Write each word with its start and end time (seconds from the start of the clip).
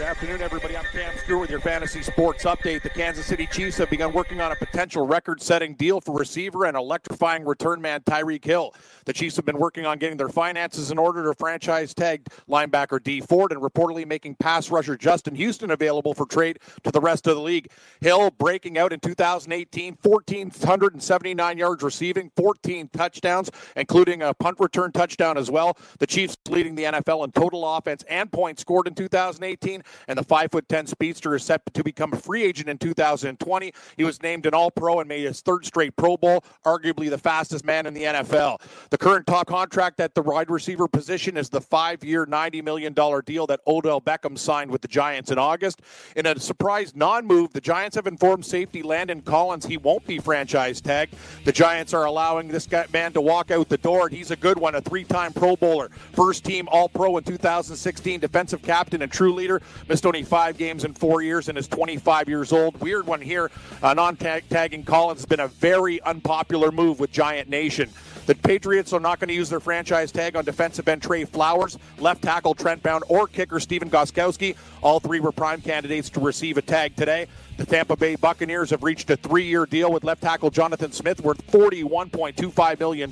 Good 0.00 0.08
afternoon, 0.08 0.40
everybody. 0.40 0.78
I'm 0.78 0.84
Cam 0.86 1.12
Stewart 1.18 1.42
with 1.42 1.50
your 1.50 1.60
fantasy 1.60 2.00
sports 2.00 2.44
update. 2.44 2.82
The 2.82 2.88
Kansas 2.88 3.26
City 3.26 3.46
Chiefs 3.46 3.76
have 3.76 3.90
begun 3.90 4.14
working 4.14 4.40
on 4.40 4.50
a 4.50 4.56
potential 4.56 5.06
record 5.06 5.42
setting 5.42 5.74
deal 5.74 6.00
for 6.00 6.16
receiver 6.16 6.64
and 6.64 6.74
electrifying 6.74 7.44
return 7.44 7.82
man 7.82 8.00
Tyreek 8.00 8.42
Hill. 8.42 8.74
The 9.04 9.12
Chiefs 9.12 9.36
have 9.36 9.44
been 9.44 9.58
working 9.58 9.84
on 9.84 9.98
getting 9.98 10.16
their 10.16 10.30
finances 10.30 10.90
in 10.90 10.96
order 10.96 11.22
to 11.24 11.34
franchise 11.34 11.92
tag 11.92 12.26
linebacker 12.48 13.02
Dee 13.02 13.20
Ford 13.20 13.52
and 13.52 13.60
reportedly 13.60 14.06
making 14.06 14.36
pass 14.36 14.70
rusher 14.70 14.96
Justin 14.96 15.34
Houston 15.34 15.70
available 15.70 16.14
for 16.14 16.24
trade 16.24 16.60
to 16.82 16.90
the 16.90 17.00
rest 17.00 17.26
of 17.26 17.36
the 17.36 17.42
league. 17.42 17.70
Hill 18.00 18.30
breaking 18.30 18.78
out 18.78 18.94
in 18.94 19.00
2018, 19.00 19.98
1,479 20.02 21.58
yards 21.58 21.82
receiving, 21.82 22.30
14 22.36 22.88
touchdowns, 22.88 23.50
including 23.76 24.22
a 24.22 24.32
punt 24.32 24.56
return 24.60 24.92
touchdown 24.92 25.36
as 25.36 25.50
well. 25.50 25.76
The 25.98 26.06
Chiefs 26.06 26.38
leading 26.48 26.74
the 26.74 26.84
NFL 26.84 27.22
in 27.24 27.32
total 27.32 27.76
offense 27.76 28.02
and 28.08 28.32
points 28.32 28.62
scored 28.62 28.88
in 28.88 28.94
2018 28.94 29.82
and 30.08 30.18
the 30.18 30.24
5'10 30.24 30.88
speedster 30.88 31.34
is 31.34 31.44
set 31.44 31.62
to 31.72 31.84
become 31.84 32.12
a 32.12 32.16
free 32.16 32.42
agent 32.42 32.68
in 32.68 32.78
2020. 32.78 33.72
He 33.96 34.04
was 34.04 34.22
named 34.22 34.46
an 34.46 34.54
All 34.54 34.70
Pro 34.70 35.00
and 35.00 35.08
made 35.08 35.24
his 35.24 35.40
third 35.40 35.64
straight 35.64 35.96
Pro 35.96 36.16
Bowl, 36.16 36.44
arguably 36.64 37.10
the 37.10 37.18
fastest 37.18 37.64
man 37.64 37.86
in 37.86 37.94
the 37.94 38.04
NFL. 38.04 38.60
The 38.90 38.98
current 38.98 39.26
top 39.26 39.46
contract 39.46 40.00
at 40.00 40.14
the 40.14 40.22
wide 40.22 40.50
receiver 40.50 40.88
position 40.88 41.36
is 41.36 41.48
the 41.48 41.60
five 41.60 42.04
year, 42.04 42.26
$90 42.26 42.62
million 42.62 42.92
deal 42.92 43.46
that 43.46 43.60
Odell 43.66 44.00
Beckham 44.00 44.38
signed 44.38 44.70
with 44.70 44.82
the 44.82 44.88
Giants 44.88 45.30
in 45.30 45.38
August. 45.38 45.80
In 46.16 46.26
a 46.26 46.38
surprise 46.38 46.94
non 46.94 47.26
move, 47.26 47.52
the 47.52 47.60
Giants 47.60 47.96
have 47.96 48.06
informed 48.06 48.44
safety 48.44 48.82
Landon 48.82 49.22
Collins 49.22 49.66
he 49.66 49.76
won't 49.76 50.06
be 50.06 50.18
franchise 50.18 50.80
tagged. 50.80 51.14
The 51.44 51.52
Giants 51.52 51.94
are 51.94 52.04
allowing 52.04 52.48
this 52.48 52.66
guy, 52.66 52.86
man 52.92 53.12
to 53.12 53.20
walk 53.20 53.50
out 53.50 53.68
the 53.68 53.78
door, 53.78 54.06
and 54.06 54.16
he's 54.16 54.30
a 54.30 54.36
good 54.36 54.58
one, 54.58 54.74
a 54.74 54.80
three 54.80 55.04
time 55.04 55.32
Pro 55.32 55.56
Bowler, 55.56 55.90
first 56.12 56.44
team 56.44 56.68
All 56.70 56.88
Pro 56.88 57.16
in 57.16 57.24
2016, 57.24 58.20
defensive 58.20 58.62
captain 58.62 59.02
and 59.02 59.10
true 59.10 59.32
leader. 59.32 59.60
Missed 59.88 60.06
only 60.06 60.22
five 60.22 60.56
games 60.56 60.84
in 60.84 60.94
four 60.94 61.22
years 61.22 61.48
and 61.48 61.58
is 61.58 61.68
25 61.68 62.28
years 62.28 62.52
old. 62.52 62.80
Weird 62.80 63.06
one 63.06 63.20
here. 63.20 63.50
Uh, 63.82 63.94
non 63.94 64.16
tagging 64.16 64.84
Collins 64.84 65.20
has 65.20 65.26
been 65.26 65.40
a 65.40 65.48
very 65.48 66.00
unpopular 66.02 66.70
move 66.70 67.00
with 67.00 67.12
Giant 67.12 67.48
Nation. 67.48 67.90
The 68.26 68.34
Patriots 68.34 68.92
are 68.92 69.00
not 69.00 69.18
going 69.18 69.28
to 69.28 69.34
use 69.34 69.48
their 69.48 69.60
franchise 69.60 70.12
tag 70.12 70.36
on 70.36 70.44
defensive 70.44 70.86
end 70.86 71.02
Trey 71.02 71.24
Flowers, 71.24 71.78
left 71.98 72.22
tackle 72.22 72.54
Trent 72.54 72.82
Brown, 72.82 73.02
or 73.08 73.26
kicker 73.26 73.58
Stephen 73.58 73.90
Gostkowski. 73.90 74.56
All 74.82 75.00
three 75.00 75.20
were 75.20 75.32
prime 75.32 75.60
candidates 75.60 76.10
to 76.10 76.20
receive 76.20 76.56
a 76.56 76.62
tag 76.62 76.96
today. 76.96 77.26
The 77.60 77.66
Tampa 77.66 77.94
Bay 77.94 78.16
Buccaneers 78.16 78.70
have 78.70 78.82
reached 78.82 79.10
a 79.10 79.16
three 79.18 79.44
year 79.44 79.66
deal 79.66 79.92
with 79.92 80.02
left 80.02 80.22
tackle 80.22 80.50
Jonathan 80.50 80.92
Smith 80.92 81.20
worth 81.20 81.46
$41.25 81.52 82.78
million. 82.80 83.10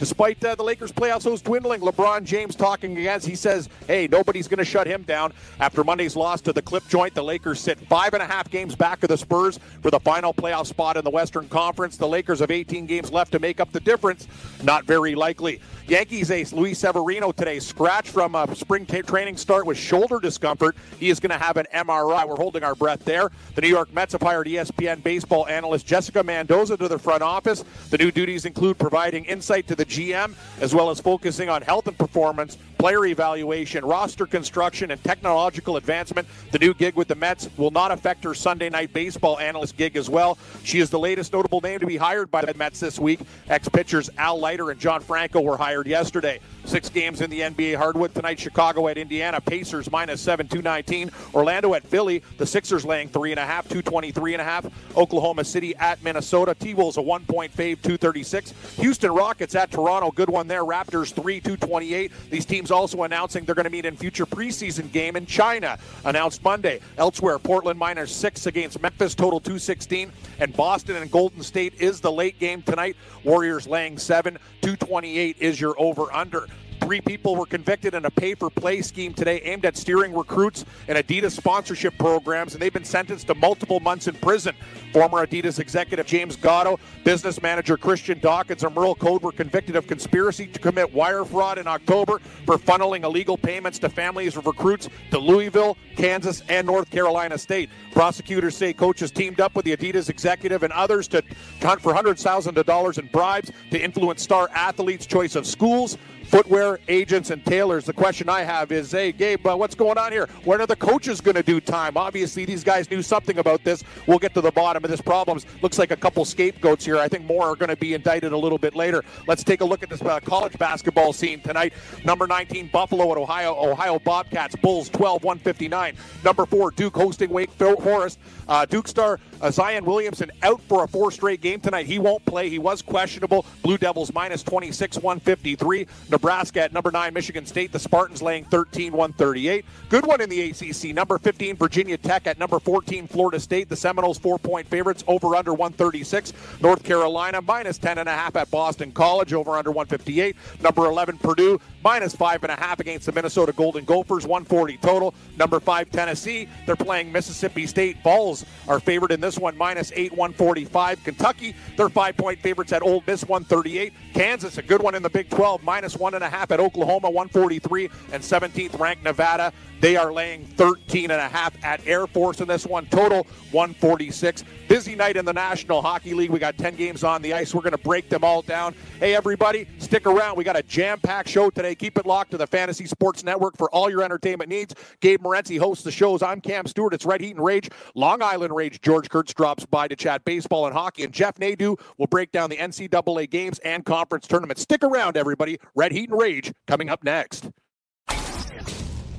Despite 0.00 0.44
uh, 0.44 0.56
the 0.56 0.64
Lakers' 0.64 0.90
playoffs 0.90 1.22
hopes 1.22 1.42
dwindling, 1.42 1.80
LeBron 1.80 2.24
James 2.24 2.56
talking 2.56 2.98
against, 2.98 3.24
he 3.24 3.36
says, 3.36 3.68
hey, 3.86 4.08
nobody's 4.10 4.48
going 4.48 4.58
to 4.58 4.64
shut 4.64 4.88
him 4.88 5.02
down. 5.02 5.32
After 5.60 5.84
Monday's 5.84 6.16
loss 6.16 6.40
to 6.40 6.52
the 6.52 6.60
clip 6.60 6.88
joint, 6.88 7.14
the 7.14 7.22
Lakers 7.22 7.60
sit 7.60 7.78
five 7.78 8.14
and 8.14 8.22
a 8.22 8.26
half 8.26 8.50
games 8.50 8.74
back 8.74 9.04
of 9.04 9.08
the 9.08 9.16
Spurs 9.16 9.60
for 9.80 9.92
the 9.92 10.00
final 10.00 10.34
playoff 10.34 10.66
spot 10.66 10.96
in 10.96 11.04
the 11.04 11.10
Western 11.10 11.48
Conference. 11.48 11.96
The 11.96 12.08
Lakers 12.08 12.40
have 12.40 12.50
18 12.50 12.86
games 12.86 13.12
left 13.12 13.30
to 13.30 13.38
make 13.38 13.60
up 13.60 13.70
the 13.70 13.80
difference. 13.80 14.26
Not 14.64 14.86
very 14.86 15.14
likely. 15.14 15.60
Yankees 15.86 16.30
ace 16.30 16.52
Luis 16.52 16.78
Severino 16.78 17.30
today 17.30 17.60
scratched 17.60 18.08
from 18.08 18.34
a 18.34 18.52
spring 18.56 18.86
t- 18.86 19.02
training 19.02 19.36
start 19.36 19.66
with 19.66 19.76
shoulder 19.76 20.18
discomfort. 20.18 20.71
He 20.98 21.10
is 21.10 21.20
going 21.20 21.30
to 21.30 21.38
have 21.38 21.56
an 21.56 21.66
MRI. 21.74 22.26
We're 22.28 22.36
holding 22.36 22.62
our 22.62 22.74
breath 22.74 23.04
there. 23.04 23.30
The 23.54 23.60
New 23.60 23.68
York 23.68 23.92
Mets 23.92 24.12
have 24.12 24.22
hired 24.22 24.46
ESPN 24.46 25.02
baseball 25.02 25.46
analyst 25.46 25.86
Jessica 25.86 26.22
Mendoza 26.22 26.76
to 26.76 26.88
the 26.88 26.98
front 26.98 27.22
office. 27.22 27.64
The 27.90 27.98
new 27.98 28.10
duties 28.10 28.44
include 28.44 28.78
providing 28.78 29.24
insight 29.24 29.66
to 29.68 29.74
the 29.74 29.84
GM 29.84 30.34
as 30.60 30.74
well 30.74 30.90
as 30.90 31.00
focusing 31.00 31.48
on 31.48 31.62
health 31.62 31.88
and 31.88 31.96
performance, 31.96 32.56
player 32.78 33.06
evaluation, 33.06 33.84
roster 33.84 34.26
construction, 34.26 34.90
and 34.90 35.02
technological 35.04 35.76
advancement. 35.76 36.26
The 36.50 36.58
new 36.58 36.74
gig 36.74 36.94
with 36.94 37.08
the 37.08 37.14
Mets 37.14 37.48
will 37.56 37.70
not 37.70 37.92
affect 37.92 38.24
her 38.24 38.34
Sunday 38.34 38.70
night 38.70 38.92
baseball 38.92 39.38
analyst 39.38 39.76
gig 39.76 39.96
as 39.96 40.10
well. 40.10 40.38
She 40.64 40.80
is 40.80 40.90
the 40.90 40.98
latest 40.98 41.32
notable 41.32 41.60
name 41.60 41.78
to 41.80 41.86
be 41.86 41.96
hired 41.96 42.30
by 42.30 42.44
the 42.44 42.54
Mets 42.54 42.80
this 42.80 42.98
week. 42.98 43.20
Ex 43.48 43.68
pitchers 43.68 44.10
Al 44.18 44.38
Leiter 44.38 44.70
and 44.70 44.80
John 44.80 45.00
Franco 45.00 45.40
were 45.40 45.56
hired 45.56 45.86
yesterday. 45.86 46.40
Six 46.64 46.88
games 46.88 47.20
in 47.20 47.28
the 47.28 47.40
NBA 47.40 47.76
hardwood 47.76 48.14
tonight. 48.14 48.38
Chicago 48.38 48.88
at 48.88 48.96
Indiana. 48.96 49.40
Pacers 49.40 49.90
minus 49.90 50.20
seven, 50.20 50.46
219. 50.46 51.10
Orlando 51.34 51.74
at 51.74 51.84
Philly. 51.86 52.22
The 52.38 52.46
Sixers 52.46 52.84
laying 52.84 53.08
three 53.08 53.32
and 53.32 53.40
a 53.40 53.44
half, 53.44 53.64
223 53.64 54.34
and 54.34 54.40
a 54.40 54.44
half. 54.44 54.66
Oklahoma 54.96 55.44
City 55.44 55.74
at 55.76 56.02
Minnesota. 56.02 56.54
T-Wolves 56.54 56.96
a 56.96 57.02
one 57.02 57.24
point 57.24 57.54
fave, 57.54 57.82
236. 57.82 58.54
Houston 58.76 59.10
Rockets 59.10 59.54
at 59.54 59.70
Toronto. 59.70 60.10
Good 60.12 60.30
one 60.30 60.46
there. 60.46 60.62
Raptors 60.62 61.12
three, 61.12 61.40
228. 61.40 62.12
These 62.30 62.46
teams 62.46 62.70
also 62.70 63.02
announcing 63.02 63.44
they're 63.44 63.54
going 63.54 63.64
to 63.64 63.70
meet 63.70 63.84
in 63.84 63.96
future 63.96 64.26
preseason 64.26 64.90
game 64.92 65.16
in 65.16 65.26
China. 65.26 65.78
Announced 66.04 66.44
Monday. 66.44 66.80
Elsewhere, 66.96 67.38
Portland 67.38 67.78
minus 67.78 68.14
six 68.14 68.46
against 68.46 68.80
Memphis. 68.80 69.14
Total 69.14 69.40
216. 69.40 70.12
And 70.38 70.56
Boston 70.56 70.96
and 70.96 71.10
Golden 71.10 71.42
State 71.42 71.74
is 71.78 72.00
the 72.00 72.12
late 72.12 72.38
game 72.38 72.62
tonight. 72.62 72.96
Warriors 73.24 73.66
laying 73.66 73.98
seven, 73.98 74.38
228 74.62 75.36
is 75.38 75.60
your 75.60 75.74
over 75.78 76.12
under. 76.12 76.46
Three 76.82 77.00
people 77.00 77.36
were 77.36 77.46
convicted 77.46 77.94
in 77.94 78.04
a 78.04 78.10
pay 78.10 78.34
for 78.34 78.50
play 78.50 78.82
scheme 78.82 79.14
today 79.14 79.40
aimed 79.42 79.64
at 79.64 79.76
steering 79.76 80.12
recruits 80.12 80.64
and 80.88 80.98
Adidas 80.98 81.30
sponsorship 81.30 81.96
programs, 81.96 82.54
and 82.54 82.60
they've 82.60 82.72
been 82.72 82.84
sentenced 82.84 83.28
to 83.28 83.36
multiple 83.36 83.78
months 83.78 84.08
in 84.08 84.14
prison. 84.16 84.54
Former 84.92 85.24
Adidas 85.24 85.60
executive 85.60 86.06
James 86.06 86.34
Gatto, 86.36 86.80
business 87.04 87.40
manager 87.40 87.76
Christian 87.76 88.18
Dawkins, 88.18 88.64
and 88.64 88.74
Merl 88.74 88.96
Code 88.98 89.22
were 89.22 89.32
convicted 89.32 89.76
of 89.76 89.86
conspiracy 89.86 90.46
to 90.48 90.58
commit 90.58 90.92
wire 90.92 91.24
fraud 91.24 91.56
in 91.56 91.68
October 91.68 92.18
for 92.44 92.58
funneling 92.58 93.04
illegal 93.04 93.38
payments 93.38 93.78
to 93.78 93.88
families 93.88 94.36
of 94.36 94.46
recruits 94.46 94.88
to 95.12 95.18
Louisville, 95.18 95.78
Kansas, 95.96 96.42
and 96.48 96.66
North 96.66 96.90
Carolina 96.90 97.38
State. 97.38 97.70
Prosecutors 97.92 98.56
say 98.56 98.72
coaches 98.72 99.12
teamed 99.12 99.40
up 99.40 99.54
with 99.54 99.64
the 99.64 99.76
Adidas 99.76 100.10
executive 100.10 100.64
and 100.64 100.72
others 100.72 101.06
to 101.08 101.22
hunt 101.60 101.80
for 101.80 101.94
hundreds 101.94 102.22
of 102.22 102.24
thousands 102.24 102.58
of 102.58 102.66
dollars 102.66 102.98
in 102.98 103.06
bribes 103.06 103.52
to 103.70 103.80
influence 103.80 104.22
star 104.22 104.50
athletes' 104.52 105.06
choice 105.06 105.36
of 105.36 105.46
schools, 105.46 105.96
footwear 106.24 106.78
agents 106.88 107.30
and 107.30 107.44
tailors. 107.44 107.84
The 107.84 107.92
question 107.92 108.28
I 108.28 108.42
have 108.42 108.72
is, 108.72 108.90
hey, 108.90 109.12
Gabe, 109.12 109.46
uh, 109.46 109.56
what's 109.56 109.74
going 109.74 109.98
on 109.98 110.12
here? 110.12 110.28
When 110.44 110.60
are 110.60 110.66
the 110.66 110.76
coaches 110.76 111.20
going 111.20 111.34
to 111.34 111.42
do 111.42 111.60
time? 111.60 111.96
Obviously, 111.96 112.44
these 112.44 112.64
guys 112.64 112.90
knew 112.90 113.02
something 113.02 113.38
about 113.38 113.64
this. 113.64 113.84
We'll 114.06 114.18
get 114.18 114.34
to 114.34 114.40
the 114.40 114.50
bottom 114.50 114.84
of 114.84 114.90
this 114.90 115.00
problem. 115.00 115.40
Looks 115.62 115.78
like 115.78 115.90
a 115.90 115.96
couple 115.96 116.24
scapegoats 116.24 116.84
here. 116.84 116.98
I 116.98 117.08
think 117.08 117.24
more 117.24 117.44
are 117.44 117.56
going 117.56 117.68
to 117.70 117.76
be 117.76 117.94
indicted 117.94 118.32
a 118.32 118.36
little 118.36 118.58
bit 118.58 118.74
later. 118.74 119.04
Let's 119.26 119.44
take 119.44 119.60
a 119.60 119.64
look 119.64 119.82
at 119.82 119.90
this 119.90 120.02
uh, 120.02 120.20
college 120.20 120.58
basketball 120.58 121.12
scene 121.12 121.40
tonight. 121.40 121.72
Number 122.04 122.26
19, 122.26 122.68
Buffalo 122.72 123.10
at 123.12 123.18
Ohio. 123.18 123.54
Ohio 123.54 123.98
Bobcats. 123.98 124.56
Bulls 124.56 124.88
12 124.88 125.24
159. 125.24 125.96
Number 126.24 126.46
four, 126.46 126.70
Duke 126.70 126.96
hosting 126.96 127.30
Wake 127.30 127.50
Forest. 127.52 128.18
Uh, 128.48 128.64
Duke 128.66 128.88
star 128.88 129.18
uh, 129.42 129.50
Zion 129.50 129.84
Williamson 129.84 130.30
out 130.42 130.60
for 130.62 130.84
a 130.84 130.88
four 130.88 131.10
straight 131.10 131.40
game 131.40 131.60
tonight. 131.60 131.86
He 131.86 131.98
won't 131.98 132.24
play. 132.24 132.48
He 132.48 132.58
was 132.58 132.80
questionable. 132.80 133.44
Blue 133.62 133.76
Devils 133.76 134.12
minus 134.14 134.42
26, 134.42 134.98
153. 134.98 135.86
Nebraska 136.10 136.62
at 136.62 136.72
number 136.72 136.90
nine, 136.90 137.12
Michigan 137.12 137.44
State. 137.44 137.72
The 137.72 137.78
Spartans 137.78 138.22
laying 138.22 138.44
13, 138.44 138.92
138. 138.92 139.64
Good 139.88 140.06
one 140.06 140.20
in 140.20 140.30
the 140.30 140.50
ACC. 140.50 140.94
Number 140.94 141.18
15, 141.18 141.56
Virginia 141.56 141.98
Tech 141.98 142.26
at 142.26 142.38
number 142.38 142.60
14, 142.60 143.08
Florida 143.08 143.40
State. 143.40 143.68
The 143.68 143.76
Seminoles 143.76 144.18
four 144.18 144.38
point 144.38 144.66
favorites 144.68 145.04
over 145.06 145.34
under 145.34 145.52
136. 145.52 146.32
North 146.60 146.84
Carolina 146.84 147.42
minus 147.42 147.78
10 147.78 147.98
and 147.98 148.08
a 148.08 148.12
half 148.12 148.36
at 148.36 148.50
Boston 148.50 148.92
College 148.92 149.32
over 149.32 149.56
under 149.56 149.70
158. 149.70 150.36
Number 150.62 150.86
11, 150.86 151.18
Purdue 151.18 151.60
minus 151.82 152.14
five 152.14 152.42
and 152.42 152.52
a 152.52 152.56
half 152.56 152.80
against 152.80 153.06
the 153.06 153.12
Minnesota 153.12 153.52
Golden 153.52 153.84
Gophers, 153.84 154.26
140 154.26 154.76
total. 154.78 155.14
Number 155.36 155.60
five, 155.60 155.90
Tennessee. 155.90 156.48
They're 156.66 156.76
playing 156.76 157.12
Mississippi 157.12 157.66
State. 157.66 158.02
Vols 158.02 158.44
are 158.68 158.80
favored 158.80 159.12
in 159.12 159.20
this 159.20 159.38
one, 159.38 159.56
minus 159.56 159.92
eight, 159.94 160.12
145. 160.12 161.04
Kentucky, 161.04 161.54
they're 161.76 161.88
five 161.88 162.16
point 162.16 162.40
favorites 162.40 162.72
at 162.72 162.82
Ole 162.82 163.02
Miss, 163.06 163.24
138. 163.24 163.92
Kansas, 164.14 164.58
a 164.58 164.62
good 164.62 164.82
one 164.82 164.94
in 164.94 165.02
the 165.02 165.10
Big 165.10 165.28
12, 165.30 165.62
minus 165.62 165.96
one 165.96 166.14
and 166.14 166.24
a 166.24 166.28
half 166.28 166.50
at 166.50 166.60
Oklahoma, 166.60 167.10
143. 167.10 167.90
And 168.12 168.22
17th 168.22 168.78
ranked 168.78 169.04
Nevada, 169.04 169.52
they 169.80 169.96
are 169.96 170.12
laying 170.12 170.46
13 170.46 171.10
and 171.10 171.20
a 171.20 171.28
half 171.28 171.52
at 171.64 171.84
Air 171.86 172.06
Force 172.06 172.40
in 172.40 172.46
this 172.46 172.66
one. 172.66 172.86
Total 172.86 173.26
146. 173.50 174.44
Busy 174.68 174.94
night 174.94 175.16
in 175.16 175.24
the 175.24 175.32
National 175.32 175.82
Hockey 175.82 176.14
League. 176.14 176.30
We 176.30 176.38
got 176.38 176.56
10 176.56 176.76
games 176.76 177.02
on 177.04 177.20
the 177.20 177.34
ice. 177.34 177.54
We're 177.54 177.62
going 177.62 177.72
to 177.72 177.78
break 177.78 178.08
them 178.08 178.22
all 178.22 178.42
down. 178.42 178.74
Hey, 179.00 179.14
everybody, 179.14 179.66
stick 179.78 180.06
around. 180.06 180.36
We 180.36 180.44
got 180.44 180.56
a 180.56 180.62
jam 180.62 181.00
packed 181.00 181.28
show 181.28 181.50
today. 181.50 181.71
Keep 181.74 181.98
it 181.98 182.06
locked 182.06 182.30
to 182.32 182.36
the 182.36 182.46
Fantasy 182.46 182.86
Sports 182.86 183.24
Network 183.24 183.56
for 183.56 183.70
all 183.70 183.90
your 183.90 184.02
entertainment 184.02 184.50
needs. 184.50 184.74
Gabe 185.00 185.20
Morency 185.22 185.58
hosts 185.58 185.84
the 185.84 185.90
shows. 185.90 186.22
I'm 186.22 186.40
Cam 186.40 186.66
Stewart. 186.66 186.94
It's 186.94 187.04
Red 187.04 187.20
Heat 187.20 187.36
and 187.36 187.44
Rage. 187.44 187.70
Long 187.94 188.22
Island 188.22 188.54
Rage. 188.54 188.80
George 188.80 189.08
Kurtz 189.08 189.34
drops 189.34 189.66
by 189.66 189.88
to 189.88 189.96
chat 189.96 190.24
baseball 190.24 190.66
and 190.66 190.74
hockey. 190.74 191.04
And 191.04 191.12
Jeff 191.12 191.36
Nadu 191.36 191.80
will 191.98 192.06
break 192.06 192.32
down 192.32 192.50
the 192.50 192.56
NCAA 192.56 193.30
games 193.30 193.58
and 193.60 193.84
conference 193.84 194.26
tournaments. 194.26 194.62
Stick 194.62 194.84
around, 194.84 195.16
everybody. 195.16 195.58
Red 195.74 195.92
Heat 195.92 196.10
and 196.10 196.18
Rage 196.18 196.52
coming 196.66 196.88
up 196.88 197.04
next. 197.04 197.50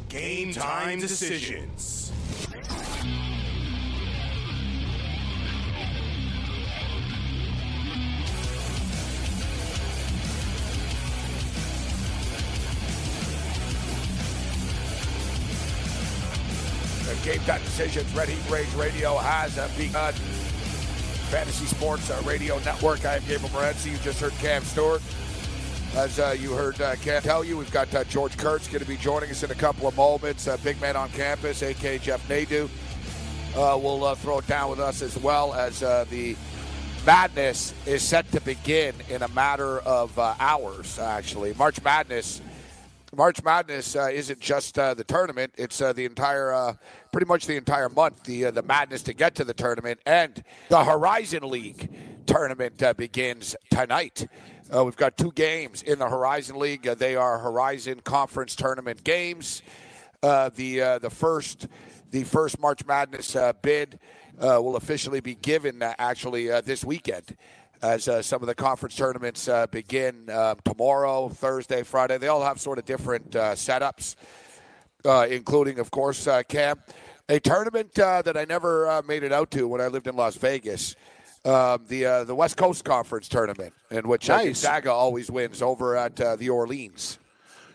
Game 0.10 0.54
time 0.54 1.00
decisions. 1.00 2.12
The 17.06 17.16
Game 17.24 17.42
Time 17.42 17.62
Decisions, 17.62 18.14
Red 18.16 18.30
Heat 18.30 18.52
Rage 18.52 18.74
Radio 18.76 19.18
has 19.18 19.58
uh, 19.58 19.70
begun. 19.78 20.14
Fantasy 21.34 21.66
Sports 21.66 22.10
uh, 22.10 22.22
Radio 22.26 22.60
Network. 22.60 23.04
I 23.06 23.16
am 23.16 23.22
Gabriel 23.22 23.50
Morency. 23.50 23.92
You 23.92 23.98
just 23.98 24.22
heard 24.22 24.34
Cam 24.34 24.64
Stewart. 24.64 25.02
As 25.96 26.18
uh, 26.18 26.36
you 26.40 26.54
heard 26.54 26.80
uh, 26.80 26.96
Cam 26.98 27.22
tell 27.22 27.44
you, 27.44 27.58
we've 27.58 27.72
got 27.72 27.94
uh, 27.94 28.04
George 28.06 28.38
Kurtz 28.38 28.68
going 28.68 28.80
to 28.82 28.88
be 28.88 28.98
joining 28.98 29.30
us 29.30 29.44
in 29.44 29.52
a 29.52 29.56
couple 29.56 29.88
of 29.88 29.96
moments. 29.96 30.48
Uh, 30.48 30.58
big 30.64 30.80
man 30.80 30.96
on 30.96 31.10
campus, 31.10 31.62
a.k.a. 31.62 32.00
Jeff 32.00 32.28
Nadu, 32.28 32.70
uh, 33.56 33.78
will 33.78 34.04
uh, 34.04 34.16
throw 34.16 34.40
it 34.40 34.48
down 34.48 34.70
with 34.70 34.80
us 34.80 35.02
as 35.02 35.18
well 35.18 35.54
as 35.54 35.84
uh, 35.84 36.06
the 36.10 36.36
madness 37.06 37.74
is 37.86 38.02
set 38.02 38.32
to 38.32 38.40
begin 38.42 38.96
in 39.10 39.24
a 39.24 39.28
matter 39.30 39.80
of 39.80 40.18
uh, 40.18 40.36
hours, 40.40 40.98
actually. 41.00 41.54
March 41.56 41.82
Madness. 41.84 42.42
March 43.15 43.44
Madness 43.44 43.95
uh, 43.95 44.10
isn't 44.12 44.39
just 44.39 44.80
uh, 44.80 44.95
the 44.95 45.04
tournament; 45.04 45.54
it's 45.56 45.80
uh, 45.81 45.94
the 45.94 46.04
entire, 46.04 46.51
uh, 46.51 46.74
pretty 47.12 47.27
much 47.27 47.45
the 47.45 47.56
entire 47.56 47.88
month. 47.88 48.24
The 48.24 48.45
uh, 48.45 48.51
the 48.51 48.63
madness 48.63 49.04
to 49.04 49.13
get 49.13 49.36
to 49.36 49.44
the 49.44 49.54
tournament, 49.54 50.00
and 50.07 50.44
the 50.69 50.83
Horizon 50.83 51.48
League 51.48 51.92
tournament 52.25 52.81
uh, 52.81 52.94
begins 52.94 53.56
tonight. 53.69 54.27
We've 54.71 54.95
got 54.95 55.18
two 55.18 55.31
games 55.33 55.83
in 55.83 56.00
the 56.00 56.10
Horizon 56.10 56.57
League. 56.57 56.81
They 56.81 57.15
are 57.15 57.38
Horizon 57.38 58.00
Conference 58.00 58.56
Tournament 58.56 59.04
games. 59.04 59.62
The 60.21 60.98
the 61.00 61.12
first 61.12 61.68
the 62.10 62.24
first 62.24 62.60
March 62.60 62.83
Madness 62.88 63.38
bid 63.62 64.00
will 64.39 64.75
officially 64.75 65.19
be 65.19 65.36
given 65.36 65.83
actually 65.83 66.48
this 66.62 66.83
weekend. 66.83 67.38
As 67.84 68.08
uh, 68.08 68.22
some 68.22 68.42
of 68.42 68.48
the 68.48 68.56
conference 68.56 68.96
tournaments 68.96 69.50
uh, 69.50 69.68
begin 69.68 70.30
um, 70.30 70.56
tomorrow, 70.64 71.28
Thursday, 71.28 71.84
Friday, 71.84 72.18
they 72.18 72.30
all 72.30 72.42
have 72.42 72.62
sort 72.62 72.80
of 72.80 72.86
different 72.86 73.36
uh, 73.36 73.56
setups, 73.56 74.16
uh, 75.04 75.28
including, 75.30 75.80
of 75.80 75.92
course, 75.92 76.26
uh, 76.26 76.44
Cam, 76.44 76.82
a 77.28 77.42
tournament 77.42 78.00
uh, 78.00 78.22
that 78.22 78.38
I 78.38 78.46
never 78.46 78.88
uh, 78.88 79.02
made 79.06 79.24
it 79.24 79.34
out 79.34 79.52
to 79.52 79.68
when 79.68 79.82
I 79.82 79.88
lived 79.88 80.08
in 80.08 80.16
Las 80.16 80.38
Vegas. 80.38 80.96
Um, 81.44 81.84
the 81.90 82.06
uh, 82.06 82.24
the 82.24 82.34
West 82.34 82.56
Coast 82.56 82.86
Conference 82.86 83.28
tournament, 83.28 83.74
in 83.92 84.08
which 84.08 84.30
Nice. 84.30 84.46
Gonzaga 84.46 84.94
always 84.94 85.30
wins 85.30 85.62
over 85.62 85.98
at 85.98 86.22
uh, 86.22 86.38
the 86.38 86.50
Orleans. 86.50 87.20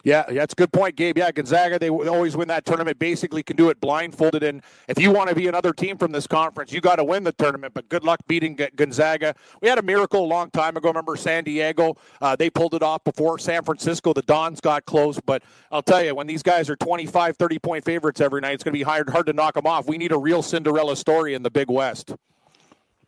Yeah, 0.09 0.25
that's 0.27 0.55
a 0.55 0.57
good 0.57 0.73
point, 0.73 0.97
Gabe. 0.97 1.19
Yeah, 1.19 1.31
Gonzaga, 1.31 1.79
they 1.79 1.91
always 1.91 2.35
win 2.35 2.49
that 2.49 2.65
tournament. 2.65 2.99
Basically, 2.99 3.43
can 3.43 3.57
do 3.57 3.69
it 3.69 3.79
blindfolded. 3.79 4.43
And 4.43 4.63
if 4.89 4.99
you 4.99 5.13
want 5.13 5.29
to 5.29 5.35
be 5.35 5.49
another 5.49 5.75
team 5.75 5.99
from 5.99 6.13
this 6.13 6.27
conference, 6.27 6.73
you 6.73 6.81
got 6.81 6.97
to 6.97 7.05
win 7.05 7.25
the 7.25 7.33
tournament. 7.33 7.75
But 7.75 7.91
good 7.91 8.05
luck 8.05 8.19
beating 8.27 8.59
Gonzaga. 8.75 9.35
We 9.61 9.69
had 9.69 9.77
a 9.77 9.83
miracle 9.83 10.25
a 10.25 10.27
long 10.27 10.51
time 10.51 10.79
ago. 10.79 10.89
Remember 10.89 11.15
San 11.15 11.45
Diego? 11.45 11.99
Uh, 12.23 12.35
they 12.35 12.49
pulled 12.49 12.73
it 12.73 12.83
off 12.83 13.05
before 13.05 13.39
San 13.39 13.63
Francisco. 13.65 14.15
The 14.15 14.23
Dons 14.23 14.63
got 14.63 14.87
close. 14.87 15.21
But 15.21 15.43
I'll 15.71 15.83
tell 15.83 16.03
you, 16.03 16.15
when 16.15 16.27
these 16.27 16.43
guys 16.43 16.71
are 16.71 16.77
25, 16.77 17.37
30 17.37 17.59
point 17.59 17.85
favorites 17.85 18.23
every 18.23 18.41
night, 18.41 18.55
it's 18.55 18.65
going 18.65 18.73
to 18.73 18.79
be 18.79 18.85
hard, 18.85 19.11
hard 19.11 19.27
to 19.27 19.35
knock 19.35 19.57
them 19.57 19.67
off. 19.67 19.87
We 19.87 19.99
need 19.99 20.13
a 20.13 20.19
real 20.19 20.41
Cinderella 20.41 20.97
story 20.97 21.35
in 21.35 21.43
the 21.43 21.51
Big 21.51 21.71
West. 21.71 22.15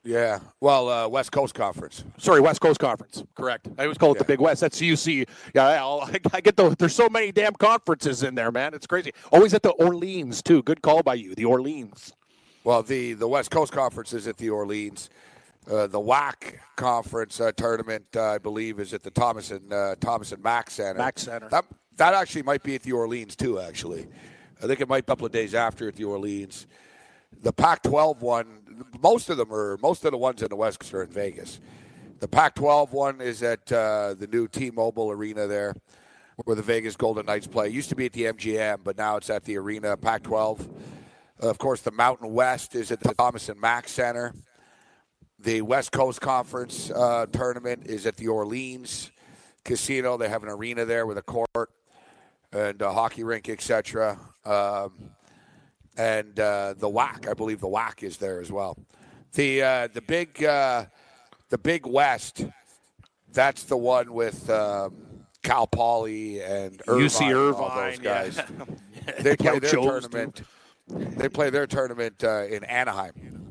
Yeah, 0.02 0.38
well, 0.60 0.88
uh, 0.88 1.08
West 1.08 1.30
Coast 1.30 1.54
Conference. 1.54 2.04
Sorry, 2.16 2.40
West 2.40 2.60
Coast 2.62 2.80
Conference. 2.80 3.22
Correct. 3.34 3.68
I 3.76 3.82
always 3.82 3.98
call 3.98 4.12
it 4.12 4.18
the 4.18 4.24
Big 4.24 4.40
West. 4.40 4.62
That's 4.62 4.80
UC. 4.80 5.28
Yeah, 5.54 5.66
I'll, 5.66 6.08
I 6.32 6.40
get 6.40 6.56
the. 6.56 6.74
There's 6.78 6.94
so 6.94 7.10
many 7.10 7.32
damn 7.32 7.52
conferences 7.52 8.22
in 8.22 8.34
there, 8.34 8.50
man. 8.50 8.72
It's 8.72 8.86
crazy. 8.86 9.12
Always 9.30 9.52
at 9.52 9.62
the 9.62 9.72
Orleans 9.72 10.42
too. 10.42 10.62
Good 10.62 10.80
call 10.80 11.02
by 11.02 11.14
you. 11.14 11.34
The 11.34 11.44
Orleans. 11.44 12.14
Well, 12.64 12.82
the, 12.82 13.14
the 13.14 13.28
West 13.28 13.50
Coast 13.50 13.72
Conference 13.72 14.12
is 14.12 14.26
at 14.26 14.36
the 14.36 14.50
Orleans. 14.50 15.10
Uh, 15.70 15.86
the 15.86 16.00
WAC 16.00 16.58
Conference 16.76 17.40
uh, 17.40 17.52
tournament, 17.52 18.04
uh, 18.16 18.32
I 18.32 18.38
believe, 18.38 18.80
is 18.80 18.94
at 18.94 19.02
the 19.02 19.10
Thomas 19.10 19.50
and 19.50 19.72
uh, 19.72 19.96
Thomas 20.00 20.32
and 20.32 20.42
Mack 20.42 20.70
Center. 20.70 20.98
Mack 20.98 21.18
Center. 21.18 21.48
That 21.50 21.66
that 21.96 22.14
actually 22.14 22.42
might 22.42 22.62
be 22.62 22.74
at 22.74 22.82
the 22.82 22.92
Orleans 22.92 23.36
too. 23.36 23.60
Actually, 23.60 24.06
I 24.62 24.66
think 24.66 24.80
it 24.80 24.88
might 24.88 25.06
be 25.06 25.10
a 25.10 25.12
couple 25.12 25.26
of 25.26 25.32
days 25.32 25.54
after 25.54 25.88
at 25.88 25.96
the 25.96 26.04
Orleans. 26.04 26.66
The 27.42 27.52
Pac-12 27.52 28.20
one, 28.20 28.58
most 29.02 29.30
of 29.30 29.38
them 29.38 29.52
are 29.52 29.78
most 29.78 30.04
of 30.04 30.10
the 30.10 30.18
ones 30.18 30.42
in 30.42 30.48
the 30.48 30.56
West 30.56 30.92
are 30.92 31.02
in 31.02 31.10
Vegas. 31.10 31.58
The 32.18 32.28
Pac-12 32.28 32.92
one 32.92 33.22
is 33.22 33.42
at 33.42 33.72
uh, 33.72 34.14
the 34.14 34.26
new 34.26 34.46
T-Mobile 34.46 35.10
Arena 35.10 35.46
there, 35.46 35.74
where 36.44 36.54
the 36.54 36.62
Vegas 36.62 36.96
Golden 36.96 37.24
Knights 37.24 37.46
play. 37.46 37.68
It 37.68 37.72
used 37.72 37.88
to 37.88 37.96
be 37.96 38.04
at 38.04 38.12
the 38.12 38.24
MGM, 38.24 38.80
but 38.84 38.98
now 38.98 39.16
it's 39.16 39.30
at 39.30 39.44
the 39.44 39.56
arena. 39.56 39.96
Pac-12. 39.96 40.68
Of 41.38 41.56
course, 41.56 41.80
the 41.80 41.92
Mountain 41.92 42.30
West 42.34 42.74
is 42.74 42.92
at 42.92 43.00
the 43.00 43.14
Thomas 43.14 43.48
and 43.48 43.58
Mack 43.58 43.88
Center. 43.88 44.34
The 45.38 45.62
West 45.62 45.92
Coast 45.92 46.20
Conference 46.20 46.90
uh, 46.90 47.24
tournament 47.32 47.86
is 47.86 48.04
at 48.04 48.18
the 48.18 48.28
Orleans 48.28 49.10
Casino. 49.64 50.18
They 50.18 50.28
have 50.28 50.42
an 50.42 50.50
arena 50.50 50.84
there 50.84 51.06
with 51.06 51.16
a 51.16 51.22
court 51.22 51.70
and 52.52 52.82
a 52.82 52.92
hockey 52.92 53.24
rink, 53.24 53.48
etc. 53.48 54.18
Um, 54.44 54.92
and 56.00 56.40
uh, 56.40 56.74
the 56.78 56.88
WAC, 56.88 57.28
I 57.28 57.34
believe 57.34 57.60
the 57.60 57.68
WAC 57.68 58.02
is 58.02 58.16
there 58.16 58.40
as 58.40 58.50
well. 58.50 58.78
The 59.34 59.62
uh, 59.62 59.88
the 59.92 60.00
big 60.00 60.42
uh, 60.42 60.86
the 61.50 61.58
Big 61.58 61.86
West, 61.86 62.46
that's 63.32 63.64
the 63.64 63.76
one 63.76 64.12
with 64.14 64.48
um, 64.48 64.94
Cal 65.42 65.66
Poly 65.66 66.40
and 66.42 66.80
Irvine, 66.88 67.06
UC 67.06 67.20
and 67.26 67.34
all 67.54 67.66
Irvine. 67.66 67.90
those 67.90 67.98
guys. 67.98 68.36
Yeah. 68.36 68.64
They 69.20 69.34
play 69.34 69.58
their 69.58 69.70
too. 69.70 69.82
tournament. 69.82 70.42
They 70.86 71.28
play 71.30 71.48
their 71.50 71.66
tournament 71.66 72.22
uh, 72.22 72.44
in 72.44 72.62
Anaheim. 72.64 73.49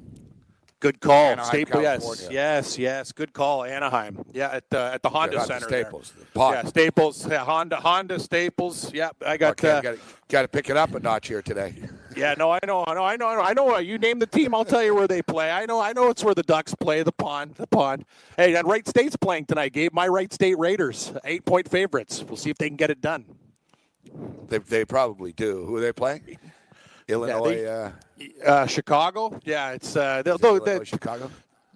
Good 0.79 1.01
call. 1.01 1.31
Anaheim, 1.31 1.45
Staple. 1.49 1.81
Yes. 1.81 2.01
California. 2.03 2.27
Yes. 2.31 2.77
Yes. 2.77 3.11
Good 3.11 3.33
call. 3.33 3.65
Anaheim. 3.65 4.23
Yeah. 4.31 4.47
At 4.49 4.69
the 4.69 4.79
at 4.79 5.03
the 5.03 5.09
Honda 5.09 5.33
Yeah, 5.35 5.39
not 5.39 5.47
the 5.47 5.53
Center. 5.59 5.69
there. 5.69 5.83
Staples. 5.83 6.13
the 6.33 6.39
Yeah. 6.39 6.63
Staples. 6.65 7.27
Yeah, 7.27 7.43
Honda. 7.43 7.75
Honda. 7.77 8.19
Staples. 8.19 8.93
Yeah. 8.93 9.09
I 9.25 9.35
got. 9.35 9.51
Okay, 9.51 9.69
uh, 9.71 9.81
got, 9.81 9.91
to, 9.95 9.99
got 10.29 10.41
to 10.43 10.47
pick 10.47 10.69
it 10.69 10.77
up 10.77 10.93
a 10.95 10.99
notch 11.01 11.27
here 11.27 11.41
today. 11.41 11.75
Yeah, 12.15 12.33
no, 12.37 12.51
I 12.51 12.59
know, 12.65 12.83
I 12.87 12.93
know, 12.93 13.03
I 13.03 13.15
know, 13.17 13.27
I 13.27 13.35
know. 13.35 13.41
I 13.41 13.53
know. 13.53 13.75
uh, 13.75 13.79
You 13.79 13.97
name 13.97 14.19
the 14.19 14.25
team, 14.25 14.55
I'll 14.55 14.65
tell 14.65 14.83
you 14.83 14.95
where 14.95 15.07
they 15.07 15.21
play. 15.21 15.51
I 15.51 15.65
know, 15.65 15.79
I 15.81 15.91
know. 15.93 16.09
It's 16.09 16.23
where 16.23 16.33
the 16.35 16.43
Ducks 16.43 16.73
play. 16.75 17.03
The 17.03 17.11
pond, 17.11 17.55
the 17.55 17.67
pond. 17.67 18.05
Hey, 18.37 18.55
and 18.55 18.67
Wright 18.67 18.87
State's 18.87 19.15
playing 19.17 19.45
tonight. 19.45 19.73
Gave 19.73 19.93
my 19.93 20.07
Wright 20.07 20.31
State 20.33 20.57
Raiders, 20.57 21.11
eight 21.25 21.45
point 21.45 21.69
favorites. 21.69 22.23
We'll 22.25 22.37
see 22.37 22.49
if 22.49 22.57
they 22.57 22.67
can 22.67 22.77
get 22.77 22.89
it 22.89 23.01
done. 23.01 23.25
They, 24.47 24.57
they 24.59 24.85
probably 24.85 25.33
do. 25.33 25.65
Who 25.65 25.75
are 25.75 25.81
they 25.81 25.91
playing? 25.93 26.37
Illinois, 27.09 27.55
they- 27.55 27.67
uh, 27.67 27.89
Uh, 28.45 28.67
Chicago, 28.67 29.39
yeah, 29.45 29.71
it's 29.71 29.95
uh, 29.95 30.21
they'll, 30.23 30.37
they'll, 30.37 30.57
Illinois 30.57 30.79
they, 30.79 30.85
Chicago. 30.85 31.31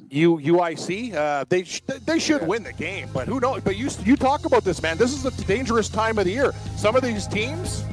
U, 0.09 0.37
UIC. 0.37 1.13
Uh, 1.15 1.45
they 1.47 1.63
sh- 1.63 1.81
they 2.05 2.19
should 2.19 2.41
Yeah. 2.41 2.47
win 2.47 2.63
the 2.63 2.73
game, 2.73 3.07
but 3.13 3.27
who 3.27 3.39
knows? 3.39 3.61
But 3.63 3.77
you 3.77 3.89
you 4.03 4.15
talk 4.17 4.45
about 4.45 4.63
this, 4.65 4.81
man. 4.81 4.97
This 4.97 5.13
is 5.13 5.25
a 5.25 5.31
dangerous 5.45 5.87
time 5.87 6.17
of 6.19 6.25
the 6.25 6.31
year. 6.31 6.53
Some 6.75 6.95
of 6.95 7.01
these 7.03 7.27
teams. 7.27 7.83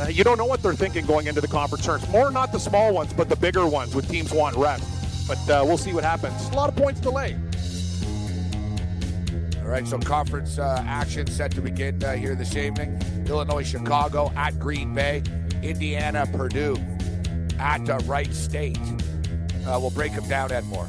Uh, 0.00 0.06
you 0.08 0.24
don't 0.24 0.38
know 0.38 0.46
what 0.46 0.62
they're 0.62 0.74
thinking 0.74 1.04
going 1.04 1.26
into 1.26 1.40
the 1.40 1.48
conference 1.48 1.84
tournaments. 1.84 2.10
More 2.12 2.30
not 2.30 2.50
the 2.52 2.58
small 2.60 2.94
ones, 2.94 3.12
but 3.12 3.28
the 3.28 3.36
bigger 3.36 3.66
ones 3.66 3.94
with 3.94 4.08
teams 4.08 4.32
want 4.32 4.56
rest. 4.56 4.84
But 5.28 5.38
uh, 5.50 5.64
we'll 5.66 5.76
see 5.78 5.92
what 5.92 6.04
happens. 6.04 6.48
A 6.50 6.54
lot 6.54 6.68
of 6.70 6.76
points 6.76 7.00
delay. 7.00 7.36
All 9.58 9.68
right, 9.68 9.86
so 9.86 9.98
conference 9.98 10.58
uh, 10.58 10.82
action 10.86 11.26
set 11.26 11.50
to 11.52 11.60
begin 11.60 12.02
uh, 12.04 12.12
here 12.12 12.34
this 12.34 12.56
evening. 12.56 13.00
Illinois, 13.26 13.62
Chicago 13.64 14.30
at 14.36 14.58
Green 14.58 14.94
Bay, 14.94 15.22
Indiana, 15.62 16.26
Purdue 16.32 16.76
at 17.58 17.88
uh, 17.88 17.98
Wright 18.04 18.32
State. 18.34 18.78
Uh, 19.66 19.78
we'll 19.80 19.90
break 19.90 20.14
them 20.14 20.28
down, 20.28 20.50
Edmore. 20.50 20.88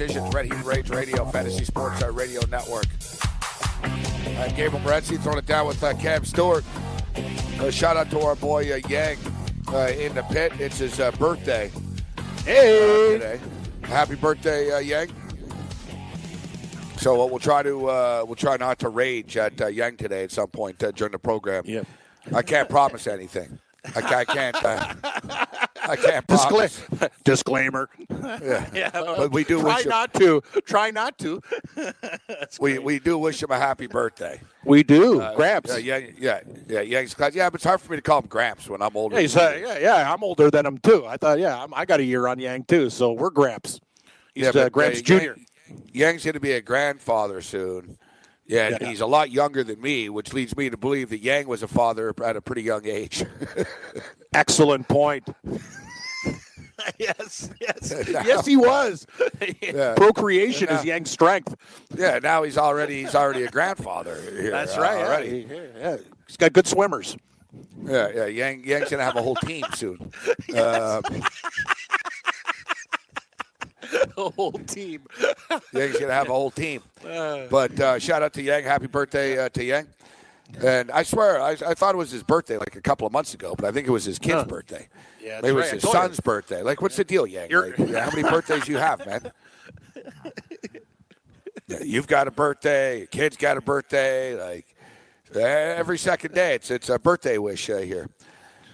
Decisions, 0.00 0.34
Red 0.34 0.46
Heat 0.46 0.64
Rage 0.64 0.88
Radio, 0.88 1.26
Fantasy 1.26 1.62
Sports 1.62 2.02
uh, 2.02 2.10
Radio 2.10 2.40
Network. 2.46 2.86
I'm 3.82 4.54
Gabriel 4.54 4.80
Morency 4.80 5.20
throwing 5.22 5.36
it 5.36 5.44
down 5.44 5.66
with 5.66 5.82
uh, 5.84 5.92
Cam 5.92 6.24
Stewart. 6.24 6.64
Uh, 7.58 7.70
shout 7.70 7.98
out 7.98 8.10
to 8.10 8.20
our 8.20 8.34
boy 8.34 8.72
uh, 8.72 8.76
Yang 8.88 9.18
uh, 9.68 9.88
in 9.88 10.14
the 10.14 10.22
pit. 10.22 10.52
It's 10.58 10.78
his 10.78 11.00
uh, 11.00 11.10
birthday 11.12 11.70
Hey, 12.46 13.18
today. 13.18 13.40
Happy 13.82 14.14
birthday, 14.14 14.72
uh, 14.72 14.78
Yang. 14.78 15.10
So 16.96 17.20
uh, 17.20 17.26
we'll 17.26 17.38
try 17.38 17.62
to 17.62 17.90
uh, 17.90 18.24
we'll 18.26 18.36
try 18.36 18.56
not 18.56 18.78
to 18.78 18.88
rage 18.88 19.36
at 19.36 19.60
uh, 19.60 19.66
Yang 19.66 19.98
today 19.98 20.24
at 20.24 20.30
some 20.30 20.48
point 20.48 20.82
uh, 20.82 20.92
during 20.92 21.12
the 21.12 21.18
program. 21.18 21.64
Yep. 21.66 21.86
I 22.34 22.40
can't 22.40 22.70
promise 22.70 23.06
anything. 23.06 23.58
I, 23.94 24.00
I 24.00 24.24
can't. 24.24 25.66
Uh, 25.90 25.92
I 25.92 25.96
can't 25.96 26.26
promise. 26.26 26.80
Discla- 26.80 27.10
disclaimer. 27.24 27.88
Yeah. 28.10 28.66
Yeah, 28.74 28.90
But 28.92 29.32
we 29.32 29.44
do 29.44 29.60
try 29.60 29.76
wish 29.76 29.84
him- 29.84 29.90
not 29.90 30.14
to. 30.14 30.42
Try 30.66 30.90
not 30.90 31.18
to. 31.18 31.40
We 32.60 32.78
we 32.78 32.98
do 32.98 33.16
wish 33.18 33.42
him 33.42 33.50
a 33.50 33.58
happy 33.58 33.86
birthday. 33.86 34.40
We 34.64 34.82
do. 34.82 35.20
Uh, 35.20 35.34
Gramps. 35.34 35.70
Yeah, 35.80 35.96
yeah, 35.98 36.08
yeah, 36.18 36.40
yeah. 36.68 36.80
Yankees 36.80 37.14
class. 37.14 37.34
Yeah, 37.34 37.48
but 37.50 37.56
it's 37.56 37.64
hard 37.64 37.80
for 37.80 37.92
me 37.92 37.96
to 37.98 38.02
call 38.02 38.20
him 38.20 38.26
Gramps 38.28 38.68
when 38.68 38.82
I'm 38.82 38.96
older. 38.96 39.16
Yeah, 39.16 39.22
he's, 39.22 39.36
uh, 39.36 39.58
yeah, 39.60 39.78
yeah. 39.78 40.12
I'm 40.12 40.22
older 40.22 40.50
than 40.50 40.66
him 40.66 40.78
too. 40.78 41.06
I 41.06 41.16
thought, 41.16 41.38
yeah, 41.38 41.62
I'm, 41.62 41.72
I 41.74 41.84
got 41.84 42.00
a 42.00 42.04
year 42.04 42.26
on 42.26 42.38
Yang 42.38 42.64
too, 42.64 42.90
so 42.90 43.12
we're 43.12 43.30
Gramps. 43.30 43.80
He's 44.34 44.44
Yeah, 44.44 44.50
uh, 44.50 44.52
but, 44.52 44.72
Gramps 44.72 44.98
uh, 45.00 45.02
Junior. 45.02 45.36
Yang- 45.36 45.46
Yang's 45.92 46.24
going 46.24 46.34
to 46.34 46.40
be 46.40 46.52
a 46.52 46.60
grandfather 46.60 47.40
soon. 47.40 47.96
Yeah, 48.50 48.76
Yeah. 48.80 48.88
he's 48.88 49.00
a 49.00 49.06
lot 49.06 49.30
younger 49.30 49.62
than 49.62 49.80
me, 49.80 50.08
which 50.08 50.32
leads 50.32 50.56
me 50.56 50.70
to 50.70 50.76
believe 50.76 51.10
that 51.10 51.20
Yang 51.20 51.46
was 51.46 51.62
a 51.62 51.68
father 51.68 52.12
at 52.24 52.36
a 52.36 52.40
pretty 52.40 52.62
young 52.62 52.84
age. 52.86 53.24
Excellent 54.34 54.88
point. 54.88 55.28
yes, 56.98 57.50
yes, 57.60 57.92
yes, 58.08 58.46
he 58.46 58.56
was. 58.56 59.06
Yeah. 59.62 59.94
Procreation 59.94 60.68
And 60.68 60.78
is 60.78 60.84
now- 60.84 60.92
Yang's 60.94 61.10
strength. 61.10 61.54
yeah, 61.96 62.18
now 62.22 62.42
he's 62.42 62.58
already 62.58 63.02
he's 63.02 63.14
already 63.14 63.44
a 63.44 63.50
grandfather. 63.50 64.20
Here, 64.20 64.50
That's 64.50 64.76
uh, 64.76 64.80
right. 64.80 65.04
Already. 65.04 65.46
Yeah, 65.48 65.56
yeah. 65.78 65.96
He's 66.26 66.36
got 66.36 66.52
good 66.52 66.66
swimmers. 66.66 67.16
Yeah, 67.84 68.08
yeah. 68.14 68.26
Yang 68.26 68.64
Yang's 68.64 68.90
going 68.90 68.98
to 68.98 69.04
have 69.04 69.16
a 69.16 69.22
whole 69.22 69.36
team 69.36 69.64
soon. 69.74 70.12
Um, 70.56 71.02
The 74.16 74.30
whole 74.36 74.52
team. 74.52 75.02
Yang's 75.72 75.98
to 75.98 76.12
have 76.12 76.28
a 76.28 76.32
whole 76.32 76.50
team. 76.50 76.82
But 77.50 77.78
uh, 77.80 77.98
shout 77.98 78.22
out 78.22 78.32
to 78.34 78.42
Yang. 78.42 78.64
Happy 78.64 78.86
birthday 78.86 79.38
uh, 79.38 79.48
to 79.50 79.64
Yang. 79.64 79.86
And 80.64 80.90
I 80.90 81.02
swear, 81.04 81.40
I, 81.40 81.50
I 81.52 81.74
thought 81.74 81.94
it 81.94 81.98
was 81.98 82.10
his 82.10 82.22
birthday 82.24 82.58
like 82.58 82.74
a 82.76 82.80
couple 82.80 83.06
of 83.06 83.12
months 83.12 83.34
ago, 83.34 83.54
but 83.56 83.64
I 83.66 83.72
think 83.72 83.86
it 83.86 83.90
was 83.90 84.04
his 84.04 84.18
kid's 84.18 84.34
Huh. 84.34 84.44
birthday. 84.44 84.88
Yeah, 85.22 85.36
Maybe 85.42 85.48
it 85.48 85.52
was 85.52 85.64
right. 85.66 85.74
His 85.74 85.82
told 85.82 85.94
you. 85.94 86.00
son's 86.00 86.20
birthday. 86.20 86.62
Like, 86.62 86.82
what's 86.82 86.96
the 86.96 87.04
deal, 87.04 87.26
Yang? 87.26 87.50
Like, 87.52 87.78
yeah, 87.78 88.04
how 88.04 88.10
many 88.16 88.28
birthdays 88.28 88.66
you 88.68 88.78
have, 88.78 89.04
man? 89.06 89.30
Yeah, 91.68 91.82
you've 91.82 92.06
got 92.08 92.26
a 92.26 92.30
birthday. 92.30 92.98
Your 92.98 93.06
kid's 93.06 93.36
got 93.36 93.56
a 93.56 93.60
birthday. 93.60 94.34
Like 94.34 94.74
every 95.34 95.98
second 95.98 96.34
day, 96.34 96.54
it's 96.54 96.70
it's 96.70 96.88
a 96.88 96.98
birthday 96.98 97.38
wish 97.38 97.70
uh, 97.70 97.78
here. 97.78 98.08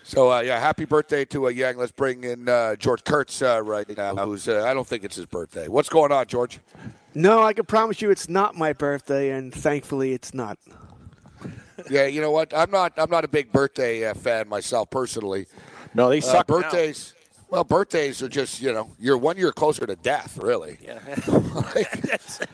So 0.07 0.31
uh, 0.31 0.39
yeah, 0.41 0.61
happy 0.61 0.85
birthday 0.85 1.25
to 1.27 1.47
uh, 1.47 1.49
Yang. 1.49 1.79
Let's 1.79 1.91
bring 1.91 2.23
in 2.23 2.49
uh, 2.49 2.77
George 2.77 3.03
Kurtz 3.03 3.43
uh, 3.43 3.61
right 3.61 3.89
now. 3.97 4.15
Who's 4.15 4.47
uh, 4.47 4.65
I 4.65 4.73
don't 4.73 4.87
think 4.87 5.03
it's 5.03 5.17
his 5.17 5.27
birthday. 5.27 5.67
What's 5.67 5.89
going 5.89 6.13
on, 6.13 6.27
George? 6.29 6.61
No, 7.15 7.43
I 7.43 7.53
can 7.53 7.65
promise 7.65 8.01
you 8.01 8.11
it's 8.13 8.29
not 8.29 8.55
my 8.55 8.73
birthday, 8.73 9.31
and 9.31 9.53
thankfully 9.53 10.13
it's 10.13 10.33
not. 10.33 10.59
Yeah, 11.91 12.07
you 12.07 12.21
know 12.21 12.31
what? 12.31 12.55
I'm 12.57 12.71
not 12.71 12.93
I'm 12.97 13.11
not 13.11 13.25
a 13.25 13.29
big 13.29 13.51
birthday 13.51 14.07
uh, 14.07 14.15
fan 14.15 14.49
myself 14.49 14.91
personally. 14.91 15.47
No, 15.93 16.09
they 16.09 16.19
Uh, 16.19 16.21
suck. 16.21 16.49
now. 16.49 16.57
Well, 17.49 17.63
birthdays 17.65 18.23
are 18.23 18.29
just 18.29 18.61
you 18.61 18.73
know 18.73 18.91
you're 18.99 19.17
one 19.19 19.37
year 19.37 19.53
closer 19.53 19.87
to 19.87 19.97
death, 19.97 20.37
really. 20.39 20.79
Yeah. 20.83 20.99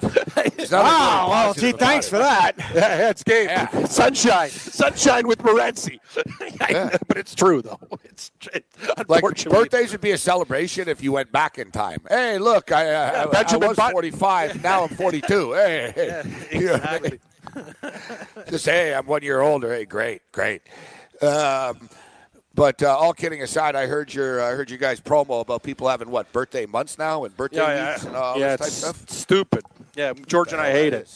Nothing 0.02 0.70
Wow, 0.70 1.28
well, 1.30 1.54
gee, 1.54 1.72
thanks 1.72 2.06
it. 2.06 2.10
for 2.10 2.18
that. 2.18 2.52
Yeah, 2.74 2.98
yeah, 2.98 3.10
it's 3.10 3.22
game. 3.22 3.48
Yeah. 3.48 3.84
Sunshine. 3.84 4.48
Sunshine 4.50 5.26
with 5.26 5.38
Morency. 5.38 5.98
Yeah. 6.70 6.96
but 7.08 7.16
it's 7.18 7.34
true, 7.34 7.60
though. 7.60 7.78
It's 8.04 8.30
it, 8.52 8.64
Like 9.08 9.22
birthdays 9.22 9.92
would 9.92 10.00
be 10.00 10.12
a 10.12 10.18
celebration 10.18 10.88
if 10.88 11.02
you 11.02 11.12
went 11.12 11.32
back 11.32 11.58
in 11.58 11.70
time. 11.70 11.98
Hey, 12.08 12.38
look, 12.38 12.70
I, 12.72 12.90
uh, 12.90 13.30
I- 13.32 13.38
I, 13.52 13.56
was 13.56 13.76
Button. 13.76 13.92
45. 13.92 14.62
Now 14.62 14.84
I'm 14.84 14.88
42. 14.90 15.52
Hey, 15.52 15.92
hey. 15.94 16.22
You 16.52 16.66
know 16.66 16.72
what 16.74 16.86
I 16.86 16.98
mean? 17.00 17.20
just 18.48 18.64
hey, 18.64 18.94
I'm 18.94 19.06
one 19.06 19.22
year 19.22 19.40
older. 19.40 19.74
Hey, 19.74 19.84
great, 19.84 20.22
great. 20.32 20.62
Um, 21.20 21.88
but 22.54 22.82
uh, 22.82 22.96
all 22.96 23.12
kidding 23.14 23.42
aside, 23.42 23.74
I 23.76 23.86
heard 23.86 24.12
your 24.12 24.40
I 24.42 24.50
heard 24.52 24.70
you 24.70 24.78
guys 24.78 25.00
promo 25.00 25.40
about 25.40 25.62
people 25.62 25.88
having 25.88 26.10
what 26.10 26.32
birthday 26.32 26.66
months 26.66 26.98
now 26.98 27.24
and 27.24 27.36
birthday 27.36 27.58
Yeah, 27.58 27.90
weeks 27.90 28.04
yeah, 28.04 28.08
and 28.08 28.16
all 28.16 28.38
yeah 28.38 28.56
this 28.56 28.60
type 28.60 28.70
stuff. 28.70 29.08
stupid. 29.08 29.62
Yeah, 29.94 30.12
George 30.26 30.52
and 30.52 30.60
I 30.60 30.70
hate 30.72 30.92
it. 30.94 31.08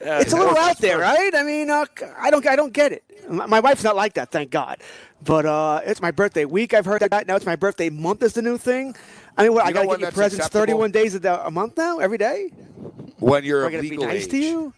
Yeah, 0.00 0.20
It's 0.20 0.32
a 0.32 0.36
little 0.36 0.56
out 0.58 0.78
there, 0.78 0.98
fun. 0.98 1.00
right? 1.00 1.34
I 1.34 1.42
mean, 1.42 1.70
uh, 1.70 1.86
I 2.18 2.30
don't, 2.30 2.46
I 2.46 2.54
don't 2.56 2.72
get 2.72 2.92
it. 2.92 3.04
My 3.28 3.46
my 3.46 3.60
wife's 3.60 3.82
not 3.84 3.96
like 3.96 4.14
that, 4.14 4.30
thank 4.30 4.50
God. 4.50 4.78
But 5.24 5.46
uh, 5.46 5.80
it's 5.84 6.02
my 6.02 6.10
birthday 6.10 6.44
week. 6.44 6.74
I've 6.74 6.84
heard 6.84 7.00
that. 7.00 7.26
Now 7.26 7.36
it's 7.36 7.46
my 7.46 7.56
birthday 7.56 7.88
month 7.90 8.22
is 8.22 8.34
the 8.34 8.42
new 8.42 8.58
thing. 8.58 8.94
I 9.36 9.42
mean, 9.44 9.54
what? 9.54 9.64
You 9.64 9.70
I 9.70 9.72
got 9.72 9.82
to 9.82 9.88
get 9.88 10.00
you 10.00 10.06
presents 10.08 10.46
acceptable? 10.46 10.84
31 10.84 10.90
days 10.92 11.14
a, 11.14 11.42
a 11.46 11.50
month 11.50 11.76
now, 11.78 11.98
every 11.98 12.18
day. 12.18 12.50
When 13.18 13.44
you're 13.44 13.64
Am 13.64 13.66
of 13.66 13.72
going 13.72 13.82
be 13.90 13.90
legal 13.90 14.06
nice 14.06 14.24
age, 14.24 14.30
to 14.32 14.36
you? 14.38 14.74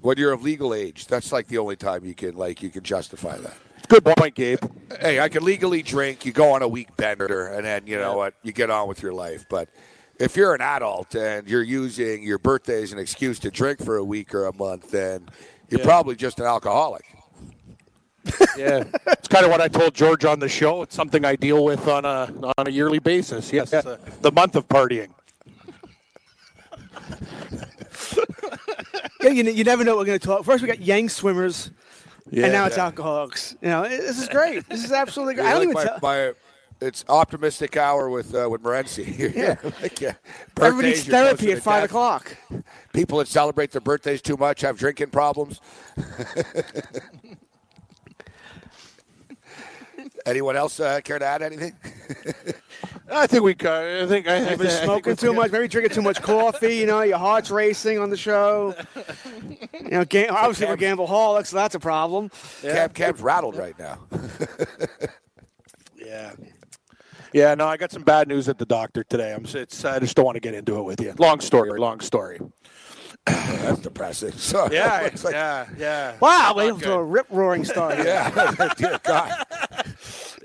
when 0.00 0.16
you're 0.18 0.32
of 0.32 0.42
legal 0.42 0.74
age, 0.74 1.06
that's 1.06 1.32
like 1.32 1.48
the 1.48 1.58
only 1.58 1.76
time 1.76 2.04
you 2.04 2.14
can 2.14 2.36
like 2.36 2.62
you 2.62 2.70
can 2.70 2.82
justify 2.84 3.36
that. 3.38 3.56
Good 3.88 4.04
point, 4.04 4.34
Gabe. 4.34 4.58
hey, 5.00 5.20
I 5.20 5.28
can 5.28 5.44
legally 5.44 5.82
drink. 5.82 6.24
You 6.26 6.32
go 6.32 6.52
on 6.52 6.62
a 6.62 6.68
week 6.68 6.96
bender, 6.96 7.46
and 7.48 7.64
then 7.64 7.86
you 7.86 7.96
know 7.98 8.16
what? 8.16 8.34
You 8.42 8.52
get 8.52 8.70
on 8.70 8.88
with 8.88 9.02
your 9.02 9.12
life. 9.12 9.44
But 9.48 9.68
if 10.18 10.36
you're 10.36 10.54
an 10.54 10.60
adult 10.60 11.14
and 11.14 11.46
you're 11.48 11.62
using 11.62 12.22
your 12.22 12.38
birthday 12.38 12.82
as 12.82 12.92
an 12.92 12.98
excuse 12.98 13.38
to 13.40 13.50
drink 13.50 13.84
for 13.84 13.96
a 13.96 14.04
week 14.04 14.34
or 14.34 14.46
a 14.46 14.56
month, 14.56 14.90
then 14.90 15.28
you're 15.68 15.80
Yeah. 15.80 15.86
probably 15.86 16.16
just 16.16 16.40
an 16.40 16.46
alcoholic. 16.46 17.04
Yeah, 18.56 18.84
it's 19.06 19.28
kind 19.28 19.44
of 19.44 19.50
what 19.52 19.60
I 19.60 19.68
told 19.68 19.94
George 19.94 20.24
on 20.24 20.38
the 20.40 20.48
show. 20.48 20.80
It's 20.82 20.94
something 20.96 21.24
I 21.26 21.36
deal 21.36 21.62
with 21.62 21.86
on 21.86 22.04
a 22.06 22.32
on 22.58 22.66
a 22.66 22.70
yearly 22.70 22.98
basis. 22.98 23.52
Yes, 23.52 23.72
uh, 23.72 23.98
the 24.22 24.32
month 24.32 24.56
of 24.56 24.66
partying. 24.66 25.10
Yeah, 29.22 29.30
you, 29.30 29.42
you 29.44 29.64
never 29.64 29.82
know 29.82 29.92
what 29.96 30.00
we're 30.02 30.06
going 30.06 30.18
to 30.20 30.26
talk. 30.26 30.44
First, 30.44 30.62
we 30.62 30.68
got 30.68 30.80
Yang 30.80 31.08
swimmers, 31.08 31.70
Yeah, 32.30 32.44
and 32.44 32.52
now 32.52 32.66
it's 32.66 32.78
alcoholics. 32.78 33.56
You 33.62 33.68
know, 33.68 33.88
this 33.88 34.20
is 34.20 34.28
great. 34.28 34.68
This 34.68 34.84
is 34.84 34.92
absolutely 34.92 35.34
great. 35.36 35.46
I 35.46 35.50
don't 35.52 35.58
like 35.60 35.62
even 35.70 35.74
my, 35.74 35.84
tell. 35.84 35.98
my- 36.02 36.32
it's 36.78 37.04
optimistic 37.08 37.76
hour 37.78 38.10
with 38.10 38.34
uh, 38.34 38.48
with 38.50 38.62
Morency. 38.62 39.06
Yeah. 39.34 39.56
like, 39.80 39.98
yeah. 40.00 40.14
Everybody 40.60 40.88
needs 40.88 41.04
therapy 41.06 41.52
at 41.52 41.62
five 41.62 41.82
death. 41.82 41.90
o'clock. 41.90 42.36
People 42.92 43.18
that 43.18 43.28
celebrate 43.28 43.70
their 43.72 43.80
birthdays 43.80 44.20
too 44.20 44.36
much 44.36 44.60
have 44.60 44.76
drinking 44.78 45.08
problems. 45.10 45.60
Anyone 50.26 50.56
else 50.56 50.80
uh, 50.80 51.00
care 51.02 51.18
to 51.18 51.24
add 51.24 51.40
anything? 51.42 51.72
I 53.10 53.26
think 53.28 53.44
we. 53.44 53.52
uh, 53.64 54.02
I 54.02 54.06
think 54.06 54.26
I, 54.26 54.36
I 54.36 54.40
Maybe 54.40 54.56
think- 54.56 54.60
I 54.60 54.66
think 54.66 54.84
smoking 54.84 55.12
we- 55.12 55.16
too 55.16 55.32
much, 55.32 55.52
maybe 55.52 55.68
drinking 55.68 55.94
too 55.94 56.02
much 56.02 56.20
coffee. 56.20 56.76
You 56.76 56.86
know, 56.86 57.02
your 57.02 57.18
heart's 57.18 57.50
racing 57.50 57.98
on 58.00 58.10
the 58.10 58.16
show. 58.16 58.74
You 59.80 59.88
know, 59.90 60.04
ga- 60.04 60.28
obviously 60.28 60.66
we're 60.66 60.76
gambleholics, 60.76 61.46
so 61.48 61.56
that's 61.56 61.76
a 61.76 61.80
problem. 61.80 62.30
Cam 62.62 62.90
Cam's 62.90 63.20
rattled 63.22 63.56
right 63.56 63.78
now. 63.78 63.98
Yeah. 65.96 66.32
Yeah, 67.32 67.54
no, 67.54 67.66
I 67.66 67.76
got 67.76 67.90
some 67.90 68.02
bad 68.02 68.28
news 68.28 68.48
at 68.48 68.58
the 68.58 68.64
doctor 68.66 69.02
today. 69.04 69.34
I'm. 69.34 69.44
It's. 69.44 69.84
I 69.84 69.98
just 69.98 70.14
don't 70.16 70.24
want 70.24 70.36
to 70.36 70.40
get 70.40 70.54
into 70.54 70.78
it 70.78 70.82
with 70.82 71.00
you. 71.00 71.12
Long 71.18 71.40
story. 71.40 71.78
Long 71.78 72.00
story. 72.00 72.38
That's 73.26 73.80
depressing. 73.80 74.32
So, 74.36 74.68
Yeah. 74.70 75.10
like, 75.24 75.32
yeah. 75.34 75.66
Yeah. 75.76 76.16
Wow, 76.20 76.54
we 76.56 76.70
wait 76.70 76.82
to 76.84 76.92
a 76.92 77.02
rip 77.02 77.26
roaring 77.30 77.64
start. 77.64 77.98
yeah. 77.98 78.70
Dear 78.76 79.00
God. 79.02 79.44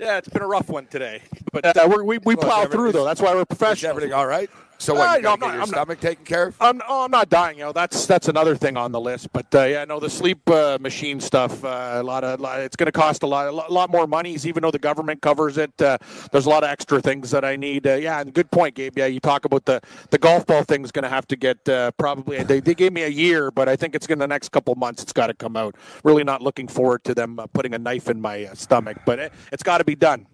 Yeah, 0.02 0.18
it's 0.18 0.28
been 0.28 0.42
a 0.42 0.48
rough 0.48 0.68
one 0.68 0.86
today, 0.86 1.22
but 1.52 1.76
uh, 1.76 1.88
we 2.02 2.18
we 2.18 2.34
plow 2.34 2.64
through 2.64 2.90
though. 2.90 3.04
That's 3.04 3.20
why 3.20 3.36
we're 3.36 3.44
professional. 3.44 3.90
everything 3.90 4.12
all 4.12 4.26
right? 4.26 4.50
So 4.82 4.94
Uh, 4.94 4.98
what, 4.98 5.16
you 5.18 5.22
no, 5.22 5.30
get 5.36 5.40
not- 5.40 5.46
your 5.46 5.52
I'm 5.54 5.58
not- 5.60 5.68
stomach 5.68 6.00
taken 6.00 6.24
care 6.24 6.48
of? 6.48 6.56
I'm, 6.60 6.80
oh, 6.88 7.04
I'm 7.04 7.10
not 7.12 7.28
dying. 7.28 7.58
You 7.58 7.64
know, 7.66 7.72
that's 7.72 8.04
that's 8.06 8.26
another 8.26 8.56
thing 8.56 8.76
on 8.76 8.90
the 8.90 9.00
list. 9.00 9.32
But 9.32 9.46
uh, 9.54 9.62
yeah, 9.62 9.84
no, 9.84 10.00
the 10.00 10.10
sleep 10.10 10.40
uh, 10.50 10.76
machine 10.80 11.20
stuff. 11.20 11.64
Uh, 11.64 11.92
a 11.94 12.02
lot 12.02 12.24
of 12.24 12.40
lot, 12.40 12.60
it's 12.60 12.74
going 12.74 12.86
to 12.86 12.92
cost 12.92 13.22
a 13.22 13.26
lot, 13.26 13.46
a 13.46 13.52
lot, 13.52 13.90
more 13.90 14.08
money. 14.08 14.32
even 14.44 14.60
though 14.62 14.72
the 14.72 14.80
government 14.80 15.22
covers 15.22 15.56
it. 15.56 15.70
Uh, 15.80 15.98
there's 16.32 16.46
a 16.46 16.50
lot 16.50 16.64
of 16.64 16.70
extra 16.70 17.00
things 17.00 17.30
that 17.30 17.44
I 17.44 17.54
need. 17.54 17.86
Uh, 17.86 17.94
yeah, 17.94 18.20
and 18.20 18.34
good 18.34 18.50
point, 18.50 18.74
Gabe. 18.74 18.98
Yeah, 18.98 19.06
you 19.06 19.20
talk 19.20 19.44
about 19.44 19.64
the 19.66 19.80
the 20.10 20.18
golf 20.18 20.46
ball 20.46 20.64
thing 20.64 20.82
is 20.84 20.90
going 20.90 21.04
to 21.04 21.08
have 21.08 21.28
to 21.28 21.36
get 21.36 21.68
uh, 21.68 21.92
probably. 21.92 22.42
They, 22.42 22.58
they 22.58 22.74
gave 22.74 22.92
me 22.92 23.02
a 23.04 23.08
year, 23.08 23.52
but 23.52 23.68
I 23.68 23.76
think 23.76 23.94
it's 23.94 24.08
going 24.08 24.18
to 24.18 24.24
the 24.24 24.28
next 24.28 24.48
couple 24.50 24.74
months. 24.74 25.00
It's 25.02 25.12
got 25.12 25.28
to 25.28 25.34
come 25.34 25.56
out. 25.56 25.76
Really 26.02 26.24
not 26.24 26.42
looking 26.42 26.66
forward 26.66 27.04
to 27.04 27.14
them 27.14 27.38
uh, 27.38 27.46
putting 27.46 27.72
a 27.74 27.78
knife 27.78 28.08
in 28.08 28.20
my 28.20 28.46
uh, 28.46 28.54
stomach, 28.54 28.98
but 29.06 29.20
it, 29.20 29.32
it's 29.52 29.62
got 29.62 29.78
to 29.78 29.84
be 29.84 29.94
done. 29.94 30.26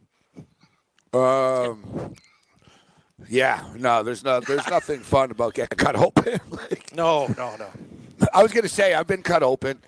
Um, 1.13 2.15
yeah, 3.29 3.65
no, 3.77 4.03
there's 4.03 4.23
no, 4.25 4.41
there's 4.41 4.67
nothing 4.71 5.01
fun 5.01 5.31
about 5.31 5.55
getting 5.55 5.77
cut 5.77 5.97
open. 5.97 6.41
like, 6.51 6.95
No, 6.95 7.27
no, 7.37 7.57
no. 7.57 7.69
I 8.35 8.43
was 8.43 8.53
gonna 8.53 8.69
say 8.69 8.95
I've 8.95 9.07
been 9.07 9.23
cut 9.23 9.43
open. 9.43 9.79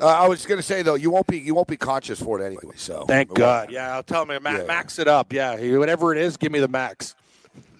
Uh, 0.00 0.06
I 0.06 0.28
was 0.28 0.44
gonna 0.46 0.62
say 0.62 0.82
though, 0.82 0.94
you 0.94 1.10
won't 1.10 1.26
be 1.26 1.38
you 1.38 1.54
won't 1.54 1.68
be 1.68 1.76
conscious 1.76 2.20
for 2.20 2.40
it 2.40 2.44
anyway. 2.44 2.74
So 2.76 3.04
Thank 3.06 3.30
it 3.30 3.34
God. 3.34 3.70
Yeah, 3.70 3.94
I'll 3.94 4.02
tell 4.02 4.24
me, 4.26 4.38
ma- 4.38 4.50
Yeah. 4.50 4.64
max 4.64 4.98
it 4.98 5.08
up. 5.08 5.32
Yeah, 5.32 5.56
whatever 5.78 6.12
it 6.14 6.18
is, 6.18 6.36
give 6.36 6.52
me 6.52 6.58
the 6.60 6.68
max. 6.68 7.14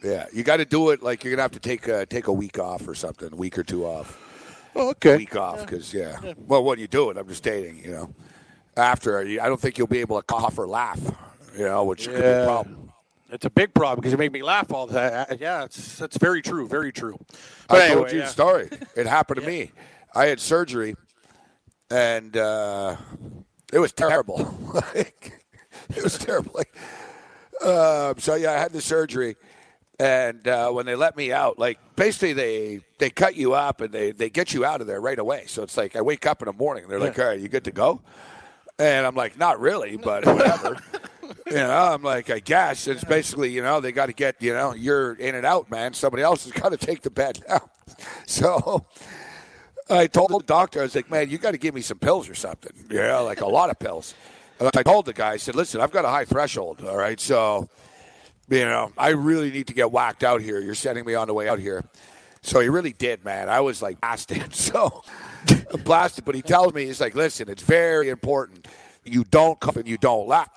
Yeah, 0.04 0.26
you 0.32 0.42
got 0.42 0.58
to 0.58 0.64
do 0.64 0.90
it. 0.90 1.02
Like 1.02 1.24
you're 1.24 1.32
gonna 1.32 1.42
have 1.42 1.52
to 1.52 1.58
take 1.60 1.88
uh, 1.88 2.04
take 2.06 2.26
a 2.28 2.32
week 2.32 2.58
off 2.58 2.86
or 2.86 2.94
something, 2.94 3.32
a 3.32 3.36
week 3.36 3.58
or 3.58 3.62
two 3.64 3.84
off. 3.86 4.18
Oh, 4.74 4.90
Okay. 4.90 5.16
week 5.16 5.36
off 5.36 5.60
because 5.60 5.92
yeah. 5.94 6.18
Well, 6.36 6.62
when 6.62 6.78
you 6.78 6.86
do 6.86 7.08
it, 7.10 7.16
I'm 7.16 7.26
just 7.26 7.38
stating, 7.38 7.82
you 7.82 7.90
know, 7.90 8.14
after 8.76 9.18
I 9.18 9.34
don't 9.48 9.60
think 9.60 9.78
you'll 9.78 9.86
be 9.86 10.00
able 10.00 10.18
to 10.18 10.22
cough 10.22 10.58
or 10.58 10.66
laugh, 10.66 11.00
you 11.56 11.64
know, 11.64 11.84
which 11.84 12.06
could 12.06 12.14
be 12.22 12.28
a 12.28 12.44
problem. 12.44 12.92
It's 13.30 13.44
a 13.44 13.50
big 13.50 13.74
problem 13.74 13.96
because 14.00 14.12
you 14.12 14.18
make 14.18 14.32
me 14.32 14.42
laugh 14.42 14.72
all 14.72 14.86
the 14.86 14.94
time. 15.26 15.38
Yeah, 15.40 15.64
it's 15.64 15.96
that's 15.98 16.16
very 16.16 16.42
true, 16.42 16.68
very 16.68 16.92
true. 16.92 17.18
I 17.68 17.74
But 17.88 17.88
told 17.94 18.12
you 18.12 18.18
yeah. 18.18 18.24
the 18.24 18.30
story. 18.30 18.70
It 18.96 19.06
happened 19.06 19.40
to 19.40 19.46
me. 19.54 19.72
I 20.14 20.26
had 20.26 20.40
surgery, 20.40 20.94
and 21.90 22.36
uh, 22.36 22.96
it 23.72 23.78
was 23.80 23.92
terrible. 23.92 24.54
like, 24.94 25.44
it 25.94 26.02
was 26.02 26.18
terrible. 26.18 26.52
Like, 26.54 26.74
Um, 27.62 28.18
so 28.18 28.34
yeah, 28.36 28.52
I 28.52 28.58
had 28.58 28.72
the 28.72 28.80
surgery, 28.80 29.36
and 29.98 30.46
uh, 30.46 30.70
when 30.70 30.86
they 30.86 30.94
let 30.94 31.16
me 31.16 31.32
out, 31.32 31.58
like 31.58 31.78
basically 31.96 32.32
they 32.32 32.80
they 32.98 33.10
cut 33.10 33.34
you 33.34 33.54
up 33.54 33.80
and 33.80 33.92
they 33.92 34.12
they 34.12 34.30
get 34.30 34.54
you 34.54 34.64
out 34.64 34.80
of 34.80 34.86
there 34.86 35.00
right 35.00 35.18
away. 35.18 35.44
So 35.46 35.62
it's 35.62 35.76
like 35.76 35.96
I 35.96 36.00
wake 36.02 36.26
up 36.26 36.42
in 36.42 36.46
the 36.46 36.52
morning, 36.52 36.84
and 36.84 36.92
they're 36.92 37.00
like, 37.00 37.18
"All 37.18 37.26
right, 37.26 37.40
you 37.40 37.48
good 37.48 37.64
to 37.64 37.72
go?" 37.72 38.02
And 38.78 39.06
I'm 39.06 39.14
like, 39.16 39.36
"Not 39.38 39.58
really, 39.58 39.96
but 39.96 40.24
whatever." 40.26 40.76
you 41.46 41.54
know, 41.54 41.92
I'm 41.92 42.02
like, 42.02 42.30
I 42.30 42.40
guess 42.40 42.86
it's 42.86 43.04
basically, 43.04 43.50
you 43.50 43.62
know, 43.62 43.80
they 43.80 43.92
got 43.92 44.06
to 44.06 44.12
get, 44.12 44.40
you 44.40 44.52
know, 44.52 44.74
you're 44.74 45.14
in 45.14 45.34
and 45.34 45.46
out, 45.46 45.70
man. 45.70 45.94
Somebody 45.94 46.22
else 46.22 46.44
has 46.44 46.52
got 46.52 46.70
to 46.70 46.76
take 46.76 47.02
the 47.02 47.10
bed 47.10 47.42
now. 47.48 47.70
So 48.26 48.84
I 49.88 50.08
told 50.08 50.30
the 50.30 50.40
doctor, 50.40 50.80
I 50.80 50.82
was 50.82 50.96
like, 50.96 51.10
man, 51.10 51.30
you 51.30 51.38
got 51.38 51.52
to 51.52 51.58
give 51.58 51.74
me 51.74 51.80
some 51.80 51.98
pills 51.98 52.28
or 52.28 52.34
something. 52.34 52.72
Yeah, 52.90 53.18
like 53.20 53.40
a 53.40 53.46
lot 53.46 53.70
of 53.70 53.78
pills. 53.78 54.14
And 54.58 54.68
I 54.74 54.82
told 54.82 55.06
the 55.06 55.12
guy, 55.12 55.32
I 55.32 55.36
said, 55.36 55.54
listen, 55.54 55.80
I've 55.80 55.92
got 55.92 56.04
a 56.04 56.08
high 56.08 56.24
threshold. 56.24 56.82
All 56.84 56.96
right. 56.96 57.20
So, 57.20 57.68
you 58.48 58.64
know, 58.64 58.90
I 58.98 59.10
really 59.10 59.50
need 59.50 59.68
to 59.68 59.74
get 59.74 59.92
whacked 59.92 60.24
out 60.24 60.40
here. 60.40 60.60
You're 60.60 60.74
sending 60.74 61.04
me 61.04 61.14
on 61.14 61.28
the 61.28 61.34
way 61.34 61.48
out 61.48 61.58
here. 61.60 61.84
So 62.42 62.60
he 62.60 62.68
really 62.68 62.92
did, 62.92 63.24
man. 63.24 63.48
I 63.48 63.60
was 63.60 63.82
like 63.82 64.00
blasted. 64.00 64.54
So 64.54 65.02
blasted. 65.84 66.24
But 66.24 66.34
he 66.34 66.42
tells 66.42 66.74
me, 66.74 66.86
he's 66.86 67.00
like, 67.00 67.14
listen, 67.14 67.48
it's 67.48 67.62
very 67.62 68.08
important. 68.08 68.66
You 69.04 69.24
don't 69.24 69.58
cough 69.60 69.76
and 69.76 69.86
you 69.86 69.98
don't 69.98 70.26
laugh. 70.26 70.50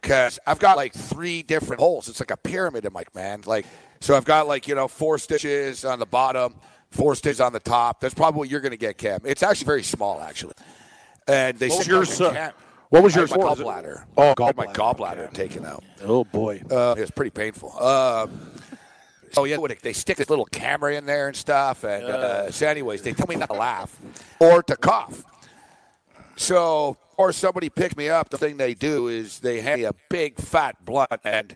Because 0.00 0.38
I've 0.46 0.58
got 0.58 0.76
like 0.76 0.92
three 0.94 1.42
different 1.42 1.80
holes. 1.80 2.08
It's 2.08 2.20
like 2.20 2.30
a 2.30 2.36
pyramid 2.36 2.84
in 2.84 2.92
my 2.92 3.04
man. 3.14 3.42
Like, 3.44 3.66
so 4.00 4.16
I've 4.16 4.24
got 4.24 4.48
like, 4.48 4.66
you 4.66 4.74
know, 4.74 4.88
four 4.88 5.18
stitches 5.18 5.84
on 5.84 5.98
the 5.98 6.06
bottom, 6.06 6.54
four 6.90 7.14
stitches 7.14 7.40
on 7.40 7.52
the 7.52 7.60
top. 7.60 8.00
That's 8.00 8.14
probably 8.14 8.38
what 8.38 8.48
you're 8.48 8.60
going 8.60 8.70
to 8.72 8.78
get, 8.78 8.96
Cam. 8.98 9.20
It's 9.24 9.42
actually 9.42 9.66
very 9.66 9.82
small, 9.82 10.20
actually. 10.20 10.54
And 11.28 11.58
they 11.58 11.68
What 11.68 11.82
said, 11.82 11.86
yours, 11.86 12.20
like, 12.20 12.30
uh, 12.30 12.34
Cam- 12.34 12.52
what 12.88 13.02
was 13.02 13.16
I 13.16 13.20
yours 13.20 13.30
my 13.30 13.36
for? 13.36 13.44
Was 13.44 13.60
it- 13.60 13.66
gallbladder. 13.66 14.04
Oh, 14.16 14.34
had 14.44 14.56
my 14.56 14.66
gallbladder, 14.66 14.74
gallbladder 14.74 15.24
okay. 15.26 15.48
taken 15.48 15.66
out. 15.66 15.84
Oh 16.02 16.24
boy. 16.24 16.62
Uh, 16.70 16.94
it 16.96 17.02
was 17.02 17.10
pretty 17.10 17.30
painful. 17.30 17.78
Um, 17.80 18.50
so 19.32 19.44
yeah, 19.44 19.58
they 19.82 19.92
stick 19.92 20.16
this 20.16 20.28
little 20.28 20.46
camera 20.46 20.96
in 20.96 21.06
there 21.06 21.28
and 21.28 21.36
stuff. 21.36 21.84
And 21.84 22.04
uh, 22.04 22.50
so, 22.50 22.66
anyways, 22.66 23.02
they 23.02 23.12
tell 23.12 23.28
me 23.28 23.36
not 23.36 23.48
to 23.50 23.54
laugh 23.54 23.96
or 24.40 24.62
to 24.64 24.76
cough. 24.76 25.22
So, 26.36 26.96
or 27.20 27.34
somebody 27.34 27.68
picked 27.68 27.98
me 27.98 28.08
up. 28.08 28.30
The 28.30 28.38
thing 28.38 28.56
they 28.56 28.72
do 28.72 29.08
is 29.08 29.40
they 29.40 29.60
hand 29.60 29.82
me 29.82 29.84
a 29.84 29.94
big 30.08 30.38
fat 30.38 30.82
blunt, 30.86 31.20
and 31.22 31.54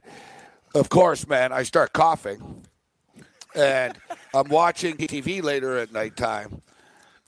of 0.74 0.90
course, 0.90 1.26
man, 1.26 1.52
I 1.54 1.62
start 1.62 1.94
coughing, 1.94 2.66
and 3.54 3.96
I'm 4.34 4.50
watching 4.50 4.98
TV 4.98 5.42
later 5.42 5.78
at 5.78 5.90
nighttime, 5.90 6.60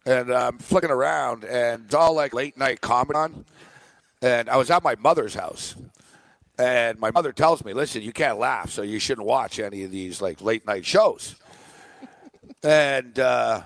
and 0.04 0.30
I'm 0.30 0.58
flicking 0.58 0.90
around, 0.90 1.44
and 1.44 1.86
it's 1.86 1.94
all 1.94 2.14
like 2.14 2.34
late 2.34 2.58
night 2.58 2.82
comedy 2.82 3.16
on. 3.16 3.46
And 4.20 4.50
I 4.50 4.58
was 4.58 4.70
at 4.70 4.84
my 4.84 4.96
mother's 4.96 5.32
house, 5.32 5.74
and 6.58 6.98
my 6.98 7.10
mother 7.10 7.32
tells 7.32 7.64
me, 7.64 7.72
"Listen, 7.72 8.02
you 8.02 8.12
can't 8.12 8.38
laugh, 8.38 8.68
so 8.68 8.82
you 8.82 8.98
shouldn't 8.98 9.26
watch 9.26 9.58
any 9.58 9.82
of 9.82 9.90
these 9.90 10.20
like 10.20 10.42
late 10.42 10.66
night 10.66 10.84
shows." 10.84 11.36
and 12.62 13.18
uh, 13.18 13.62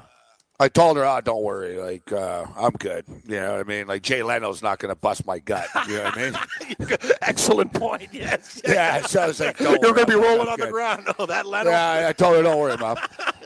I 0.61 0.69
told 0.69 0.97
her, 0.97 1.05
"Oh, 1.05 1.21
don't 1.21 1.43
worry, 1.43 1.79
like 1.79 2.13
uh, 2.13 2.47
I'm 2.57 2.73
good." 2.73 3.05
You 3.27 3.37
know 3.37 3.53
what 3.53 3.61
I 3.61 3.65
mean? 3.65 3.87
Like 3.87 4.03
Jay 4.03 4.23
Leno's 4.23 4.63
not 4.63 4.79
going 4.79 4.91
to 4.91 5.01
bust 5.01 5.27
my 5.27 5.39
gut. 5.39 5.67
You 5.89 5.97
know 5.97 6.05
what 6.05 6.19
I 6.19 6.31
mean? 6.31 6.99
Excellent 7.23 7.73
point. 7.73 8.11
Yes. 8.13 8.61
yeah. 8.67 9.01
So 9.03 9.23
I 9.23 9.27
was 9.27 9.41
like, 9.41 9.59
You're 9.59 9.79
going 9.79 9.95
to 9.95 10.07
be 10.07 10.13
I'm 10.13 10.23
rolling 10.23 10.49
on 10.49 10.57
good. 10.57 10.69
the 10.69 10.73
ground. 10.73 11.09
Oh, 11.19 11.27
that 11.27 11.47
Leno. 11.47 11.71
Yeah, 11.71 12.07
I 12.09 12.13
told 12.13 12.37
her, 12.37 12.43
don't 12.43 12.59
worry, 12.59 12.77
mom. 12.77 12.99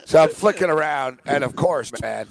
So 0.04 0.22
I'm 0.22 0.28
flicking 0.28 0.68
around, 0.68 1.20
and 1.24 1.44
of 1.44 1.56
course, 1.56 1.92
man, 2.02 2.26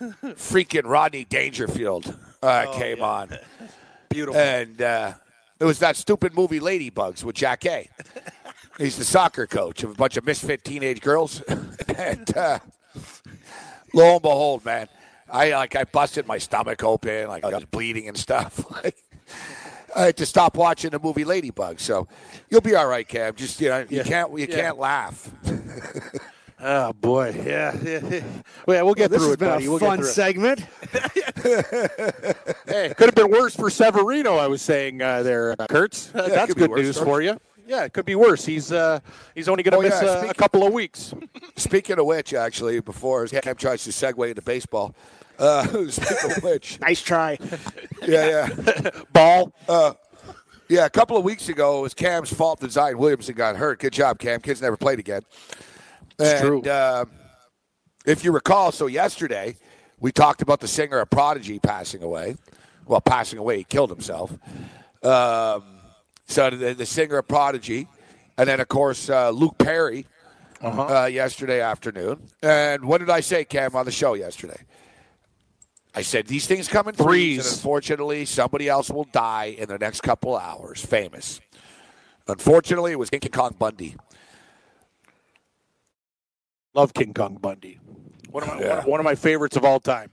freaking 0.00 0.84
Rodney 0.84 1.24
Dangerfield 1.24 2.16
uh, 2.42 2.76
came 2.76 3.02
on. 3.02 3.38
Beautiful. 4.08 4.40
And 4.40 4.82
uh, 4.82 5.12
it 5.58 5.64
was 5.64 5.78
that 5.78 5.96
stupid 5.96 6.34
movie 6.34 6.60
Ladybugs 6.60 7.24
with 7.24 7.36
Jackée 7.36 7.88
He's 8.78 8.96
the 8.96 9.04
soccer 9.04 9.46
coach 9.46 9.84
of 9.84 9.90
a 9.90 9.94
bunch 9.94 10.16
of 10.16 10.26
misfit 10.26 10.64
teenage 10.64 11.00
girls. 11.00 11.40
and 11.96 12.36
uh, 12.36 12.58
lo 13.94 14.14
and 14.14 14.22
behold, 14.22 14.64
man, 14.64 14.88
I 15.30 15.50
like 15.52 15.74
I 15.76 15.84
busted 15.84 16.26
my 16.26 16.38
stomach 16.38 16.82
open, 16.84 17.28
like 17.28 17.44
I 17.44 17.48
was 17.48 17.64
bleeding 17.64 18.08
and 18.08 18.16
stuff. 18.16 18.64
Like 18.84 18.96
I 19.96 20.06
had 20.06 20.16
to 20.16 20.26
stop 20.26 20.56
watching 20.56 20.90
the 20.90 20.98
movie 20.98 21.24
Ladybug. 21.24 21.78
So 21.78 22.08
you'll 22.50 22.60
be 22.60 22.74
all 22.74 22.88
right, 22.88 23.06
Cam. 23.06 23.34
Just 23.36 23.60
you 23.60 23.68
know, 23.68 23.78
you 23.88 23.98
Yeah. 23.98 24.02
can't 24.02 24.30
you 24.38 24.46
Yeah. 24.50 24.56
can't 24.56 24.78
laugh. 24.78 25.30
oh 26.60 26.92
boy. 26.94 27.30
Yeah. 27.46 27.74
yeah. 27.82 28.00
Well, 28.66 28.76
yeah, 28.76 28.82
we'll 28.82 28.94
get 28.94 29.10
This 29.12 29.20
through 29.20 29.28
has 29.28 29.34
it, 29.34 29.38
been 29.38 29.48
buddy. 29.50 29.66
a 29.66 29.70
We'll 29.70 29.78
fun 29.78 30.00
get 30.00 30.02
through 30.02 30.10
it. 30.10 30.14
segment. 30.14 30.66
Hey, 32.66 32.92
could 32.96 33.06
have 33.06 33.14
been 33.14 33.30
worse 33.30 33.54
for 33.54 33.70
Severino. 33.70 34.36
I 34.36 34.46
was 34.48 34.62
saying 34.62 35.00
uh, 35.02 35.22
there, 35.22 35.54
uh, 35.58 35.66
Kurtz. 35.68 36.10
Uh, 36.14 36.24
it 36.24 36.30
that's 36.30 36.54
good 36.54 36.70
news 36.72 36.96
sir. 36.96 37.04
for 37.04 37.22
you. 37.22 37.38
Yeah, 37.66 37.84
it 37.84 37.92
could 37.92 38.04
be 38.04 38.14
worse. 38.14 38.44
He's 38.44 38.72
uh, 38.72 39.00
he's 39.34 39.48
only 39.48 39.62
going 39.62 39.72
to 39.72 39.78
Oh, 39.78 39.82
miss 39.82 40.02
yeah, 40.02 40.08
uh, 40.08 40.26
a 40.30 40.34
couple 40.34 40.66
of 40.66 40.72
weeks. 40.72 41.14
Speaking 41.56 41.98
of 41.98 42.06
which, 42.06 42.34
actually, 42.34 42.80
before 42.80 43.26
Cam 43.26 43.56
tries 43.56 43.84
to 43.84 43.90
segue 43.90 44.28
into 44.28 44.42
baseball. 44.42 44.94
Uh, 45.38 45.64
speaking 45.88 46.30
of 46.30 46.42
which, 46.44 46.78
Nice 46.80 47.02
try. 47.02 47.36
yeah, 48.06 48.48
yeah. 48.48 48.90
Ball. 49.12 49.52
Uh, 49.68 49.94
Yeah, 50.68 50.86
a 50.86 50.90
couple 50.90 51.16
of 51.16 51.24
weeks 51.24 51.48
ago, 51.48 51.80
it 51.80 51.82
was 51.82 51.94
Cam's 51.94 52.32
fault 52.32 52.60
that 52.60 52.70
Zion 52.72 52.96
Williamson 52.98 53.34
got 53.34 53.56
hurt. 53.56 53.80
Good 53.80 53.92
job, 53.92 54.18
Cam. 54.18 54.40
Kids 54.40 54.62
never 54.62 54.76
played 54.76 54.98
again. 54.98 55.22
It's 56.18 56.40
and, 56.40 56.40
true. 56.40 56.62
Uh, 56.62 57.04
if 58.06 58.24
you 58.24 58.32
recall, 58.32 58.70
so 58.72 58.86
yesterday 58.86 59.56
we 60.00 60.12
talked 60.12 60.40
about 60.40 60.60
the 60.60 60.68
singer 60.68 60.98
of 61.00 61.10
Prodigy 61.10 61.58
passing 61.58 62.02
away. 62.02 62.36
Well, 62.86 63.00
passing 63.00 63.38
away, 63.38 63.58
he 63.58 63.64
killed 63.64 63.90
himself. 63.90 64.32
Um, 65.02 65.73
so 66.26 66.50
the, 66.50 66.74
the 66.74 66.86
singer 66.86 67.18
of 67.18 67.28
Prodigy, 67.28 67.88
and 68.38 68.48
then 68.48 68.60
of 68.60 68.68
course 68.68 69.08
uh, 69.10 69.30
Luke 69.30 69.56
Perry 69.58 70.06
Uh-huh. 70.62 71.02
uh, 71.02 71.06
yesterday 71.06 71.60
afternoon. 71.60 72.20
And 72.42 72.84
what 72.84 72.98
did 72.98 73.10
I 73.10 73.20
say, 73.20 73.44
Cam, 73.44 73.76
on 73.76 73.84
the 73.84 73.92
show 73.92 74.14
yesterday? 74.14 74.60
I 75.94 76.02
said 76.02 76.26
these 76.26 76.46
things 76.46 76.66
come 76.66 76.88
in 76.88 76.94
threes, 76.94 77.06
Threes. 77.36 77.46
and 77.46 77.54
unfortunately, 77.56 78.24
somebody 78.24 78.68
else 78.68 78.90
will 78.90 79.04
die 79.12 79.54
in 79.56 79.68
the 79.68 79.78
next 79.78 80.00
couple 80.02 80.36
hours. 80.36 80.84
Famous. 80.84 81.40
Unfortunately, 82.26 82.92
it 82.92 82.98
was 82.98 83.10
King 83.10 83.30
Kong 83.30 83.54
Bundy. 83.58 83.94
Love 86.74 86.92
King 86.94 87.14
Kong 87.14 87.36
Bundy. 87.40 87.78
One 88.30 88.42
of 88.42 88.48
my 88.48 88.60
Yeah. 88.60 88.82
one 88.84 88.98
of 88.98 89.04
my 89.04 89.14
favorites 89.14 89.56
of 89.56 89.64
all 89.64 89.78
time. 89.78 90.10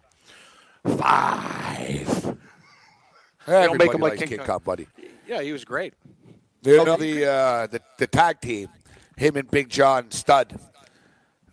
Five. 0.85 2.37
Everybody 3.53 3.77
make 3.85 3.93
him 3.95 4.01
like 4.01 4.11
likes 4.11 4.19
King 4.21 4.29
King 4.29 4.37
Kong. 4.39 4.47
Kong 4.47 4.61
Bundy. 4.65 4.87
Yeah, 5.27 5.41
he 5.41 5.51
was 5.51 5.63
great. 5.65 5.93
You 6.63 6.83
know 6.85 6.95
the 6.97 7.25
uh, 7.29 7.67
the 7.67 7.81
the 7.97 8.07
tag 8.07 8.39
team, 8.41 8.67
him 9.17 9.35
and 9.35 9.49
Big 9.49 9.69
John 9.69 10.11
Studd. 10.11 10.59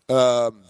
Um, 0.09 0.63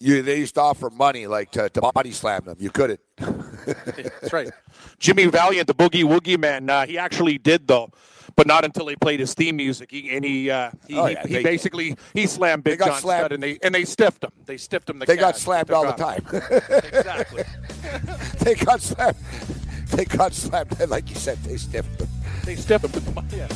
you 0.00 0.22
they 0.22 0.38
used 0.38 0.54
to 0.56 0.60
offer 0.60 0.90
money 0.90 1.26
like 1.26 1.50
to, 1.52 1.68
to 1.70 1.80
body 1.80 2.10
slam 2.12 2.44
them. 2.44 2.56
You 2.58 2.70
couldn't. 2.70 3.00
That's 3.18 4.32
right. 4.32 4.50
Jimmy 4.98 5.26
Valiant, 5.26 5.66
the 5.66 5.74
Boogie 5.74 6.04
Woogie 6.04 6.38
Man. 6.38 6.68
Uh, 6.68 6.86
he 6.86 6.98
actually 6.98 7.38
did 7.38 7.66
though, 7.68 7.90
but 8.36 8.46
not 8.46 8.64
until 8.64 8.84
they 8.86 8.96
played 8.96 9.20
his 9.20 9.32
theme 9.34 9.56
music. 9.56 9.90
He, 9.90 10.14
and 10.14 10.24
he, 10.24 10.50
uh, 10.50 10.70
he, 10.88 10.96
Oh, 10.98 11.06
he- 11.06 11.12
yeah, 11.14 11.26
he 11.26 11.34
they- 11.34 11.42
basically 11.42 11.96
he 12.12 12.26
slammed 12.26 12.64
Big 12.64 12.78
got 12.78 12.86
John 12.88 13.00
slammed. 13.00 13.20
Studd, 13.26 13.32
and 13.32 13.42
they 13.42 13.58
and 13.62 13.74
they 13.74 13.84
stiffed 13.84 14.24
him. 14.24 14.30
They 14.46 14.56
stiffed 14.56 14.90
him. 14.90 14.98
The 14.98 15.06
They 15.06 15.16
got 15.16 15.34
cat. 15.34 15.40
slammed 15.40 15.68
Took 15.68 15.76
all 15.76 15.86
the 15.86 15.92
time. 15.92 16.24
Exactly. 16.84 17.44
they 18.40 18.54
got 18.56 18.80
slammed. 18.82 19.16
They 19.94 20.04
got 20.04 20.32
slapped. 20.32 20.88
Like 20.88 21.08
you 21.10 21.16
said, 21.16 21.38
they 21.44 21.56
stiffed 21.56 21.98
them. 21.98 22.08
they 22.44 22.56
stiffed 22.56 22.94
him. 22.94 23.28
Yeah. 23.30 23.48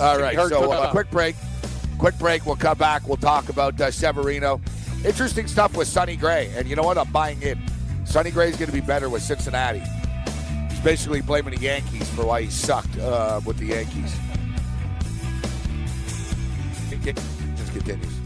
All 0.00 0.18
right, 0.18 0.36
so 0.36 0.48
took 0.48 0.70
uh, 0.70 0.90
quick 0.90 1.10
break. 1.10 1.36
Quick 1.98 2.18
break. 2.18 2.44
We'll 2.44 2.56
come 2.56 2.76
back. 2.76 3.08
We'll 3.08 3.16
talk 3.16 3.48
about 3.48 3.80
uh, 3.80 3.90
Severino. 3.90 4.60
Interesting 5.04 5.46
stuff 5.46 5.76
with 5.76 5.88
Sonny 5.88 6.16
Gray. 6.16 6.52
And 6.56 6.68
you 6.68 6.76
know 6.76 6.82
what? 6.82 6.98
I'm 6.98 7.10
buying 7.10 7.40
in. 7.42 7.60
Sonny 8.04 8.30
Gray's 8.30 8.56
going 8.56 8.70
to 8.70 8.74
be 8.74 8.80
better 8.80 9.08
with 9.08 9.22
Cincinnati. 9.22 9.82
He's 10.70 10.80
basically 10.80 11.22
blaming 11.22 11.54
the 11.54 11.60
Yankees 11.60 12.08
for 12.10 12.26
why 12.26 12.42
he 12.42 12.50
sucked 12.50 12.98
uh, 12.98 13.40
with 13.46 13.58
the 13.58 13.66
Yankees. 13.66 14.14
It 16.90 17.16
just 17.56 17.72
continues. 17.72 18.25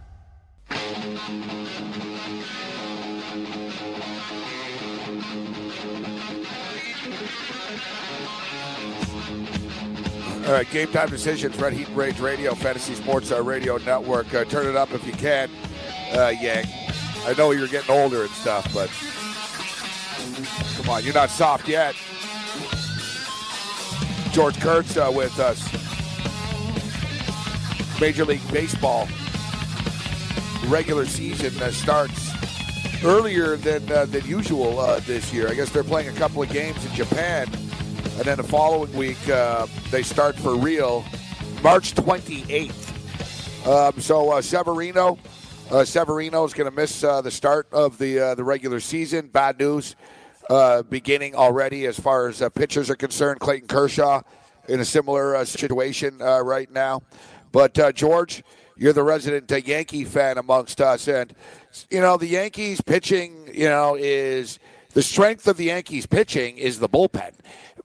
All 10.51 10.57
right, 10.57 10.69
game 10.69 10.91
time 10.91 11.09
decisions, 11.09 11.55
Red 11.57 11.71
Heat 11.71 11.87
Rage 11.93 12.19
Radio, 12.19 12.53
Fantasy 12.55 12.93
Sports 12.93 13.31
uh, 13.31 13.41
Radio 13.41 13.77
Network. 13.77 14.33
Uh, 14.33 14.43
turn 14.43 14.67
it 14.67 14.75
up 14.75 14.91
if 14.91 15.07
you 15.07 15.13
can, 15.13 15.49
uh, 16.13 16.33
Yank. 16.41 16.67
I 17.25 17.33
know 17.37 17.51
you're 17.51 17.69
getting 17.69 17.91
older 17.91 18.23
and 18.23 18.31
stuff, 18.31 18.73
but 18.73 18.89
come 20.75 20.89
on, 20.89 21.05
you're 21.05 21.13
not 21.13 21.29
soft 21.29 21.69
yet. 21.69 21.95
George 24.33 24.59
Kurtz 24.59 24.97
uh, 24.97 25.09
with 25.15 25.39
us. 25.39 25.61
Major 28.01 28.25
League 28.25 28.41
Baseball 28.51 29.07
regular 30.67 31.05
season 31.05 31.59
uh, 31.61 31.71
starts 31.71 32.31
earlier 33.03 33.55
than 33.55 33.91
uh, 33.91 34.05
than 34.05 34.25
usual 34.25 34.79
uh, 34.79 34.99
this 35.01 35.33
year. 35.33 35.49
I 35.49 35.53
guess 35.53 35.69
they're 35.69 35.83
playing 35.83 36.09
a 36.09 36.19
couple 36.19 36.41
of 36.41 36.49
games 36.49 36.83
in 36.85 36.93
Japan, 36.93 37.47
and 37.47 38.25
then 38.25 38.37
the 38.37 38.43
following 38.43 38.91
week 38.93 39.17
they 39.89 40.03
start 40.03 40.35
for 40.37 40.55
real, 40.55 41.05
March 41.63 41.93
28th. 41.93 42.87
Um, 43.67 43.99
so 43.99 44.39
Severino, 44.41 45.19
uh, 45.69 45.85
Severino 45.85 46.43
is 46.45 46.53
going 46.53 46.69
to 46.69 46.75
miss 46.75 47.03
uh, 47.03 47.21
the 47.21 47.31
start 47.31 47.67
of 47.71 47.97
the 47.97 48.19
uh, 48.19 48.35
the 48.35 48.43
regular 48.43 48.79
season. 48.79 49.27
Bad 49.27 49.59
news, 49.59 49.95
beginning 50.89 51.35
already 51.35 51.85
as 51.85 51.99
far 51.99 52.27
as 52.27 52.41
pitchers 52.55 52.89
are 52.89 52.95
concerned. 52.95 53.39
Clayton 53.39 53.67
Kershaw 53.67 54.21
in 54.67 54.79
a 54.79 54.85
similar 54.85 55.43
situation 55.45 56.19
right 56.19 56.71
now. 56.71 57.01
But 57.51 57.95
George, 57.95 58.43
you're 58.81 58.93
the 58.93 59.03
resident 59.03 59.51
Yankee 59.67 60.05
fan 60.05 60.39
amongst 60.39 60.81
us, 60.81 61.07
and 61.07 61.35
you 61.91 62.01
know 62.01 62.17
the 62.17 62.25
Yankees 62.25 62.81
pitching. 62.81 63.47
You 63.53 63.69
know 63.69 63.95
is 63.95 64.57
the 64.93 65.03
strength 65.03 65.47
of 65.47 65.57
the 65.57 65.65
Yankees 65.65 66.07
pitching 66.07 66.57
is 66.57 66.79
the 66.79 66.89
bullpen, 66.89 67.33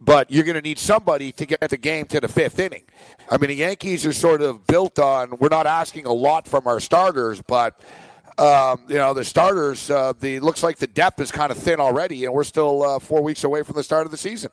but 0.00 0.30
you're 0.30 0.42
going 0.42 0.54
to 0.54 0.62
need 0.62 0.78
somebody 0.78 1.32
to 1.32 1.44
get 1.44 1.60
the 1.68 1.76
game 1.76 2.06
to 2.06 2.18
the 2.18 2.28
fifth 2.28 2.58
inning. 2.58 2.84
I 3.30 3.36
mean, 3.36 3.48
the 3.48 3.56
Yankees 3.56 4.06
are 4.06 4.12
sort 4.14 4.40
of 4.40 4.66
built 4.66 4.98
on. 4.98 5.36
We're 5.38 5.50
not 5.50 5.66
asking 5.66 6.06
a 6.06 6.12
lot 6.14 6.48
from 6.48 6.66
our 6.66 6.80
starters, 6.80 7.42
but 7.42 7.78
um, 8.38 8.80
you 8.88 8.96
know 8.96 9.12
the 9.12 9.24
starters. 9.24 9.90
Uh, 9.90 10.14
the 10.18 10.40
looks 10.40 10.62
like 10.62 10.78
the 10.78 10.86
depth 10.86 11.20
is 11.20 11.30
kind 11.30 11.52
of 11.52 11.58
thin 11.58 11.78
already, 11.78 12.24
and 12.24 12.32
we're 12.32 12.42
still 12.42 12.82
uh, 12.82 12.98
four 13.00 13.20
weeks 13.20 13.44
away 13.44 13.62
from 13.64 13.76
the 13.76 13.84
start 13.84 14.06
of 14.06 14.12
the 14.12 14.16
season. 14.16 14.50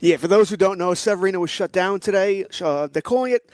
Yeah, 0.00 0.16
for 0.16 0.28
those 0.28 0.48
who 0.48 0.56
don't 0.56 0.78
know, 0.78 0.94
Severino 0.94 1.40
was 1.40 1.50
shut 1.50 1.70
down 1.70 2.00
today. 2.00 2.46
Uh, 2.62 2.86
they're 2.86 3.02
calling 3.02 3.32
it 3.32 3.50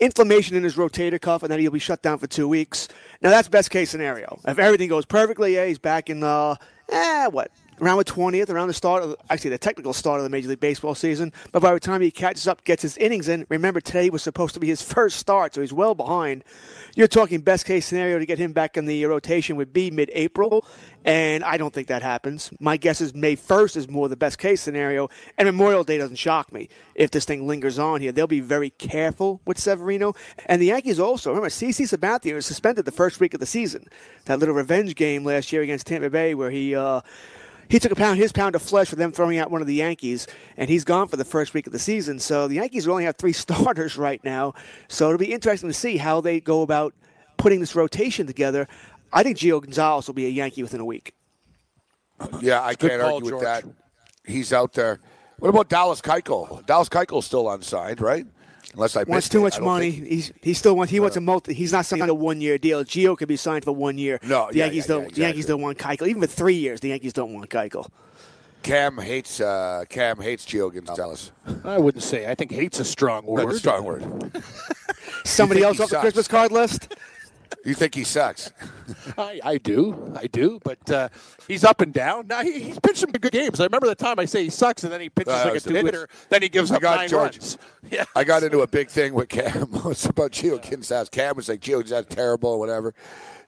inflammation 0.00 0.56
in 0.56 0.64
his 0.64 0.76
rotator 0.76 1.20
cuff, 1.20 1.42
and 1.42 1.50
then 1.50 1.60
he'll 1.60 1.70
be 1.70 1.78
shut 1.78 2.02
down 2.02 2.18
for 2.18 2.26
two 2.26 2.48
weeks. 2.48 2.88
Now 3.20 3.30
that's 3.30 3.48
best 3.48 3.70
case 3.70 3.90
scenario. 3.90 4.40
If 4.46 4.58
everything 4.58 4.88
goes 4.88 5.04
perfectly, 5.04 5.54
yeah, 5.54 5.66
he's 5.66 5.78
back 5.78 6.10
in 6.10 6.20
the 6.20 6.58
eh, 6.90 7.26
what 7.28 7.50
around 7.80 7.98
the 7.98 8.04
twentieth, 8.04 8.50
around 8.50 8.68
the 8.68 8.74
start 8.74 9.02
of 9.02 9.16
actually 9.30 9.50
the 9.50 9.58
technical 9.58 9.92
start 9.92 10.18
of 10.18 10.24
the 10.24 10.30
Major 10.30 10.48
League 10.48 10.60
Baseball 10.60 10.94
season. 10.94 11.32
But 11.52 11.62
by 11.62 11.72
the 11.72 11.80
time 11.80 12.00
he 12.00 12.10
catches 12.10 12.46
up, 12.46 12.64
gets 12.64 12.82
his 12.82 12.96
innings 12.96 13.28
in, 13.28 13.46
remember 13.48 13.80
today 13.80 14.10
was 14.10 14.22
supposed 14.22 14.54
to 14.54 14.60
be 14.60 14.66
his 14.66 14.82
first 14.82 15.18
start, 15.18 15.54
so 15.54 15.60
he's 15.60 15.72
well 15.72 15.94
behind. 15.94 16.44
You're 17.00 17.08
talking 17.08 17.40
best 17.40 17.64
case 17.64 17.86
scenario 17.86 18.18
to 18.18 18.26
get 18.26 18.38
him 18.38 18.52
back 18.52 18.76
in 18.76 18.84
the 18.84 19.06
rotation 19.06 19.56
would 19.56 19.72
be 19.72 19.90
mid-April, 19.90 20.66
and 21.02 21.42
I 21.42 21.56
don't 21.56 21.72
think 21.72 21.88
that 21.88 22.02
happens. 22.02 22.50
My 22.60 22.76
guess 22.76 23.00
is 23.00 23.14
May 23.14 23.36
1st 23.36 23.78
is 23.78 23.88
more 23.88 24.06
the 24.10 24.16
best 24.16 24.36
case 24.36 24.60
scenario, 24.60 25.08
and 25.38 25.46
Memorial 25.46 25.82
Day 25.82 25.96
doesn't 25.96 26.16
shock 26.16 26.52
me 26.52 26.68
if 26.94 27.10
this 27.10 27.24
thing 27.24 27.46
lingers 27.46 27.78
on 27.78 28.02
here. 28.02 28.12
They'll 28.12 28.26
be 28.26 28.40
very 28.40 28.68
careful 28.68 29.40
with 29.46 29.58
Severino, 29.58 30.14
and 30.44 30.60
the 30.60 30.66
Yankees 30.66 31.00
also. 31.00 31.30
Remember, 31.30 31.48
CC 31.48 31.88
Sabathia 31.88 32.34
was 32.34 32.44
suspended 32.44 32.84
the 32.84 32.92
first 32.92 33.18
week 33.18 33.32
of 33.32 33.40
the 33.40 33.46
season. 33.46 33.86
That 34.26 34.38
little 34.38 34.54
revenge 34.54 34.94
game 34.94 35.24
last 35.24 35.54
year 35.54 35.62
against 35.62 35.86
Tampa 35.86 36.10
Bay 36.10 36.34
where 36.34 36.50
he. 36.50 36.74
Uh, 36.74 37.00
he 37.70 37.78
took 37.78 37.92
a 37.92 37.94
pound, 37.94 38.18
his 38.18 38.32
pound 38.32 38.56
of 38.56 38.62
flesh 38.62 38.88
for 38.88 38.96
them 38.96 39.12
throwing 39.12 39.38
out 39.38 39.50
one 39.50 39.60
of 39.60 39.68
the 39.68 39.74
Yankees, 39.74 40.26
and 40.56 40.68
he's 40.68 40.84
gone 40.84 41.06
for 41.06 41.16
the 41.16 41.24
first 41.24 41.54
week 41.54 41.68
of 41.68 41.72
the 41.72 41.78
season. 41.78 42.18
So 42.18 42.48
the 42.48 42.56
Yankees 42.56 42.88
only 42.88 43.04
have 43.04 43.16
three 43.16 43.32
starters 43.44 43.96
right 43.96 44.22
now. 44.24 44.54
So 44.88 45.06
it'll 45.06 45.18
be 45.18 45.32
interesting 45.32 45.70
to 45.70 45.74
see 45.74 45.96
how 45.96 46.20
they 46.20 46.40
go 46.40 46.62
about 46.62 46.94
putting 47.36 47.60
this 47.60 47.76
rotation 47.76 48.26
together. 48.26 48.66
I 49.12 49.22
think 49.22 49.38
Gio 49.38 49.62
Gonzalez 49.62 50.08
will 50.08 50.14
be 50.14 50.26
a 50.26 50.30
Yankee 50.30 50.62
within 50.62 50.80
a 50.80 50.84
week. 50.84 51.14
Yeah, 52.40 52.62
I 52.62 52.74
can't 52.74 53.00
call, 53.00 53.14
argue 53.14 53.30
George. 53.30 53.40
with 53.40 53.42
that. 53.44 53.64
He's 54.26 54.52
out 54.52 54.72
there. 54.72 54.98
What 55.38 55.48
about 55.48 55.68
Dallas 55.68 56.00
Keuchel? 56.02 56.66
Dallas 56.66 56.88
Keuchel's 56.88 57.24
still 57.24 57.48
unsigned, 57.50 58.00
right? 58.00 58.26
Unless 58.74 58.96
I 58.96 59.02
Wants 59.02 59.28
too 59.28 59.40
much 59.40 59.56
I 59.58 59.60
money. 59.60 59.90
think- 59.92 60.06
He's 60.06 60.32
he 60.42 60.54
still 60.54 60.76
wants 60.76 60.90
he 60.92 61.00
wants 61.00 61.16
a 61.16 61.20
multi. 61.20 61.52
He's 61.54 61.72
not 61.72 61.86
signed 61.86 62.08
a 62.08 62.14
one 62.14 62.40
year 62.40 62.56
deal. 62.56 62.84
Gio 62.84 63.16
could 63.18 63.26
be 63.28 63.36
signed 63.36 63.64
for 63.64 63.72
one 63.72 63.98
year. 63.98 64.20
No, 64.22 64.48
the 64.50 64.58
yeah, 64.58 64.64
Yankees 64.66 64.84
yeah, 64.88 64.94
don't. 64.94 65.02
yeah, 65.10 65.14
The 65.14 65.20
Yankees 65.22 65.46
don't 65.46 65.60
want 65.60 65.78
Keuchel. 65.78 66.06
Even 66.08 66.22
for 66.22 66.28
three 66.28 66.54
years, 66.54 66.80
the 66.80 66.88
Yankees 66.88 67.12
don't 67.12 67.32
want 67.34 67.50
Keuchel. 67.50 67.88
Cam 68.62 68.98
hates 68.98 69.40
uh, 69.40 69.84
Cam 69.88 70.20
hates 70.20 70.44
Gio 70.44 70.72
Gonzalez. 70.72 71.32
I 71.64 71.78
wouldn't 71.78 72.04
say. 72.04 72.30
I 72.30 72.34
think 72.34 72.52
hate's 72.52 72.78
a 72.78 72.84
strong 72.84 73.24
word. 73.26 73.46
That's 73.46 73.56
a 73.56 73.58
strong 73.58 73.84
word. 73.84 74.04
Somebody 75.24 75.62
else 75.62 75.78
he 75.78 75.82
off 75.82 75.90
the? 75.90 75.98
Christmas 76.00 76.28
card 76.28 76.52
list. 76.52 76.94
You 77.64 77.74
think 77.74 77.94
he 77.94 78.04
sucks? 78.04 78.50
I, 79.18 79.40
I 79.44 79.58
do, 79.58 80.14
I 80.16 80.26
do, 80.26 80.60
but 80.64 80.90
uh, 80.90 81.08
he's 81.48 81.64
up 81.64 81.80
and 81.80 81.92
down. 81.92 82.26
Now 82.28 82.42
he, 82.42 82.60
he's 82.60 82.78
pitched 82.78 82.98
some 82.98 83.10
good 83.10 83.32
games. 83.32 83.60
I 83.60 83.64
remember 83.64 83.86
the 83.86 83.94
time 83.94 84.18
I 84.18 84.24
say 84.24 84.44
he 84.44 84.50
sucks, 84.50 84.82
and 84.84 84.92
then 84.92 85.00
he 85.00 85.08
pitches 85.10 85.32
Uh, 85.32 85.44
like 85.46 85.56
a 85.56 85.60
two 85.60 85.74
hitter. 85.74 86.08
Then 86.28 86.42
he 86.42 86.48
gives 86.48 86.70
I 86.70 86.76
up 86.76 86.82
got 86.82 86.96
nine 86.98 87.08
George. 87.08 87.36
runs. 87.38 87.58
Yeah, 87.90 88.04
I 88.14 88.24
got 88.24 88.42
into 88.42 88.60
a 88.60 88.66
big 88.68 88.88
thing 88.88 89.14
with 89.14 89.28
Cam. 89.30 89.68
it's 89.86 90.04
about 90.06 90.30
Gio 90.32 90.58
Gonzalez. 90.70 91.08
Cam 91.08 91.34
was 91.36 91.48
like, 91.48 91.60
Gio 91.60 91.78
Gonzalez 91.80 92.06
terrible 92.08 92.50
or 92.50 92.58
whatever. 92.58 92.94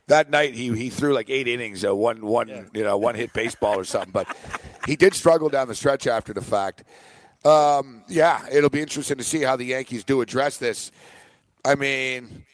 That 0.09 0.31
night 0.31 0.55
he 0.55 0.75
he 0.77 0.91
threw 0.91 1.13
like 1.15 1.31
eight 1.31 1.47
innings, 1.47 1.85
uh, 1.85 1.95
one 1.95 2.27
one 2.27 2.71
you 2.75 2.83
know 2.83 2.99
one 2.99 3.15
hit 3.15 3.33
baseball 3.33 3.79
or 3.79 3.85
something. 3.85 4.11
But 4.11 4.27
he 4.87 4.97
did 4.97 5.15
struggle 5.15 5.49
down 5.49 5.69
the 5.69 5.75
stretch 5.77 6.07
after 6.09 6.33
the 6.35 6.41
fact. 6.41 6.83
Um, 7.45 8.03
yeah, 8.09 8.45
it'll 8.51 8.69
be 8.71 8.81
interesting 8.81 9.17
to 9.19 9.25
see 9.25 9.43
how 9.43 9.55
the 9.57 9.65
Yankees 9.65 10.03
do 10.03 10.21
address 10.21 10.57
this. 10.59 10.91
I 11.65 11.77
mean, 11.77 12.45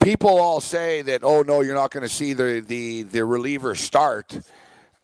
people 0.00 0.38
all 0.38 0.60
say 0.60 1.02
that 1.02 1.22
oh 1.24 1.42
no, 1.42 1.60
you're 1.60 1.74
not 1.74 1.90
going 1.90 2.02
to 2.02 2.08
see 2.08 2.32
the 2.32 2.64
the 2.66 3.02
the 3.04 3.24
reliever 3.24 3.74
start. 3.74 4.38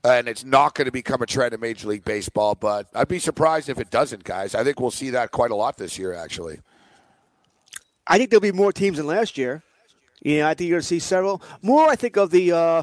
And 0.07 0.28
it's 0.28 0.44
not 0.44 0.74
going 0.74 0.85
to 0.85 0.92
become 0.92 1.22
a 1.22 1.26
trend 1.26 1.54
in 1.54 1.61
Major 1.61 1.88
League 1.88 2.04
Baseball, 2.04 2.54
but 2.54 2.88
I'd 2.94 3.09
be 3.09 3.18
surprised 3.18 3.70
if 3.70 3.78
it 3.78 3.88
doesn't, 3.88 4.22
guys. 4.22 4.54
I 4.54 4.62
think 4.62 4.78
we'll 4.78 4.90
see 4.90 5.09
that 5.11 5.30
quite 5.30 5.50
a 5.50 5.54
lot 5.54 5.78
this 5.78 5.98
year, 5.98 6.12
actually. 6.12 6.61
I 8.07 8.18
think 8.18 8.28
there'll 8.28 8.42
be 8.42 8.52
more 8.52 8.70
teams 8.70 8.98
than 8.98 9.07
last 9.07 9.38
year. 9.38 9.62
Yeah, 10.20 10.46
I 10.48 10.52
think 10.52 10.68
you're 10.68 10.76
going 10.76 10.83
to 10.83 10.87
see 10.87 10.98
several 10.98 11.40
more. 11.62 11.88
I 11.88 11.96
think 11.96 12.18
of 12.18 12.30
the 12.30 12.52
uh, 12.52 12.83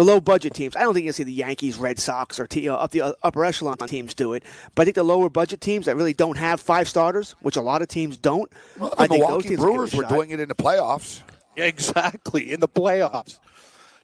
the 0.00 0.06
low 0.06 0.18
budget 0.18 0.54
teams. 0.54 0.74
I 0.76 0.80
don't 0.80 0.94
think 0.94 1.04
you'll 1.04 1.12
see 1.12 1.24
the 1.24 1.32
Yankees, 1.32 1.76
Red 1.76 1.98
Sox, 1.98 2.40
or 2.40 2.46
t- 2.46 2.70
uh, 2.70 2.74
up 2.74 2.90
the 2.90 3.02
uh, 3.02 3.12
upper 3.22 3.44
echelon 3.44 3.76
teams 3.76 4.14
do 4.14 4.32
it. 4.32 4.44
But 4.74 4.82
I 4.82 4.84
think 4.86 4.94
the 4.94 5.02
lower 5.02 5.28
budget 5.28 5.60
teams 5.60 5.84
that 5.84 5.94
really 5.94 6.14
don't 6.14 6.38
have 6.38 6.58
five 6.58 6.88
starters, 6.88 7.36
which 7.42 7.56
a 7.56 7.60
lot 7.60 7.82
of 7.82 7.88
teams 7.88 8.16
don't. 8.16 8.50
Well, 8.78 8.94
I 8.96 9.06
the 9.06 9.08
think 9.08 9.22
those 9.22 9.28
Milwaukee 9.28 9.48
teams 9.48 9.60
will 9.60 9.66
get 9.66 9.74
a 9.74 9.76
Brewers 9.76 9.94
were 9.94 10.04
doing 10.04 10.30
it 10.30 10.40
in 10.40 10.48
the 10.48 10.54
playoffs. 10.54 11.20
Exactly. 11.54 12.50
In 12.50 12.60
the 12.60 12.68
playoffs. 12.68 13.38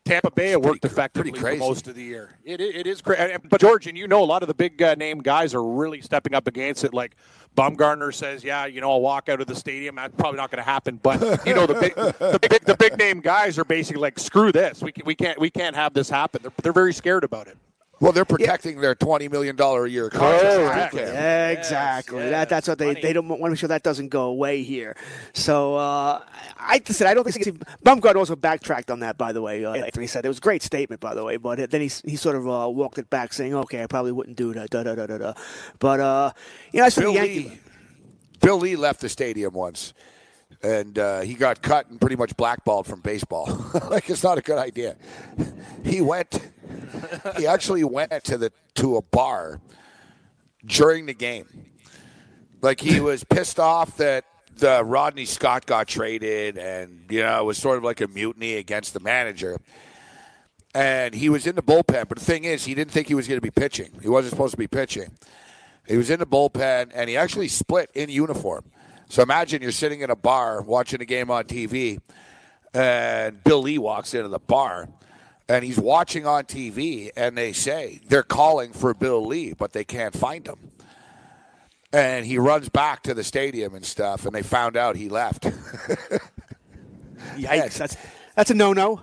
Tampa 0.07 0.31
Bay 0.31 0.53
it 0.53 0.62
worked 0.62 0.81
pretty- 0.81 0.92
effectively 0.92 1.33
pretty 1.33 1.59
for 1.59 1.64
most 1.64 1.88
of 1.88 1.95
the 1.95 2.03
year. 2.03 2.38
It, 2.45 2.61
it, 2.61 2.77
it 2.77 2.87
is 2.87 3.03
crazy. 3.03 3.37
But 3.51 3.61
George, 3.61 3.87
and 3.87 3.99
you 3.99 4.09
know, 4.09 4.23
a 4.23 4.25
lot 4.25 4.42
of 4.42 4.49
the 4.49 4.55
big 4.55 4.81
uh, 4.81 4.95
name 4.95 5.21
guys 5.21 5.55
are 5.55 5.62
really 5.64 6.01
stepping 6.01 6.35
up 6.35 6.47
against 6.47 6.85
it. 6.85 6.95
Like 6.95 7.16
Bumgarner 7.57 8.14
says, 8.14 8.45
"Yeah, 8.45 8.66
you 8.66 8.81
know, 8.81 8.90
I'll 8.90 9.01
walk 9.01 9.29
out 9.29 9.40
of 9.40 9.47
the 9.47 9.57
stadium. 9.57 9.97
That's 9.97 10.14
probably 10.16 10.38
not 10.38 10.51
going 10.51 10.62
to 10.64 10.71
happen." 10.71 10.99
But 11.03 11.47
you 11.47 11.55
know, 11.55 11.66
the 11.66 11.75
big, 11.75 11.95
the 11.95 12.38
big, 12.49 12.64
the 12.64 12.77
big 12.77 12.97
name 12.99 13.21
guys 13.21 13.59
are 13.59 13.64
basically 13.64 14.01
like, 14.01 14.19
"Screw 14.19 14.53
this. 14.53 14.83
We, 14.83 14.92
can, 14.92 15.05
we 15.05 15.14
can't, 15.14 15.38
we 15.40 15.51
can't 15.51 15.75
have 15.77 15.92
this 15.92 16.09
happen." 16.09 16.42
They're, 16.42 16.53
they're 16.62 16.73
very 16.73 16.92
scared 16.95 17.25
about 17.25 17.49
it. 17.49 17.59
Well, 17.99 18.13
they're 18.13 18.27
protecting 18.27 18.81
their 18.81 18.95
twenty 18.95 19.29
million 19.29 19.57
dollar 19.57 19.87
a 19.87 19.91
year 19.91 20.11
contract. 20.11 20.93
Correct. 20.93 20.95
They 20.95 21.57
exactly. 21.57 22.19
yes, 22.19 22.31
that, 22.31 22.49
that's 22.51 22.69
what 22.69 22.79
they, 22.79 22.89
money. 22.89 23.01
they 23.01 23.13
don't 23.15 23.27
want 23.27 23.43
to 23.43 23.51
make 23.51 23.59
sure 23.59 23.69
that 23.69 23.83
doesn't 23.83 24.09
go 24.09 24.25
away 24.25 24.63
here. 24.63 24.97
So 25.33 25.77
uh, 25.77 26.23
I 26.59 26.83
said 26.85 27.07
I 27.07 27.15
don't 27.15 27.31
think 27.31 27.59
Bumgard 27.85 28.17
also 28.17 28.37
backtracked 28.37 28.91
on 28.91 29.01
that. 29.01 29.17
By 29.17 29.33
the 29.33 29.41
way, 29.41 29.65
uh, 29.65 29.75
after 29.75 30.03
he 30.03 30.07
said 30.07 30.27
it 30.27 30.29
was 30.29 30.39
a 30.39 30.43
great 30.43 30.63
statement. 30.63 31.01
By 31.01 31.15
the 31.15 31.25
way, 31.25 31.39
but 31.39 31.71
then 31.71 31.81
he 31.81 31.91
he 32.05 32.17
sort 32.17 32.37
of 32.37 32.47
uh, 32.47 32.69
walked 32.69 32.99
it 32.99 33.09
back, 33.09 33.33
saying, 33.33 33.55
"Okay, 33.55 33.83
I 33.83 33.87
probably 33.87 34.13
wouldn't 34.13 34.37
do 34.37 34.53
that." 34.53 34.69
Da 34.69 34.83
da 34.83 34.95
da 34.95 35.07
da 35.07 35.17
da. 35.17 35.33
But 35.79 36.01
uh, 36.01 36.33
you 36.73 36.81
know, 36.81 36.87
I 36.87 36.89
said 36.91 37.01
Bill 37.03 37.13
the 37.15 37.19
Yankee. 37.19 37.49
Lee, 37.49 37.61
Bill 38.41 38.59
Lee 38.59 38.77
left 38.77 39.01
the 39.01 39.09
stadium 39.09 39.55
once, 39.55 39.95
and 40.62 40.99
uh, 40.99 41.21
he 41.21 41.35
got 41.35 41.62
cut 41.62 41.88
and 41.88 42.01
pretty 42.01 42.16
much 42.16 42.37
blackballed 42.37 42.87
from 42.87 43.01
baseball. 43.01 43.47
like 43.90 44.09
it's 44.11 44.23
not 44.23 44.38
a 44.38 44.42
good 44.42 44.59
idea. 44.59 44.97
He 45.85 46.01
went. 46.01 46.40
He 47.37 47.47
actually 47.47 47.85
went 47.85 48.12
to 48.25 48.38
the 48.38 48.53
to 48.77 48.97
a 48.97 49.03
bar 49.03 49.61
during 50.64 51.07
the 51.07 51.14
game. 51.14 51.66
Like 52.62 52.81
he 52.81 53.01
was 53.01 53.25
pissed 53.25 53.61
off 53.61 53.97
that 53.99 54.25
the 54.57 54.83
Rodney 54.83 55.27
Scott 55.27 55.66
got 55.66 55.87
traded, 55.87 56.59
and 56.59 57.05
you 57.11 57.23
know 57.23 57.40
it 57.40 57.45
was 57.45 57.59
sort 57.59 57.79
of 57.79 57.85
like 57.85 58.01
a 58.01 58.09
mutiny 58.09 58.55
against 58.55 58.95
the 58.95 59.01
manager. 59.01 59.59
And 60.75 61.14
he 61.14 61.31
was 61.31 61.47
in 61.47 61.57
the 61.57 61.62
bullpen, 61.62 62.07
but 62.07 62.19
the 62.19 62.25
thing 62.25 62.45
is, 62.45 62.66
he 62.66 62.75
didn't 62.75 62.90
think 62.90 63.09
he 63.09 63.14
was 63.14 63.27
going 63.27 63.38
to 63.38 63.42
be 63.42 63.51
pitching. 63.51 63.99
He 64.03 64.11
wasn't 64.11 64.33
supposed 64.33 64.51
to 64.51 64.59
be 64.59 64.66
pitching. 64.66 65.16
He 65.88 65.97
was 65.97 66.11
in 66.11 66.19
the 66.19 66.27
bullpen, 66.27 66.90
and 66.95 67.09
he 67.09 67.16
actually 67.16 67.49
split 67.49 67.90
in 67.95 68.11
uniform. 68.11 68.64
So 69.09 69.23
imagine 69.23 69.62
you're 69.62 69.73
sitting 69.73 70.01
in 70.01 70.11
a 70.11 70.16
bar 70.16 70.61
watching 70.62 71.01
a 71.01 71.05
game 71.05 71.31
on 71.31 71.45
TV, 71.45 72.01
and 72.75 73.42
Bill 73.45 73.62
Lee 73.62 73.79
walks 73.79 74.14
into 74.14 74.29
the 74.29 74.38
bar, 74.40 74.88
and 75.49 75.64
he's 75.64 75.79
watching 75.79 76.27
on 76.27 76.45
TV, 76.45 77.11
and 77.16 77.37
they 77.38 77.53
say 77.53 78.01
they're 78.09 78.23
calling 78.25 78.73
for 78.73 78.95
Bill 78.95 79.25
Lee, 79.25 79.55
but 79.55 79.73
they 79.73 79.85
can't 79.85 80.14
find 80.16 80.47
him. 80.47 80.59
and 81.92 82.27
he 82.27 82.37
runs 82.38 82.69
back 82.69 83.03
to 83.05 83.14
the 83.14 83.23
stadium 83.25 83.75
and 83.75 83.85
stuff, 83.85 84.27
and 84.27 84.35
they 84.35 84.42
found 84.42 84.77
out 84.77 84.97
he 84.97 85.09
left. 85.09 85.45
Yikes! 87.37 87.75
That's 87.79 87.97
that's 88.35 88.51
a 88.51 88.55
no-no. 88.55 89.01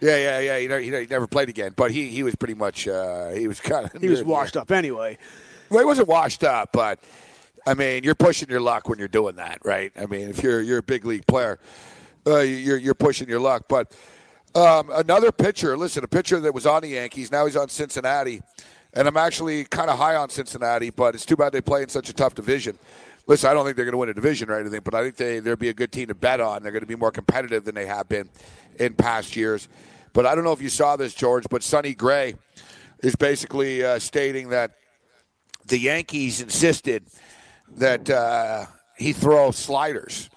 yeah, 0.00 0.16
yeah, 0.16 0.38
yeah. 0.40 0.56
You 0.58 0.68
know, 0.68 0.78
he 0.78 1.06
never 1.06 1.26
played 1.26 1.48
again, 1.48 1.72
but 1.74 1.90
he 1.90 2.08
he 2.08 2.22
was 2.22 2.34
pretty 2.34 2.54
much 2.54 2.86
uh, 2.86 3.30
he 3.30 3.48
was 3.48 3.60
kind 3.60 3.86
of 3.86 4.02
He 4.02 4.08
was 4.08 4.22
washed 4.22 4.56
up 4.56 4.70
anyway. 4.70 5.16
Well, 5.70 5.80
he 5.80 5.86
wasn't 5.86 6.08
washed 6.08 6.44
up, 6.44 6.70
but 6.72 6.98
I 7.68 7.74
mean, 7.74 8.02
you're 8.02 8.14
pushing 8.14 8.48
your 8.48 8.62
luck 8.62 8.88
when 8.88 8.98
you're 8.98 9.08
doing 9.08 9.36
that, 9.36 9.58
right? 9.62 9.92
I 10.00 10.06
mean, 10.06 10.30
if 10.30 10.42
you're 10.42 10.62
you're 10.62 10.78
a 10.78 10.82
big 10.82 11.04
league 11.04 11.26
player, 11.26 11.58
uh, 12.26 12.38
you're 12.38 12.78
you're 12.78 12.94
pushing 12.94 13.28
your 13.28 13.40
luck. 13.40 13.64
But 13.68 13.92
um, 14.54 14.88
another 14.90 15.30
pitcher, 15.30 15.76
listen, 15.76 16.02
a 16.02 16.08
pitcher 16.08 16.40
that 16.40 16.54
was 16.54 16.64
on 16.64 16.80
the 16.80 16.88
Yankees, 16.88 17.30
now 17.30 17.44
he's 17.44 17.56
on 17.56 17.68
Cincinnati, 17.68 18.40
and 18.94 19.06
I'm 19.06 19.18
actually 19.18 19.64
kind 19.64 19.90
of 19.90 19.98
high 19.98 20.16
on 20.16 20.30
Cincinnati, 20.30 20.88
but 20.88 21.14
it's 21.14 21.26
too 21.26 21.36
bad 21.36 21.52
they 21.52 21.60
play 21.60 21.82
in 21.82 21.90
such 21.90 22.08
a 22.08 22.14
tough 22.14 22.34
division. 22.34 22.78
Listen, 23.26 23.50
I 23.50 23.52
don't 23.52 23.66
think 23.66 23.76
they're 23.76 23.84
going 23.84 23.92
to 23.92 23.98
win 23.98 24.08
a 24.08 24.14
division 24.14 24.48
or 24.48 24.58
anything, 24.58 24.80
but 24.82 24.94
I 24.94 25.02
think 25.02 25.16
they 25.16 25.38
they'll 25.40 25.56
be 25.56 25.68
a 25.68 25.74
good 25.74 25.92
team 25.92 26.08
to 26.08 26.14
bet 26.14 26.40
on. 26.40 26.62
They're 26.62 26.72
going 26.72 26.80
to 26.80 26.86
be 26.86 26.96
more 26.96 27.12
competitive 27.12 27.66
than 27.66 27.74
they 27.74 27.84
have 27.84 28.08
been 28.08 28.30
in 28.78 28.94
past 28.94 29.36
years. 29.36 29.68
But 30.14 30.24
I 30.24 30.34
don't 30.34 30.44
know 30.44 30.52
if 30.52 30.62
you 30.62 30.70
saw 30.70 30.96
this, 30.96 31.12
George, 31.12 31.44
but 31.50 31.62
Sonny 31.62 31.94
Gray 31.94 32.36
is 33.02 33.14
basically 33.14 33.84
uh, 33.84 33.98
stating 33.98 34.48
that 34.48 34.70
the 35.66 35.78
Yankees 35.78 36.40
insisted 36.40 37.04
that 37.76 38.08
uh, 38.10 38.66
he 38.96 39.12
throws 39.12 39.56
sliders. 39.56 40.30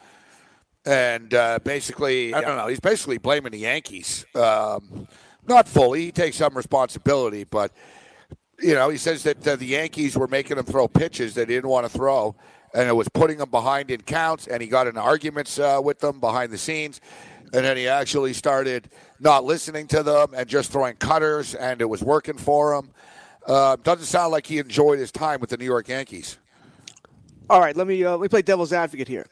And 0.85 1.33
uh, 1.33 1.59
basically, 1.63 2.33
I 2.33 2.41
don't 2.41 2.57
know, 2.57 2.67
he's 2.67 2.79
basically 2.79 3.19
blaming 3.19 3.51
the 3.51 3.59
Yankees. 3.59 4.25
Um, 4.33 5.07
not 5.47 5.67
fully, 5.67 6.05
he 6.05 6.11
takes 6.11 6.37
some 6.37 6.55
responsibility, 6.55 7.43
but, 7.43 7.71
you 8.59 8.73
know, 8.73 8.89
he 8.89 8.97
says 8.97 9.23
that 9.23 9.47
uh, 9.47 9.55
the 9.55 9.65
Yankees 9.65 10.17
were 10.17 10.27
making 10.27 10.57
him 10.57 10.65
throw 10.65 10.87
pitches 10.87 11.35
that 11.35 11.49
he 11.49 11.55
didn't 11.55 11.69
want 11.69 11.85
to 11.85 11.89
throw, 11.91 12.35
and 12.73 12.87
it 12.87 12.93
was 12.93 13.09
putting 13.09 13.39
him 13.39 13.49
behind 13.49 13.91
in 13.91 14.01
counts, 14.01 14.47
and 14.47 14.61
he 14.61 14.67
got 14.67 14.87
in 14.87 14.97
arguments 14.97 15.59
uh, 15.59 15.79
with 15.83 15.99
them 15.99 16.19
behind 16.19 16.51
the 16.51 16.57
scenes. 16.57 17.01
And 17.53 17.65
then 17.65 17.75
he 17.75 17.87
actually 17.87 18.33
started 18.33 18.89
not 19.19 19.43
listening 19.43 19.85
to 19.87 20.03
them 20.03 20.33
and 20.33 20.47
just 20.47 20.71
throwing 20.71 20.95
cutters, 20.95 21.53
and 21.53 21.81
it 21.81 21.89
was 21.89 22.01
working 22.01 22.37
for 22.37 22.73
him. 22.73 22.91
Uh, 23.45 23.75
doesn't 23.83 24.05
sound 24.05 24.31
like 24.31 24.47
he 24.47 24.57
enjoyed 24.57 24.99
his 24.99 25.11
time 25.11 25.41
with 25.41 25.49
the 25.49 25.57
New 25.57 25.65
York 25.65 25.89
Yankees. 25.89 26.37
All 27.49 27.59
right, 27.59 27.75
let 27.75 27.87
me 27.87 28.03
uh, 28.03 28.11
let 28.11 28.21
me 28.21 28.27
play 28.27 28.41
devil's 28.41 28.73
advocate 28.73 29.07
here. 29.07 29.27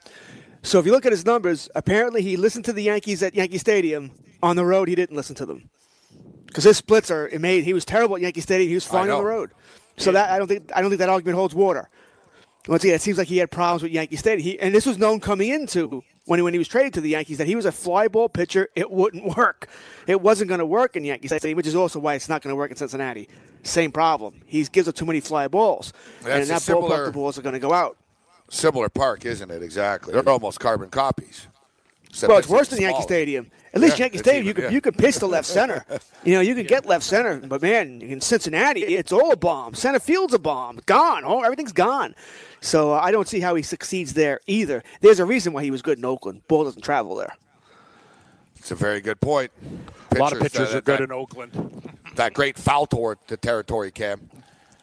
So 0.62 0.80
if 0.80 0.86
you 0.86 0.92
look 0.92 1.06
at 1.06 1.12
his 1.12 1.26
numbers, 1.26 1.70
apparently 1.76 2.22
he 2.22 2.36
listened 2.36 2.66
to 2.66 2.74
the 2.74 2.84
Yankees 2.84 3.24
at 3.24 3.34
Yankee 3.34 3.58
Stadium. 3.58 4.12
On 4.42 4.56
the 4.56 4.64
road, 4.64 4.88
he 4.88 4.96
didn't 4.96 5.18
listen 5.18 5.36
to 5.36 5.46
them 5.46 5.70
because 6.48 6.64
his 6.64 6.78
splits 6.78 7.12
are 7.12 7.30
made. 7.40 7.66
He 7.66 7.74
was 7.74 7.84
terrible 7.84 8.16
at 8.16 8.22
Yankee 8.22 8.42
Stadium. 8.42 8.70
He 8.70 8.76
was 8.76 8.86
fine 8.86 9.10
on 9.10 9.20
the 9.20 9.26
road. 9.26 9.52
So 9.98 10.14
that 10.14 10.30
I 10.32 10.38
don't 10.38 10.48
think 10.48 10.72
I 10.74 10.82
don't 10.82 10.90
think 10.90 11.00
that 11.00 11.10
argument 11.10 11.36
holds 11.38 11.54
water. 11.54 11.90
Once 12.68 12.84
again, 12.84 12.96
it 12.96 13.02
seems 13.02 13.18
like 13.18 13.28
he 13.28 13.38
had 13.38 13.52
problems 13.52 13.84
with 13.84 13.92
Yankee 13.92 14.16
Stadium. 14.16 14.44
He, 14.44 14.60
and 14.60 14.74
this 14.74 14.86
was 14.86 14.98
known 14.98 15.20
coming 15.20 15.50
into 15.50 16.04
when 16.30 16.38
he, 16.38 16.44
when 16.44 16.54
he 16.54 16.60
was 16.60 16.68
traded 16.68 16.94
to 16.94 17.02
the 17.02 17.10
Yankees 17.10 17.40
that 17.40 17.48
he 17.48 17.56
was 17.56 17.66
a 17.66 17.72
fly 17.72 18.08
ball 18.08 18.30
pitcher. 18.30 18.70
It 18.76 18.92
wouldn't 18.92 19.36
work. 19.38 19.68
It 20.06 20.22
wasn't 20.22 20.48
going 20.50 20.60
to 20.60 20.66
work 20.66 20.96
in 20.96 21.04
Yankee 21.04 21.28
Stadium, 21.28 21.58
which 21.58 21.66
is 21.68 21.76
also 21.76 21.98
why 22.00 22.14
it's 22.14 22.30
not 22.30 22.42
going 22.44 22.52
to 22.52 22.56
work 22.56 22.70
in 22.70 22.78
Cincinnati. 22.78 23.28
Same 23.64 23.92
problem. 23.92 24.42
He 24.46 24.64
gives 24.66 24.88
up 24.88 24.96
too 24.96 25.06
many 25.06 25.22
fly 25.22 25.48
balls, 25.48 25.92
and 26.20 26.28
That's 26.28 26.38
in 26.48 26.52
a 26.52 26.54
that 26.56 26.62
similar- 26.62 26.90
ballpark, 26.98 27.06
the 27.08 27.12
balls 27.12 27.38
are 27.38 27.42
going 27.42 27.54
to 27.54 27.60
go 27.60 27.74
out. 27.74 27.98
Similar 28.52 28.90
park, 28.90 29.26
isn't 29.26 29.50
it? 29.52 29.62
Exactly. 29.64 30.14
They're 30.14 30.28
almost 30.30 30.60
carbon 30.60 30.90
copies. 30.90 31.48
Except 32.10 32.30
Well, 32.30 32.40
it's 32.40 32.48
worse 32.48 32.68
than 32.70 32.82
Yankee. 32.82 33.02
Stadium. 33.04 33.52
At 33.74 33.82
least 33.82 33.98
Yeah, 34.00 34.06
Yankee 34.06 34.18
Stadium, 34.20 34.46
you 34.46 34.50
even- 34.52 34.56
can 34.64 34.72
yeah. 34.72 34.76
you 34.76 34.82
can 34.82 34.94
pitch 34.94 35.18
to 35.18 35.28
left 35.28 35.48
center. 35.48 35.84
You 36.26 36.34
know, 36.34 36.42
you 36.42 36.54
can 36.54 36.66
get 36.66 36.86
left 36.86 37.06
center, 37.06 37.38
but 37.38 37.62
man, 37.62 38.02
in 38.02 38.20
Cincinnati, 38.20 38.82
it's 38.82 39.14
all 39.14 39.32
a 39.32 39.38
bomb. 39.38 39.74
Center 39.74 40.00
field's 40.00 40.34
a 40.34 40.40
bomb. 40.40 40.82
Gone. 40.86 41.24
Oh, 41.26 41.42
everything's 41.44 41.72
gone. 41.72 42.14
So 42.62 42.94
uh, 42.94 43.00
I 43.02 43.12
don't 43.12 43.28
see 43.28 43.40
how 43.40 43.56
he 43.56 43.64
succeeds 43.64 44.14
there 44.14 44.40
either. 44.48 44.84
There's 45.02 45.20
a 45.20 45.26
reason 45.26 45.54
why 45.54 45.64
he 45.64 45.72
was 45.72 45.82
good 45.82 45.98
in 45.98 46.06
Oakland. 46.06 46.48
Ball 46.48 46.66
doesn't 46.66 46.82
travel 46.82 47.16
there. 47.16 47.36
It's 48.58 48.72
a 48.72 48.76
very 48.76 49.00
good 49.00 49.22
point. 49.22 49.52
A 50.12 50.16
lot 50.20 50.34
of 50.34 50.42
pitchers 50.42 50.74
uh, 50.74 50.78
are 50.78 50.82
good 50.82 51.00
that, 51.00 51.04
in 51.04 51.12
Oakland. 51.12 51.98
that 52.16 52.34
great 52.34 52.58
foul 52.58 52.86
toward 52.86 53.18
the 53.28 53.38
territory, 53.38 53.92
Cam. 53.92 54.30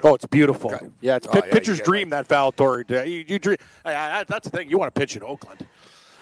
Oh, 0.02 0.14
it's 0.14 0.26
beautiful. 0.26 0.74
Okay. 0.74 0.86
Yeah, 1.00 1.16
it's 1.16 1.26
Oh, 1.26 1.32
pit, 1.32 1.44
yeah, 1.46 1.52
pitcher's 1.52 1.78
you 1.78 1.84
get 1.84 1.84
dream 1.84 2.10
that 2.10 2.28
Valtori. 2.28 2.88
You, 3.06 3.24
you 3.26 3.38
dream. 3.38 3.56
I, 3.84 3.94
I, 3.94 4.24
that's 4.24 4.48
the 4.48 4.56
thing. 4.56 4.70
You 4.70 4.78
want 4.78 4.94
to 4.94 4.98
pitch 4.98 5.16
in 5.16 5.22
Oakland. 5.22 5.66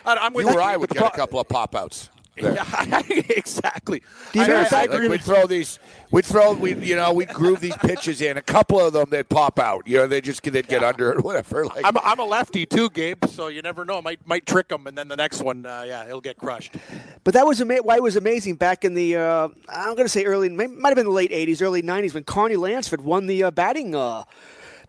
I, 0.05 0.17
I'm 0.17 0.33
with 0.33 0.47
You 0.47 0.55
or 0.55 0.61
I 0.61 0.77
would 0.77 0.91
the 0.91 0.95
get 0.95 1.13
a 1.13 1.17
couple 1.17 1.41
of 1.41 1.49
pop 1.49 1.75
outs. 1.75 2.11
There. 2.37 2.55
Yeah, 2.55 3.01
exactly. 3.09 4.03
Do 4.33 4.41
you 4.41 4.45
I- 4.45 4.69
Like 4.71 4.91
we'd 4.91 5.23
throw 5.23 5.47
these, 5.47 5.79
we'd 6.11 6.25
throw, 6.25 6.53
we 6.53 6.75
you 6.75 6.97
know, 6.97 7.13
we'd 7.13 7.29
groove 7.29 7.61
these 7.61 7.77
pitches 7.77 8.21
in. 8.21 8.37
A 8.37 8.43
couple 8.43 8.81
of 8.81 8.93
them, 8.93 9.07
they'd 9.11 9.29
pop 9.29 9.59
out. 9.59 9.87
You 9.87 9.99
know, 9.99 10.07
they 10.07 10.21
just 10.21 10.43
they'd 10.43 10.67
get 10.67 10.83
under 10.83 11.13
it, 11.13 11.23
whatever. 11.23 11.65
Like, 11.67 11.85
I'm, 11.85 11.97
I'm 11.99 12.19
a 12.19 12.25
lefty 12.25 12.67
too, 12.67 12.91
Gabe. 12.91 13.25
So 13.27 13.49
you 13.49 13.63
never 13.63 13.85
know. 13.85 14.03
Might 14.03 14.27
might 14.27 14.47
trick 14.47 14.69
them, 14.69 14.87
and 14.87 14.99
then 14.99 15.09
the 15.09 15.17
next 15.17 15.43
one, 15.43 15.65
uh, 15.65 15.85
yeah, 15.87 16.07
he'll 16.07 16.21
get 16.21 16.37
crushed. 16.37 16.75
But 17.23 17.35
that 17.35 17.47
was 17.47 17.61
ama- 17.61 17.83
why 17.83 17.97
it 17.97 18.03
was 18.03 18.17
amazing 18.17 18.57
back 18.57 18.85
in 18.85 18.95
the 18.95 19.17
uh, 19.17 19.49
I'm 19.69 19.95
going 19.95 20.05
to 20.05 20.09
say 20.09 20.25
early, 20.25 20.49
might 20.49 20.89
have 20.89 20.97
been 20.97 21.07
the 21.07 21.13
late 21.13 21.31
'80s, 21.31 21.63
early 21.63 21.83
'90s 21.83 22.15
when 22.15 22.25
Carney 22.25 22.57
Lansford 22.57 23.03
won 23.03 23.27
the 23.27 23.45
uh, 23.45 23.51
batting 23.53 23.95
uh, 23.95 24.25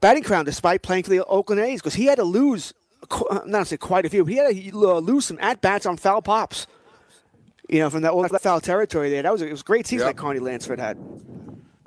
batting 0.02 0.24
crown 0.24 0.46
despite 0.46 0.82
playing 0.82 1.04
for 1.04 1.12
the 1.12 1.24
Oakland 1.26 1.62
A's 1.62 1.80
because 1.82 1.94
he 1.94 2.06
had 2.06 2.16
to 2.18 2.24
lose, 2.24 2.74
uh, 3.12 3.42
not 3.46 3.60
to 3.60 3.66
say 3.66 3.78
quite 3.78 4.06
a 4.06 4.10
few, 4.10 4.26
he 4.26 4.38
had 4.38 4.56
to 4.56 4.90
uh, 4.90 5.00
lose 5.00 5.26
some 5.26 5.38
at 5.40 5.62
bats 5.62 5.86
on 5.86 5.96
foul 5.98 6.22
pops. 6.24 6.66
You 7.70 7.80
know, 7.80 7.90
from 7.90 8.02
that, 8.04 8.12
old 8.12 8.30
foul 8.42 8.62
territory 8.62 9.10
there. 9.10 9.24
That 9.24 9.32
was 9.32 9.42
a, 9.42 9.48
it 9.48 9.52
was 9.52 9.62
a 9.62 9.64
great 9.64 9.88
season 9.88 10.08
Yeah. 10.08 10.14
that 10.14 10.18
Carney 10.20 10.40
Lansford 10.40 10.80
had. 10.80 10.98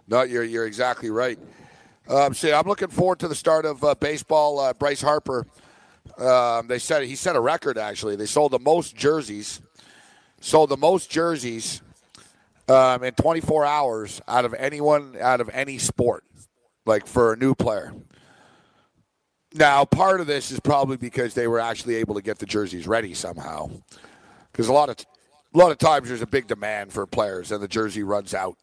No, 0.09 0.23
you're 0.23 0.45
you're 0.45 0.67
exactly 0.67 1.11
right. 1.11 1.39
Um, 2.09 2.33
see, 2.35 2.53
I'm 2.53 2.67
looking 2.67 2.89
forward 2.89 3.19
to 3.21 3.29
the 3.29 3.35
start 3.35 3.65
of 3.67 3.85
uh, 3.85 3.95
baseball. 3.95 4.59
Uh, 4.59 4.73
Bryce 4.73 5.03
Harper, 5.03 5.47
um, 6.17 6.67
they 6.67 6.79
said 6.79 7.05
he 7.05 7.15
set 7.15 7.37
a 7.37 7.41
record. 7.41 7.77
Actually, 7.79 8.17
they 8.17 8.27
sold 8.27 8.53
the 8.53 8.59
most 8.59 8.97
jerseys, 8.97 9.61
sold 10.41 10.71
the 10.71 10.77
most 10.79 11.11
jerseys 11.11 11.83
um, 12.69 13.05
in 13.05 13.13
24 13.15 13.67
hours 13.67 14.21
out 14.27 14.45
of 14.47 14.55
anyone 14.55 15.17
out 15.21 15.41
of 15.43 15.51
any 15.51 15.77
sport, 15.79 16.25
like 16.87 17.07
for 17.07 17.35
a 17.35 17.37
new 17.37 17.55
player. 17.55 17.93
Now, 19.55 19.85
part 19.85 20.21
of 20.21 20.27
this 20.27 20.51
is 20.51 20.61
probably 20.61 20.97
because 20.97 21.35
they 21.35 21.47
were 21.47 21.61
actually 21.61 21.97
able 21.97 22.15
to 22.15 22.23
get 22.23 22.39
the 22.39 22.47
jerseys 22.47 22.87
ready 22.87 23.15
somehow, 23.15 23.71
because 24.51 24.69
a 24.69 24.73
lot 24.73 24.89
of 24.89 24.97
a 25.55 25.59
lot 25.59 25.71
of 25.71 25.79
times 25.79 26.09
there's 26.09 26.23
a 26.23 26.27
big 26.27 26.47
demand 26.47 26.93
for 26.93 27.07
players, 27.07 27.53
and 27.53 27.63
the 27.63 27.69
jersey 27.69 28.03
runs 28.03 28.35
out 28.35 28.57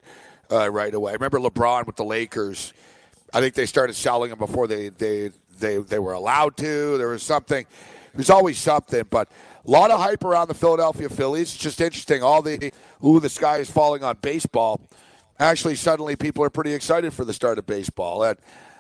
uh, 0.52 0.70
right 0.70 0.94
away. 0.94 1.12
I 1.12 1.14
remember 1.16 1.40
LeBron 1.40 1.88
with 1.88 1.96
the 1.96 2.06
Lakers. 2.06 2.74
I 3.34 3.40
think 3.40 3.56
they 3.56 3.66
started 3.66 3.96
selling 3.96 4.30
them 4.30 4.40
before 4.40 4.68
they 4.68 4.90
they 4.90 5.32
they, 5.60 5.78
they 5.78 6.00
were 6.00 6.14
allowed 6.14 6.58
to. 6.58 6.98
There 6.98 7.10
was 7.10 7.24
something. 7.24 7.66
There's 8.14 8.30
always 8.30 8.58
something, 8.58 9.04
but 9.10 9.30
a 9.66 9.72
lot 9.72 9.92
of 9.92 10.00
hype 10.00 10.24
around 10.24 10.48
the 10.48 10.54
Philadelphia 10.54 11.10
Phillies. 11.10 11.54
It's 11.54 11.58
just 11.58 11.82
interesting. 11.82 12.24
All 12.24 12.42
the 12.42 12.72
ooh, 13.04 13.20
the 13.20 13.30
sky 13.30 13.58
is 13.58 13.70
falling 13.70 14.04
on 14.04 14.18
baseball. 14.22 14.80
Actually, 15.40 15.76
suddenly 15.76 16.16
people 16.16 16.44
are 16.44 16.50
pretty 16.50 16.74
excited 16.74 17.14
for 17.14 17.26
the 17.26 17.34
start 17.34 17.58
of 17.58 17.66
baseball. 17.66 18.24
And 18.24 18.38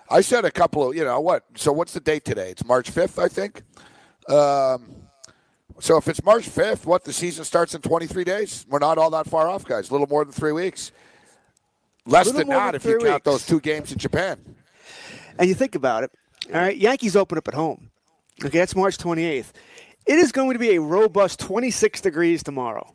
I 0.10 0.22
said 0.22 0.46
a 0.46 0.52
couple 0.52 0.89
of, 0.89 0.96
you 0.96 1.04
know, 1.04 1.20
what? 1.20 1.44
So 1.56 1.74
what's 1.74 1.94
the 1.94 2.00
date 2.00 2.24
today? 2.24 2.52
It's 2.52 2.63
March 2.63 2.89
5th, 2.91 3.22
I 3.22 3.28
think. 3.28 3.63
Um, 4.30 5.05
so 5.79 5.97
if 5.97 6.07
it's 6.07 6.23
March 6.23 6.47
5th, 6.49 6.85
what 6.85 7.03
the 7.03 7.13
season 7.13 7.43
starts 7.43 7.75
in 7.75 7.81
23 7.81 8.23
days? 8.23 8.65
We're 8.69 8.79
not 8.79 8.97
all 8.97 9.09
that 9.11 9.27
far 9.27 9.47
off, 9.47 9.65
guys. 9.65 9.89
A 9.89 9.91
little 9.91 10.07
more 10.07 10.23
than 10.23 10.33
three 10.33 10.51
weeks. 10.51 10.91
Less 12.05 12.31
than 12.31 12.47
that 12.49 12.75
if 12.75 12.85
you 12.85 12.91
three 12.91 13.09
count 13.09 13.25
weeks. 13.25 13.25
those 13.25 13.45
two 13.45 13.59
games 13.59 13.91
in 13.91 13.97
Japan. 13.97 14.39
And 15.38 15.49
you 15.49 15.55
think 15.55 15.75
about 15.75 16.03
it, 16.03 16.11
all 16.53 16.61
right, 16.61 16.77
Yankees 16.77 17.15
open 17.15 17.38
up 17.38 17.47
at 17.47 17.53
home. 17.53 17.89
Okay, 18.43 18.59
that's 18.59 18.75
March 18.75 18.97
28th. 18.97 19.51
It 20.05 20.19
is 20.19 20.31
going 20.31 20.53
to 20.53 20.59
be 20.59 20.75
a 20.75 20.81
robust 20.81 21.39
26 21.39 22.01
degrees 22.01 22.43
tomorrow. 22.43 22.93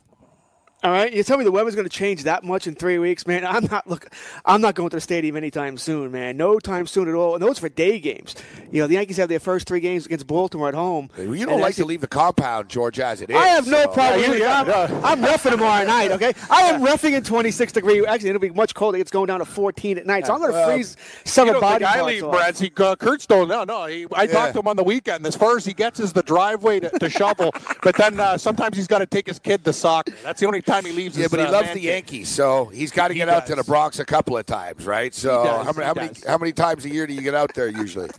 All 0.83 0.89
right, 0.89 1.13
you 1.13 1.23
tell 1.23 1.37
me 1.37 1.43
the 1.43 1.51
weather's 1.51 1.75
going 1.75 1.87
to 1.87 1.95
change 1.95 2.23
that 2.23 2.43
much 2.43 2.65
in 2.65 2.73
three 2.73 2.97
weeks, 2.97 3.27
man. 3.27 3.45
I'm 3.45 3.65
not 3.65 3.85
look. 3.87 4.07
I'm 4.45 4.61
not 4.61 4.73
going 4.73 4.89
to 4.89 4.97
the 4.97 5.01
stadium 5.01 5.35
anytime 5.35 5.77
soon, 5.77 6.11
man. 6.11 6.37
No 6.37 6.57
time 6.57 6.87
soon 6.87 7.07
at 7.07 7.13
all. 7.13 7.35
And 7.35 7.43
those 7.43 7.59
for 7.59 7.69
day 7.69 7.99
games. 7.99 8.33
You 8.71 8.81
know, 8.81 8.87
the 8.87 8.95
Yankees 8.95 9.17
have 9.17 9.29
their 9.29 9.39
first 9.39 9.67
three 9.67 9.79
games 9.79 10.07
against 10.07 10.25
Baltimore 10.25 10.69
at 10.69 10.73
home. 10.73 11.11
You 11.19 11.45
don't 11.45 11.61
like 11.61 11.75
to 11.75 11.85
leave 11.85 12.01
the 12.01 12.07
compound, 12.07 12.67
George, 12.67 12.99
as 12.99 13.21
it 13.21 13.29
is. 13.29 13.35
I 13.35 13.45
have 13.49 13.67
no 13.67 13.83
so- 13.83 13.87
problem. 13.89 14.39
Yeah, 14.39 14.61
I'm, 14.61 14.67
yeah, 14.67 15.01
I'm 15.03 15.21
roughing 15.21 15.51
tomorrow 15.51 15.85
night. 15.85 16.09
Okay, 16.13 16.33
I 16.49 16.63
am 16.63 16.81
roughing 16.81 17.13
in 17.13 17.21
26 17.23 17.73
degree. 17.73 18.03
Actually, 18.03 18.29
it'll 18.29 18.39
be 18.41 18.49
much 18.49 18.73
colder. 18.73 18.97
It's 18.97 19.11
going 19.11 19.27
down 19.27 19.37
to 19.37 19.45
14 19.45 19.99
at 19.99 20.07
night, 20.07 20.25
so 20.25 20.33
I'm 20.33 20.39
going 20.39 20.51
to 20.51 20.57
Well, 20.57 20.67
freeze 20.71 20.97
some 21.25 21.47
you 21.47 21.53
of 21.53 21.61
don't 21.61 21.69
body 21.69 21.85
think 21.85 21.95
I 21.95 22.01
leave. 22.01 22.21
Brad. 22.23 22.57
See, 22.57 22.71
uh, 22.77 22.95
Kurt's 22.95 23.27
don't. 23.27 23.47
No, 23.49 23.63
no. 23.65 23.85
He, 23.85 24.07
I 24.15 24.23
Yeah. 24.23 24.31
talked 24.31 24.53
to 24.53 24.59
him 24.61 24.67
on 24.67 24.77
the 24.77 24.83
weekend. 24.83 25.27
As 25.27 25.35
far 25.35 25.57
as 25.57 25.63
he 25.63 25.73
gets 25.73 25.99
is 25.99 26.11
the 26.11 26.23
driveway 26.23 26.79
to, 26.79 26.89
to 26.97 27.07
shovel, 27.07 27.51
but 27.83 27.95
then 27.97 28.19
uh, 28.19 28.35
sometimes 28.39 28.75
he's 28.77 28.87
got 28.87 28.99
to 28.99 29.05
take 29.05 29.27
his 29.27 29.37
kid 29.37 29.63
to 29.65 29.73
soccer. 29.73 30.13
That's 30.23 30.39
the 30.39 30.47
only 30.47 30.61
time 30.71 30.85
he 30.85 30.91
leaves. 30.91 31.17
Yeah, 31.17 31.23
his, 31.23 31.31
but 31.31 31.39
he 31.39 31.45
uh, 31.45 31.51
loves 31.51 31.73
the. 31.73 31.81
Yankees, 31.81 32.29
so 32.29 32.65
he's 32.65 32.91
got 32.91 33.09
to 33.09 33.13
get 33.13 33.27
out 33.29 33.47
to 33.47 33.55
the 33.55 33.63
Bronx 33.63 33.99
a 33.99 34.05
couple 34.05 34.37
of 34.37 34.45
times, 34.45 34.85
right? 34.85 35.13
So 35.13 35.43
does, 35.43 35.65
how 35.65 35.73
many 35.73 35.85
how 35.85 35.93
many 35.93 36.11
how 36.27 36.37
many 36.37 36.51
times 36.51 36.85
a 36.85 36.89
year 36.89 37.07
do 37.07 37.13
you 37.13 37.21
get 37.21 37.35
out 37.35 37.53
there 37.53 37.67
usually? 37.67 38.09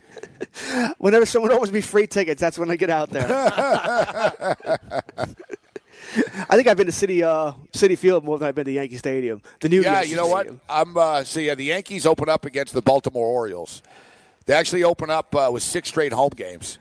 Whenever 0.98 1.26
someone 1.26 1.52
offers 1.52 1.72
me 1.72 1.80
free 1.80 2.06
tickets, 2.06 2.40
that's 2.40 2.58
when 2.58 2.70
I 2.70 2.76
get 2.76 2.90
out 2.90 3.10
there. 3.10 3.26
I 6.50 6.56
think 6.56 6.66
I've 6.68 6.76
been 6.76 6.86
to 6.86 6.92
City 6.92 7.22
uh, 7.22 7.52
Citi 7.72 7.96
Field 7.96 8.24
more 8.24 8.38
than 8.38 8.48
I've 8.48 8.54
been 8.54 8.66
to 8.66 8.72
Yankee 8.72 8.96
Stadium. 8.96 9.40
The 9.60 9.68
new 9.68 9.82
yeah, 9.82 9.94
Yankee 9.94 10.10
you 10.10 10.16
know 10.16 10.26
what? 10.26 10.48
I'm 10.68 10.96
uh, 10.96 11.24
see. 11.24 11.46
Yeah, 11.46 11.54
the 11.54 11.64
Yankees 11.64 12.04
open 12.06 12.28
up 12.28 12.44
against 12.44 12.74
the 12.74 12.82
Baltimore 12.82 13.26
Orioles. 13.26 13.82
They 14.46 14.54
actually 14.54 14.84
open 14.84 15.08
up 15.10 15.34
uh, 15.34 15.50
with 15.52 15.62
six 15.62 15.88
straight 15.88 16.12
home 16.12 16.32
games. 16.34 16.78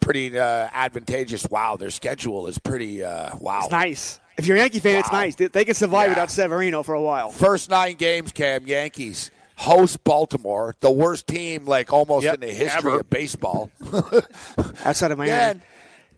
Pretty 0.00 0.36
uh, 0.36 0.68
advantageous. 0.72 1.46
Wow, 1.48 1.76
their 1.76 1.90
schedule 1.90 2.46
is 2.48 2.58
pretty. 2.58 3.04
Uh, 3.04 3.36
wow, 3.36 3.60
It's 3.62 3.70
nice. 3.70 4.20
If 4.38 4.46
you're 4.46 4.56
a 4.56 4.60
Yankee 4.60 4.80
fan, 4.80 4.98
it's 5.00 5.12
nice. 5.12 5.34
They, 5.34 5.46
they 5.48 5.64
can 5.64 5.74
survive 5.74 6.04
Yeah. 6.06 6.10
without 6.10 6.30
Severino 6.30 6.82
for 6.82 6.94
a 6.94 7.02
while. 7.02 7.30
First 7.30 7.68
nine 7.70 7.94
games, 7.96 8.32
Cam 8.32 8.66
Yankees 8.66 9.30
host 9.56 10.02
Baltimore, 10.04 10.74
the 10.80 10.90
worst 10.90 11.26
team 11.26 11.66
like 11.66 11.92
almost 11.92 12.24
Yep, 12.24 12.34
in 12.34 12.40
the 12.40 12.46
history 12.54 12.78
ever. 12.92 13.00
of 13.00 13.10
baseball. 13.10 13.70
Outside 14.84 15.10
of 15.12 15.18
Miami. 15.18 15.30
Then 15.30 15.62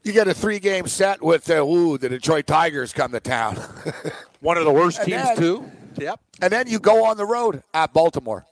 you 0.02 0.12
get 0.12 0.28
a 0.28 0.34
three 0.34 0.58
game 0.58 0.86
set 0.86 1.22
with 1.22 1.44
the 1.44 1.60
ooh, 1.62 1.98
the 1.98 2.08
Detroit 2.08 2.46
Tigers 2.46 2.92
come 2.92 3.12
to 3.12 3.20
town. 3.20 3.56
One 4.40 4.56
of 4.58 4.64
the 4.64 4.70
worst 4.72 4.98
And 4.98 5.08
teams 5.08 5.22
then- 5.24 5.36
too. 5.36 5.70
Yep. 5.96 6.18
and 6.42 6.52
then 6.52 6.66
you 6.66 6.80
go 6.80 7.04
on 7.04 7.16
the 7.16 7.24
road 7.24 7.62
at 7.72 7.92
Baltimore. 7.92 8.44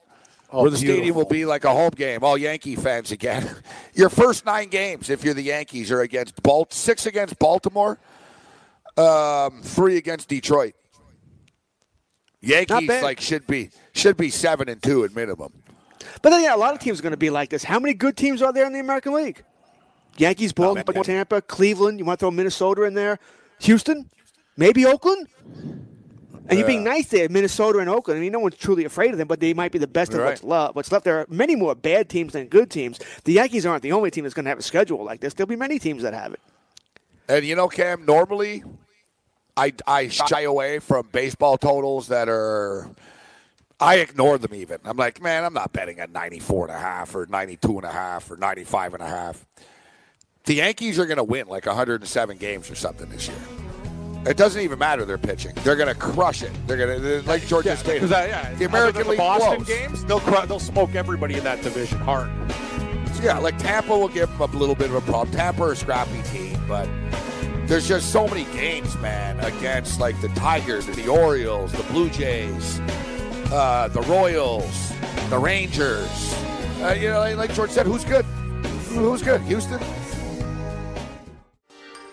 Oh, 0.52 0.62
where 0.62 0.70
the 0.70 0.76
stadium 0.76 1.16
will 1.16 1.24
be 1.24 1.44
like 1.44 1.64
a 1.64 1.70
home 1.72 1.90
game, 1.90 2.22
all 2.22 2.38
Yankee 2.38 2.76
fans 2.76 3.10
again. 3.10 3.48
Your 3.94 4.08
first 4.10 4.44
nine 4.46 4.68
games, 4.68 5.08
if 5.10 5.24
you're 5.24 5.34
the 5.34 5.42
Yankees, 5.42 5.90
are 5.90 6.02
against 6.02 6.40
Balt, 6.42 6.72
six 6.74 7.06
against 7.06 7.38
Baltimore, 7.40 7.98
um, 8.96 9.62
three 9.62 9.96
against 9.96 10.28
Detroit. 10.28 10.74
Yankees 12.40 12.88
like 12.88 13.20
should 13.20 13.46
be 13.46 13.70
should 13.92 14.16
be 14.16 14.28
seven 14.28 14.68
and 14.68 14.82
two 14.82 15.04
at 15.04 15.14
minimum. 15.14 15.52
But 16.22 16.30
then, 16.30 16.42
yeah, 16.42 16.54
a 16.54 16.56
lot 16.56 16.74
of 16.74 16.80
teams 16.80 16.98
are 16.98 17.02
going 17.02 17.12
to 17.12 17.16
be 17.16 17.30
like 17.30 17.50
this. 17.50 17.64
How 17.64 17.78
many 17.78 17.94
good 17.94 18.16
teams 18.16 18.42
are 18.42 18.52
there 18.52 18.66
in 18.66 18.72
the 18.72 18.80
American 18.80 19.14
League? 19.14 19.44
Yankees, 20.18 20.52
Baltimore. 20.52 21.04
Tampa, 21.04 21.40
Cleveland. 21.40 21.98
You 21.98 22.04
want 22.04 22.18
to 22.18 22.24
throw 22.24 22.30
Minnesota 22.30 22.82
in 22.82 22.94
there? 22.94 23.18
Houston? 23.60 24.10
Maybe 24.56 24.84
Oakland? 24.84 25.28
And 26.48 26.58
you're 26.58 26.66
being 26.66 26.84
nice 26.84 27.08
there, 27.08 27.28
Minnesota 27.28 27.78
and 27.78 27.88
Oakland. 27.88 28.18
I 28.18 28.20
mean, 28.20 28.32
no 28.32 28.40
one's 28.40 28.56
truly 28.56 28.84
afraid 28.84 29.12
of 29.12 29.18
them, 29.18 29.28
but 29.28 29.40
they 29.40 29.54
might 29.54 29.72
be 29.72 29.78
the 29.78 29.86
best 29.86 30.12
of 30.12 30.18
Right. 30.18 30.26
what's 30.30 30.42
left. 30.42 30.74
What's 30.74 30.92
left? 30.92 31.04
There 31.04 31.20
are 31.20 31.26
many 31.30 31.56
more 31.56 31.74
bad 31.74 32.08
teams 32.08 32.32
than 32.34 32.48
good 32.48 32.68
teams. 32.70 32.98
The 33.24 33.32
Yankees 33.34 33.64
aren't 33.64 33.82
the 33.82 33.92
only 33.92 34.10
team 34.10 34.24
that's 34.24 34.34
going 34.34 34.44
to 34.44 34.50
have 34.50 34.58
a 34.58 34.62
schedule 34.62 35.02
like 35.04 35.20
this. 35.20 35.34
There'll 35.34 35.48
be 35.48 35.56
many 35.56 35.78
teams 35.78 36.02
that 36.02 36.12
have 36.12 36.34
it. 36.34 36.40
And 37.28 37.44
you 37.46 37.54
know, 37.54 37.68
Cam, 37.68 38.04
normally 38.04 38.64
I 39.56 39.72
I 39.86 40.08
shy 40.08 40.42
away 40.42 40.78
from 40.78 41.08
baseball 41.12 41.58
totals 41.58 42.08
that 42.08 42.28
are 42.28 42.88
I 43.80 43.96
ignore 43.96 44.38
them 44.38 44.54
even. 44.54 44.78
I'm 44.84 44.96
like, 44.96 45.20
man, 45.20 45.44
I'm 45.44 45.52
not 45.54 45.72
betting 45.72 45.98
at 45.98 46.10
94 46.10 46.68
and 46.68 46.76
a 46.76 46.78
half 46.78 47.14
or 47.14 47.26
92 47.26 47.78
and 47.78 47.84
a 47.84 47.90
half 47.90 48.30
or 48.30 48.36
95 48.36 48.94
and 48.94 49.02
a 49.02 49.08
half. 49.08 49.44
The 50.44 50.54
Yankees 50.54 50.98
are 50.98 51.06
going 51.06 51.16
to 51.18 51.24
win 51.24 51.48
like 51.48 51.66
107 51.66 52.36
games 52.36 52.70
or 52.70 52.74
something 52.76 53.08
this 53.10 53.26
year. 53.28 53.36
It 54.24 54.36
doesn't 54.36 54.60
even 54.62 54.78
matter 54.78 55.04
their 55.04 55.18
pitching. 55.18 55.52
They're 55.64 55.74
going 55.74 55.92
to 55.92 55.98
crush 56.00 56.42
it. 56.44 56.52
They're 56.68 56.76
going 56.76 57.00
to 57.02 57.28
like 57.28 57.44
Georgia 57.48 57.70
Yeah, 57.70 57.74
State. 57.76 58.02
uh, 58.04 58.06
yeah, 58.06 58.54
the 58.54 58.66
American 58.66 59.02
the 59.02 59.08
League 59.10 59.18
Boston 59.18 59.56
blows. 59.56 59.66
games, 59.68 60.04
they'll 60.04 60.20
cru- 60.20 60.46
they'll 60.46 60.60
smoke 60.60 60.94
everybody 60.94 61.34
in 61.34 61.42
that 61.44 61.60
division 61.62 61.98
hard. 61.98 62.30
Yeah, 63.20 63.38
like 63.38 63.58
Tampa 63.58 63.96
will 63.98 64.08
give 64.08 64.28
them 64.30 64.40
a 64.40 64.56
little 64.56 64.74
bit 64.76 64.90
of 64.90 64.94
a 64.96 65.00
problem. 65.00 65.36
Tampa 65.36 65.62
are 65.64 65.72
a 65.72 65.76
scrappy 65.76 66.22
team, 66.30 66.60
but 66.68 66.88
there's 67.72 67.88
just 67.88 68.12
so 68.12 68.28
many 68.28 68.44
games, 68.52 68.98
man, 68.98 69.40
against 69.40 69.98
like 69.98 70.20
the 70.20 70.28
Tigers, 70.28 70.84
the 70.84 71.08
Orioles, 71.08 71.72
the 71.72 71.82
Blue 71.84 72.10
Jays, 72.10 72.78
uh, 73.50 73.88
the 73.90 74.02
Royals, 74.02 74.92
the 75.30 75.38
Rangers. 75.38 76.34
Uh, 76.82 76.94
you 77.00 77.08
know, 77.08 77.20
like, 77.20 77.36
like 77.38 77.54
George 77.54 77.70
said, 77.70 77.86
who's 77.86 78.04
good? 78.04 78.26
Who's 78.92 79.22
good? 79.22 79.40
Houston. 79.42 79.80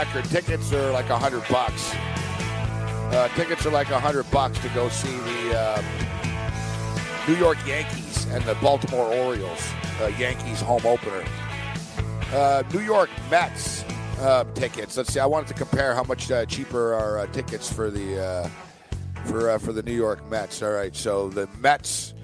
Tickets 0.00 0.72
are 0.72 0.90
like 0.92 1.10
a 1.10 1.18
hundred 1.18 1.42
bucks. 1.50 1.94
Uh, 1.94 3.28
tickets 3.34 3.66
are 3.66 3.70
like 3.70 3.90
a 3.90 4.00
hundred 4.00 4.30
bucks 4.30 4.58
to 4.60 4.68
go 4.70 4.88
see 4.88 5.14
the 5.14 5.58
uh, 5.58 5.82
New 7.28 7.34
York 7.34 7.58
Yankees 7.66 8.24
and 8.30 8.42
the 8.44 8.54
Baltimore 8.62 9.12
Orioles. 9.12 9.60
Uh, 10.00 10.06
Yankees 10.18 10.60
home 10.62 10.86
opener. 10.86 11.22
Uh, 12.32 12.62
New 12.72 12.80
York 12.80 13.10
Mets 13.30 13.84
uh, 14.20 14.44
tickets. 14.54 14.96
Let's 14.96 15.12
see. 15.12 15.20
I 15.20 15.26
wanted 15.26 15.48
to 15.48 15.54
compare 15.54 15.94
how 15.94 16.04
much 16.04 16.30
uh, 16.30 16.46
cheaper 16.46 16.94
are 16.94 17.26
tickets 17.26 17.70
for 17.70 17.90
the 17.90 18.50
for 19.26 19.58
for 19.58 19.72
the 19.72 19.82
New 19.82 19.94
York 19.94 20.28
Mets. 20.30 20.62
All 20.62 20.70
right. 20.70 20.96
So 20.96 21.28
the 21.28 21.46
Mets, 21.58 22.14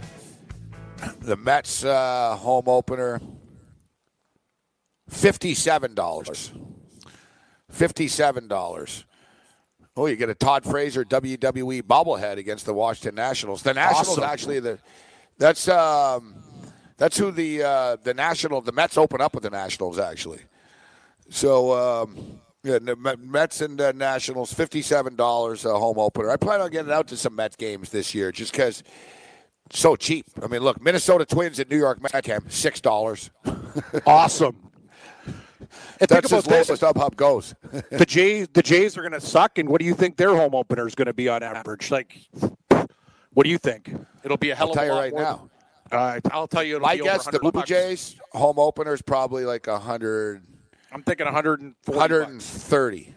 the 1.21 1.37
Mets 1.37 1.83
home 1.83 2.69
opener, 2.69 3.21
fifty-seven 5.11 5.95
dollars. 5.95 6.53
Fifty-seven 7.77 8.49
dollars. 8.49 9.05
Oh, 9.99 10.07
you 10.07 10.17
get 10.17 10.31
a 10.31 10.35
Todd 10.35 10.65
Frazier 10.65 11.05
WWE 11.05 11.83
bobblehead 11.83 12.39
against 12.39 12.65
the 12.67 12.73
Washington 12.73 13.15
Nationals. 13.15 13.63
The 13.63 13.75
Nationals 13.75 14.09
Awesome. 14.19 14.25
actually 14.25 14.61
the 14.61 14.79
that's 15.39 15.69
um 15.69 16.37
that's 16.97 17.19
who 17.19 17.31
the 17.31 17.63
uh, 17.63 17.97
the 18.03 18.15
National 18.15 18.63
the 18.63 18.73
Mets 18.73 18.97
open 18.97 19.21
up 19.21 19.35
with 19.35 19.43
the 19.45 19.51
Nationals 19.51 19.99
actually. 19.99 20.41
So 21.29 21.73
um, 21.75 22.41
yeah, 22.63 22.79
Mets 23.19 23.61
and 23.61 23.79
uh, 23.79 23.93
Nationals 23.93 24.55
fifty-seven 24.55 25.15
dollars 25.15 25.67
a 25.67 25.79
home 25.79 25.99
opener. 25.99 26.31
I 26.31 26.37
plan 26.37 26.63
on 26.63 26.71
getting 26.71 26.93
out 26.93 27.09
to 27.09 27.17
some 27.19 27.35
Mets 27.37 27.57
games 27.57 27.91
this 27.91 28.15
year 28.15 28.33
just 28.33 28.53
because 28.53 28.83
so 29.71 29.97
cheap. 29.97 30.25
I 30.43 30.47
mean, 30.47 30.63
look, 30.63 30.81
Minnesota 30.83 31.27
Twins 31.27 31.61
at 31.61 31.69
New 31.71 31.77
York 31.77 32.01
Mets 32.01 32.27
camp 32.27 32.51
six 32.51 32.81
dollars. 32.81 33.31
Awesome. 34.07 34.66
And 36.01 36.09
That's 36.09 36.29
think 36.29 36.39
as 36.39 36.47
about 36.47 36.51
low 36.53 36.59
this: 36.59 36.71
as 36.71 36.81
StubHub 36.81 37.17
goes. 37.17 37.55
the 37.91 38.05
Jays, 38.09 38.49
the 38.53 38.63
Jays 38.63 38.97
are 38.99 39.03
going 39.03 39.13
to 39.13 39.21
suck, 39.21 39.59
and 39.59 39.69
what 39.69 39.81
do 39.81 39.87
you 39.87 39.95
think 39.95 40.17
their 40.17 40.35
home 40.37 40.55
opener 40.55 40.87
is 40.87 40.95
going 40.95 41.07
to 41.07 41.15
be 41.15 41.29
on 41.29 41.43
average? 41.43 41.91
Like, 41.91 42.17
what 43.33 43.45
do 43.45 43.51
you 43.51 43.59
think? 43.59 43.93
It'll 44.25 44.37
be 44.37 44.51
a 44.51 44.55
hell 44.55 44.67
I'll 44.69 44.73
of 44.73 44.77
tell 44.77 44.85
a 44.85 44.87
you 44.89 44.93
lot 44.93 45.01
right 45.01 45.15
now. 45.15 45.37
than- 45.91 45.99
uh, 45.99 46.21
I'll 46.33 46.49
tell 46.49 46.63
you. 46.65 46.77
It'll 46.77 46.87
My 46.87 46.97
be 46.97 47.03
over 47.03 47.11
guess, 47.11 47.25
the 47.27 47.39
100 47.39 47.41
Blue 47.43 47.53
bucks. 47.53 47.69
Jays 47.69 48.17
home 48.33 48.59
opener 48.59 48.93
is 48.93 49.03
probably 49.03 49.45
like 49.45 49.69
a 49.69 49.73
100, 49.75 50.43
I'm 50.93 51.03
thinking 51.05 51.27
140. 51.27 51.97
130. 51.99 52.99
Yep. 52.99 53.15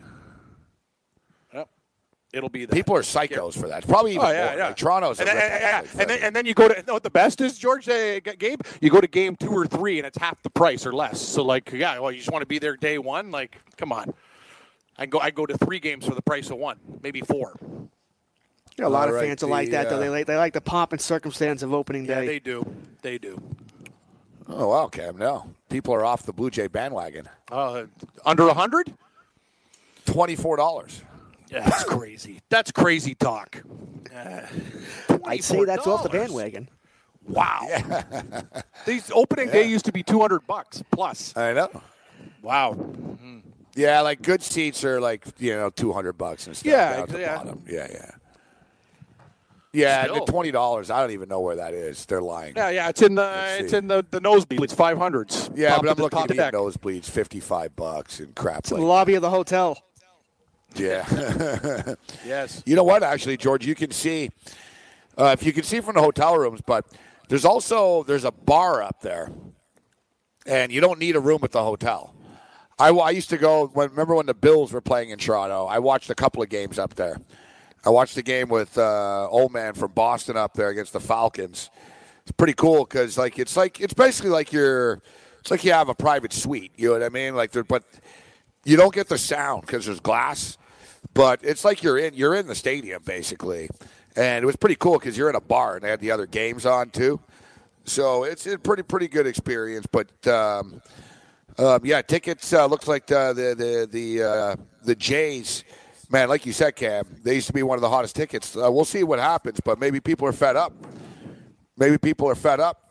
It'll 2.32 2.50
be 2.50 2.66
that. 2.66 2.74
People 2.76 2.96
are 2.96 3.02
psychos 3.02 3.60
for 3.60 3.68
that. 3.70 3.88
Probably 3.88 4.12
even 4.14 4.26
Oh 4.28 4.30
yeah, 4.32 4.46
more. 4.46 4.58
yeah. 4.58 4.68
Like, 4.68 4.76
Toronto's 4.78 5.20
and, 5.20 5.28
then- 5.28 5.38
and, 5.38 5.64
and, 5.64 6.00
and 6.02 6.10
then, 6.10 6.20
and 6.24 6.36
then 6.36 6.46
you 6.46 6.54
go 6.54 6.68
to 6.68 6.76
you 6.78 6.84
know 6.86 6.94
what 6.94 7.02
the 7.04 7.10
best 7.10 7.42
is, 7.42 7.58
George, 7.58 7.90
uh, 7.90 8.20
Gabe. 8.20 8.62
You 8.82 8.92
go 8.92 9.02
to 9.02 9.08
game 9.08 9.36
two 9.36 9.50
or 9.52 9.66
three, 9.66 9.98
and 9.98 10.06
it's 10.06 10.18
half 10.18 10.42
the 10.44 10.50
price 10.52 10.86
or 10.86 10.94
less. 10.94 11.20
So 11.20 11.44
like, 11.44 11.72
yeah, 11.72 11.98
well, 11.98 12.12
you 12.12 12.20
just 12.20 12.32
want 12.32 12.44
to 12.44 12.46
be 12.48 12.60
there 12.60 12.78
day 12.78 13.00
one. 13.00 13.32
Like, 13.32 13.58
come 13.78 13.92
on. 13.92 14.14
I 14.98 15.06
go. 15.08 15.20
I 15.20 15.32
go 15.32 15.46
to 15.48 15.58
three 15.58 15.80
games 15.80 16.06
for 16.06 16.14
the 16.14 16.22
price 16.22 16.50
of 16.52 16.58
one, 16.58 16.78
maybe 17.02 17.22
four. 17.22 17.56
You 17.62 17.90
know, 18.84 18.88
a 18.88 18.90
lot 18.90 19.04
All 19.04 19.10
of 19.10 19.16
right, 19.16 19.28
fans 19.28 19.42
are 19.44 19.48
like 19.48 19.72
that, 19.72 19.90
though. 19.90 19.96
uh, 19.96 20.00
They 20.00 20.10
like, 20.10 20.26
they 20.28 20.36
like 20.38 20.54
the 20.54 20.62
pomp 20.62 20.92
and 20.94 21.02
circumstance 21.02 21.64
of 21.64 21.74
opening 21.74 22.06
Yeah, 22.06 22.22
day. 22.22 22.28
they 22.28 22.40
do. 22.40 22.64
They 23.02 23.18
do. 23.18 23.42
oh, 24.48 24.68
wow, 24.68 24.88
Cam. 24.88 25.18
No, 25.18 25.50
people 25.70 25.94
are 25.96 26.06
off 26.06 26.24
the 26.24 26.32
Blue 26.34 26.50
Jay 26.50 26.68
bandwagon. 26.68 27.28
Uh, 27.52 27.86
under 28.26 28.48
a 28.48 28.54
hundred? 28.54 28.94
Twenty-four 30.06 30.58
dollars. 30.58 31.02
Yeah, 31.50 31.62
that's 31.62 31.84
crazy. 31.84 32.42
That's 32.50 32.72
crazy 32.72 33.16
talk. 33.16 33.62
Uh, 34.16 34.42
I'd 35.26 35.44
say 35.44 35.66
that's 35.66 35.88
off 35.88 36.04
the 36.04 36.10
bandwagon. 36.10 36.70
Wow. 37.28 37.68
These 38.86 39.12
opening 39.14 39.50
day 39.50 39.68
used 39.68 39.86
to 39.86 39.92
be 39.92 40.04
two 40.04 40.20
hundred 40.20 40.46
bucks 40.48 40.84
plus. 40.92 41.36
I 41.36 41.54
know. 41.54 41.82
Wow. 42.42 42.78
Yeah, 43.76 44.02
like 44.02 44.22
good 44.22 44.42
seats 44.42 44.84
are 44.84 45.00
like 45.00 45.26
you 45.38 45.56
know 45.56 45.70
two 45.70 45.94
hundred 45.94 46.14
bucks 46.14 46.48
and 46.48 46.56
stuff. 46.56 46.70
Yeah, 46.70 46.94
down 46.94 47.04
at 47.04 47.10
the 47.10 47.20
yeah. 47.20 47.38
bottom. 47.38 47.64
Yeah, 47.68 47.88
yeah. 47.92 48.12
Yeah, 49.72 50.04
Still. 50.06 50.26
the 50.26 50.32
twenty 50.32 50.52
dollars. 50.52 50.90
I 50.90 51.00
don't 51.02 51.12
even 51.12 51.30
know 51.30 51.42
where 51.42 51.58
that 51.58 51.76
is. 51.76 52.04
They're 52.06 52.22
lying. 52.22 52.56
Yeah, 52.56 52.70
yeah. 52.70 52.90
It's 52.90 53.04
in 53.04 53.14
the 53.14 53.58
it's 53.60 53.74
in 53.74 53.88
the 53.88 54.04
the 54.10 54.20
nosebleed. 54.20 54.64
It's 54.64 54.74
five 54.74 54.98
hundreds. 54.98 55.50
Yeah, 55.54 55.78
but 55.80 55.90
I'm 55.90 55.98
looking 55.98 56.40
at 56.40 56.54
nosebleeds, 56.54 57.06
fifty-five 57.06 57.76
bucks 57.76 58.20
and 58.20 58.36
crap 58.36 58.60
It's 58.60 58.72
in 58.72 58.80
the 58.80 58.86
lobby 58.86 59.14
of 59.14 59.22
the 59.22 59.30
hotel. 59.30 59.78
Yeah. 60.76 61.96
Yes. 62.26 62.62
you 62.66 62.76
know 62.76 62.84
what? 62.84 63.02
Actually, 63.02 63.38
George, 63.38 63.66
you 63.66 63.76
can 63.76 63.92
see 63.92 64.30
uh, 65.18 65.36
if 65.38 65.46
you 65.46 65.52
can 65.52 65.64
see 65.64 65.82
from 65.82 65.96
the 65.96 66.02
hotel 66.02 66.38
rooms, 66.38 66.62
but 66.66 66.86
there's 67.28 67.46
also 67.46 68.04
there's 68.04 68.24
a 68.24 68.32
bar 68.32 68.82
up 68.82 69.02
there, 69.02 69.32
and 70.46 70.72
you 70.72 70.80
don't 70.80 71.00
need 71.00 71.16
a 71.16 71.20
room 71.20 71.40
at 71.44 71.52
the 71.52 71.64
hotel. 71.64 72.14
I, 72.78 72.90
I 72.90 73.12
used 73.12 73.30
to 73.30 73.38
go. 73.38 73.68
When, 73.68 73.90
remember 73.90 74.16
when 74.16 74.28
the 74.28 74.34
Bills 74.34 74.72
were 74.72 74.82
playing 74.82 75.10
in 75.10 75.20
Toronto? 75.20 75.66
I 75.66 75.80
watched 75.80 76.10
a 76.10 76.16
couple 76.16 76.42
of 76.42 76.50
games 76.50 76.80
up 76.80 76.96
there. 76.96 77.18
I 77.86 77.90
watched 77.90 78.16
the 78.16 78.24
game 78.24 78.50
with 78.50 78.78
uh, 78.78 79.28
old 79.30 79.52
man 79.52 79.74
from 79.74 79.92
Boston 79.92 80.38
up 80.38 80.54
there 80.54 80.70
against 80.70 80.94
the 80.94 81.00
Falcons. 81.00 81.70
It's 82.24 82.32
pretty 82.32 82.54
cool 82.54 82.86
because 82.86 83.18
like 83.18 83.40
it's 83.40 83.58
like 83.58 83.82
it's 83.82 83.94
basically 83.94 84.30
like 84.30 84.54
you're 84.54 85.02
it's 85.40 85.52
like 85.52 85.64
you 85.64 85.74
have 85.74 85.90
a 85.90 85.96
private 85.96 86.32
suite. 86.32 86.72
You 86.78 86.88
know 86.88 86.94
what 86.94 87.04
I 87.04 87.10
mean? 87.10 87.36
Like, 87.36 87.52
but 87.68 87.84
you 88.64 88.78
don't 88.78 88.94
get 88.94 89.08
the 89.10 89.18
sound 89.18 89.62
because 89.62 89.86
there's 89.86 90.00
glass. 90.00 90.58
But 91.14 91.40
it's 91.44 91.66
like 91.66 91.84
you're 91.84 91.98
in 91.98 92.14
you're 92.14 92.36
in 92.36 92.48
the 92.48 92.56
stadium 92.56 93.02
basically, 93.04 93.70
and 94.16 94.44
it 94.44 94.46
was 94.46 94.56
pretty 94.56 94.76
cool 94.76 95.00
because 95.00 95.18
you're 95.18 95.30
in 95.30 95.36
a 95.36 95.42
bar 95.42 95.76
and 95.76 95.84
they 95.84 95.90
had 95.90 96.00
the 96.00 96.12
other 96.12 96.26
games 96.26 96.66
on 96.66 96.90
too. 96.90 97.20
So 97.86 98.24
it's 98.24 98.46
a 98.46 98.58
pretty 98.58 98.84
pretty 98.84 99.08
good 99.08 99.28
experience. 99.28 99.88
But 99.92 100.28
um, 100.28 100.82
um, 101.58 101.82
yeah, 101.84 102.02
tickets 102.02 102.54
uh, 102.54 102.66
looks 102.68 102.88
like 102.88 103.08
the 103.08 103.34
the 103.34 103.56
the 103.56 103.88
the, 103.92 104.24
uh, 104.24 104.56
the 104.84 104.96
Jays. 104.96 105.64
Man, 106.12 106.28
like 106.28 106.46
you 106.46 106.54
said, 106.54 106.76
Cam, 106.76 107.06
they 107.24 107.36
used 107.36 107.48
to 107.48 107.54
be 107.54 107.62
one 107.62 107.78
of 107.78 107.82
the 107.82 107.90
hottest 107.90 108.16
tickets. 108.16 108.56
Uh, 108.56 108.72
we'll 108.72 108.86
see 108.86 109.04
what 109.04 109.20
happens, 109.20 109.60
but 109.60 109.80
maybe 109.80 110.00
people 110.00 110.28
are 110.28 110.34
fed 110.34 110.56
up. 110.56 110.74
Maybe 111.78 112.00
people 112.00 112.28
are 112.28 112.36
fed 112.36 112.60
up. 112.60 112.90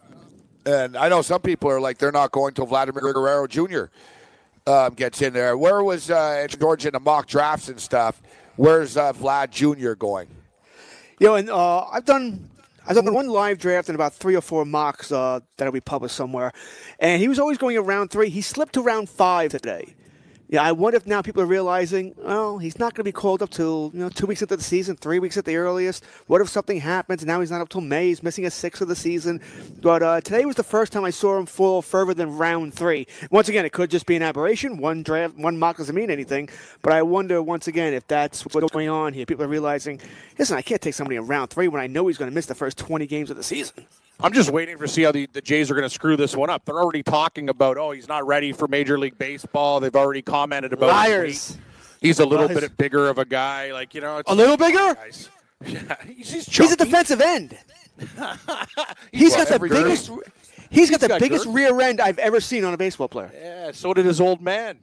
And 0.65 0.97
I 0.97 1.09
know 1.09 1.23
some 1.23 1.41
people 1.41 1.69
are 1.71 1.81
like, 1.81 1.99
they're 1.99 2.13
not 2.13 2.31
going 2.31 2.55
till 2.55 2.67
Vladimir 2.67 3.13
Guerrero 3.13 3.47
Jr. 3.49 3.87
Um, 4.69 4.93
gets 4.93 5.23
in 5.23 5.33
there. 5.33 5.57
Where 5.57 5.83
was 5.83 6.11
uh, 6.11 6.47
George 6.47 6.85
in 6.85 6.93
the 6.93 7.01
mock 7.01 7.27
drafts 7.27 7.71
and 7.71 7.81
stuff? 7.81 8.21
Where's 8.57 8.99
uh, 8.99 9.14
Vlad 9.14 9.51
Jr. 9.51 9.95
going? 9.95 10.29
You 11.19 11.29
know, 11.29 11.35
and 11.37 11.49
uh, 11.49 11.87
I've 11.87 12.05
done 12.05 12.51
I've 12.87 12.95
done 12.95 13.14
one 13.14 13.29
live 13.29 13.57
draft 13.57 13.89
and 13.89 13.95
about 13.95 14.12
three 14.12 14.37
or 14.37 14.43
four 14.43 14.66
mocks 14.66 15.11
uh, 15.11 15.41
that'll 15.57 15.73
be 15.73 15.81
published 15.81 16.16
somewhere. 16.16 16.53
And 16.99 17.19
he 17.19 17.29
was 17.29 17.39
always 17.39 17.57
going 17.57 17.79
around 17.79 18.09
three. 18.11 18.29
He 18.29 18.43
slipped 18.43 18.75
to 18.75 18.83
round 18.83 19.09
five 19.09 19.53
today. 19.53 19.95
Yeah, 20.51 20.63
I 20.63 20.73
wonder 20.73 20.97
if 20.97 21.07
now 21.07 21.21
people 21.21 21.43
are 21.43 21.47
realizing, 21.47 22.15
well, 22.17 22.57
he's 22.57 22.79
not 22.79 22.95
going 22.95 23.01
to 23.01 23.05
be 23.05 23.13
called 23.13 23.43
up 23.43 23.51
till 23.51 23.91
you 23.93 24.01
know 24.01 24.09
two 24.09 24.25
weeks 24.25 24.41
into 24.41 24.57
the 24.57 24.63
season, 24.63 24.97
three 24.97 25.19
weeks 25.19 25.37
at 25.37 25.45
the 25.45 25.57
earliest. 25.57 26.03
What 26.27 26.41
if 26.41 26.49
something 26.49 26.81
happens? 26.81 27.23
Now 27.23 27.41
he's 27.41 27.51
not 27.51 27.61
up 27.61 27.69
till 27.69 27.83
May. 27.83 28.09
He's 28.09 28.23
missing 28.23 28.47
a 28.47 28.51
sixth 28.51 28.81
of 28.81 28.89
the 28.89 28.97
season. 28.97 29.43
But 29.83 30.03
uh, 30.03 30.23
today 30.23 30.47
was 30.47 30.57
the 30.57 30.63
first 30.63 30.91
time 30.91 31.05
I 31.05 31.11
saw 31.11 31.39
him 31.39 31.45
fall 31.45 31.83
further 31.83 32.15
than 32.15 32.39
round 32.39 32.73
three. 32.73 33.07
Once 33.31 33.51
again, 33.51 33.67
it 33.67 33.75
could 33.75 33.91
just 33.91 34.07
be 34.07 34.17
an 34.17 34.23
aberration. 34.23 34.79
One 34.79 35.03
draft, 35.03 35.37
one 35.37 35.59
mock 35.59 35.77
doesn't 35.77 35.95
mean 35.95 36.11
anything. 36.11 36.49
But 36.81 36.95
I 36.95 37.03
wonder 37.03 37.43
once 37.43 37.69
again 37.69 37.93
if 37.93 38.07
that's 38.07 38.47
what's 38.47 38.73
going 38.73 38.89
on 38.89 39.13
here. 39.13 39.27
People 39.27 39.45
are 39.45 39.49
realizing, 39.49 40.01
listen, 40.39 40.57
I 40.57 40.63
can't 40.63 40.81
take 40.81 40.95
somebody 40.95 41.17
in 41.17 41.27
round 41.27 41.51
three 41.51 41.69
when 41.69 41.83
I 41.83 41.89
know 41.89 42.07
he's 42.07 42.17
going 42.17 42.31
to 42.31 42.35
miss 42.35 42.47
the 42.47 42.55
first 42.55 42.79
20 42.79 43.07
games 43.07 43.29
of 43.29 43.37
the 43.37 43.43
season. 43.43 43.85
I'm 44.21 44.33
just 44.33 44.51
waiting 44.51 44.79
to 44.79 44.89
see 44.89 45.03
how 45.03 45.12
the, 45.12 45.27
the 45.33 45.41
Jays 45.41 45.71
are 45.71 45.75
going 45.75 45.85
to 45.85 45.91
screw 45.91 46.16
this 46.16 46.35
one 46.35 46.51
up. 46.51 46.64
They're 46.64 46.81
already 46.81 47.05
talking 47.05 47.49
about, 47.49 47.77
oh, 47.79 47.93
he's 47.93 48.09
not 48.09 48.27
ready 48.27 48.53
for 48.53 48.66
Major 48.66 48.99
League 48.99 49.16
Baseball. 49.16 49.79
They've 49.79 49.95
already 49.95 50.23
commented 50.23 50.73
about 50.73 50.89
liars. 50.89 51.57
He's 52.01 52.19
a 52.19 52.27
little 52.27 52.47
Lies. 52.47 52.61
bit 52.61 52.77
bigger 52.77 53.09
of 53.09 53.19
a 53.19 53.25
guy, 53.25 53.73
like 53.73 53.95
you 53.95 54.01
know, 54.01 54.23
a 54.27 54.35
little 54.35 54.57
bigger. 54.57 54.95
Guys. 54.95 55.29
Yeah, 55.66 55.97
he's, 56.07 56.31
he's, 56.33 56.47
he's, 56.47 56.73
a 56.73 56.77
defensive 56.77 57.21
end. 57.21 57.59
he's 59.11 59.35
got 59.35 59.49
the 59.49 59.59
biggest. 59.59 60.09
He's 60.71 60.89
got 60.89 61.01
the 61.01 61.16
biggest 61.19 61.47
girth. 61.47 61.55
rear 61.55 61.81
end 61.81 62.01
I've 62.01 62.21
ever 62.21 62.41
seen 62.41 62.62
on 62.62 62.73
a 62.75 62.77
baseball 62.77 63.09
player. 63.09 63.33
Yeah, 63.35 63.73
so 63.73 63.93
did 63.93 64.07
his 64.07 64.21
old 64.21 64.41
man. 64.41 64.79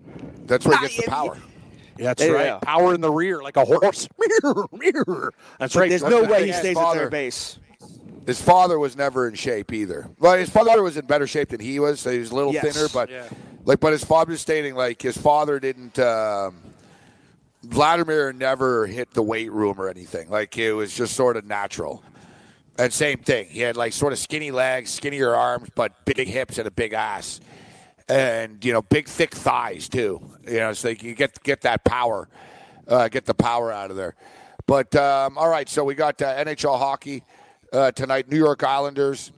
That's 0.45 0.65
where 0.65 0.77
he 0.79 0.87
gets 0.87 0.97
the 0.97 1.09
power. 1.09 1.37
Yeah, 1.97 2.13
that's 2.13 2.29
right. 2.29 2.61
Power 2.61 2.93
in 2.93 2.99
the 2.99 3.09
rear, 3.09 3.41
like 3.41 3.55
a 3.55 3.63
horse. 3.63 4.09
That's 4.17 5.73
but 5.73 5.75
right. 5.75 5.89
There's 5.89 6.03
no 6.03 6.23
way 6.23 6.47
he 6.47 6.51
stays 6.51 6.77
at 6.77 6.93
third 6.93 7.09
base. 7.09 7.57
His 8.25 8.41
father 8.41 8.79
was 8.79 8.97
never 8.97 9.27
in 9.27 9.35
shape 9.35 9.71
either. 9.71 10.09
Well, 10.19 10.37
his 10.37 10.49
father 10.49 10.81
was 10.81 10.97
in 10.97 11.05
better 11.05 11.27
shape 11.27 11.49
than 11.49 11.59
he 11.59 11.79
was. 11.79 11.99
So 11.99 12.11
he 12.11 12.19
was 12.19 12.31
a 12.31 12.35
little 12.35 12.53
yes. 12.53 12.63
thinner, 12.63 12.89
but 12.91 13.09
yeah. 13.09 13.29
like, 13.65 13.79
but 13.79 13.91
his 13.91 14.03
father 14.03 14.31
was 14.31 14.41
stating 14.41 14.75
like 14.75 15.01
his 15.01 15.17
father 15.17 15.59
didn't. 15.59 15.97
Um, 15.99 16.55
Vladimir 17.63 18.31
never 18.31 18.85
hit 18.85 19.11
the 19.11 19.23
weight 19.23 19.51
room 19.51 19.79
or 19.79 19.89
anything. 19.89 20.29
Like 20.29 20.57
it 20.57 20.73
was 20.73 20.95
just 20.95 21.15
sort 21.15 21.37
of 21.37 21.45
natural. 21.45 22.03
And 22.77 22.91
same 22.91 23.19
thing. 23.19 23.47
He 23.47 23.61
had 23.61 23.77
like 23.77 23.93
sort 23.93 24.11
of 24.11 24.19
skinny 24.19 24.51
legs, 24.51 24.91
skinnier 24.91 25.33
arms, 25.33 25.69
but 25.75 26.05
big 26.05 26.27
hips 26.27 26.57
and 26.57 26.67
a 26.67 26.71
big 26.71 26.93
ass, 26.93 27.39
and 28.09 28.63
you 28.65 28.73
know, 28.73 28.81
big 28.81 29.07
thick 29.07 29.33
thighs 29.33 29.87
too. 29.87 30.21
You 30.45 30.57
know, 30.57 30.73
so 30.73 30.89
you 30.89 31.15
get 31.15 31.41
get 31.43 31.61
that 31.61 31.85
power, 31.85 32.27
uh, 32.87 33.07
get 33.07 33.25
the 33.25 33.33
power 33.33 33.71
out 33.71 33.91
of 33.91 33.97
there. 33.97 34.15
But 34.67 34.93
um, 34.95 35.37
all 35.37 35.47
right, 35.47 35.69
so 35.69 35.83
we 35.83 35.95
got 35.95 36.21
uh, 36.21 36.43
NHL 36.43 36.77
hockey 36.77 37.23
uh, 37.71 37.91
tonight. 37.91 38.29
New 38.29 38.37
York 38.37 38.63
Islanders. 38.63 39.31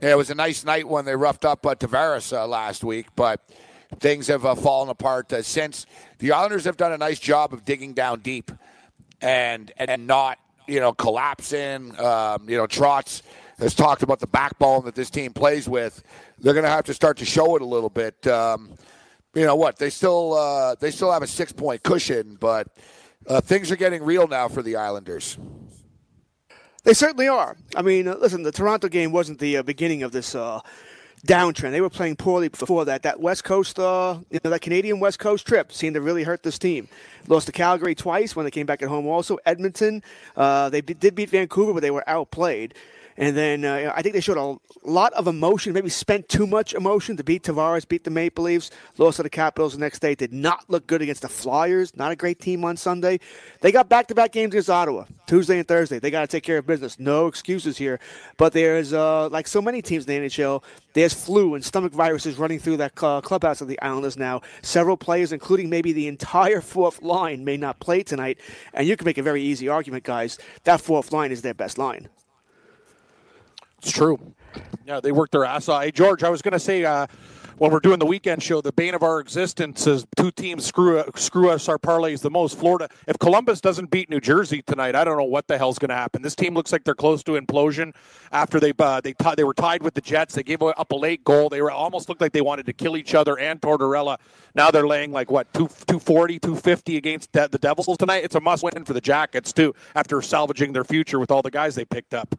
Yeah, 0.00 0.12
it 0.12 0.16
was 0.16 0.30
a 0.30 0.34
nice 0.34 0.64
night 0.64 0.88
when 0.88 1.04
they 1.04 1.14
roughed 1.14 1.44
up 1.44 1.64
uh, 1.66 1.74
Tavares 1.74 2.36
uh, 2.36 2.46
last 2.46 2.82
week, 2.82 3.06
but 3.14 3.40
things 4.00 4.26
have 4.26 4.44
uh, 4.44 4.54
fallen 4.54 4.88
apart 4.88 5.32
uh, 5.32 5.42
since. 5.42 5.86
The 6.18 6.32
Islanders 6.32 6.64
have 6.64 6.76
done 6.76 6.92
a 6.92 6.98
nice 6.98 7.20
job 7.20 7.52
of 7.52 7.64
digging 7.64 7.92
down 7.92 8.20
deep 8.20 8.50
and 9.20 9.72
and 9.76 10.06
not 10.06 10.38
you 10.66 10.80
know 10.80 10.92
collapsing. 10.92 11.98
Um, 12.00 12.48
you 12.48 12.56
know, 12.56 12.66
Trotz 12.66 13.22
has 13.58 13.74
talked 13.74 14.02
about 14.02 14.20
the 14.20 14.26
backbone 14.26 14.84
that 14.86 14.94
this 14.94 15.10
team 15.10 15.32
plays 15.32 15.68
with. 15.68 16.02
They're 16.40 16.54
going 16.54 16.64
to 16.64 16.70
have 16.70 16.84
to 16.86 16.94
start 16.94 17.18
to 17.18 17.24
show 17.24 17.54
it 17.56 17.62
a 17.62 17.66
little 17.66 17.90
bit. 17.90 18.26
Um, 18.26 18.76
you 19.34 19.46
know 19.46 19.56
what? 19.56 19.78
They 19.78 19.90
still 19.90 20.34
uh, 20.34 20.74
they 20.74 20.90
still 20.90 21.12
have 21.12 21.22
a 21.22 21.26
six 21.26 21.52
point 21.52 21.82
cushion, 21.82 22.36
but 22.40 22.68
uh, 23.26 23.40
things 23.40 23.70
are 23.70 23.76
getting 23.76 24.02
real 24.02 24.26
now 24.26 24.48
for 24.48 24.62
the 24.62 24.76
Islanders. 24.76 25.38
They 26.84 26.94
certainly 26.94 27.28
are. 27.28 27.56
I 27.76 27.82
mean, 27.82 28.08
uh, 28.08 28.16
listen, 28.16 28.42
the 28.42 28.50
Toronto 28.50 28.88
game 28.88 29.12
wasn't 29.12 29.38
the 29.38 29.58
uh, 29.58 29.62
beginning 29.62 30.02
of 30.02 30.10
this 30.10 30.34
uh, 30.34 30.60
downtrend. 31.24 31.70
They 31.70 31.80
were 31.80 31.88
playing 31.88 32.16
poorly 32.16 32.48
before 32.48 32.84
that. 32.86 33.04
That 33.04 33.20
West 33.20 33.44
Coast, 33.44 33.78
uh, 33.78 34.18
you 34.30 34.40
know, 34.42 34.50
that 34.50 34.62
Canadian 34.62 34.98
West 34.98 35.20
Coast 35.20 35.46
trip 35.46 35.72
seemed 35.72 35.94
to 35.94 36.00
really 36.00 36.24
hurt 36.24 36.42
this 36.42 36.58
team. 36.58 36.88
Lost 37.28 37.46
to 37.46 37.52
Calgary 37.52 37.94
twice 37.94 38.34
when 38.34 38.44
they 38.44 38.50
came 38.50 38.66
back 38.66 38.82
at 38.82 38.88
home. 38.88 39.06
Also, 39.06 39.38
Edmonton, 39.46 40.02
uh, 40.36 40.70
they 40.70 40.80
did 40.80 41.14
beat 41.14 41.30
Vancouver, 41.30 41.72
but 41.72 41.82
they 41.82 41.92
were 41.92 42.08
outplayed. 42.08 42.74
And 43.22 43.36
then 43.36 43.64
uh, 43.64 43.92
I 43.94 44.02
think 44.02 44.16
they 44.16 44.20
showed 44.20 44.36
a 44.36 44.58
lot 44.82 45.12
of 45.12 45.28
emotion, 45.28 45.72
maybe 45.72 45.88
spent 45.90 46.28
too 46.28 46.44
much 46.44 46.74
emotion 46.74 47.16
to 47.18 47.22
beat 47.22 47.44
Tavares, 47.44 47.86
beat 47.86 48.02
the 48.02 48.10
Maple 48.10 48.42
Leafs, 48.42 48.72
lost 48.98 49.18
to 49.18 49.22
the 49.22 49.30
Capitals 49.30 49.74
the 49.74 49.78
next 49.78 50.00
day. 50.00 50.16
Did 50.16 50.32
not 50.32 50.64
look 50.66 50.88
good 50.88 51.02
against 51.02 51.22
the 51.22 51.28
Flyers. 51.28 51.94
Not 51.94 52.10
a 52.10 52.16
great 52.16 52.40
team 52.40 52.64
on 52.64 52.76
Sunday. 52.76 53.20
They 53.60 53.70
got 53.70 53.88
back 53.88 54.08
to 54.08 54.14
back 54.16 54.32
games 54.32 54.54
against 54.54 54.68
Ottawa, 54.68 55.04
Tuesday 55.28 55.60
and 55.60 55.68
Thursday. 55.68 56.00
They 56.00 56.10
got 56.10 56.22
to 56.22 56.26
take 56.26 56.42
care 56.42 56.58
of 56.58 56.66
business. 56.66 56.98
No 56.98 57.28
excuses 57.28 57.78
here. 57.78 58.00
But 58.38 58.54
there's, 58.54 58.92
uh, 58.92 59.28
like 59.28 59.46
so 59.46 59.62
many 59.62 59.82
teams 59.82 60.04
in 60.08 60.20
the 60.20 60.28
NHL, 60.28 60.64
there's 60.92 61.14
flu 61.14 61.54
and 61.54 61.64
stomach 61.64 61.92
viruses 61.92 62.38
running 62.38 62.58
through 62.58 62.78
that 62.78 62.96
clubhouse 62.96 63.60
of 63.60 63.68
the 63.68 63.80
Islanders 63.82 64.16
now. 64.16 64.42
Several 64.62 64.96
players, 64.96 65.32
including 65.32 65.70
maybe 65.70 65.92
the 65.92 66.08
entire 66.08 66.60
fourth 66.60 67.00
line, 67.02 67.44
may 67.44 67.56
not 67.56 67.78
play 67.78 68.02
tonight. 68.02 68.38
And 68.74 68.88
you 68.88 68.96
can 68.96 69.04
make 69.04 69.18
a 69.18 69.22
very 69.22 69.42
easy 69.42 69.68
argument, 69.68 70.02
guys. 70.02 70.38
That 70.64 70.80
fourth 70.80 71.12
line 71.12 71.30
is 71.30 71.42
their 71.42 71.54
best 71.54 71.78
line. 71.78 72.08
It's 73.82 73.90
true. 73.90 74.34
Yeah, 74.86 75.00
they 75.00 75.12
worked 75.12 75.32
their 75.32 75.44
ass 75.44 75.68
off. 75.68 75.82
Hey, 75.82 75.90
George, 75.90 76.22
I 76.22 76.28
was 76.28 76.40
going 76.40 76.52
to 76.52 76.60
say 76.60 76.84
uh, 76.84 77.06
when 77.58 77.72
we're 77.72 77.80
doing 77.80 77.98
the 77.98 78.06
weekend 78.06 78.42
show, 78.42 78.60
the 78.60 78.72
bane 78.72 78.94
of 78.94 79.02
our 79.02 79.18
existence 79.18 79.86
is 79.86 80.06
two 80.16 80.30
teams 80.30 80.64
screw 80.64 81.02
screw 81.16 81.50
us 81.50 81.68
our 81.68 81.78
parlays 81.78 82.20
the 82.20 82.30
most. 82.30 82.58
Florida. 82.58 82.88
If 83.06 83.18
Columbus 83.18 83.60
doesn't 83.60 83.90
beat 83.90 84.08
New 84.08 84.20
Jersey 84.20 84.62
tonight, 84.62 84.94
I 84.94 85.04
don't 85.04 85.16
know 85.16 85.24
what 85.24 85.48
the 85.48 85.58
hell's 85.58 85.78
going 85.78 85.88
to 85.88 85.94
happen. 85.94 86.22
This 86.22 86.34
team 86.34 86.54
looks 86.54 86.72
like 86.72 86.84
they're 86.84 86.94
close 86.94 87.22
to 87.24 87.32
implosion. 87.32 87.94
After 88.30 88.60
they 88.60 88.72
uh, 88.78 89.00
they 89.00 89.12
t- 89.14 89.34
they 89.36 89.44
were 89.44 89.54
tied 89.54 89.82
with 89.82 89.94
the 89.94 90.00
Jets, 90.00 90.34
they 90.34 90.42
gave 90.42 90.62
up 90.62 90.90
a 90.90 90.96
late 90.96 91.24
goal. 91.24 91.48
They 91.48 91.62
were 91.62 91.70
almost 91.70 92.08
looked 92.08 92.20
like 92.20 92.32
they 92.32 92.40
wanted 92.40 92.66
to 92.66 92.72
kill 92.72 92.96
each 92.96 93.14
other 93.14 93.38
and 93.38 93.60
Tortorella. 93.60 94.18
Now 94.54 94.70
they're 94.70 94.86
laying 94.86 95.12
like 95.12 95.30
what 95.30 95.52
two, 95.54 95.68
240, 95.68 96.38
250 96.38 96.96
against 96.96 97.32
the 97.32 97.48
Devils 97.48 97.96
tonight. 97.96 98.24
It's 98.24 98.34
a 98.34 98.40
must 98.40 98.62
win 98.62 98.84
for 98.84 98.92
the 98.92 99.00
Jackets 99.00 99.52
too. 99.52 99.74
After 99.94 100.20
salvaging 100.22 100.72
their 100.72 100.84
future 100.84 101.18
with 101.18 101.30
all 101.30 101.42
the 101.42 101.50
guys 101.50 101.74
they 101.74 101.84
picked 101.84 102.14
up. 102.14 102.34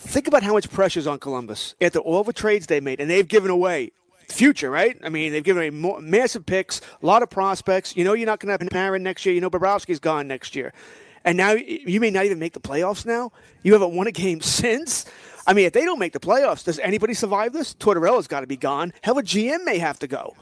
Think 0.00 0.26
about 0.26 0.42
how 0.42 0.54
much 0.54 0.70
pressure 0.70 0.98
is 0.98 1.06
on 1.06 1.18
Columbus 1.18 1.74
after 1.80 1.98
all 1.98 2.24
the 2.24 2.32
trades 2.32 2.66
they 2.66 2.80
made, 2.80 3.00
and 3.00 3.10
they've 3.10 3.28
given 3.28 3.50
away 3.50 3.92
future, 4.28 4.70
right? 4.70 4.96
I 5.04 5.10
mean, 5.10 5.32
they've 5.32 5.44
given 5.44 5.62
away 5.62 5.70
more, 5.70 6.00
massive 6.00 6.46
picks, 6.46 6.80
a 7.02 7.06
lot 7.06 7.22
of 7.22 7.28
prospects. 7.28 7.96
You 7.96 8.04
know, 8.04 8.14
you're 8.14 8.26
not 8.26 8.40
going 8.40 8.56
to 8.56 8.64
have 8.64 8.70
Panarin 8.70 9.02
next 9.02 9.26
year. 9.26 9.34
You 9.34 9.42
know, 9.42 9.50
Bobrovsky's 9.50 10.00
gone 10.00 10.26
next 10.26 10.56
year, 10.56 10.72
and 11.24 11.36
now 11.36 11.52
you 11.52 12.00
may 12.00 12.10
not 12.10 12.24
even 12.24 12.38
make 12.38 12.54
the 12.54 12.60
playoffs. 12.60 13.04
Now 13.04 13.30
you 13.62 13.74
haven't 13.74 13.94
won 13.94 14.06
a 14.06 14.12
game 14.12 14.40
since. 14.40 15.04
I 15.46 15.52
mean, 15.52 15.66
if 15.66 15.74
they 15.74 15.84
don't 15.84 15.98
make 15.98 16.12
the 16.12 16.20
playoffs, 16.20 16.64
does 16.64 16.78
anybody 16.78 17.12
survive 17.12 17.52
this? 17.52 17.74
Tortorella's 17.74 18.26
got 18.26 18.40
to 18.40 18.46
be 18.46 18.56
gone. 18.56 18.92
Hell, 19.02 19.18
a 19.18 19.22
GM 19.22 19.64
may 19.64 19.78
have 19.78 19.98
to 19.98 20.06
go 20.06 20.34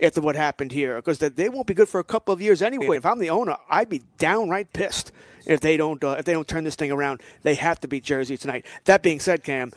after 0.00 0.20
what 0.20 0.36
happened 0.36 0.72
here 0.72 0.96
because 0.96 1.18
they 1.18 1.48
won't 1.48 1.66
be 1.66 1.74
good 1.74 1.88
for 1.88 1.98
a 2.00 2.04
couple 2.04 2.32
of 2.32 2.40
years 2.40 2.62
anyway. 2.62 2.96
If 2.96 3.06
I'm 3.06 3.18
the 3.18 3.30
owner, 3.30 3.56
I'd 3.68 3.88
be 3.88 4.02
downright 4.18 4.72
pissed 4.72 5.12
if 5.46 5.60
they 5.60 5.76
don't 5.76 6.02
uh, 6.02 6.16
if 6.18 6.24
they 6.24 6.32
don't 6.32 6.48
turn 6.48 6.64
this 6.64 6.74
thing 6.74 6.90
around. 6.90 7.20
They 7.42 7.54
have 7.54 7.80
to 7.80 7.88
beat 7.88 8.04
Jersey 8.04 8.36
tonight. 8.36 8.66
That 8.84 9.02
being 9.02 9.20
said, 9.20 9.44
Cam. 9.44 9.72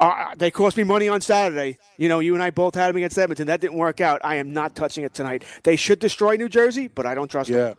Uh, 0.00 0.32
they 0.36 0.48
cost 0.48 0.76
me 0.76 0.84
money 0.84 1.08
on 1.08 1.20
Saturday. 1.20 1.76
You 1.96 2.08
know, 2.08 2.20
you 2.20 2.34
and 2.34 2.42
I 2.42 2.50
both 2.50 2.76
had 2.76 2.88
them 2.88 2.96
against 2.96 3.18
Edmonton. 3.18 3.48
That 3.48 3.60
didn't 3.60 3.76
work 3.76 4.00
out. 4.00 4.20
I 4.22 4.36
am 4.36 4.52
not 4.52 4.76
touching 4.76 5.02
it 5.02 5.12
tonight. 5.12 5.42
They 5.64 5.74
should 5.74 5.98
destroy 5.98 6.36
New 6.36 6.48
Jersey, 6.48 6.86
but 6.86 7.04
I 7.04 7.16
don't 7.16 7.28
trust 7.28 7.50
yeah. 7.50 7.74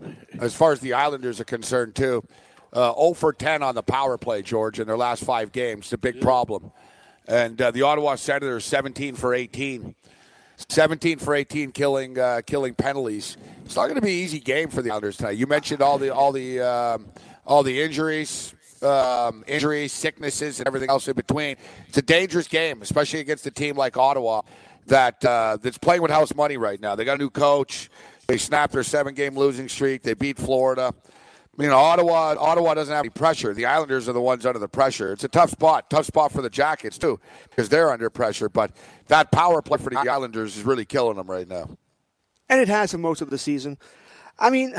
them. 0.00 0.16
As 0.40 0.52
far 0.52 0.72
as 0.72 0.80
the 0.80 0.94
Islanders 0.94 1.40
are 1.40 1.44
concerned, 1.44 1.94
too, 1.94 2.24
uh, 2.72 2.92
0 2.94 3.14
for 3.14 3.32
10 3.32 3.62
on 3.62 3.76
the 3.76 3.84
power 3.84 4.18
play, 4.18 4.42
George, 4.42 4.80
in 4.80 4.86
their 4.88 4.96
last 4.96 5.22
five 5.22 5.52
games. 5.52 5.86
It's 5.86 5.92
a 5.92 5.98
big 5.98 6.16
yeah. 6.16 6.22
problem. 6.22 6.72
And 7.26 7.60
uh, 7.62 7.70
the 7.70 7.82
Ottawa 7.82 8.16
Senators, 8.16 8.64
17 8.64 9.14
for 9.14 9.32
18. 9.32 9.94
17 10.68 11.18
for 11.18 11.34
18 11.34 11.72
killing 11.72 12.18
uh, 12.18 12.40
killing 12.46 12.74
penalties. 12.74 13.36
It's 13.64 13.76
not 13.76 13.84
going 13.84 13.96
to 13.96 14.02
be 14.02 14.18
an 14.18 14.24
easy 14.24 14.40
game 14.40 14.68
for 14.68 14.82
the 14.82 14.90
Islanders 14.90 15.16
tonight. 15.16 15.36
You 15.36 15.46
mentioned 15.46 15.82
all 15.82 15.98
the 15.98 16.14
all 16.14 16.32
the 16.32 16.60
um, 16.60 17.06
all 17.46 17.62
the 17.62 17.80
injuries, 17.80 18.54
um, 18.82 19.44
injuries, 19.46 19.92
sicknesses, 19.92 20.60
and 20.60 20.66
everything 20.66 20.90
else 20.90 21.08
in 21.08 21.14
between. 21.14 21.56
It's 21.88 21.98
a 21.98 22.02
dangerous 22.02 22.48
game, 22.48 22.82
especially 22.82 23.20
against 23.20 23.46
a 23.46 23.50
team 23.50 23.76
like 23.76 23.96
Ottawa 23.96 24.42
that 24.86 25.24
uh, 25.24 25.58
that's 25.60 25.78
playing 25.78 26.02
with 26.02 26.10
house 26.10 26.34
money 26.34 26.56
right 26.56 26.80
now. 26.80 26.94
They 26.94 27.04
got 27.04 27.14
a 27.14 27.22
new 27.22 27.30
coach. 27.30 27.90
They 28.26 28.38
snapped 28.38 28.72
their 28.72 28.82
seven 28.82 29.14
game 29.14 29.36
losing 29.36 29.68
streak. 29.68 30.02
They 30.02 30.14
beat 30.14 30.38
Florida. 30.38 30.94
You 31.58 31.68
know, 31.68 31.78
Ottawa. 31.78 32.34
Ottawa 32.38 32.74
doesn't 32.74 32.92
have 32.92 33.04
any 33.04 33.10
pressure. 33.10 33.54
The 33.54 33.66
Islanders 33.66 34.08
are 34.08 34.12
the 34.12 34.20
ones 34.20 34.44
under 34.44 34.58
the 34.58 34.68
pressure. 34.68 35.12
It's 35.12 35.24
a 35.24 35.28
tough 35.28 35.50
spot. 35.50 35.88
Tough 35.88 36.06
spot 36.06 36.32
for 36.32 36.42
the 36.42 36.50
Jackets 36.50 36.98
too, 36.98 37.20
because 37.48 37.68
they're 37.68 37.92
under 37.92 38.10
pressure. 38.10 38.48
But 38.48 38.72
that 39.08 39.30
power 39.30 39.62
play 39.62 39.78
for 39.78 39.90
the 39.90 39.98
Islanders 39.98 40.56
is 40.56 40.64
really 40.64 40.84
killing 40.84 41.16
them 41.16 41.30
right 41.30 41.48
now. 41.48 41.70
And 42.48 42.60
it 42.60 42.68
has 42.68 42.90
for 42.90 42.98
most 42.98 43.20
of 43.20 43.30
the 43.30 43.38
season. 43.38 43.78
I 44.38 44.50
mean, 44.50 44.74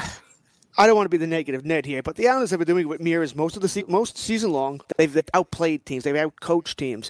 I 0.78 0.86
don't 0.86 0.96
want 0.96 1.06
to 1.06 1.10
be 1.10 1.18
the 1.18 1.28
negative 1.28 1.66
Ned 1.66 1.86
here, 1.86 2.04
but 2.04 2.18
the 2.18 2.28
Islanders 2.28 2.50
have 2.52 2.60
been 2.60 2.68
doing 2.68 2.88
what 2.88 3.00
mirrors 3.00 3.36
most 3.36 3.56
of 3.56 3.62
the 3.62 3.70
se- 3.70 3.86
most 3.88 4.18
season 4.18 4.52
long. 4.52 4.82
They've, 4.98 5.18
outplayed 5.34 5.86
teams. 5.86 6.04
They've 6.04 6.16
outcoached 6.16 6.76
teams. 6.76 7.10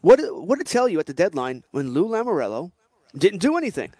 What 0.00 0.20
what 0.20 0.58
did 0.58 0.66
it 0.66 0.70
tell 0.70 0.88
you 0.88 0.98
at 1.00 1.06
the 1.06 1.14
deadline 1.14 1.64
when 1.70 1.90
Lou 1.90 2.08
Lamoriello 2.08 2.72
didn't 3.16 3.40
do 3.40 3.56
anything? 3.56 3.92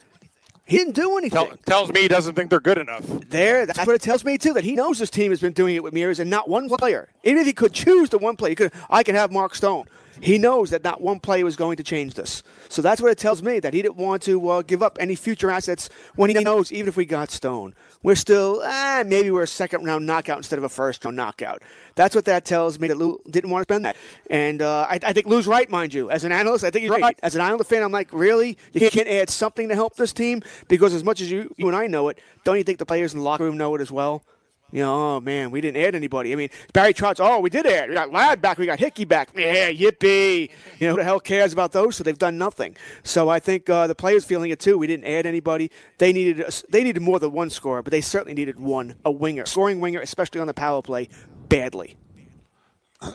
He 0.68 0.76
didn't 0.76 0.96
do 0.96 1.16
anything. 1.16 1.46
Tell, 1.46 1.56
tells 1.64 1.90
me 1.90 2.02
he 2.02 2.08
doesn't 2.08 2.34
think 2.34 2.50
they're 2.50 2.60
good 2.60 2.76
enough. 2.76 3.02
There, 3.30 3.64
that's 3.64 3.86
what 3.86 3.96
it 3.96 4.02
tells 4.02 4.22
me 4.22 4.36
too. 4.36 4.52
That 4.52 4.64
he 4.64 4.72
knows 4.72 4.98
this 4.98 5.08
team 5.08 5.32
has 5.32 5.40
been 5.40 5.54
doing 5.54 5.74
it 5.74 5.82
with 5.82 5.94
mirrors 5.94 6.20
and 6.20 6.28
not 6.28 6.46
one 6.46 6.68
player. 6.68 7.08
Even 7.24 7.40
if 7.40 7.46
he 7.46 7.54
could 7.54 7.72
choose 7.72 8.10
the 8.10 8.18
one 8.18 8.36
player, 8.36 8.50
he 8.50 8.54
could. 8.54 8.72
I 8.90 9.02
can 9.02 9.14
have 9.14 9.32
Mark 9.32 9.54
Stone. 9.54 9.86
He 10.20 10.38
knows 10.38 10.70
that 10.70 10.84
not 10.84 11.00
one 11.00 11.20
player 11.20 11.44
was 11.44 11.56
going 11.56 11.76
to 11.76 11.82
change 11.82 12.14
this. 12.14 12.42
So 12.68 12.82
that's 12.82 13.00
what 13.00 13.10
it 13.10 13.18
tells 13.18 13.42
me 13.42 13.60
that 13.60 13.72
he 13.72 13.82
didn't 13.82 13.96
want 13.96 14.22
to 14.24 14.48
uh, 14.48 14.62
give 14.62 14.82
up 14.82 14.98
any 15.00 15.14
future 15.14 15.50
assets 15.50 15.88
when 16.16 16.30
he 16.30 16.42
knows 16.42 16.70
even 16.70 16.88
if 16.88 16.96
we 16.96 17.06
got 17.06 17.30
Stone, 17.30 17.74
we're 18.02 18.14
still 18.14 18.62
eh, 18.62 19.04
maybe 19.06 19.30
we're 19.30 19.42
a 19.42 19.46
second 19.46 19.84
round 19.84 20.06
knockout 20.06 20.36
instead 20.36 20.58
of 20.58 20.64
a 20.64 20.68
first 20.68 21.04
round 21.04 21.16
knockout. 21.16 21.62
That's 21.94 22.14
what 22.14 22.26
that 22.26 22.44
tells 22.44 22.78
me 22.78 22.88
that 22.88 22.96
Lou 22.96 23.20
didn't 23.28 23.50
want 23.50 23.66
to 23.66 23.72
spend 23.72 23.84
that. 23.84 23.96
And 24.30 24.62
uh, 24.62 24.86
I, 24.88 25.00
I, 25.02 25.12
think 25.12 25.26
Lou's 25.26 25.46
right, 25.46 25.68
mind 25.68 25.94
you. 25.94 26.10
As 26.10 26.24
an 26.24 26.32
analyst, 26.32 26.64
I 26.64 26.70
think 26.70 26.82
he's 26.82 26.90
right. 26.90 27.18
As 27.22 27.34
an 27.34 27.40
Islander 27.40 27.64
fan, 27.64 27.82
I'm 27.82 27.92
like, 27.92 28.12
really? 28.12 28.56
You 28.72 28.90
can't 28.90 29.08
add 29.08 29.30
something 29.30 29.68
to 29.68 29.74
help 29.74 29.96
this 29.96 30.12
team 30.12 30.42
because 30.68 30.94
as 30.94 31.02
much 31.02 31.20
as 31.20 31.30
you, 31.30 31.52
you 31.56 31.66
and 31.66 31.76
I 31.76 31.86
know 31.86 32.08
it, 32.08 32.20
don't 32.44 32.56
you 32.56 32.64
think 32.64 32.78
the 32.78 32.86
players 32.86 33.14
in 33.14 33.18
the 33.18 33.24
locker 33.24 33.44
room 33.44 33.56
know 33.56 33.74
it 33.74 33.80
as 33.80 33.90
well? 33.90 34.22
You 34.70 34.82
know, 34.82 35.16
oh 35.16 35.20
man, 35.20 35.50
we 35.50 35.62
didn't 35.62 35.82
add 35.82 35.94
anybody. 35.94 36.32
I 36.32 36.36
mean, 36.36 36.50
Barry 36.74 36.92
Trotz, 36.92 37.20
oh, 37.20 37.40
we 37.40 37.48
did 37.48 37.66
add. 37.66 37.88
We 37.88 37.94
got 37.94 38.12
Ladd 38.12 38.42
back, 38.42 38.58
we 38.58 38.66
got 38.66 38.78
Hickey 38.78 39.06
back. 39.06 39.30
Yeah, 39.34 39.70
yippee. 39.70 40.50
You 40.78 40.86
know, 40.86 40.90
who 40.92 40.98
the 40.98 41.04
hell 41.04 41.20
cares 41.20 41.54
about 41.54 41.72
those? 41.72 41.96
So 41.96 42.04
they've 42.04 42.18
done 42.18 42.36
nothing. 42.36 42.76
So 43.02 43.30
I 43.30 43.40
think 43.40 43.70
uh, 43.70 43.86
the 43.86 43.94
players 43.94 44.26
feeling 44.26 44.50
it 44.50 44.60
too. 44.60 44.76
We 44.76 44.86
didn't 44.86 45.06
add 45.06 45.24
anybody. 45.24 45.70
They 45.96 46.12
needed 46.12 46.44
they 46.68 46.84
needed 46.84 47.00
more 47.00 47.18
than 47.18 47.32
one 47.32 47.48
scorer, 47.48 47.82
but 47.82 47.92
they 47.92 48.02
certainly 48.02 48.34
needed 48.34 48.60
one, 48.60 48.96
a 49.04 49.10
winger, 49.10 49.46
scoring 49.46 49.80
winger, 49.80 50.00
especially 50.00 50.40
on 50.40 50.46
the 50.46 50.54
power 50.54 50.82
play, 50.82 51.08
badly. 51.48 51.96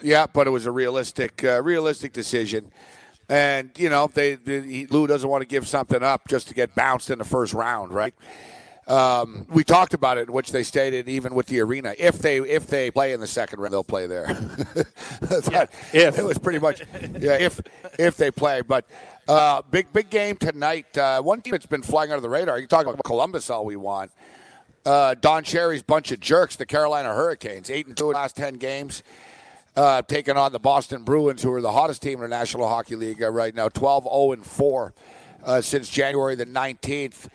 Yeah, 0.01 0.25
but 0.25 0.47
it 0.47 0.51
was 0.51 0.65
a 0.65 0.71
realistic, 0.71 1.43
uh, 1.43 1.61
realistic 1.61 2.13
decision. 2.13 2.71
And 3.29 3.71
you 3.77 3.89
know, 3.89 4.09
they, 4.11 4.35
they 4.35 4.87
Lou 4.89 5.07
doesn't 5.07 5.29
want 5.29 5.41
to 5.41 5.47
give 5.47 5.67
something 5.67 6.01
up 6.01 6.27
just 6.27 6.47
to 6.47 6.53
get 6.53 6.73
bounced 6.75 7.09
in 7.09 7.19
the 7.19 7.25
first 7.25 7.53
round, 7.53 7.91
right? 7.91 8.13
Um, 8.87 9.47
we 9.49 9.63
talked 9.63 9.93
about 9.93 10.17
it, 10.17 10.29
which 10.29 10.51
they 10.51 10.63
stated 10.63 11.07
even 11.07 11.33
with 11.33 11.47
the 11.47 11.61
arena. 11.61 11.95
If 11.97 12.19
they 12.19 12.39
if 12.39 12.67
they 12.67 12.91
play 12.91 13.13
in 13.13 13.21
the 13.21 13.27
second 13.27 13.59
round, 13.59 13.73
they'll 13.73 13.83
play 13.83 14.07
there. 14.07 14.27
yeah, 15.51 15.65
if 15.93 16.19
it 16.19 16.23
was 16.23 16.37
pretty 16.37 16.59
much 16.59 16.81
yeah, 17.19 17.33
if 17.33 17.61
if 17.97 18.17
they 18.17 18.29
play. 18.29 18.61
But 18.61 18.85
uh, 19.27 19.61
big 19.71 19.91
big 19.93 20.09
game 20.09 20.35
tonight. 20.35 20.97
Uh, 20.97 21.21
one 21.21 21.41
team 21.41 21.51
that's 21.51 21.65
been 21.65 21.81
flying 21.81 22.11
under 22.11 22.21
the 22.21 22.29
radar. 22.29 22.59
You 22.59 22.67
talk 22.67 22.85
about 22.85 23.01
Columbus 23.05 23.49
all 23.49 23.63
we 23.63 23.77
want. 23.77 24.11
Uh, 24.85 25.15
Don 25.15 25.45
Cherry's 25.45 25.81
bunch 25.81 26.11
of 26.11 26.19
jerks, 26.19 26.57
the 26.57 26.65
Carolina 26.65 27.13
Hurricanes, 27.13 27.69
eight 27.69 27.87
and 27.87 27.95
two 27.95 28.07
in 28.07 28.13
the 28.13 28.17
last 28.17 28.35
ten 28.35 28.55
games. 28.55 29.01
Uh, 29.75 30.01
taking 30.03 30.37
on 30.37 30.51
the 30.51 30.59
Boston 30.59 31.03
Bruins, 31.03 31.41
who 31.41 31.51
are 31.51 31.61
the 31.61 31.71
hottest 31.71 32.01
team 32.01 32.15
in 32.15 32.21
the 32.21 32.27
National 32.27 32.67
Hockey 32.67 32.95
League 32.95 33.21
right 33.21 33.55
now, 33.55 33.69
12 33.69 34.03
0 34.03 34.31
and 34.33 34.45
4 34.45 34.93
uh, 35.45 35.61
since 35.61 35.89
January 35.89 36.35
the 36.35 36.45
19th. 36.45 37.27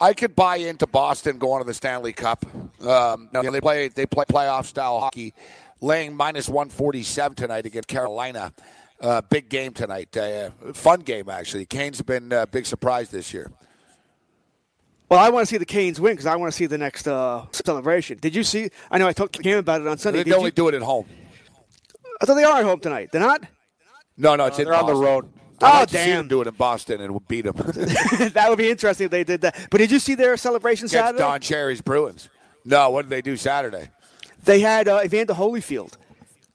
I 0.00 0.14
could 0.14 0.34
buy 0.34 0.56
into 0.56 0.86
Boston 0.86 1.38
going 1.38 1.62
to 1.62 1.66
the 1.66 1.74
Stanley 1.74 2.12
Cup. 2.12 2.44
Um, 2.80 3.28
you 3.34 3.42
know, 3.42 3.50
they 3.50 3.60
play 3.60 3.88
they 3.88 4.06
play 4.06 4.24
playoff 4.24 4.64
style 4.64 4.98
hockey, 5.00 5.34
laying 5.80 6.16
minus 6.16 6.48
one 6.48 6.70
forty 6.70 7.02
seven 7.02 7.36
tonight 7.36 7.66
against 7.66 7.88
Carolina. 7.88 8.52
Uh, 9.00 9.20
big 9.22 9.48
game 9.48 9.72
tonight. 9.72 10.14
Uh, 10.16 10.50
fun 10.72 11.00
game 11.00 11.28
actually. 11.28 11.66
Canes 11.66 11.98
have 11.98 12.06
been 12.06 12.32
a 12.32 12.46
big 12.46 12.66
surprise 12.66 13.10
this 13.10 13.34
year. 13.34 13.50
Well, 15.10 15.18
I 15.18 15.28
want 15.28 15.46
to 15.46 15.50
see 15.50 15.58
the 15.58 15.66
Canes 15.66 16.00
win 16.00 16.12
because 16.12 16.26
I 16.26 16.36
want 16.36 16.52
to 16.52 16.56
see 16.56 16.66
the 16.66 16.78
next 16.78 17.08
uh, 17.08 17.44
celebration. 17.52 18.18
Did 18.18 18.34
you 18.34 18.44
see? 18.44 18.70
I 18.90 18.98
know 18.98 19.08
I 19.08 19.12
talked 19.12 19.34
to 19.34 19.42
Cam 19.42 19.58
about 19.58 19.80
it 19.80 19.86
on 19.88 19.98
Sunday. 19.98 20.20
They 20.20 20.24
Did 20.24 20.34
only 20.34 20.46
you, 20.46 20.52
do 20.52 20.68
it 20.68 20.74
at 20.74 20.82
home. 20.82 21.06
I 22.22 22.26
thought 22.26 22.34
they 22.34 22.44
are 22.44 22.58
at 22.58 22.64
home 22.64 22.78
tonight. 22.78 23.08
They're 23.10 23.20
not. 23.20 23.42
No, 24.16 24.36
no, 24.36 24.46
it's 24.46 24.58
uh, 24.58 24.62
in 24.62 24.68
they're 24.68 24.76
on 24.76 24.86
the 24.86 24.94
road. 24.94 25.28
I'd 25.62 25.82
oh, 25.82 25.86
damn. 25.86 26.28
do 26.28 26.40
it 26.40 26.48
in 26.48 26.54
Boston 26.54 27.00
and 27.00 27.28
beat 27.28 27.42
them. 27.42 27.56
that 28.32 28.46
would 28.48 28.58
be 28.58 28.70
interesting 28.70 29.06
if 29.06 29.10
they 29.10 29.24
did 29.24 29.42
that. 29.42 29.68
But 29.70 29.78
did 29.78 29.90
you 29.90 29.98
see 29.98 30.14
their 30.14 30.36
celebration 30.36 30.86
Against 30.86 30.92
Saturday? 30.92 31.18
Don 31.18 31.40
Cherry's 31.40 31.80
Bruins. 31.80 32.28
No, 32.64 32.90
what 32.90 33.02
did 33.02 33.10
they 33.10 33.22
do 33.22 33.36
Saturday? 33.36 33.90
They 34.44 34.60
had 34.60 34.88
uh, 34.88 35.00
Evander 35.04 35.34
Holyfield 35.34 35.94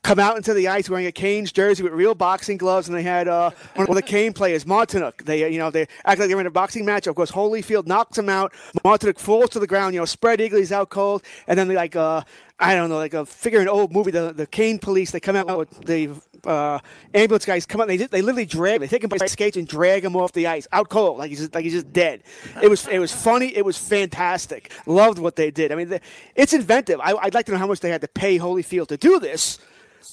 come 0.06 0.20
out 0.20 0.38
into 0.38 0.54
the 0.54 0.68
ice 0.68 0.88
wearing 0.88 1.08
a 1.08 1.12
Canes 1.12 1.52
jersey 1.52 1.82
with 1.82 1.92
real 1.92 2.14
boxing 2.14 2.58
gloves, 2.58 2.88
and 2.88 2.96
they 2.96 3.02
had 3.02 3.28
uh, 3.28 3.50
one 3.76 3.90
of 3.90 3.96
the 3.96 4.04
Cane 4.04 4.34
players, 4.34 4.64
Martinook. 4.64 5.26
They, 5.26 5.52
you 5.52 5.58
know, 5.58 5.72
they 5.72 5.88
act 6.06 6.20
like 6.20 6.30
they're 6.30 6.40
in 6.40 6.46
a 6.46 6.52
boxing 6.52 6.86
match. 6.86 7.08
Of 7.08 7.16
course, 7.16 7.32
Holyfield 7.32 7.88
knocks 7.88 8.18
him 8.18 8.30
out. 8.30 8.54
Martinook 8.84 9.18
falls 9.18 9.50
to 9.52 9.60
the 9.60 9.66
ground. 9.66 9.96
You 9.96 10.02
know, 10.02 10.06
spread 10.06 10.40
eagle, 10.42 10.60
he's 10.60 10.72
out 10.72 10.90
cold, 10.90 11.24
and 11.48 11.58
then 11.58 11.68
they 11.68 11.76
like, 11.76 11.96
uh, 11.96 12.22
I 12.60 12.76
don't 12.76 12.90
know, 12.90 12.98
like 12.98 13.14
a 13.14 13.26
figure 13.26 13.60
in 13.60 13.68
an 13.68 13.74
old 13.74 13.92
movie. 13.92 14.12
The 14.12 14.32
the 14.32 14.48
Cane 14.48 14.80
police 14.80 15.12
they 15.12 15.20
come 15.20 15.36
out 15.36 15.58
with 15.58 15.86
the 15.86 16.10
uh, 16.46 16.80
ambulance 17.14 17.46
guys 17.46 17.66
come 17.66 17.82
out. 17.82 17.88
They 17.88 17.98
they 17.98 18.22
literally 18.22 18.46
drag. 18.46 18.80
They 18.80 18.88
take 18.88 19.04
him 19.04 19.10
by 19.10 19.18
skates 19.26 19.58
and 19.58 19.68
drag 19.68 20.06
him 20.06 20.16
off 20.16 20.32
the 20.32 20.48
ice, 20.48 20.66
out 20.72 20.90
cold, 20.90 21.18
like 21.18 21.30
he's 21.30 21.40
just, 21.40 21.54
like 21.54 21.64
he's 21.64 21.74
just 21.74 21.92
dead. 21.92 22.24
It 22.62 22.70
was 22.70 22.88
it 22.88 23.00
was 23.00 23.12
funny. 23.12 23.56
It 23.56 23.66
was 23.66 23.78
fantastic. 23.78 24.72
Loved 24.86 25.20
what 25.20 25.36
they 25.36 25.52
did. 25.52 25.74
I 25.74 25.76
mean, 25.76 25.90
the, 25.90 26.02
it's 26.34 26.54
inventive. 26.54 27.00
I, 27.02 27.14
would 27.14 27.34
like 27.34 27.46
to 27.48 27.52
know 27.52 27.58
how 27.58 27.68
much 27.68 27.82
they 27.82 27.90
had 27.90 28.02
to 28.02 28.08
pay 28.08 28.40
Holyfield 28.40 28.88
to 28.88 28.98
do 28.98 29.20
this, 29.20 29.60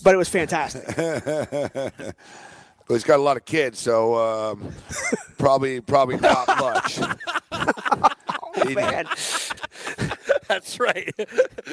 but 0.03 0.13
it 0.13 0.19
was 0.19 0.29
fantastic. 0.29 0.85
well, 0.97 1.93
he's 2.89 3.05
got 3.05 3.21
a 3.21 3.23
lot 3.23 3.37
of 3.37 3.45
kids, 3.45 3.79
so 3.79 4.17
um, 4.17 4.73
probably 5.39 5.81
probably 5.81 6.17
not 6.17 6.49
much. 6.49 6.99
oh, 7.53 8.71
man. 8.71 9.07
That's 10.53 10.79
right. 10.79 11.11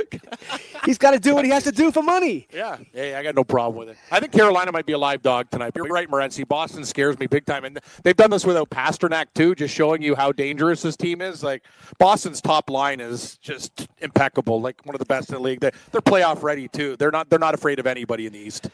He's 0.86 0.97
got 0.97 1.11
to 1.11 1.19
do 1.19 1.36
what 1.36 1.43
he 1.43 1.51
has 1.51 1.63
to 1.65 1.71
do 1.71 1.91
for 1.91 2.01
money. 2.01 2.47
Yeah. 2.53 2.77
Hey, 2.93 3.13
I 3.13 3.23
got 3.23 3.36
no 3.36 3.43
problem 3.43 3.77
with 3.77 3.89
it. 3.89 3.97
I 4.09 4.21
think 4.21 4.32
Carolina 4.32 4.71
might 4.71 4.86
be 4.86 4.93
a 4.93 4.97
live 4.97 5.21
dog 5.21 5.49
tonight. 5.51 5.73
You're 5.75 5.86
right, 5.88 6.09
Morency. 6.09 6.47
Boston 6.47 6.86
scares 6.86 7.19
me 7.19 7.27
big 7.27 7.45
time. 7.45 7.65
And 7.65 7.77
they've 8.03 8.15
done 8.15 8.30
this 8.30 8.45
without 8.45 8.69
Pastrnak, 8.69 9.25
too, 9.36 9.53
just 9.53 9.75
showing 9.75 10.01
you 10.01 10.15
how 10.15 10.32
dangerous 10.32 10.82
this 10.82 10.95
team 10.95 11.21
is. 11.21 11.43
Like, 11.43 11.63
Boston's 11.97 12.39
top 12.39 12.69
line 12.69 13.01
is 13.01 13.38
just 13.39 13.89
impeccable, 13.99 14.61
like 14.61 14.86
one 14.86 14.95
of 14.95 14.99
the 14.99 15.05
best 15.05 15.30
in 15.30 15.36
the 15.36 15.41
league. 15.41 15.59
They're, 15.59 15.73
they're 15.91 16.01
playoff 16.01 16.41
ready, 16.41 16.69
too. 16.69 16.95
They're 16.95 17.11
not, 17.11 17.30
they're 17.30 17.38
not 17.38 17.53
afraid 17.53 17.80
of 17.80 17.88
anybody 17.88 18.27
in 18.27 18.34
the 18.34 18.39
East. 18.39 18.69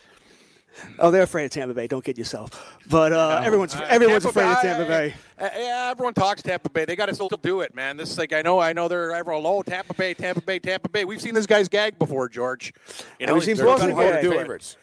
Oh, 1.00 1.12
they're 1.12 1.24
afraid 1.24 1.46
of 1.46 1.52
Tampa 1.52 1.74
Bay. 1.74 1.88
Don't 1.88 2.04
kid 2.04 2.18
yourself. 2.18 2.80
But 2.90 3.14
uh, 3.14 3.40
no. 3.40 3.46
everyone's 3.46 3.76
uh, 3.76 3.86
everyone's 3.90 4.24
Tampa 4.24 4.40
afraid 4.40 4.62
Bay, 4.62 4.72
of 4.72 4.78
Tampa 4.78 4.86
Bay. 4.86 5.14
Uh, 5.38 5.50
yeah, 5.58 5.88
everyone 5.92 6.14
talks 6.14 6.42
Tampa 6.42 6.70
Bay. 6.70 6.86
They 6.86 6.96
got 6.96 7.08
to 7.08 7.16
still 7.16 7.30
do 7.30 7.62
it, 7.62 7.76
man. 7.76 7.98
This 7.98 8.12
is 8.12 8.18
like 8.18 8.34
I 8.34 8.42
know, 8.42 8.60
I 8.60 8.74
know 8.74 8.88
they're 8.88 9.12
everyone. 9.12 9.44
Oh, 9.46 9.62
Tampa 9.62 9.94
Bay, 9.94 10.14
Tampa 10.14 10.42
Bay, 10.42 10.60
Tampa 10.60 10.90
Bay. 10.90 11.06
We've 11.06 11.22
seen 11.22 11.34
this 11.34 11.46
guy's 11.46 11.70
gag 11.70 11.98
before, 12.00 12.30
George. 12.30 12.74
You 13.20 13.28
know, 13.28 13.34
we've 13.34 13.44
seen 13.44 13.58
both 13.58 13.82
favorites. 13.82 14.78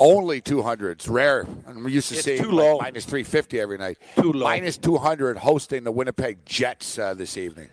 Only 0.00 0.40
200s. 0.40 1.10
Rare. 1.10 1.46
I'm 1.66 1.88
used 1.88 2.08
to 2.08 2.14
it's 2.14 2.24
seeing 2.24 2.42
too 2.42 2.50
low. 2.50 2.76
Like 2.76 2.88
minus 2.94 3.04
350 3.04 3.60
every 3.60 3.78
night. 3.78 3.98
Too 4.16 4.32
low. 4.32 4.44
Minus 4.44 4.78
200 4.78 5.38
hosting 5.38 5.84
the 5.84 5.92
Winnipeg 5.92 6.44
Jets 6.44 6.98
uh, 6.98 7.14
this 7.14 7.36
evening. 7.36 7.68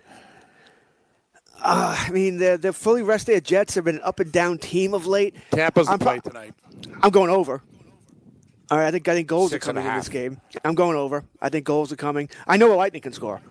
Uh, 1.61 1.95
I 1.97 2.11
mean, 2.11 2.37
the 2.37 2.57
the 2.57 2.73
fully 2.73 3.01
rested 3.01 3.43
Jets 3.43 3.75
have 3.75 3.85
been 3.85 3.95
an 3.95 4.01
up 4.03 4.19
and 4.19 4.31
down 4.31 4.57
team 4.57 4.93
of 4.93 5.07
late. 5.07 5.35
Tampa's 5.51 5.87
the 5.87 5.97
play 5.97 6.19
tonight. 6.19 6.53
I'm 7.01 7.11
going 7.11 7.29
over. 7.29 7.61
All 8.71 8.77
right, 8.79 8.87
I 8.87 8.91
think 8.91 9.07
I 9.07 9.13
think 9.13 9.27
goals 9.27 9.51
Six 9.51 9.65
are 9.65 9.73
coming 9.73 9.85
in 9.85 9.95
this 9.95 10.09
game. 10.09 10.41
I'm 10.63 10.75
going 10.75 10.97
over. 10.97 11.23
I 11.41 11.49
think 11.49 11.65
goals 11.65 11.91
are 11.91 11.95
coming. 11.95 12.29
I 12.47 12.57
know 12.57 12.73
a 12.73 12.75
Lightning 12.75 13.01
can 13.01 13.13
score, 13.13 13.41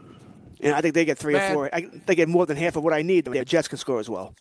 and 0.61 0.75
I 0.75 0.81
think 0.81 0.95
they 0.95 1.05
get 1.05 1.19
three 1.19 1.35
Man. 1.35 1.53
or 1.53 1.55
four. 1.55 1.71
I, 1.75 1.89
they 2.07 2.15
get 2.15 2.29
more 2.29 2.47
than 2.47 2.57
half 2.57 2.77
of 2.77 2.83
what 2.83 2.93
I 2.93 3.03
need. 3.03 3.25
The 3.25 3.45
Jets 3.45 3.69
can 3.69 3.79
score 3.79 4.01
as 4.01 4.11
well. 4.11 4.35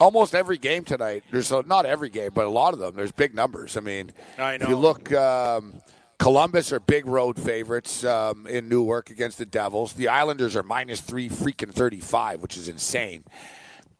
Almost 0.00 0.34
every 0.34 0.58
game 0.58 0.84
tonight. 0.84 1.22
There's 1.30 1.52
a, 1.52 1.62
not 1.62 1.86
every 1.86 2.10
game, 2.10 2.30
but 2.34 2.46
a 2.46 2.50
lot 2.50 2.74
of 2.74 2.80
them. 2.80 2.94
There's 2.96 3.12
big 3.12 3.34
numbers. 3.34 3.76
I 3.76 3.80
mean, 3.80 4.12
I 4.38 4.56
know. 4.56 4.64
if 4.64 4.68
you 4.68 4.76
look, 4.76 5.12
um, 5.12 5.80
Columbus 6.18 6.72
are 6.72 6.80
big 6.80 7.06
road 7.06 7.38
favorites 7.40 8.04
um, 8.04 8.46
in 8.46 8.68
Newark 8.68 9.10
against 9.10 9.38
the 9.38 9.46
Devils. 9.46 9.94
The 9.94 10.08
Islanders 10.08 10.56
are 10.56 10.62
minus 10.62 11.00
three 11.00 11.28
freaking 11.28 11.72
thirty-five, 11.72 12.40
which 12.40 12.56
is 12.56 12.68
insane. 12.68 13.24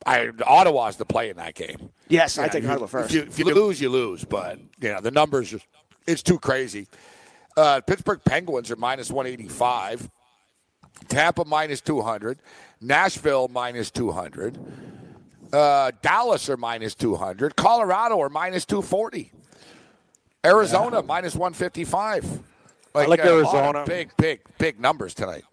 I, 0.07 0.31
Ottawa's 0.45 0.97
the 0.97 1.07
play 1.07 1.31
in 1.31 1.37
that 1.39 1.55
game. 1.55 1.91
Yes, 2.09 2.39
I 2.39 2.49
take 2.49 2.69
Ottawa 2.69 2.87
first. 2.87 3.11
If 3.11 3.15
you, 3.15 3.23
if 3.23 3.39
you 3.39 3.45
lose, 3.47 3.81
you 3.81 3.89
lose. 3.89 4.25
But 4.25 4.59
you 4.81 4.93
know 4.93 5.01
the 5.01 5.11
numbers 5.11 5.53
are 5.55 5.61
it's 6.07 6.23
too 6.23 6.39
crazy. 6.39 6.89
Uh, 7.57 7.81
Pittsburgh 7.81 8.21
Penguins 8.25 8.71
are 8.71 8.77
minus 8.77 9.11
185. 9.11 10.11
Tampa 11.09 11.45
minus 11.45 11.81
200. 11.81 12.39
Nashville 12.81 13.49
minus 13.49 13.91
200. 13.91 14.59
Uh, 15.53 15.93
Dallas 16.03 16.49
are 16.49 16.57
minus 16.57 16.95
200. 16.95 17.57
Colorado 17.57 18.21
are 18.21 18.29
minus 18.29 18.65
240. 18.65 19.33
Arizona 20.45 21.03
minus 21.03 21.35
155. 21.35 22.41
I 22.95 23.07
like 23.07 23.25
uh, 23.25 23.25
a 23.25 23.41
lot 23.43 23.57
of 23.67 23.75
Arizona. 23.75 23.85
Big, 23.87 24.11
big, 24.17 24.41
big 24.59 24.81
numbers 24.81 25.15
tonight. 25.15 25.45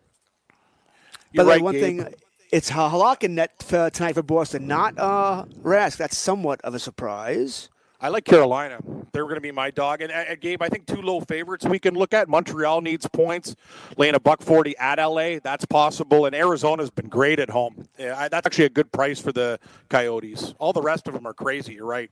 You're 1.32 1.46
But 1.46 1.48
like 1.48 1.56
right, 1.56 1.62
one 1.64 1.74
Gabe. 1.76 1.84
thing, 1.84 2.14
it's 2.52 2.70
Halak 2.72 3.24
and 3.24 3.36
net 3.36 3.52
uh, 3.72 3.90
tonight 3.90 4.14
for 4.16 4.24
Boston, 4.24 4.68
not 4.68 4.96
uh, 4.98 5.46
Rask. 5.64 5.98
That's 5.98 6.18
somewhat 6.18 6.62
of 6.62 6.76
a 6.76 6.80
surprise. 6.80 7.70
I 8.02 8.10
like 8.10 8.26
Carolina. 8.26 8.80
They're 9.14 9.24
going 9.24 9.36
to 9.36 9.42
be 9.42 9.52
my 9.52 9.72
dog. 9.72 10.02
And, 10.02 10.12
uh, 10.12 10.36
Gabe, 10.36 10.62
I 10.62 10.70
think 10.70 10.88
two 10.88 11.02
low 11.02 11.22
favorites 11.22 11.66
we 11.66 11.80
can 11.80 11.94
look 11.94 12.14
at. 12.14 12.28
Montreal 12.28 12.82
needs 12.82 13.08
points. 13.08 13.56
Laying 13.98 14.16
a 14.16 14.20
buck 14.20 14.42
forty 14.42 14.76
at 14.78 14.98
LA, 14.98 15.40
that's 15.44 15.66
possible. 15.66 16.26
And 16.26 16.36
Arizona's 16.36 16.90
been 16.90 17.10
great 17.10 17.40
at 17.40 17.50
home. 17.50 17.86
Yeah, 18.00 18.16
I, 18.18 18.28
that's 18.30 18.46
actually 18.48 18.66
a 18.66 18.70
good 18.70 18.92
price 18.92 19.20
for 19.20 19.32
the 19.32 19.60
Coyotes. 19.90 20.54
All 20.60 20.74
the 20.74 20.82
rest 20.82 21.08
of 21.08 21.14
them 21.14 21.28
are 21.28 21.34
crazy. 21.34 21.76
You're 21.76 21.86
right. 21.86 22.10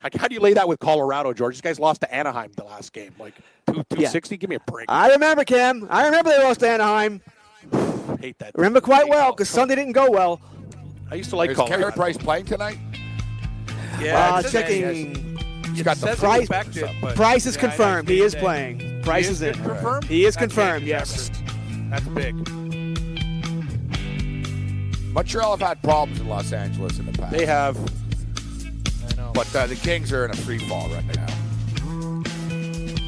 How, 0.00 0.08
how 0.16 0.28
do 0.28 0.34
you 0.34 0.40
lay 0.40 0.54
that 0.54 0.66
with 0.66 0.78
Colorado, 0.78 1.32
George? 1.32 1.54
These 1.56 1.60
guys 1.60 1.78
lost 1.78 2.00
to 2.00 2.14
Anaheim 2.14 2.50
the 2.56 2.64
last 2.64 2.92
game, 2.92 3.14
like 3.18 3.34
two 3.66 3.84
two 3.90 4.06
sixty. 4.06 4.36
Give 4.36 4.48
me 4.50 4.56
a 4.56 4.60
break. 4.60 4.86
I 4.90 5.10
remember, 5.10 5.44
Cam. 5.44 5.86
I 5.90 6.06
remember 6.06 6.30
they 6.30 6.42
lost 6.42 6.60
to 6.60 6.68
Anaheim. 6.68 7.20
I 7.72 8.16
hate 8.20 8.38
that. 8.38 8.52
Remember 8.54 8.80
quite 8.80 9.04
Hate 9.04 9.10
well 9.10 9.32
because 9.32 9.48
Sunday 9.50 9.74
didn't 9.74 9.92
go 9.92 10.10
well. 10.10 10.40
I 11.10 11.16
used 11.16 11.30
to 11.30 11.36
like 11.36 11.50
Is 11.50 11.56
Colorado. 11.56 11.80
Carey 11.82 11.92
Price 11.92 12.16
playing 12.16 12.46
tonight? 12.46 12.78
Yeah, 14.00 14.34
Uh, 14.36 14.38
it 14.38 14.42
says- 14.44 14.52
checking. 14.52 15.26
He's 15.74 15.82
got 15.82 15.98
the 15.98 16.16
Price- 16.16 16.40
expected, 16.40 16.88
but- 17.02 17.14
Price 17.14 17.46
is 17.46 17.54
Yeah, 17.56 17.60
confirmed. 17.60 18.08
He 18.08 18.20
is 18.22 18.34
playing. 18.34 19.02
Price 19.02 19.26
He 19.26 19.32
is 19.32 19.42
is 19.42 19.48
in. 19.56 19.62
confirmed? 19.64 20.04
He 20.04 20.24
is 20.24 20.34
That's 20.34 20.46
confirmed. 20.54 20.80
big, 20.80 20.88
Yes. 20.88 21.30
That's 21.90 22.06
big. 22.08 22.34
Montreal 25.12 25.56
have 25.56 25.60
had 25.68 25.82
problems 25.82 26.20
in 26.20 26.28
Los 26.28 26.52
Angeles 26.52 26.98
in 26.98 27.06
the 27.06 27.12
past. 27.12 27.32
They 27.36 27.44
have. 27.46 27.76
But 29.40 29.56
uh, 29.56 29.66
the 29.68 29.76
Kings 29.76 30.12
are 30.12 30.26
in 30.26 30.30
a 30.32 30.36
free 30.36 30.58
fall 30.58 30.90
right 30.90 31.16
now. 31.16 31.26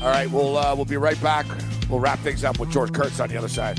All 0.03 0.09
right, 0.09 0.31
we'll 0.31 0.57
uh, 0.57 0.75
we'll 0.75 0.87
be 0.87 0.97
right 0.97 1.21
back. 1.23 1.45
We'll 1.91 2.01
wrap 2.01 2.21
things 2.21 2.43
up 2.43 2.59
with 2.59 2.71
George 2.71 2.91
Kurtz 2.91 3.21
on 3.21 3.29
the 3.29 3.37
other 3.37 3.49
side. 3.49 3.79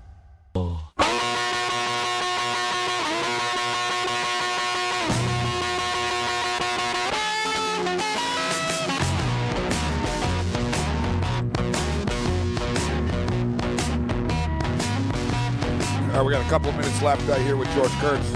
We 16.31 16.37
got 16.37 16.45
a 16.45 16.49
couple 16.49 16.69
of 16.69 16.77
minutes 16.77 17.01
left 17.01 17.29
uh, 17.29 17.35
here 17.39 17.57
with 17.57 17.67
George 17.73 17.91
Kurtz. 17.99 18.31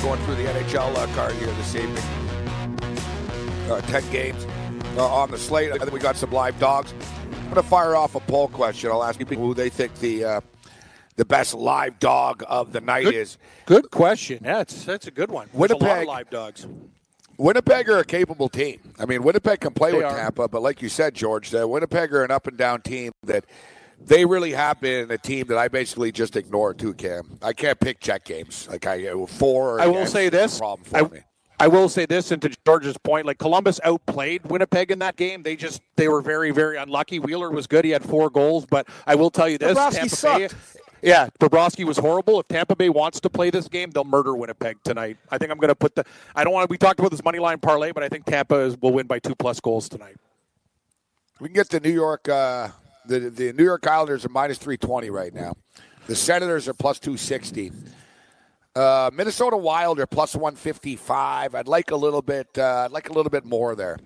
Going 0.00 0.18
through 0.24 0.36
the 0.36 0.44
NHL 0.44 0.96
uh, 0.96 1.06
card 1.14 1.34
here 1.34 1.48
this 1.48 1.74
evening. 1.74 2.02
Uh, 3.70 3.82
10 3.82 4.10
games 4.10 4.46
uh, 4.96 5.06
on 5.06 5.30
the 5.30 5.36
slate. 5.36 5.70
I 5.70 5.76
think 5.76 5.92
we 5.92 6.00
got 6.00 6.16
some 6.16 6.30
live 6.30 6.58
dogs. 6.58 6.94
I'm 7.30 7.42
going 7.42 7.56
to 7.56 7.62
fire 7.62 7.94
off 7.94 8.14
a 8.14 8.20
poll 8.20 8.48
question. 8.48 8.90
I'll 8.90 9.04
ask 9.04 9.18
people 9.18 9.36
who 9.36 9.52
they 9.52 9.68
think 9.68 9.94
the 9.96 10.24
uh, 10.24 10.40
the 11.16 11.26
best 11.26 11.52
live 11.52 11.98
dog 11.98 12.42
of 12.48 12.72
the 12.72 12.80
night 12.80 13.04
Good, 13.04 13.14
is. 13.16 13.36
good 13.66 13.90
question. 13.90 14.38
Yeah, 14.42 14.54
that's 14.54 14.84
that's 14.86 15.06
a 15.06 15.10
good 15.10 15.30
one. 15.30 15.50
There's 15.52 15.72
a 15.72 15.74
lot 15.74 15.82
of 15.82 15.88
Winnipeg- 15.88 16.08
live 16.08 16.30
dogs. 16.30 16.66
Winnipeg 17.36 17.90
are 17.90 17.98
a 17.98 18.04
capable 18.04 18.48
team. 18.48 18.80
I 18.98 19.04
mean, 19.04 19.22
Winnipeg 19.24 19.60
can 19.60 19.74
play 19.74 19.90
They 19.90 19.98
with 19.98 20.06
are. 20.06 20.16
Tampa, 20.16 20.48
but 20.48 20.62
like 20.62 20.80
you 20.80 20.88
said, 20.88 21.14
George, 21.14 21.50
the 21.50 21.68
Winnipeg 21.68 22.14
are 22.14 22.24
an 22.24 22.30
up 22.30 22.46
and 22.46 22.56
down 22.56 22.80
team 22.80 23.12
that 23.24 23.44
they 24.00 24.24
really 24.24 24.52
have 24.52 24.80
been 24.80 25.10
a 25.10 25.18
team 25.18 25.46
that 25.48 25.58
I 25.58 25.68
basically 25.68 26.12
just 26.12 26.36
ignore 26.36 26.74
too, 26.74 26.94
Cam. 26.94 27.38
I 27.42 27.52
can't 27.52 27.78
pick 27.78 28.00
check 28.00 28.24
games. 28.24 28.68
Like 28.70 28.86
I 28.86 29.08
uh, 29.08 29.26
four. 29.26 29.80
I 29.80 29.86
will 29.86 30.06
say 30.06 30.28
this. 30.28 30.58
problem 30.58 30.84
for 30.84 30.96
I, 30.96 31.02
me. 31.02 31.20
I 31.58 31.68
will 31.68 31.90
say 31.90 32.06
this, 32.06 32.30
and 32.30 32.40
to 32.40 32.50
George's 32.64 32.96
point, 32.96 33.26
like 33.26 33.36
Columbus 33.36 33.80
outplayed 33.84 34.46
Winnipeg 34.46 34.90
in 34.90 34.98
that 35.00 35.16
game. 35.16 35.42
They 35.42 35.56
just 35.56 35.82
they 35.96 36.08
were 36.08 36.22
very 36.22 36.52
very 36.52 36.78
unlucky. 36.78 37.18
Wheeler 37.18 37.50
was 37.50 37.66
good; 37.66 37.84
he 37.84 37.90
had 37.90 38.02
four 38.02 38.30
goals. 38.30 38.64
But 38.64 38.88
I 39.06 39.14
will 39.14 39.30
tell 39.30 39.48
you 39.48 39.58
this: 39.58 39.76
Bobrovsky 39.76 40.20
Tampa 40.20 40.54
Bay, 40.54 40.60
yeah, 41.02 41.28
Bobrovsky 41.38 41.84
was 41.84 41.98
horrible. 41.98 42.40
If 42.40 42.48
Tampa 42.48 42.76
Bay 42.76 42.88
wants 42.88 43.20
to 43.20 43.30
play 43.30 43.50
this 43.50 43.68
game, 43.68 43.90
they'll 43.90 44.04
murder 44.04 44.34
Winnipeg 44.34 44.78
tonight. 44.84 45.18
I 45.30 45.38
think 45.38 45.50
I'm 45.50 45.58
going 45.58 45.68
to 45.68 45.74
put 45.74 45.94
the. 45.94 46.04
I 46.34 46.44
don't 46.44 46.52
want 46.52 46.68
to. 46.68 46.70
We 46.70 46.78
talked 46.78 46.98
about 46.98 47.10
this 47.10 47.24
money 47.24 47.38
line 47.38 47.58
parlay, 47.58 47.92
but 47.92 48.02
I 48.02 48.08
think 48.08 48.24
Tampa 48.24 48.56
is, 48.56 48.76
will 48.78 48.92
win 48.92 49.06
by 49.06 49.18
two 49.18 49.34
plus 49.34 49.60
goals 49.60 49.88
tonight. 49.88 50.16
We 51.40 51.48
can 51.48 51.54
get 51.54 51.70
the 51.70 51.80
New 51.80 51.92
York. 51.92 52.28
Uh, 52.28 52.68
the 53.10 53.30
the 53.30 53.52
New 53.52 53.64
York 53.64 53.86
Islanders 53.86 54.24
are 54.24 54.30
minus 54.30 54.58
three 54.58 54.76
twenty 54.76 55.10
right 55.10 55.34
now. 55.34 55.54
The 56.06 56.14
Senators 56.14 56.68
are 56.68 56.74
plus 56.74 56.98
two 56.98 57.16
sixty. 57.16 57.72
Uh, 58.74 59.10
Minnesota 59.12 59.56
Wild 59.56 59.98
are 59.98 60.06
plus 60.06 60.36
one 60.36 60.54
fifty 60.54 60.94
five. 60.96 61.54
I'd 61.54 61.68
like 61.68 61.90
a 61.90 61.96
little 61.96 62.22
bit. 62.22 62.46
Uh, 62.56 62.84
I'd 62.84 62.92
like 62.92 63.10
a 63.10 63.12
little 63.12 63.30
bit 63.30 63.44
more 63.44 63.74
there. 63.74 63.98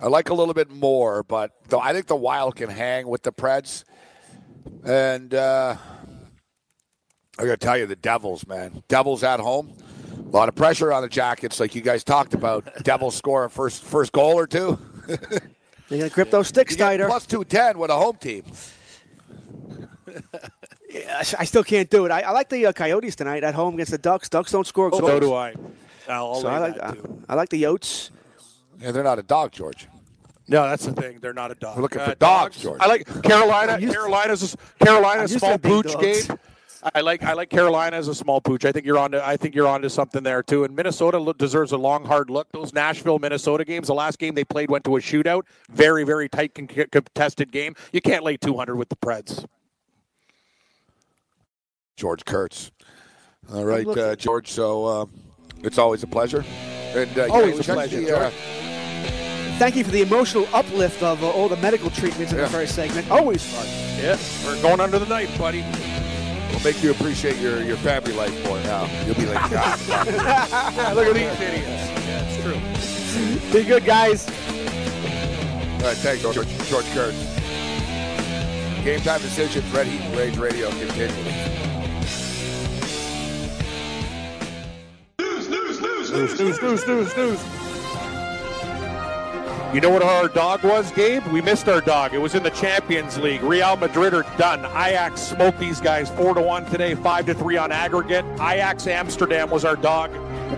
I 0.00 0.08
like 0.08 0.30
a 0.30 0.34
little 0.34 0.54
bit 0.54 0.70
more, 0.70 1.22
but 1.22 1.52
though 1.68 1.78
I 1.78 1.92
think 1.92 2.06
the 2.06 2.16
Wild 2.16 2.56
can 2.56 2.70
hang 2.70 3.06
with 3.06 3.22
the 3.22 3.32
Preds. 3.32 3.84
And 4.84 5.34
uh, 5.34 5.76
I 7.38 7.44
got 7.44 7.50
to 7.50 7.56
tell 7.56 7.76
you, 7.76 7.86
the 7.86 7.96
Devils, 7.96 8.46
man, 8.46 8.82
Devils 8.88 9.22
at 9.22 9.40
home. 9.40 9.74
A 10.26 10.36
lot 10.36 10.48
of 10.48 10.54
pressure 10.54 10.92
on 10.92 11.02
the 11.02 11.08
Jackets, 11.08 11.60
like 11.60 11.74
you 11.74 11.82
guys 11.82 12.02
talked 12.02 12.34
about. 12.34 12.82
Devils 12.82 13.14
score 13.14 13.44
a 13.44 13.50
first 13.50 13.84
first 13.84 14.12
goal 14.12 14.38
or 14.38 14.46
two. 14.46 14.78
They 15.88 15.98
got 15.98 16.04
to 16.04 16.10
grip 16.10 16.30
those 16.30 16.48
sticks 16.48 16.72
You 16.72 16.78
get 16.78 16.84
tighter. 16.84 17.06
plus 17.06 17.26
210 17.26 17.78
with 17.78 17.90
a 17.90 17.96
home 17.96 18.16
team. 18.16 18.44
Yeah, 20.90 21.00
I 21.16 21.20
I 21.38 21.44
still 21.44 21.64
can't 21.64 21.88
do 21.88 22.04
it. 22.04 22.10
I, 22.10 22.20
I 22.20 22.30
like 22.32 22.48
the 22.50 22.66
uh, 22.66 22.72
Coyotes 22.72 23.16
tonight 23.16 23.44
at 23.44 23.54
home 23.54 23.74
against 23.74 23.92
the 23.92 23.98
Ducks. 23.98 24.28
Ducks 24.28 24.52
don't 24.52 24.66
score 24.66 24.90
goals. 24.90 25.02
So 25.02 25.20
do 25.20 25.32
I. 25.34 25.54
I'll 26.08 26.34
So 26.34 26.48
I 26.48 26.58
like 26.58 26.78
I. 26.80 26.94
I 27.30 27.34
like 27.34 27.48
the 27.48 27.62
Yotes. 27.62 28.10
Yeah, 28.78 28.90
they're 28.90 29.02
not 29.04 29.18
a 29.18 29.22
dog, 29.22 29.52
George. 29.52 29.88
No, 30.48 30.68
that's 30.68 30.84
the 30.84 30.92
thing. 30.92 31.18
They're 31.20 31.32
not 31.32 31.50
a 31.50 31.54
dog. 31.54 31.76
We're 31.76 31.82
looking 31.82 32.00
Uh, 32.02 32.06
for 32.10 32.14
dogs, 32.16 32.58
George. 32.58 32.80
I 32.80 32.86
like 32.88 33.06
Carolina. 33.22 33.78
Carolina's 33.80 34.54
a, 34.54 34.84
Carolina's 34.84 35.06
I'm 35.14 35.18
a 35.18 35.22
used 35.22 35.32
to 35.32 35.38
small 35.38 35.58
big 35.58 35.72
pooch 35.72 35.98
game. 36.28 36.38
I 36.94 37.00
like 37.00 37.22
I 37.22 37.34
like 37.34 37.48
Carolina 37.48 37.96
as 37.96 38.08
a 38.08 38.14
small 38.14 38.40
pooch. 38.40 38.64
I 38.64 38.72
think 38.72 38.84
you're 38.86 38.98
on 38.98 39.12
to 39.12 39.24
I 39.24 39.36
think 39.36 39.54
you're 39.54 39.68
on 39.68 39.82
to 39.82 39.90
something 39.90 40.22
there 40.24 40.42
too. 40.42 40.64
And 40.64 40.74
Minnesota 40.74 41.18
lo- 41.18 41.32
deserves 41.32 41.70
a 41.70 41.76
long 41.76 42.04
hard 42.04 42.28
look. 42.28 42.50
Those 42.52 42.72
Nashville 42.72 43.20
Minnesota 43.20 43.64
games, 43.64 43.86
the 43.86 43.94
last 43.94 44.18
game 44.18 44.34
they 44.34 44.44
played 44.44 44.68
went 44.68 44.84
to 44.84 44.96
a 44.96 45.00
shootout. 45.00 45.42
Very 45.70 46.02
very 46.04 46.28
tight 46.28 46.54
con- 46.54 46.66
contested 46.66 47.52
game. 47.52 47.76
You 47.92 48.00
can't 48.00 48.24
lay 48.24 48.36
200 48.36 48.74
with 48.74 48.88
the 48.88 48.96
Preds. 48.96 49.44
George 51.96 52.24
Kurtz. 52.24 52.72
All 53.52 53.64
right, 53.64 53.86
uh, 53.86 54.16
George. 54.16 54.50
So 54.50 54.84
uh, 54.86 55.06
it's 55.62 55.78
always 55.78 56.02
a 56.02 56.06
pleasure. 56.08 56.44
And 56.94 57.16
uh, 57.18 57.28
Always 57.30 57.66
yeah, 57.66 57.72
a 57.72 57.76
pleasure, 57.76 58.00
the, 58.00 58.16
uh, 58.18 58.30
Thank 59.58 59.76
you 59.76 59.84
for 59.84 59.90
the 59.92 60.02
emotional 60.02 60.46
uplift 60.52 61.02
of 61.02 61.22
uh, 61.22 61.30
all 61.30 61.48
the 61.48 61.56
medical 61.58 61.90
treatments 61.90 62.32
in 62.32 62.38
Yeah. 62.38 62.44
the 62.44 62.50
first 62.50 62.74
segment. 62.74 63.08
Always 63.10 63.42
fun. 63.44 63.66
Yeah, 64.02 64.18
we're 64.44 64.60
going 64.62 64.80
under 64.80 64.98
the 64.98 65.06
knife, 65.06 65.36
buddy. 65.38 65.64
We'll 66.52 66.60
make 66.60 66.82
you 66.82 66.90
appreciate 66.92 67.38
your, 67.38 67.62
your 67.62 67.76
family 67.78 68.12
life 68.12 68.44
more 68.46 68.60
now. 68.60 68.84
You'll 69.04 69.16
be 69.16 69.26
like, 69.26 69.50
God. 69.50 69.78
Yeah, 69.88 70.92
look 70.94 71.06
at 71.08 71.14
these 71.14 71.40
idiots. 71.40 71.66
Yeah, 71.66 72.28
it's 72.28 72.42
true. 72.42 73.52
Be 73.52 73.66
good, 73.66 73.84
guys. 73.84 74.28
All 74.28 75.88
right, 75.88 75.96
thanks, 75.96 76.22
George, 76.22 76.36
George 76.68 76.84
Kurtz. 76.92 77.16
Game 78.84 79.00
time 79.00 79.20
decisions, 79.20 79.68
Red 79.72 79.86
Heat 79.86 80.00
and 80.00 80.16
Rage 80.16 80.36
Radio 80.36 80.68
continues. 80.70 81.12
Snooze, 86.06 86.36
snooze, 86.36 86.56
snooze, 86.58 86.82
snooze, 86.82 87.12
snooze. 87.12 87.71
You 89.72 89.80
know 89.80 89.88
what 89.88 90.02
our 90.02 90.28
dog 90.28 90.64
was, 90.64 90.92
Gabe? 90.92 91.24
We 91.28 91.40
missed 91.40 91.66
our 91.66 91.80
dog. 91.80 92.12
It 92.12 92.18
was 92.18 92.34
in 92.34 92.42
the 92.42 92.50
Champions 92.50 93.16
League. 93.16 93.42
Real 93.42 93.74
Madrid 93.76 94.12
are 94.12 94.26
done. 94.36 94.66
Ajax 94.66 95.22
smoked 95.22 95.58
these 95.58 95.80
guys 95.80 96.10
four 96.10 96.34
to 96.34 96.42
one 96.42 96.66
today, 96.66 96.94
five 96.94 97.24
to 97.24 97.32
three 97.32 97.56
on 97.56 97.72
aggregate. 97.72 98.26
Ajax 98.34 98.86
Amsterdam 98.86 99.48
was 99.48 99.64
our 99.64 99.76
dog. 99.76 100.10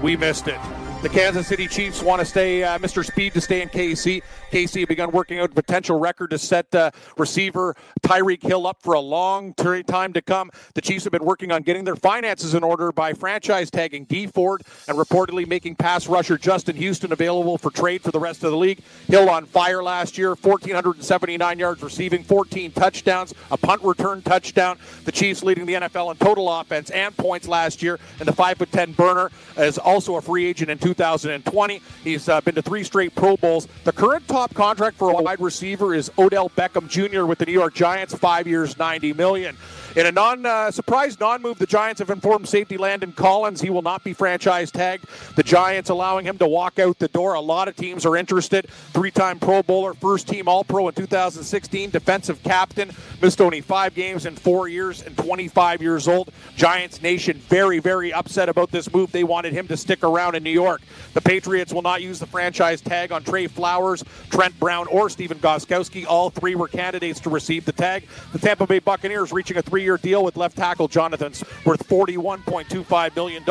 We 0.02 0.16
missed 0.16 0.48
it. 0.48 0.58
The 1.04 1.10
Kansas 1.10 1.46
City 1.46 1.68
Chiefs 1.68 2.02
want 2.02 2.20
to 2.20 2.24
stay, 2.24 2.62
uh, 2.62 2.78
Mr. 2.78 3.04
Speed, 3.04 3.34
to 3.34 3.40
stay 3.42 3.60
in 3.60 3.68
KC. 3.68 4.22
KC 4.50 4.80
have 4.80 4.88
begun 4.88 5.10
working 5.10 5.38
out 5.38 5.50
a 5.50 5.54
potential 5.54 5.98
record 5.98 6.30
to 6.30 6.38
set 6.38 6.74
uh, 6.74 6.92
receiver 7.18 7.76
Tyreek 8.00 8.42
Hill 8.42 8.66
up 8.66 8.80
for 8.80 8.94
a 8.94 9.00
long 9.00 9.52
time 9.52 10.14
to 10.14 10.22
come. 10.22 10.50
The 10.72 10.80
Chiefs 10.80 11.04
have 11.04 11.12
been 11.12 11.26
working 11.26 11.52
on 11.52 11.60
getting 11.60 11.84
their 11.84 11.94
finances 11.94 12.54
in 12.54 12.64
order 12.64 12.90
by 12.90 13.12
franchise 13.12 13.70
tagging 13.70 14.06
Dee 14.06 14.26
Ford 14.28 14.62
and 14.88 14.96
reportedly 14.96 15.46
making 15.46 15.74
pass 15.76 16.06
rusher 16.06 16.38
Justin 16.38 16.74
Houston 16.76 17.12
available 17.12 17.58
for 17.58 17.70
trade 17.70 18.00
for 18.00 18.10
the 18.10 18.18
rest 18.18 18.42
of 18.42 18.50
the 18.50 18.56
league. 18.56 18.80
Hill 19.06 19.28
on 19.28 19.44
fire 19.44 19.82
last 19.82 20.16
year, 20.16 20.30
1,479 20.30 21.58
yards 21.58 21.82
receiving, 21.82 22.24
14 22.24 22.72
touchdowns, 22.72 23.34
a 23.50 23.58
punt 23.58 23.82
return 23.82 24.22
touchdown. 24.22 24.78
The 25.04 25.12
Chiefs 25.12 25.42
leading 25.42 25.66
the 25.66 25.74
NFL 25.74 26.12
in 26.12 26.16
total 26.16 26.50
offense 26.50 26.88
and 26.88 27.14
points 27.14 27.46
last 27.46 27.82
year, 27.82 28.00
and 28.20 28.26
the 28.26 28.32
5'10 28.32 28.96
burner 28.96 29.30
is 29.58 29.76
also 29.76 30.16
a 30.16 30.22
free 30.22 30.46
agent 30.46 30.70
in 30.70 30.78
2020. 30.94 31.82
He's 32.02 32.28
uh, 32.28 32.40
been 32.40 32.54
to 32.54 32.62
three 32.62 32.84
straight 32.84 33.14
Pro 33.14 33.36
Bowls. 33.36 33.68
The 33.84 33.92
current 33.92 34.26
top 34.28 34.54
contract 34.54 34.96
for 34.96 35.10
a 35.10 35.22
wide 35.22 35.40
receiver 35.40 35.94
is 35.94 36.10
Odell 36.18 36.50
Beckham 36.50 36.88
Jr. 36.88 37.24
with 37.24 37.38
the 37.38 37.46
New 37.46 37.52
York 37.52 37.74
Giants, 37.74 38.14
five 38.14 38.46
years, 38.46 38.78
90 38.78 39.12
million. 39.14 39.56
In 39.96 40.06
a 40.06 40.12
non 40.12 40.44
uh, 40.44 40.72
surprise 40.72 41.20
non 41.20 41.40
move, 41.40 41.60
the 41.60 41.66
Giants 41.66 42.00
have 42.00 42.10
informed 42.10 42.48
safety 42.48 42.76
Landon 42.76 43.12
Collins 43.12 43.60
he 43.60 43.70
will 43.70 43.82
not 43.82 44.02
be 44.02 44.12
franchise 44.12 44.72
tagged. 44.72 45.06
The 45.36 45.44
Giants 45.44 45.88
allowing 45.88 46.26
him 46.26 46.36
to 46.38 46.48
walk 46.48 46.80
out 46.80 46.98
the 46.98 47.06
door. 47.06 47.34
A 47.34 47.40
lot 47.40 47.68
of 47.68 47.76
teams 47.76 48.04
are 48.04 48.16
interested. 48.16 48.68
Three 48.92 49.12
time 49.12 49.38
Pro 49.38 49.62
Bowler, 49.62 49.94
first 49.94 50.26
team 50.26 50.48
All 50.48 50.64
Pro 50.64 50.88
in 50.88 50.94
2016, 50.94 51.90
defensive 51.90 52.42
captain, 52.42 52.90
missed 53.22 53.40
only 53.40 53.60
five 53.60 53.94
games 53.94 54.26
in 54.26 54.34
four 54.34 54.66
years, 54.66 55.00
and 55.00 55.16
25 55.16 55.80
years 55.80 56.08
old. 56.08 56.32
Giants 56.56 57.00
Nation 57.00 57.38
very, 57.48 57.78
very 57.78 58.12
upset 58.12 58.48
about 58.48 58.72
this 58.72 58.92
move. 58.92 59.12
They 59.12 59.22
wanted 59.22 59.52
him 59.52 59.68
to 59.68 59.76
stick 59.76 60.02
around 60.02 60.34
in 60.34 60.42
New 60.42 60.50
York. 60.50 60.82
The 61.12 61.20
Patriots 61.20 61.72
will 61.72 61.82
not 61.82 62.02
use 62.02 62.18
the 62.18 62.26
franchise 62.26 62.80
tag 62.80 63.12
on 63.12 63.22
Trey 63.22 63.46
Flowers, 63.46 64.02
Trent 64.30 64.58
Brown, 64.58 64.88
or 64.88 65.08
Stephen 65.08 65.38
Gostkowski. 65.38 66.04
All 66.04 66.30
three 66.30 66.56
were 66.56 66.66
candidates 66.66 67.20
to 67.20 67.30
receive 67.30 67.64
the 67.64 67.72
tag. 67.72 68.08
The 68.32 68.40
Tampa 68.40 68.66
Bay 68.66 68.80
Buccaneers 68.80 69.32
reaching 69.32 69.56
a 69.56 69.62
three 69.62 69.83
three-year 69.84 69.98
deal 69.98 70.24
with 70.24 70.36
left 70.36 70.56
tackle 70.56 70.88
Jonathan's 70.88 71.44
worth 71.66 71.86
$41.25 71.88 73.14
million. 73.14 73.44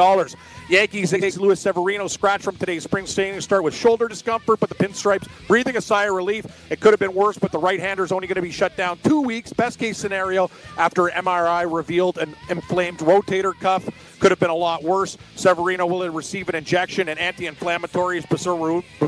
Yankees 0.73 1.13
ace 1.13 1.37
Luis 1.37 1.59
Severino 1.59 2.07
scratched 2.07 2.43
from 2.43 2.55
today's 2.55 2.81
spring 2.81 3.05
training 3.05 3.39
start 3.41 3.63
with 3.63 3.75
shoulder 3.75 4.07
discomfort, 4.07 4.59
but 4.59 4.69
the 4.69 4.75
pinstripes 4.75 5.27
breathing 5.47 5.77
a 5.77 5.81
sigh 5.81 6.05
of 6.05 6.15
relief. 6.15 6.47
It 6.71 6.79
could 6.79 6.93
have 6.93 6.99
been 6.99 7.13
worse, 7.13 7.37
but 7.37 7.51
the 7.51 7.59
right-hander 7.59 8.03
is 8.03 8.11
only 8.11 8.25
going 8.25 8.37
to 8.37 8.41
be 8.41 8.49
shut 8.49 8.75
down 8.75 8.97
two 9.03 9.21
weeks. 9.21 9.53
Best 9.53 9.77
case 9.77 9.99
scenario 9.99 10.49
after 10.75 11.03
MRI 11.09 11.71
revealed 11.71 12.17
an 12.17 12.35
inflamed 12.49 12.97
rotator 12.99 13.53
cuff. 13.59 13.87
Could 14.19 14.31
have 14.31 14.39
been 14.39 14.49
a 14.49 14.55
lot 14.55 14.81
worse. 14.83 15.15
Severino 15.35 15.85
will 15.85 16.09
receive 16.09 16.49
an 16.49 16.55
injection 16.55 17.07
and 17.09 17.19
anti-inflammatories 17.19 18.27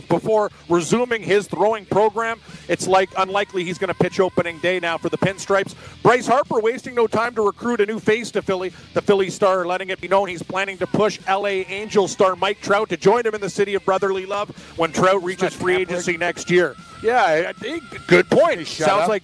before 0.07 0.51
resuming 0.69 1.23
his 1.23 1.47
throwing 1.47 1.85
program. 1.85 2.39
It's 2.67 2.85
like 2.85 3.09
unlikely 3.17 3.63
he's 3.63 3.79
going 3.79 3.87
to 3.87 3.95
pitch 3.95 4.19
opening 4.19 4.59
day 4.59 4.79
now 4.79 4.99
for 4.99 5.09
the 5.09 5.17
Pinstripes. 5.17 5.73
Bryce 6.03 6.27
Harper 6.27 6.59
wasting 6.59 6.93
no 6.93 7.07
time 7.07 7.33
to 7.35 7.41
recruit 7.41 7.81
a 7.81 7.87
new 7.87 7.99
face 7.99 8.29
to 8.31 8.43
Philly. 8.43 8.71
The 8.93 9.01
Philly 9.01 9.31
star 9.31 9.65
letting 9.65 9.89
it 9.89 9.99
be 9.99 10.09
known 10.09 10.27
he's 10.27 10.43
planning 10.43 10.77
to 10.79 10.85
push 10.85 11.19
LA 11.27 11.54
Angels 11.63 12.11
star 12.11 12.35
Mike 12.35 12.61
Trout 12.61 12.89
to 12.89 12.97
join 12.97 13.25
him 13.25 13.35
in 13.35 13.41
the 13.41 13.49
city 13.49 13.75
of 13.75 13.85
brotherly 13.85 14.25
love 14.25 14.49
when 14.77 14.91
Trout 14.91 15.23
reaches 15.23 15.53
free 15.53 15.75
agency 15.75 16.17
next 16.17 16.49
year. 16.49 16.75
Yeah, 17.03 17.51
good 18.07 18.29
point. 18.29 18.67
Sounds 18.67 19.03
up. 19.03 19.09
like 19.09 19.23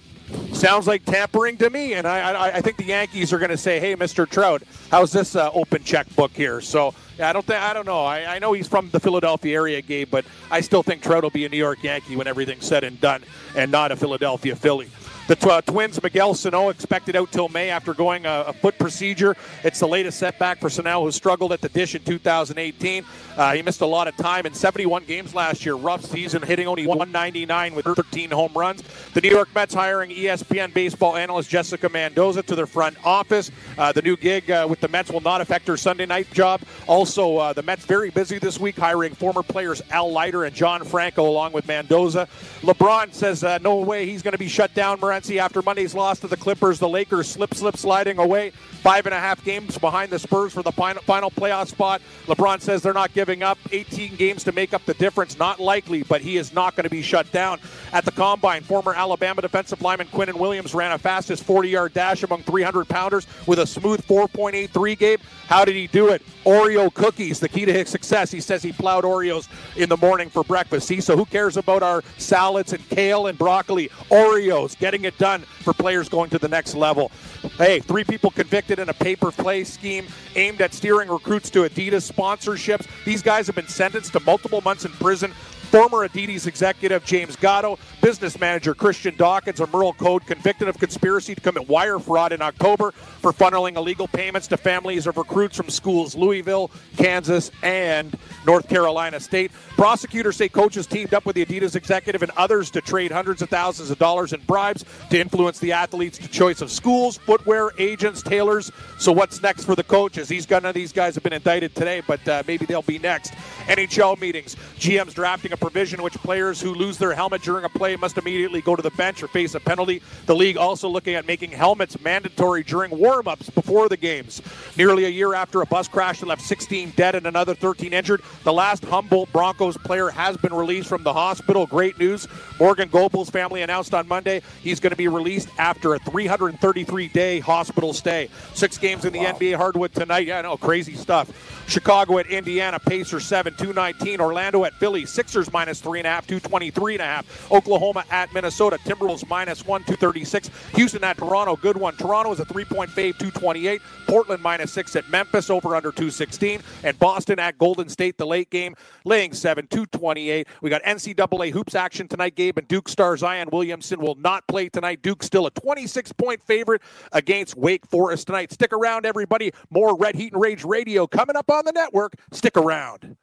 sounds 0.52 0.86
like 0.86 1.04
tampering 1.04 1.56
to 1.58 1.70
me. 1.70 1.94
And 1.94 2.06
I, 2.06 2.32
I, 2.32 2.56
I 2.56 2.60
think 2.60 2.76
the 2.76 2.84
Yankees 2.84 3.32
are 3.32 3.38
going 3.38 3.50
to 3.50 3.56
say, 3.56 3.80
"Hey, 3.80 3.94
Mr. 3.96 4.28
Trout, 4.28 4.62
how's 4.90 5.12
this 5.12 5.36
uh, 5.36 5.50
open 5.52 5.84
checkbook 5.84 6.32
here?" 6.32 6.60
So 6.60 6.94
yeah, 7.18 7.28
I 7.28 7.32
don't 7.32 7.44
think 7.44 7.60
I 7.60 7.72
don't 7.72 7.86
know. 7.86 8.04
I, 8.04 8.36
I 8.36 8.38
know 8.38 8.52
he's 8.52 8.68
from 8.68 8.90
the 8.90 9.00
Philadelphia 9.00 9.54
area, 9.54 9.82
Gabe, 9.82 10.10
but 10.10 10.24
I 10.50 10.60
still 10.60 10.82
think 10.82 11.02
Trout 11.02 11.22
will 11.22 11.30
be 11.30 11.44
a 11.44 11.48
New 11.48 11.56
York 11.58 11.82
Yankee 11.82 12.16
when 12.16 12.26
everything's 12.26 12.66
said 12.66 12.84
and 12.84 13.00
done, 13.00 13.22
and 13.56 13.70
not 13.70 13.92
a 13.92 13.96
Philadelphia 13.96 14.56
Philly. 14.56 14.88
The 15.32 15.62
tw- 15.62 15.66
Twins, 15.66 16.02
Miguel 16.02 16.34
Sano, 16.34 16.68
expected 16.68 17.16
out 17.16 17.32
till 17.32 17.48
May 17.48 17.70
after 17.70 17.94
going 17.94 18.26
a, 18.26 18.44
a, 18.48 18.52
foot 18.52 18.78
procedure. 18.78 19.34
It's 19.64 19.80
the 19.80 19.88
latest 19.88 20.18
setback 20.18 20.60
for 20.60 20.68
Sano, 20.68 21.04
who 21.04 21.10
struggled 21.10 21.52
at 21.52 21.62
the 21.62 21.70
dish 21.70 21.94
in 21.94 22.02
2018. 22.04 23.02
Uh, 23.34 23.54
he 23.54 23.62
missed 23.62 23.80
a 23.80 23.86
lot 23.86 24.08
of 24.08 24.16
time 24.18 24.44
in 24.44 24.52
71 24.52 25.04
games 25.04 25.34
last 25.34 25.64
year. 25.64 25.74
Rough 25.74 26.04
season, 26.04 26.42
hitting 26.42 26.68
only 26.68 26.86
199 26.86 27.74
with 27.74 27.86
13 27.86 28.30
home 28.30 28.52
runs. 28.54 28.82
The 29.14 29.22
New 29.22 29.30
York 29.30 29.48
Mets 29.54 29.72
hiring 29.72 30.10
ESPN 30.10 30.74
baseball 30.74 31.16
analyst 31.16 31.48
Jessica 31.48 31.88
Mendoza 31.88 32.42
to 32.42 32.54
their 32.54 32.66
front 32.66 32.98
office. 33.02 33.50
Uh, 33.78 33.90
the 33.90 34.02
new 34.02 34.18
gig 34.18 34.50
uh, 34.50 34.66
with 34.68 34.80
the 34.80 34.88
Mets 34.88 35.10
will 35.10 35.22
not 35.22 35.40
affect 35.40 35.66
her 35.66 35.78
Sunday 35.78 36.04
night 36.04 36.30
job. 36.34 36.60
Also, 36.86 37.38
uh, 37.38 37.54
the 37.54 37.62
Mets 37.62 37.86
very 37.86 38.10
busy 38.10 38.38
this 38.38 38.60
week 38.60 38.76
hiring 38.76 39.14
former 39.14 39.42
players 39.42 39.80
Al 39.92 40.12
Leiter 40.12 40.44
and 40.44 40.54
John 40.54 40.84
Franco 40.84 41.26
along 41.26 41.52
with 41.52 41.66
Mendoza. 41.66 42.28
LeBron 42.60 43.14
says 43.14 43.42
uh, 43.42 43.56
no 43.62 43.76
way 43.76 44.04
he's 44.04 44.20
going 44.20 44.32
to 44.32 44.38
be 44.38 44.48
shut 44.48 44.74
down 44.74 45.00
Morency 45.22 45.38
after 45.38 45.62
Monday's 45.62 45.94
loss 45.94 46.20
to 46.20 46.26
the 46.26 46.36
Clippers. 46.36 46.78
The 46.78 46.88
Lakers 46.88 47.28
slip, 47.28 47.54
slip, 47.54 47.76
sliding 47.76 48.18
away. 48.18 48.50
Five 48.50 49.06
and 49.06 49.14
a 49.14 49.20
half 49.20 49.44
games 49.44 49.78
behind 49.78 50.10
the 50.10 50.18
Spurs 50.18 50.52
for 50.52 50.62
the 50.62 50.72
final, 50.72 51.02
final 51.02 51.30
playoff 51.30 51.68
spot. 51.68 52.02
LeBron 52.26 52.60
says 52.60 52.82
they're 52.82 52.92
not 52.92 53.12
giving 53.14 53.42
up. 53.42 53.58
18 53.70 54.16
games 54.16 54.44
to 54.44 54.52
make 54.52 54.74
up 54.74 54.84
the 54.84 54.94
difference. 54.94 55.38
Not 55.38 55.60
likely, 55.60 56.02
but 56.02 56.20
he 56.20 56.36
is 56.36 56.52
not 56.52 56.74
going 56.74 56.84
to 56.84 56.90
be 56.90 57.02
shut 57.02 57.30
down. 57.32 57.60
At 57.92 58.06
the 58.06 58.10
combine, 58.10 58.62
former 58.62 58.94
Alabama 58.94 59.42
defensive 59.42 59.82
lineman 59.82 60.06
Quinnen 60.06 60.34
Williams 60.34 60.74
ran 60.74 60.92
a 60.92 60.98
fastest 60.98 61.44
40 61.44 61.68
yard 61.68 61.92
dash 61.92 62.22
among 62.22 62.42
300 62.42 62.88
pounders 62.88 63.26
with 63.46 63.58
a 63.58 63.66
smooth 63.66 64.00
4.83 64.06 64.98
game. 64.98 65.18
How 65.46 65.66
did 65.66 65.76
he 65.76 65.88
do 65.88 66.08
it? 66.08 66.22
Oreo 66.46 66.92
cookies, 66.92 67.38
the 67.38 67.48
key 67.48 67.66
to 67.66 67.72
his 67.72 67.90
success. 67.90 68.30
He 68.30 68.40
says 68.40 68.62
he 68.62 68.72
plowed 68.72 69.04
Oreos 69.04 69.46
in 69.76 69.90
the 69.90 69.98
morning 69.98 70.30
for 70.30 70.42
breakfast. 70.42 70.88
See, 70.88 71.02
so 71.02 71.16
who 71.16 71.26
cares 71.26 71.58
about 71.58 71.82
our 71.82 72.02
salads 72.16 72.72
and 72.72 72.88
kale 72.88 73.26
and 73.26 73.36
broccoli? 73.36 73.90
Oreos, 74.10 74.78
getting 74.78 75.04
it 75.04 75.18
done 75.18 75.42
for 75.42 75.74
players 75.74 76.08
going 76.08 76.30
to 76.30 76.38
the 76.38 76.48
next 76.48 76.74
level. 76.74 77.10
Hey, 77.58 77.80
three 77.80 78.04
people 78.04 78.30
convicted 78.30 78.78
in 78.78 78.88
a 78.88 78.94
paper 78.94 79.30
play 79.30 79.64
scheme 79.64 80.06
aimed 80.34 80.62
at 80.62 80.72
steering 80.72 81.10
recruits 81.10 81.50
to 81.50 81.60
Adidas 81.60 82.10
sponsorships. 82.10 82.86
These 83.04 83.22
guys 83.22 83.46
have 83.46 83.56
been 83.56 83.68
sentenced 83.68 84.14
to 84.14 84.20
multiple 84.20 84.62
months 84.62 84.86
in 84.86 84.92
prison 84.92 85.32
Former 85.72 86.06
Adidas 86.06 86.46
executive 86.46 87.02
James 87.02 87.34
Gatto, 87.34 87.78
business 88.02 88.38
manager 88.38 88.74
Christian 88.74 89.16
Dawkins, 89.16 89.58
a 89.58 89.66
Merl 89.66 89.96
Code 89.96 90.26
convicted 90.26 90.68
of 90.68 90.76
conspiracy 90.78 91.34
to 91.34 91.40
commit 91.40 91.66
wire 91.66 91.98
fraud 91.98 92.32
in 92.32 92.42
October 92.42 92.90
for 92.90 93.32
funneling 93.32 93.76
illegal 93.76 94.06
payments 94.06 94.46
to 94.48 94.58
families 94.58 95.06
of 95.06 95.16
recruits 95.16 95.56
from 95.56 95.70
schools 95.70 96.14
Louisville, 96.14 96.70
Kansas, 96.98 97.50
and 97.62 98.18
North 98.46 98.68
Carolina 98.68 99.18
State. 99.18 99.50
Prosecutors 99.78 100.36
say 100.36 100.46
coaches 100.46 100.86
teamed 100.86 101.14
up 101.14 101.24
with 101.24 101.36
the 101.36 101.46
Adidas 101.46 101.74
executive 101.74 102.22
and 102.22 102.32
others 102.36 102.70
to 102.72 102.82
trade 102.82 103.10
hundreds 103.10 103.40
of 103.40 103.48
thousands 103.48 103.90
of 103.90 103.98
dollars 103.98 104.34
in 104.34 104.40
bribes 104.42 104.84
to 105.08 105.18
influence 105.18 105.58
the 105.58 105.72
athletes' 105.72 106.18
to 106.18 106.28
choice 106.28 106.60
of 106.60 106.70
schools, 106.70 107.16
footwear, 107.16 107.70
agents, 107.78 108.22
tailors. 108.22 108.70
So 108.98 109.10
what's 109.10 109.40
next 109.40 109.64
for 109.64 109.74
the 109.74 109.84
coaches? 109.84 110.28
These 110.28 110.50
none 110.50 110.66
of 110.66 110.74
these 110.74 110.92
guys 110.92 111.14
have 111.14 111.24
been 111.24 111.32
indicted 111.32 111.74
today, 111.74 112.02
but 112.06 112.28
uh, 112.28 112.42
maybe 112.46 112.66
they'll 112.66 112.82
be 112.82 112.98
next. 112.98 113.32
NHL 113.68 114.20
meetings. 114.20 114.54
GM's 114.78 115.14
drafting 115.14 115.52
a 115.52 115.61
provision 115.62 116.00
in 116.00 116.04
which 116.04 116.14
players 116.14 116.60
who 116.60 116.74
lose 116.74 116.98
their 116.98 117.14
helmet 117.14 117.40
during 117.42 117.64
a 117.64 117.68
play 117.68 117.94
must 117.94 118.18
immediately 118.18 118.60
go 118.60 118.74
to 118.74 118.82
the 118.82 118.90
bench 118.90 119.22
or 119.22 119.28
face 119.28 119.54
a 119.54 119.60
penalty. 119.60 120.02
The 120.26 120.34
league 120.34 120.56
also 120.56 120.88
looking 120.88 121.14
at 121.14 121.26
making 121.26 121.52
helmets 121.52 122.00
mandatory 122.00 122.64
during 122.64 122.90
warm-ups 122.90 123.48
before 123.50 123.88
the 123.88 123.96
games. 123.96 124.42
Nearly 124.76 125.04
a 125.04 125.08
year 125.08 125.34
after 125.34 125.62
a 125.62 125.66
bus 125.66 125.86
crash 125.86 126.20
that 126.20 126.26
left 126.26 126.42
16 126.42 126.90
dead 126.96 127.14
and 127.14 127.26
another 127.26 127.54
13 127.54 127.92
injured, 127.92 128.22
the 128.42 128.52
last 128.52 128.84
Humboldt 128.84 129.32
Broncos 129.32 129.76
player 129.78 130.08
has 130.10 130.36
been 130.36 130.52
released 130.52 130.88
from 130.88 131.04
the 131.04 131.12
hospital. 131.12 131.66
Great 131.66 131.96
news. 131.98 132.26
Morgan 132.58 132.88
Gobeil's 132.88 133.30
family 133.30 133.62
announced 133.62 133.94
on 133.94 134.08
Monday 134.08 134.42
he's 134.62 134.80
going 134.80 134.90
to 134.90 134.96
be 134.96 135.08
released 135.08 135.48
after 135.58 135.94
a 135.94 136.00
333-day 136.00 137.38
hospital 137.38 137.92
stay. 137.92 138.28
Six 138.54 138.78
games 138.78 139.04
in 139.04 139.12
the 139.12 139.20
wow. 139.20 139.32
NBA 139.32 139.56
hardwood 139.56 139.94
tonight. 139.94 140.26
Yeah, 140.26 140.40
I 140.40 140.42
know, 140.42 140.56
crazy 140.56 140.94
stuff. 140.94 141.30
Chicago 141.72 142.18
at 142.18 142.26
Indiana, 142.26 142.78
Pacers 142.78 143.24
7, 143.24 143.54
219. 143.54 144.20
Orlando 144.20 144.64
at 144.66 144.74
Philly, 144.74 145.06
Sixers 145.06 145.50
minus 145.54 145.80
3.5, 145.80 146.40
223.5. 146.40 147.50
Oklahoma 147.50 148.04
at 148.10 148.32
Minnesota, 148.34 148.78
Timberwolves 148.84 149.26
minus 149.26 149.64
1, 149.66 149.80
236. 149.84 150.50
Houston 150.74 151.02
at 151.02 151.16
Toronto, 151.16 151.56
good 151.56 151.78
one. 151.78 151.96
Toronto 151.96 152.30
is 152.30 152.40
a 152.40 152.44
three 152.44 152.66
point 152.66 152.90
fave, 152.90 153.16
228. 153.18 153.80
Portland 154.06 154.42
minus 154.42 154.70
6 154.72 154.96
at 154.96 155.08
Memphis, 155.08 155.48
over 155.48 155.74
under 155.74 155.90
216. 155.90 156.60
And 156.84 156.98
Boston 156.98 157.38
at 157.38 157.56
Golden 157.56 157.88
State, 157.88 158.18
the 158.18 158.26
late 158.26 158.50
game, 158.50 158.74
laying 159.06 159.32
7, 159.32 159.66
228. 159.68 160.46
We 160.60 160.68
got 160.68 160.82
NCAA 160.82 161.52
hoops 161.52 161.74
action 161.74 162.06
tonight, 162.06 162.34
Gabe, 162.36 162.58
and 162.58 162.68
Duke 162.68 162.90
star 162.90 163.16
Zion 163.16 163.48
Williamson 163.50 163.98
will 163.98 164.16
not 164.16 164.46
play 164.46 164.68
tonight. 164.68 165.00
Duke 165.00 165.22
still 165.22 165.46
a 165.46 165.50
26 165.50 166.12
point 166.12 166.42
favorite 166.42 166.82
against 167.12 167.56
Wake 167.56 167.86
Forest 167.86 168.26
tonight. 168.26 168.52
Stick 168.52 168.74
around, 168.74 169.06
everybody. 169.06 169.52
More 169.70 169.96
Red 169.96 170.16
Heat 170.16 170.34
and 170.34 170.42
Rage 170.42 170.64
radio 170.64 171.06
coming 171.06 171.34
up 171.36 171.50
on 171.50 171.61
the 171.64 171.72
network. 171.72 172.14
Stick 172.32 172.56
around. 172.56 173.16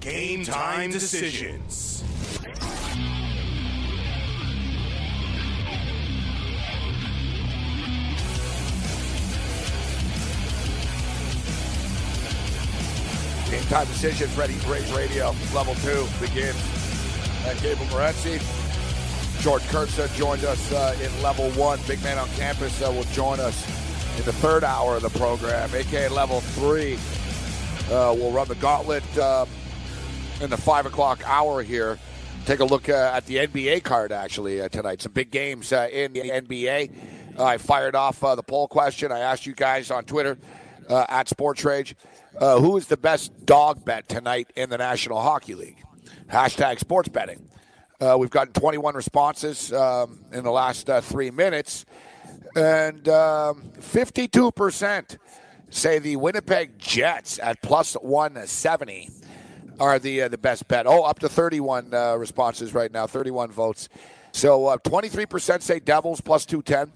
Game 0.00 0.44
time 0.44 0.90
decisions. 0.90 2.02
Game 13.50 13.62
time 13.64 13.86
decisions, 13.86 14.36
ready 14.36 14.58
to 14.58 14.68
raise 14.68 14.92
radio. 14.92 15.34
Level 15.54 15.74
two 15.76 16.06
begins. 16.20 16.56
And 17.46 17.60
Gabriel 17.60 17.90
Morency. 17.90 18.40
George 19.42 19.62
Kurtz 19.68 19.96
joined 20.16 20.44
us 20.44 20.72
uh, 20.72 20.96
in 21.02 21.22
level 21.22 21.50
one. 21.52 21.78
Big 21.86 22.02
man 22.02 22.18
on 22.18 22.28
campus 22.30 22.82
uh, 22.82 22.90
will 22.90 23.04
join 23.04 23.40
us 23.40 23.87
in 24.18 24.24
the 24.24 24.32
third 24.32 24.64
hour 24.64 24.96
of 24.96 25.02
the 25.02 25.10
program, 25.10 25.72
aka 25.74 26.08
level 26.08 26.40
three. 26.40 26.98
Uh, 27.86 28.12
we'll 28.16 28.32
run 28.32 28.48
the 28.48 28.56
gauntlet 28.56 29.04
um, 29.18 29.48
in 30.40 30.50
the 30.50 30.56
five 30.56 30.86
o'clock 30.86 31.22
hour 31.24 31.62
here. 31.62 31.98
Take 32.44 32.60
a 32.60 32.64
look 32.64 32.88
uh, 32.88 33.12
at 33.14 33.26
the 33.26 33.36
NBA 33.36 33.84
card 33.84 34.10
actually 34.10 34.60
uh, 34.60 34.68
tonight. 34.68 35.02
Some 35.02 35.12
big 35.12 35.30
games 35.30 35.72
uh, 35.72 35.88
in 35.92 36.12
the 36.12 36.20
NBA. 36.20 37.38
I 37.38 37.58
fired 37.58 37.94
off 37.94 38.20
the 38.20 38.42
poll 38.42 38.66
question. 38.66 39.12
I 39.12 39.20
asked 39.20 39.46
you 39.46 39.54
guys 39.54 39.90
on 39.92 40.04
Twitter 40.04 40.36
at 40.88 41.28
Sports 41.28 41.64
Rage, 41.64 41.94
who 42.40 42.76
is 42.76 42.88
the 42.88 42.96
best 42.96 43.46
dog 43.46 43.84
bet 43.84 44.08
tonight 44.08 44.50
in 44.56 44.70
the 44.70 44.78
National 44.78 45.20
Hockey 45.20 45.54
League? 45.54 45.84
Hashtag 46.28 46.80
sports 46.80 47.08
betting. 47.08 47.48
Uh, 48.00 48.16
we've 48.18 48.30
gotten 48.30 48.52
21 48.52 48.94
responses 48.94 49.72
um, 49.72 50.20
in 50.32 50.44
the 50.44 50.50
last 50.50 50.88
uh, 50.88 51.00
three 51.00 51.32
minutes, 51.32 51.84
and 52.58 53.08
um, 53.08 53.70
52% 53.78 55.18
say 55.70 55.98
the 55.98 56.16
Winnipeg 56.16 56.78
Jets 56.78 57.38
at 57.38 57.62
plus 57.62 57.94
170 57.94 59.10
are 59.78 59.98
the 60.00 60.22
uh, 60.22 60.28
the 60.28 60.38
best 60.38 60.66
bet. 60.66 60.86
Oh, 60.86 61.04
up 61.04 61.20
to 61.20 61.28
31 61.28 61.94
uh, 61.94 62.16
responses 62.16 62.74
right 62.74 62.90
now, 62.90 63.06
31 63.06 63.52
votes. 63.52 63.88
So 64.32 64.76
23% 64.84 65.50
uh, 65.50 65.58
say 65.60 65.78
Devils 65.78 66.20
plus 66.20 66.44
210. 66.46 66.92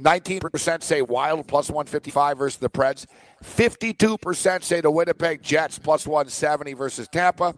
19% 0.00 0.82
say 0.82 1.02
Wild 1.02 1.46
plus 1.48 1.68
155 1.68 2.38
versus 2.38 2.58
the 2.58 2.70
Preds. 2.70 3.04
52% 3.44 4.62
say 4.62 4.80
the 4.80 4.90
Winnipeg 4.90 5.42
Jets 5.42 5.78
plus 5.78 6.06
170 6.06 6.72
versus 6.74 7.08
Tampa. 7.08 7.54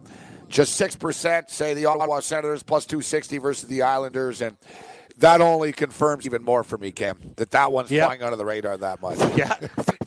Just 0.49 0.79
6% 0.81 1.49
say 1.49 1.73
the 1.75 1.85
Ottawa 1.85 2.19
Senators 2.19 2.63
plus 2.63 2.85
260 2.85 3.37
versus 3.37 3.69
the 3.69 3.83
Islanders. 3.83 4.41
And 4.41 4.57
that 5.21 5.39
only 5.41 5.71
confirms 5.71 6.25
even 6.25 6.43
more 6.43 6.63
for 6.63 6.77
me, 6.77 6.91
Cam, 6.91 7.17
that 7.37 7.51
that 7.51 7.71
one's 7.71 7.89
yep. 7.89 8.07
flying 8.07 8.21
under 8.21 8.35
the 8.35 8.45
radar 8.45 8.77
that 8.77 9.01
much. 9.01 9.17
Yeah, 9.35 9.55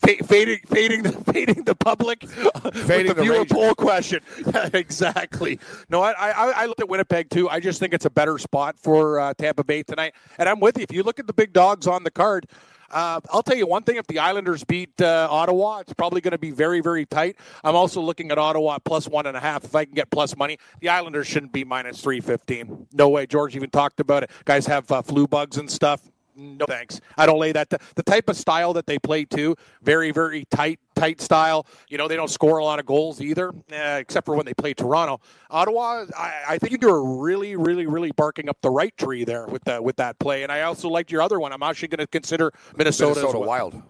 fading, 0.05 0.59
fading, 0.67 1.03
the, 1.05 1.13
fading 1.33 1.65
the 1.65 1.75
public, 1.75 2.23
fading 2.75 3.09
the, 3.09 3.15
the 3.15 3.23
viewer 3.23 3.45
poll 3.45 3.75
question. 3.75 4.21
Yeah, 4.47 4.69
exactly. 4.75 5.59
No, 5.89 6.03
I, 6.03 6.13
I, 6.13 6.51
I, 6.51 6.67
looked 6.67 6.81
at 6.81 6.89
Winnipeg 6.89 7.31
too. 7.31 7.49
I 7.49 7.61
just 7.61 7.81
think 7.81 7.95
it's 7.95 8.05
a 8.05 8.11
better 8.11 8.39
spot 8.39 8.79
for 8.79 9.21
uh, 9.21 9.35
Tampa 9.35 9.65
Bay 9.65 9.83
tonight, 9.83 10.15
and 10.39 10.49
I'm 10.49 10.61
with 10.61 10.77
you. 10.77 10.83
If 10.83 10.93
you 10.93 11.03
look 11.03 11.19
at 11.19 11.27
the 11.27 11.33
big 11.33 11.53
dogs 11.53 11.87
on 11.87 12.05
the 12.05 12.11
card, 12.11 12.47
uh, 12.95 13.21
I'll 13.31 13.43
tell 13.43 13.57
you 13.57 13.67
one 13.67 13.83
thing: 13.83 13.97
if 13.97 14.07
the 14.07 14.21
Islanders 14.21 14.65
beat 14.65 15.01
uh, 15.03 15.29
Ottawa, 15.31 15.81
it's 15.81 15.93
probably 15.93 16.21
going 16.21 16.33
to 16.33 16.39
be 16.39 16.51
very, 16.51 16.81
very 16.81 17.05
tight. 17.05 17.37
I'm 17.63 17.77
also 17.77 18.01
looking 18.01 18.31
at 18.31 18.39
Ottawa 18.39 18.79
plus 18.79 19.09
one 19.09 19.27
and 19.27 19.37
a 19.37 19.41
half. 19.41 19.65
If 19.65 19.75
I 19.75 19.85
can 19.85 19.95
get 19.95 20.11
plus 20.11 20.37
money, 20.37 20.59
the 20.81 20.89
Islanders 20.89 21.27
shouldn't 21.27 21.53
be 21.53 21.65
minus 21.65 22.01
three 22.01 22.21
fifteen. 22.21 22.87
No 22.93 23.09
way. 23.09 23.27
George 23.27 23.55
even 23.57 23.71
talked 23.71 24.01
about 24.01 24.23
it. 24.23 24.31
Guys 24.45 24.67
have 24.67 24.91
uh, 24.91 25.03
flu 25.03 25.27
bugs 25.27 25.59
and 25.59 25.71
stuff 25.71 26.01
no 26.37 26.67
thanks. 26.67 27.01
I 27.17 27.27
don't 27.27 27.39
lay 27.39 27.53
that. 27.53 27.71
The 27.71 28.03
type 28.03 28.29
of 28.29 28.37
style 28.37 28.73
that 28.75 28.87
they 28.87 28.99
play 28.99 29.25
too, 29.25 29.57
very 29.83 30.11
very 30.11 30.45
tight 30.51 30.81
tight 30.95 31.21
style. 31.21 31.67
You 31.89 31.99
know 31.99 32.09
they 32.09 32.17
don't 32.17 32.31
score 32.31 32.59
a 32.59 32.65
lot 32.65 32.79
of 32.79 32.87
goals 32.87 33.21
either, 33.21 33.51
uh, 33.51 33.99
except 33.99 34.27
for 34.27 34.35
when 34.35 34.47
they 34.47 34.55
play 34.55 34.75
Toronto. 34.75 35.21
Ottawa, 35.51 36.07
I, 36.17 36.43
I 36.51 36.59
think 36.59 36.83
you're 36.83 37.03
really 37.03 37.57
really 37.57 37.87
really 37.87 38.13
barking 38.13 38.49
up 38.49 38.61
the 38.63 38.71
right 38.71 38.97
tree 38.97 39.25
there 39.25 39.47
with 39.47 39.65
that 39.65 39.83
with 39.83 39.97
that 39.97 40.19
play. 40.19 40.43
And 40.43 40.51
I 40.51 40.63
also 40.63 40.89
liked 40.89 41.11
your 41.13 41.23
other 41.23 41.41
one. 41.41 41.53
I'm 41.53 41.63
actually 41.63 41.89
going 41.89 41.99
to 41.99 42.07
consider 42.07 42.53
Minnesota, 42.77 43.21
Minnesota 43.21 43.39
well. 43.39 43.49
Wild. 43.49 43.83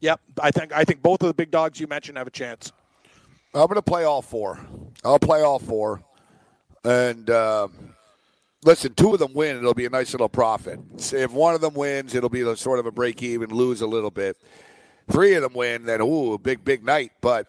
Yep, 0.00 0.20
I 0.40 0.50
think 0.50 0.72
I 0.72 0.84
think 0.84 1.02
both 1.02 1.22
of 1.22 1.28
the 1.28 1.34
big 1.34 1.50
dogs 1.50 1.78
you 1.80 1.86
mentioned 1.86 2.18
have 2.18 2.26
a 2.26 2.30
chance. 2.30 2.72
I'm 3.52 3.66
going 3.66 3.74
to 3.74 3.82
play 3.82 4.04
all 4.04 4.22
four. 4.22 4.60
I'll 5.04 5.18
play 5.18 5.42
all 5.42 5.58
four, 5.58 6.02
and. 6.84 7.28
Um, 7.30 7.94
listen, 8.64 8.94
two 8.94 9.12
of 9.12 9.18
them 9.18 9.32
win, 9.32 9.56
it'll 9.56 9.74
be 9.74 9.86
a 9.86 9.90
nice 9.90 10.12
little 10.12 10.28
profit. 10.28 10.80
If 10.96 11.32
one 11.32 11.54
of 11.54 11.60
them 11.60 11.74
wins, 11.74 12.14
it'll 12.14 12.28
be 12.28 12.42
a, 12.42 12.56
sort 12.56 12.78
of 12.78 12.86
a 12.86 12.92
break 12.92 13.22
even, 13.22 13.50
lose 13.50 13.80
a 13.80 13.86
little 13.86 14.10
bit. 14.10 14.36
Three 15.10 15.34
of 15.34 15.42
them 15.42 15.54
win, 15.54 15.86
then 15.86 16.00
ooh, 16.00 16.34
a 16.34 16.38
big 16.38 16.64
big 16.64 16.84
night. 16.84 17.12
But 17.20 17.48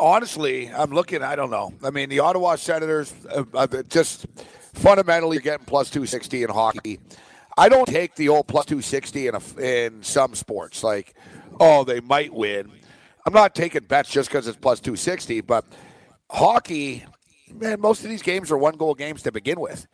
honestly, 0.00 0.68
I'm 0.68 0.90
looking. 0.90 1.22
I 1.22 1.36
don't 1.36 1.50
know. 1.50 1.72
I 1.84 1.90
mean, 1.90 2.08
the 2.08 2.20
Ottawa 2.20 2.56
Senators 2.56 3.14
uh, 3.32 3.44
uh, 3.54 3.66
just 3.88 4.26
fundamentally 4.74 5.38
getting 5.38 5.66
plus 5.66 5.90
260 5.90 6.42
in 6.42 6.50
hockey. 6.50 6.98
I 7.56 7.68
don't 7.68 7.86
take 7.86 8.14
the 8.14 8.28
old 8.28 8.46
plus 8.46 8.66
260 8.66 9.28
in 9.28 9.34
a, 9.34 9.60
in 9.60 10.02
some 10.02 10.34
sports. 10.34 10.82
Like, 10.82 11.14
oh, 11.58 11.84
they 11.84 12.00
might 12.00 12.32
win. 12.32 12.70
I'm 13.26 13.32
not 13.32 13.54
taking 13.54 13.84
bets 13.84 14.10
just 14.10 14.28
because 14.28 14.48
it's 14.48 14.56
plus 14.56 14.80
260, 14.80 15.42
but 15.42 15.64
hockey 16.30 17.04
man, 17.54 17.80
most 17.80 18.02
of 18.04 18.10
these 18.10 18.22
games 18.22 18.50
are 18.50 18.58
one 18.58 18.76
goal 18.76 18.94
games 18.94 19.22
to 19.22 19.32
begin 19.32 19.60
with. 19.60 19.86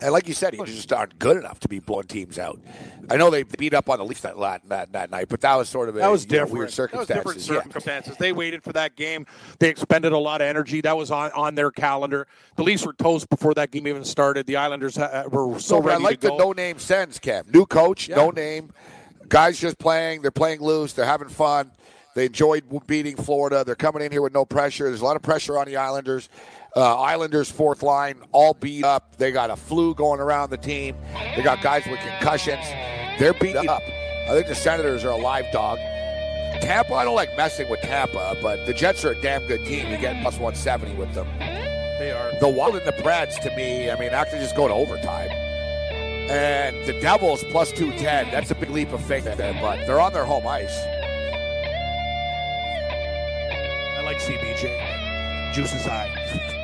And 0.00 0.12
like 0.12 0.26
you 0.26 0.34
said, 0.34 0.54
he 0.54 0.64
just 0.64 0.92
aren't 0.92 1.18
good 1.20 1.36
enough 1.36 1.60
to 1.60 1.68
be 1.68 1.78
blowing 1.78 2.08
teams 2.08 2.36
out. 2.38 2.60
I 3.08 3.16
know 3.16 3.30
they 3.30 3.44
beat 3.44 3.74
up 3.74 3.88
on 3.88 3.98
the 3.98 4.04
Leafs 4.04 4.22
that, 4.22 4.36
lot 4.36 4.68
that, 4.68 4.92
that 4.92 5.10
night, 5.10 5.28
but 5.28 5.40
that 5.42 5.54
was 5.54 5.68
sort 5.68 5.88
of 5.88 5.94
a, 5.94 6.00
that 6.00 6.10
was 6.10 6.26
different. 6.26 6.52
Know, 6.52 6.58
weird 6.58 6.72
circumstances. 6.72 7.16
different 7.16 7.40
circumstances. 7.40 8.10
Yeah. 8.10 8.16
They 8.18 8.32
waited 8.32 8.64
for 8.64 8.72
that 8.72 8.96
game. 8.96 9.24
They 9.60 9.68
expended 9.68 10.12
a 10.12 10.18
lot 10.18 10.40
of 10.40 10.48
energy. 10.48 10.80
That 10.80 10.96
was 10.96 11.12
on, 11.12 11.30
on 11.32 11.54
their 11.54 11.70
calendar. 11.70 12.26
The 12.56 12.64
Leafs 12.64 12.84
were 12.84 12.92
toast 12.92 13.28
before 13.28 13.54
that 13.54 13.70
game 13.70 13.86
even 13.86 14.04
started. 14.04 14.46
The 14.46 14.56
Islanders 14.56 14.98
uh, 14.98 15.28
were 15.30 15.60
so 15.60 15.78
no, 15.78 15.82
ready. 15.82 16.02
I 16.02 16.04
like 16.04 16.20
the 16.20 16.36
no 16.36 16.52
name 16.52 16.78
sense, 16.78 17.20
Cam. 17.20 17.44
New 17.52 17.64
coach, 17.64 18.08
yeah. 18.08 18.16
no 18.16 18.30
name. 18.30 18.72
Guys 19.28 19.58
just 19.60 19.78
playing. 19.78 20.22
They're 20.22 20.32
playing 20.32 20.60
loose. 20.60 20.92
They're 20.92 21.06
having 21.06 21.28
fun. 21.28 21.70
They 22.14 22.26
enjoyed 22.26 22.64
beating 22.86 23.16
Florida. 23.16 23.64
They're 23.64 23.74
coming 23.74 24.02
in 24.02 24.12
here 24.12 24.22
with 24.22 24.32
no 24.32 24.44
pressure. 24.44 24.84
There's 24.84 25.00
a 25.00 25.04
lot 25.04 25.16
of 25.16 25.22
pressure 25.22 25.58
on 25.58 25.66
the 25.66 25.76
Islanders. 25.76 26.28
Uh, 26.76 27.00
Islanders 27.00 27.50
fourth 27.50 27.82
line 27.82 28.22
all 28.32 28.54
beat 28.54 28.84
up. 28.84 29.16
They 29.16 29.30
got 29.30 29.50
a 29.50 29.56
flu 29.56 29.94
going 29.94 30.20
around 30.20 30.50
the 30.50 30.56
team. 30.56 30.96
They 31.36 31.42
got 31.42 31.62
guys 31.62 31.84
with 31.86 32.00
concussions. 32.00 32.64
They're 33.18 33.34
beat 33.34 33.56
up. 33.56 33.82
I 33.82 34.28
think 34.28 34.48
the 34.48 34.54
Senators 34.54 35.04
are 35.04 35.10
a 35.10 35.16
live 35.16 35.52
dog. 35.52 35.78
Tampa, 36.60 36.94
I 36.94 37.04
don't 37.04 37.14
like 37.14 37.36
messing 37.36 37.68
with 37.68 37.80
Tampa, 37.80 38.36
but 38.40 38.64
the 38.66 38.72
Jets 38.72 39.04
are 39.04 39.10
a 39.10 39.20
damn 39.20 39.46
good 39.46 39.64
team. 39.66 39.90
You 39.90 39.98
get 39.98 40.22
plus 40.22 40.34
170 40.34 40.94
with 40.94 41.12
them. 41.14 41.26
They 41.38 42.10
are. 42.10 42.32
The 42.40 42.48
Wild 42.48 42.76
and 42.76 42.86
the 42.86 42.92
Preds, 42.92 43.40
to 43.42 43.54
me, 43.56 43.90
I 43.90 43.98
mean, 43.98 44.10
actually 44.10 44.38
just 44.40 44.56
go 44.56 44.66
to 44.66 44.74
overtime. 44.74 45.30
And 45.30 46.86
the 46.86 46.98
Devils 47.00 47.44
plus 47.50 47.70
210, 47.72 48.30
that's 48.30 48.50
a 48.50 48.54
big 48.54 48.70
leap 48.70 48.92
of 48.92 49.04
faith 49.04 49.24
there, 49.24 49.52
but 49.60 49.86
they're 49.86 50.00
on 50.00 50.12
their 50.12 50.24
home 50.24 50.46
ice. 50.46 50.74
Like 54.04 54.18
CBJ. 54.18 55.52
Juice 55.52 55.74
is 55.74 55.86
high. 55.86 56.63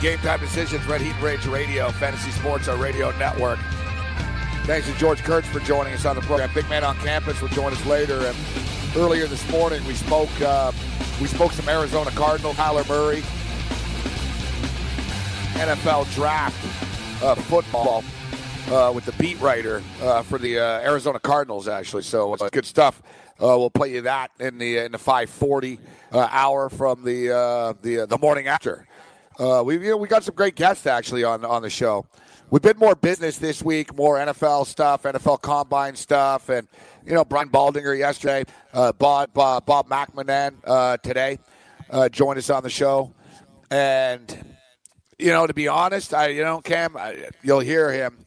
Game 0.00 0.18
Time 0.18 0.38
Decisions, 0.38 0.86
Red 0.86 1.00
Heat 1.00 1.20
Rage 1.20 1.44
Radio, 1.46 1.90
Fantasy 1.90 2.30
Sports, 2.30 2.68
our 2.68 2.76
radio 2.76 3.16
network. 3.18 3.58
Thanks 4.64 4.86
to 4.86 4.94
George 4.96 5.22
Kurtz 5.24 5.48
for 5.48 5.60
joining 5.60 5.92
us 5.92 6.04
on 6.04 6.14
the 6.14 6.22
program. 6.22 6.50
Big 6.54 6.68
Man 6.68 6.84
on 6.84 6.96
Campus 6.98 7.40
will 7.40 7.48
join 7.48 7.72
us 7.72 7.84
later. 7.86 8.26
And 8.26 8.36
earlier 8.96 9.26
this 9.26 9.48
morning, 9.50 9.84
we 9.86 9.94
spoke 9.94 10.30
uh, 10.40 10.72
we 11.20 11.26
spoke 11.26 11.52
some 11.52 11.68
Arizona 11.68 12.10
Cardinals, 12.12 12.56
Kyler 12.56 12.88
Murray, 12.88 13.22
NFL 15.58 16.12
draft 16.14 17.24
uh, 17.24 17.34
football 17.34 18.04
uh, 18.70 18.92
with 18.92 19.04
the 19.04 19.12
beat 19.12 19.40
writer 19.40 19.82
uh, 20.02 20.22
for 20.22 20.38
the 20.38 20.58
uh, 20.58 20.80
Arizona 20.80 21.18
Cardinals, 21.18 21.66
actually. 21.66 22.02
So 22.02 22.34
it's 22.34 22.50
good 22.50 22.66
stuff. 22.66 23.02
Uh, 23.40 23.54
we'll 23.56 23.70
play 23.70 23.92
you 23.92 24.02
that 24.02 24.30
in 24.38 24.58
the 24.58 24.78
in 24.78 24.92
the 24.92 24.98
5:40 24.98 25.78
hour 26.12 26.68
from 26.70 27.04
the 27.04 27.74
the 27.82 28.06
the 28.06 28.18
morning 28.18 28.46
after. 28.46 28.87
Uh, 29.38 29.62
we 29.64 29.74
you 29.74 29.90
know, 29.90 29.96
we 29.96 30.08
got 30.08 30.24
some 30.24 30.34
great 30.34 30.54
guests 30.56 30.86
actually 30.86 31.24
on 31.24 31.44
on 31.44 31.62
the 31.62 31.70
show. 31.70 32.06
We've 32.50 32.62
been 32.62 32.78
more 32.78 32.94
business 32.94 33.38
this 33.38 33.62
week, 33.62 33.94
more 33.94 34.16
NFL 34.16 34.66
stuff, 34.66 35.02
NFL 35.02 35.42
Combine 35.42 35.96
stuff, 35.96 36.48
and 36.48 36.66
you 37.06 37.14
know 37.14 37.24
Brian 37.24 37.48
Baldinger 37.48 37.96
yesterday, 37.98 38.44
uh, 38.72 38.92
Bob 38.92 39.36
uh, 39.38 39.60
Bob 39.60 39.88
McManaman 39.88 40.54
uh, 40.64 40.96
today. 40.98 41.38
uh, 41.90 42.08
join 42.08 42.38
us 42.38 42.50
on 42.50 42.62
the 42.62 42.70
show. 42.70 43.12
And, 43.70 44.56
you 45.18 45.28
know, 45.28 45.46
to 45.46 45.54
be 45.54 45.68
honest, 45.68 46.14
I, 46.14 46.28
you 46.28 46.42
know, 46.42 46.60
Cam, 46.60 46.96
I, 46.96 47.28
you'll 47.42 47.60
hear 47.60 47.92
him. 47.92 48.18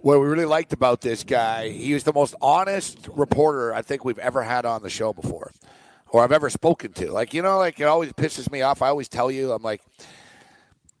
What 0.00 0.20
we 0.20 0.26
really 0.26 0.44
liked 0.44 0.72
about 0.72 1.00
this 1.00 1.24
guy, 1.24 1.70
he 1.70 1.92
was 1.92 2.04
the 2.04 2.12
most 2.12 2.34
honest 2.40 3.08
reporter 3.12 3.74
I 3.74 3.82
think 3.82 4.04
we've 4.04 4.18
ever 4.18 4.42
had 4.42 4.64
on 4.64 4.82
the 4.82 4.90
show 4.90 5.12
before 5.12 5.50
or 6.10 6.22
I've 6.22 6.32
ever 6.32 6.48
spoken 6.50 6.92
to. 6.94 7.10
Like, 7.10 7.34
you 7.34 7.42
know, 7.42 7.58
like 7.58 7.80
it 7.80 7.84
always 7.84 8.12
pisses 8.12 8.50
me 8.50 8.62
off. 8.62 8.80
I 8.80 8.88
always 8.88 9.08
tell 9.08 9.30
you, 9.30 9.52
I'm 9.52 9.62
like, 9.62 9.82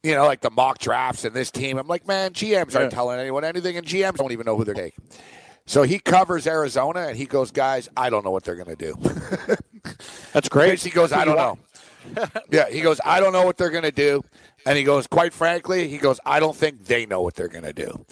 you 0.08 0.14
know, 0.14 0.26
like 0.26 0.40
the 0.40 0.50
mock 0.50 0.78
drafts 0.78 1.24
and 1.24 1.34
this 1.34 1.50
team. 1.50 1.78
I'm 1.78 1.86
like, 1.86 2.06
man, 2.06 2.32
GMs 2.32 2.74
aren't 2.74 2.92
telling 2.92 3.20
anyone 3.20 3.44
anything, 3.44 3.76
and 3.76 3.86
GMs 3.86 4.16
don't 4.16 4.32
even 4.32 4.46
know 4.46 4.56
who 4.56 4.64
they're 4.64 4.74
taking. 4.74 5.04
So 5.66 5.82
he 5.82 5.98
covers 5.98 6.46
Arizona, 6.46 7.08
and 7.08 7.16
he 7.16 7.26
goes, 7.26 7.50
guys, 7.50 7.90
I 7.94 8.08
don't 8.08 8.24
know 8.24 8.30
what 8.30 8.42
they're 8.42 8.56
going 8.56 8.74
to 8.74 8.92
do. 8.92 8.96
That's 10.32 10.48
great. 10.48 10.80
He 10.80 10.88
goes, 10.88 11.12
I 11.12 11.26
don't 11.26 11.36
know. 11.36 11.58
yeah, 12.50 12.70
he 12.70 12.80
goes, 12.80 13.00
I 13.04 13.20
don't 13.20 13.34
know 13.34 13.44
what 13.44 13.58
they're 13.58 13.68
going 13.68 13.84
to 13.84 13.92
do. 13.92 14.24
And 14.64 14.78
he 14.78 14.84
goes, 14.84 15.06
quite 15.06 15.34
frankly, 15.34 15.88
he 15.88 15.98
goes, 15.98 16.18
I 16.24 16.40
don't 16.40 16.56
think 16.56 16.86
they 16.86 17.04
know 17.04 17.20
what 17.20 17.34
they're 17.34 17.48
going 17.48 17.64
to 17.64 17.74
do. 17.74 18.06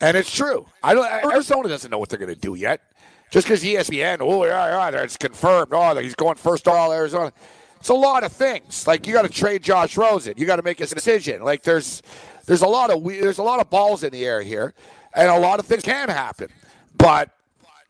And 0.00 0.16
it's 0.16 0.32
true. 0.32 0.66
I 0.82 0.94
don't. 0.94 1.06
Arizona 1.24 1.68
doesn't 1.68 1.90
know 1.90 1.98
what 1.98 2.08
they're 2.08 2.18
going 2.20 2.34
to 2.34 2.40
do 2.40 2.54
yet. 2.54 2.82
Just 3.30 3.48
because 3.48 3.64
ESPN, 3.64 4.18
oh 4.20 4.44
yeah, 4.44 4.90
yeah, 4.90 5.02
it's 5.02 5.16
confirmed. 5.16 5.72
Oh, 5.72 5.96
he's 5.96 6.14
going 6.14 6.36
first 6.36 6.68
all 6.68 6.92
Arizona. 6.92 7.32
It's 7.80 7.88
a 7.88 7.94
lot 7.94 8.24
of 8.24 8.32
things. 8.32 8.86
Like 8.86 9.06
you 9.06 9.12
got 9.12 9.22
to 9.22 9.28
trade 9.28 9.62
Josh 9.62 9.96
Rosen. 9.96 10.34
You 10.36 10.46
got 10.46 10.56
to 10.56 10.62
make 10.62 10.80
a 10.80 10.86
decision. 10.86 11.42
Like 11.42 11.62
there's 11.62 12.02
there's 12.46 12.62
a 12.62 12.66
lot 12.66 12.90
of 12.90 13.04
there's 13.04 13.38
a 13.38 13.42
lot 13.42 13.60
of 13.60 13.70
balls 13.70 14.02
in 14.02 14.10
the 14.12 14.24
air 14.24 14.42
here, 14.42 14.74
and 15.14 15.28
a 15.28 15.38
lot 15.38 15.60
of 15.60 15.66
things 15.66 15.82
can 15.82 16.08
happen. 16.08 16.48
But 16.96 17.30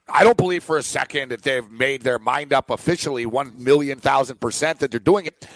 I 0.09 0.25
don't 0.25 0.37
believe 0.37 0.65
for 0.65 0.79
a 0.79 0.83
second 0.83 1.31
that 1.31 1.43
they've 1.43 1.69
made 1.71 2.03
their 2.03 2.19
mind 2.19 2.53
up 2.53 2.71
officially 2.71 3.27
one 3.27 3.53
million 3.57 3.99
thousand 3.99 4.41
percent 4.41 4.81
that 4.81 4.91
they're 4.91 5.01
doing 5.01 5.27
it. 5.27 5.47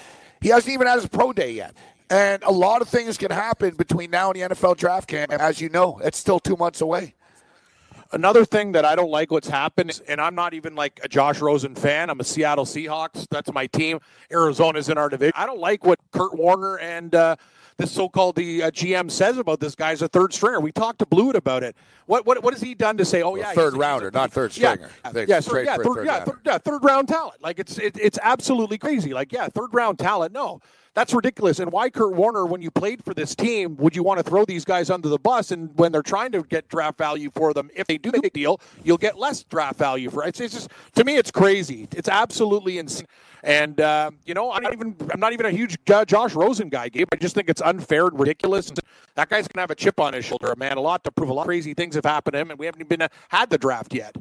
He 0.41 0.49
hasn't 0.49 0.72
even 0.72 0.87
had 0.87 0.97
his 0.97 1.09
pro 1.09 1.33
day 1.33 1.53
yet. 1.53 1.74
And 2.09 2.43
a 2.43 2.51
lot 2.51 2.83
of 2.83 2.89
things 2.89 3.16
can 3.16 3.31
happen 3.31 3.76
between 3.76 4.11
now 4.11 4.33
and 4.33 4.41
the 4.41 4.55
NFL 4.55 4.76
draft 4.76 5.09
camp. 5.09 5.33
And 5.33 5.41
as 5.41 5.61
you 5.61 5.68
know, 5.68 6.01
it's 6.03 6.18
still 6.18 6.41
two 6.41 6.57
months 6.57 6.81
away. 6.81 7.14
Another 8.12 8.44
thing 8.44 8.72
that 8.72 8.84
I 8.84 8.96
don't 8.96 9.11
like 9.11 9.30
what's 9.30 9.48
happened, 9.48 10.00
and 10.08 10.20
I'm 10.20 10.34
not 10.34 10.52
even 10.52 10.74
like 10.74 10.98
a 11.04 11.08
Josh 11.08 11.40
Rosen 11.40 11.76
fan. 11.76 12.11
I'm 12.11 12.18
a 12.18 12.24
Seattle 12.24 12.64
Seahawks. 12.64 13.26
That's 13.30 13.52
my 13.52 13.68
team. 13.68 14.00
Arizona's 14.32 14.88
in 14.88 14.98
our 14.98 15.08
division. 15.08 15.32
I 15.36 15.46
don't 15.46 15.61
like 15.61 15.84
what 15.84 16.00
Kurt 16.11 16.36
Warner 16.36 16.78
and 16.78 17.14
uh, 17.14 17.36
this 17.80 17.92
so-called 17.92 18.36
the 18.36 18.64
uh, 18.64 18.70
GM 18.72 19.11
says 19.11 19.38
about 19.38 19.61
this 19.61 19.74
guy's 19.74 20.02
a 20.02 20.08
third 20.08 20.34
stringer. 20.34 20.61
We 20.61 20.72
talked 20.72 20.98
to 20.98 21.06
Blewett 21.06 21.36
about 21.36 21.62
it. 21.62 21.76
What 22.06 22.26
what 22.26 22.42
what 22.42 22.52
has 22.52 22.61
he 22.61 22.74
done 22.74 22.96
to 22.98 23.04
say? 23.04 23.22
Oh 23.22 23.36
yeah, 23.36 23.52
third 23.52 23.74
rounder, 23.74 24.11
not 24.11 24.32
third 24.32 24.52
stringer. 24.52 24.90
Yeah, 25.04 25.12
yeah, 25.26 25.40
third, 25.40 25.66
yeah, 25.66 25.76
third, 25.76 26.04
yeah, 26.04 26.24
third, 26.24 26.40
yeah, 26.44 26.58
third 26.58 26.84
round 26.84 27.08
talent. 27.08 27.40
Like 27.40 27.58
it's 27.58 27.78
it, 27.78 27.96
it's 27.98 28.18
absolutely 28.22 28.76
crazy. 28.76 29.14
Like 29.14 29.32
yeah, 29.32 29.48
third 29.48 29.72
round 29.72 29.98
talent. 29.98 30.32
No, 30.32 30.61
that's 30.95 31.14
ridiculous. 31.14 31.61
And 31.61 31.70
why 31.70 31.88
Kurt 31.88 32.14
Warner, 32.14 32.47
when 32.47 32.61
you 32.61 32.70
played 32.70 33.05
for 33.05 33.14
this 33.14 33.34
team, 33.34 33.76
would 33.76 33.95
you 33.95 34.03
want 34.03 34.18
to 34.18 34.24
throw 34.28 34.45
these 34.45 34.64
guys 34.64 34.91
under 34.91 35.09
the 35.09 35.18
bus? 35.18 35.53
And 35.53 35.70
when 35.78 35.93
they're 35.93 36.03
trying 36.03 36.32
to 36.32 36.43
get 36.43 36.68
draft 36.68 36.99
value 36.99 37.30
for 37.34 37.55
them, 37.55 37.70
if 37.74 37.86
they 37.86 37.97
do 37.97 38.11
make 38.11 38.24
a 38.24 38.30
deal, 38.30 38.61
you'll 38.82 38.99
get 38.99 39.18
less 39.18 39.45
draft 39.45 39.78
value 39.78 40.11
for 40.11 40.24
it. 40.24 40.41
It's, 40.41 40.55
just 40.55 40.70
to 40.97 41.05
me, 41.05 41.16
it's 41.16 41.30
crazy. 41.30 41.86
It's 41.93 42.09
absolutely 42.09 42.78
insane. 42.78 43.07
And 43.43 43.80
uh, 43.80 44.11
you 44.26 44.34
know, 44.34 44.53
I'm 44.53 44.62
not 44.62 44.72
even 44.72 44.95
I'm 45.12 45.20
not 45.20 45.32
even 45.32 45.47
a 45.47 45.51
huge 45.51 45.78
uh, 45.91 46.05
Josh 46.05 46.34
Rosen 46.34 46.68
guy, 46.68 46.91
Gabe. 46.91 47.09
I 47.11 47.16
just 47.16 47.34
think 47.34 47.49
it's 47.49 47.62
unfair 47.62 48.07
and 48.07 48.18
ridiculous. 48.18 48.70
That 49.14 49.30
guy's 49.30 49.49
gonna 49.49 49.62
have 49.62 49.70
a 49.70 49.74
chip 49.74 49.99
on 49.99 50.12
his 50.12 50.26
shoulder, 50.26 50.53
man. 50.59 50.76
A 50.76 50.80
lot 50.80 51.05
to 51.05 51.11
prove. 51.11 51.30
A 51.30 51.32
lot 51.32 51.43
of 51.43 51.47
crazy 51.47 51.72
things 51.72 51.95
have 51.95 52.05
happened 52.05 52.34
to 52.34 52.41
him, 52.41 52.51
and 52.51 52.59
we 52.59 52.66
haven't 52.66 52.82
even 52.82 53.09
had 53.30 53.49
the 53.49 53.57
draft 53.57 53.95
yet. 53.95 54.14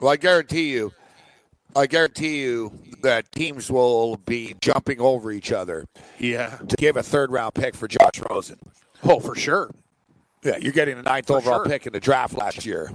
Well, 0.00 0.10
I 0.10 0.16
guarantee 0.16 0.72
you, 0.72 0.92
I 1.76 1.86
guarantee 1.86 2.40
you 2.40 2.72
that 3.02 3.30
teams 3.32 3.70
will 3.70 4.16
be 4.16 4.54
jumping 4.60 5.00
over 5.00 5.32
each 5.32 5.52
other. 5.52 5.86
Yeah. 6.18 6.56
To 6.68 6.76
give 6.76 6.96
a 6.96 7.02
third 7.02 7.30
round 7.30 7.54
pick 7.54 7.74
for 7.74 7.88
Josh 7.88 8.20
Rosen. 8.30 8.58
Oh, 9.02 9.20
for 9.20 9.34
sure. 9.34 9.70
Yeah, 10.42 10.56
you're 10.58 10.72
getting 10.72 10.98
a 10.98 11.02
ninth 11.02 11.26
for 11.26 11.38
overall 11.38 11.58
sure. 11.60 11.66
pick 11.66 11.86
in 11.86 11.92
the 11.92 12.00
draft 12.00 12.34
last 12.34 12.66
year. 12.66 12.90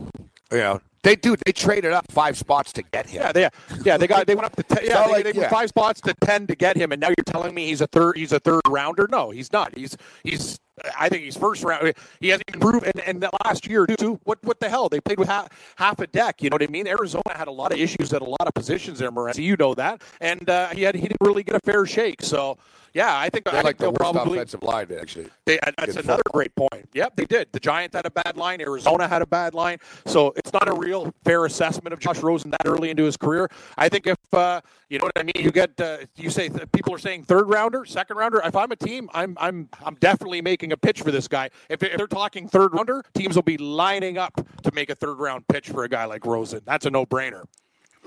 You 0.51 0.57
know, 0.57 0.81
they 1.03 1.15
do. 1.15 1.35
They 1.45 1.51
traded 1.51 1.91
up 1.93 2.11
five 2.11 2.37
spots 2.37 2.73
to 2.73 2.83
get 2.83 3.07
him. 3.07 3.21
Yeah, 3.21 3.31
they 3.31 3.49
yeah 3.83 3.97
they 3.97 4.07
got 4.07 4.25
they 4.25 4.35
went 4.35 4.45
up 4.45 4.55
to 4.55 4.63
ten, 4.63 4.83
yeah, 4.83 5.05
they, 5.05 5.11
like, 5.11 5.23
they 5.25 5.33
yeah. 5.33 5.49
five 5.49 5.69
spots 5.69 6.01
to 6.01 6.13
ten 6.21 6.47
to 6.47 6.55
get 6.55 6.75
him, 6.75 6.91
and 6.91 6.99
now 6.99 7.09
you're 7.09 7.23
telling 7.25 7.53
me 7.53 7.67
he's 7.67 7.81
a 7.81 7.87
third 7.87 8.17
he's 8.17 8.31
a 8.31 8.39
third 8.39 8.61
rounder? 8.67 9.07
No, 9.11 9.29
he's 9.29 9.51
not. 9.51 9.75
He's 9.77 9.95
he's 10.23 10.59
I 10.97 11.09
think 11.09 11.23
he's 11.23 11.37
first 11.37 11.63
round. 11.63 11.93
He 12.19 12.29
hasn't 12.29 12.49
improved. 12.53 12.85
And, 12.85 12.99
and 13.01 13.21
that 13.21 13.31
last 13.45 13.67
year, 13.67 13.85
too, 13.85 14.19
what 14.23 14.39
what 14.43 14.59
the 14.59 14.69
hell? 14.69 14.89
They 14.89 14.99
played 14.99 15.19
with 15.19 15.27
half, 15.27 15.49
half 15.75 15.99
a 15.99 16.07
deck. 16.07 16.41
You 16.41 16.49
know 16.49 16.55
what 16.55 16.63
I 16.63 16.67
mean? 16.67 16.87
Arizona 16.87 17.35
had 17.35 17.47
a 17.47 17.51
lot 17.51 17.71
of 17.71 17.79
issues 17.79 18.13
at 18.13 18.21
a 18.21 18.25
lot 18.25 18.47
of 18.47 18.53
positions 18.53 18.99
there, 18.99 19.11
Morency. 19.11 19.43
You 19.43 19.55
know 19.57 19.73
that. 19.75 20.01
And 20.21 20.49
uh, 20.49 20.69
he 20.69 20.83
had 20.83 20.95
he 20.95 21.01
didn't 21.01 21.21
really 21.21 21.43
get 21.43 21.55
a 21.55 21.59
fair 21.59 21.85
shake. 21.85 22.21
So 22.21 22.57
yeah, 22.93 23.17
I 23.17 23.29
think, 23.29 23.45
They're 23.45 23.53
I 23.53 23.57
like 23.57 23.77
think 23.77 23.77
the 23.77 23.85
they'll 23.85 24.13
probably 24.13 24.37
offensive 24.37 24.63
line 24.63 24.87
actually. 24.99 25.27
They, 25.45 25.59
that's 25.77 25.95
another 25.95 26.23
great 26.31 26.53
point. 26.55 26.89
Yep, 26.93 27.15
they 27.15 27.25
did. 27.25 27.47
The 27.51 27.59
Giants 27.59 27.95
had 27.95 28.05
a 28.05 28.11
bad 28.11 28.37
line. 28.37 28.61
Arizona 28.61 29.07
had 29.07 29.21
a 29.21 29.25
bad 29.25 29.53
line. 29.53 29.77
So 30.05 30.33
it's 30.35 30.53
not 30.53 30.67
a 30.67 30.73
real 30.73 31.13
fair 31.23 31.45
assessment 31.45 31.93
of 31.93 31.99
Josh 31.99 32.19
Rosen 32.19 32.51
that 32.51 32.61
early 32.65 32.89
into 32.89 33.03
his 33.03 33.17
career. 33.17 33.49
I 33.77 33.89
think 33.89 34.07
if 34.07 34.17
uh, 34.33 34.61
you 34.89 34.99
know 34.99 35.05
what 35.05 35.17
I 35.17 35.23
mean, 35.23 35.33
you 35.35 35.51
get 35.51 35.79
uh, 35.79 35.97
you 36.15 36.29
say 36.29 36.49
people 36.71 36.93
are 36.93 36.99
saying 36.99 37.23
third 37.23 37.49
rounder, 37.49 37.85
second 37.85 38.17
rounder. 38.17 38.41
If 38.43 38.55
I'm 38.55 38.71
a 38.71 38.75
team, 38.75 39.09
I'm 39.13 39.37
I'm 39.39 39.69
I'm 39.83 39.95
definitely 39.95 40.41
making 40.41 40.71
a 40.71 40.77
pitch 40.77 41.01
for 41.01 41.11
this 41.11 41.27
guy. 41.27 41.49
If, 41.69 41.83
if 41.83 41.97
they're 41.97 42.07
talking 42.07 42.47
third 42.47 42.73
rounder, 42.73 43.03
teams 43.13 43.35
will 43.35 43.43
be 43.43 43.57
lining 43.57 44.17
up 44.17 44.33
to 44.63 44.71
make 44.73 44.89
a 44.89 44.95
third 44.95 45.19
round 45.19 45.47
pitch 45.47 45.69
for 45.69 45.83
a 45.83 45.89
guy 45.89 46.05
like 46.05 46.25
Rosen. 46.25 46.61
That's 46.65 46.85
a 46.85 46.89
no 46.89 47.05
brainer. 47.05 47.45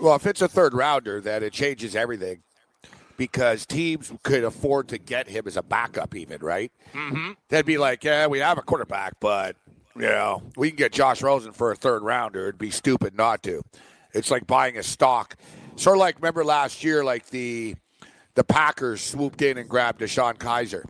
Well, 0.00 0.14
if 0.14 0.26
it's 0.26 0.42
a 0.42 0.48
third 0.48 0.74
rounder, 0.74 1.20
then 1.20 1.42
it 1.42 1.52
changes 1.52 1.94
everything 1.94 2.42
because 3.22 3.64
teams 3.66 4.12
could 4.24 4.42
afford 4.42 4.88
to 4.88 4.98
get 4.98 5.28
him 5.28 5.44
as 5.46 5.56
a 5.56 5.62
backup, 5.62 6.12
even 6.16 6.40
right? 6.40 6.72
Mm-hmm. 6.92 7.34
They'd 7.50 7.64
be 7.64 7.78
like, 7.78 8.02
"Yeah, 8.02 8.26
we 8.26 8.40
have 8.40 8.58
a 8.58 8.62
quarterback, 8.62 9.14
but 9.20 9.54
you 9.94 10.02
know, 10.02 10.42
we 10.56 10.70
can 10.70 10.76
get 10.76 10.90
Josh 10.90 11.22
Rosen 11.22 11.52
for 11.52 11.70
a 11.70 11.76
third 11.76 12.02
rounder. 12.02 12.48
It'd 12.48 12.58
be 12.58 12.72
stupid 12.72 13.16
not 13.16 13.44
to." 13.44 13.62
It's 14.12 14.32
like 14.32 14.48
buying 14.48 14.76
a 14.76 14.82
stock. 14.82 15.36
Sort 15.76 15.96
of 15.96 16.00
like 16.00 16.16
remember 16.16 16.44
last 16.44 16.82
year, 16.82 17.04
like 17.04 17.28
the 17.28 17.76
the 18.34 18.42
Packers 18.42 19.00
swooped 19.00 19.40
in 19.40 19.56
and 19.56 19.68
grabbed 19.68 20.00
DeShone 20.00 20.38
Kizer. 20.38 20.82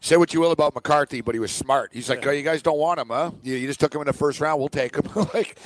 Say 0.00 0.18
what 0.18 0.34
you 0.34 0.40
will 0.40 0.52
about 0.52 0.74
McCarthy, 0.74 1.22
but 1.22 1.34
he 1.34 1.38
was 1.38 1.52
smart. 1.52 1.88
He's 1.94 2.10
like, 2.10 2.26
"Oh, 2.26 2.32
you 2.32 2.42
guys 2.42 2.60
don't 2.60 2.78
want 2.78 3.00
him, 3.00 3.08
huh? 3.08 3.30
You, 3.42 3.54
you 3.54 3.66
just 3.66 3.80
took 3.80 3.94
him 3.94 4.02
in 4.02 4.06
the 4.06 4.12
first 4.12 4.42
round. 4.42 4.60
We'll 4.60 4.68
take 4.68 4.94
him." 4.94 5.10
like, 5.32 5.58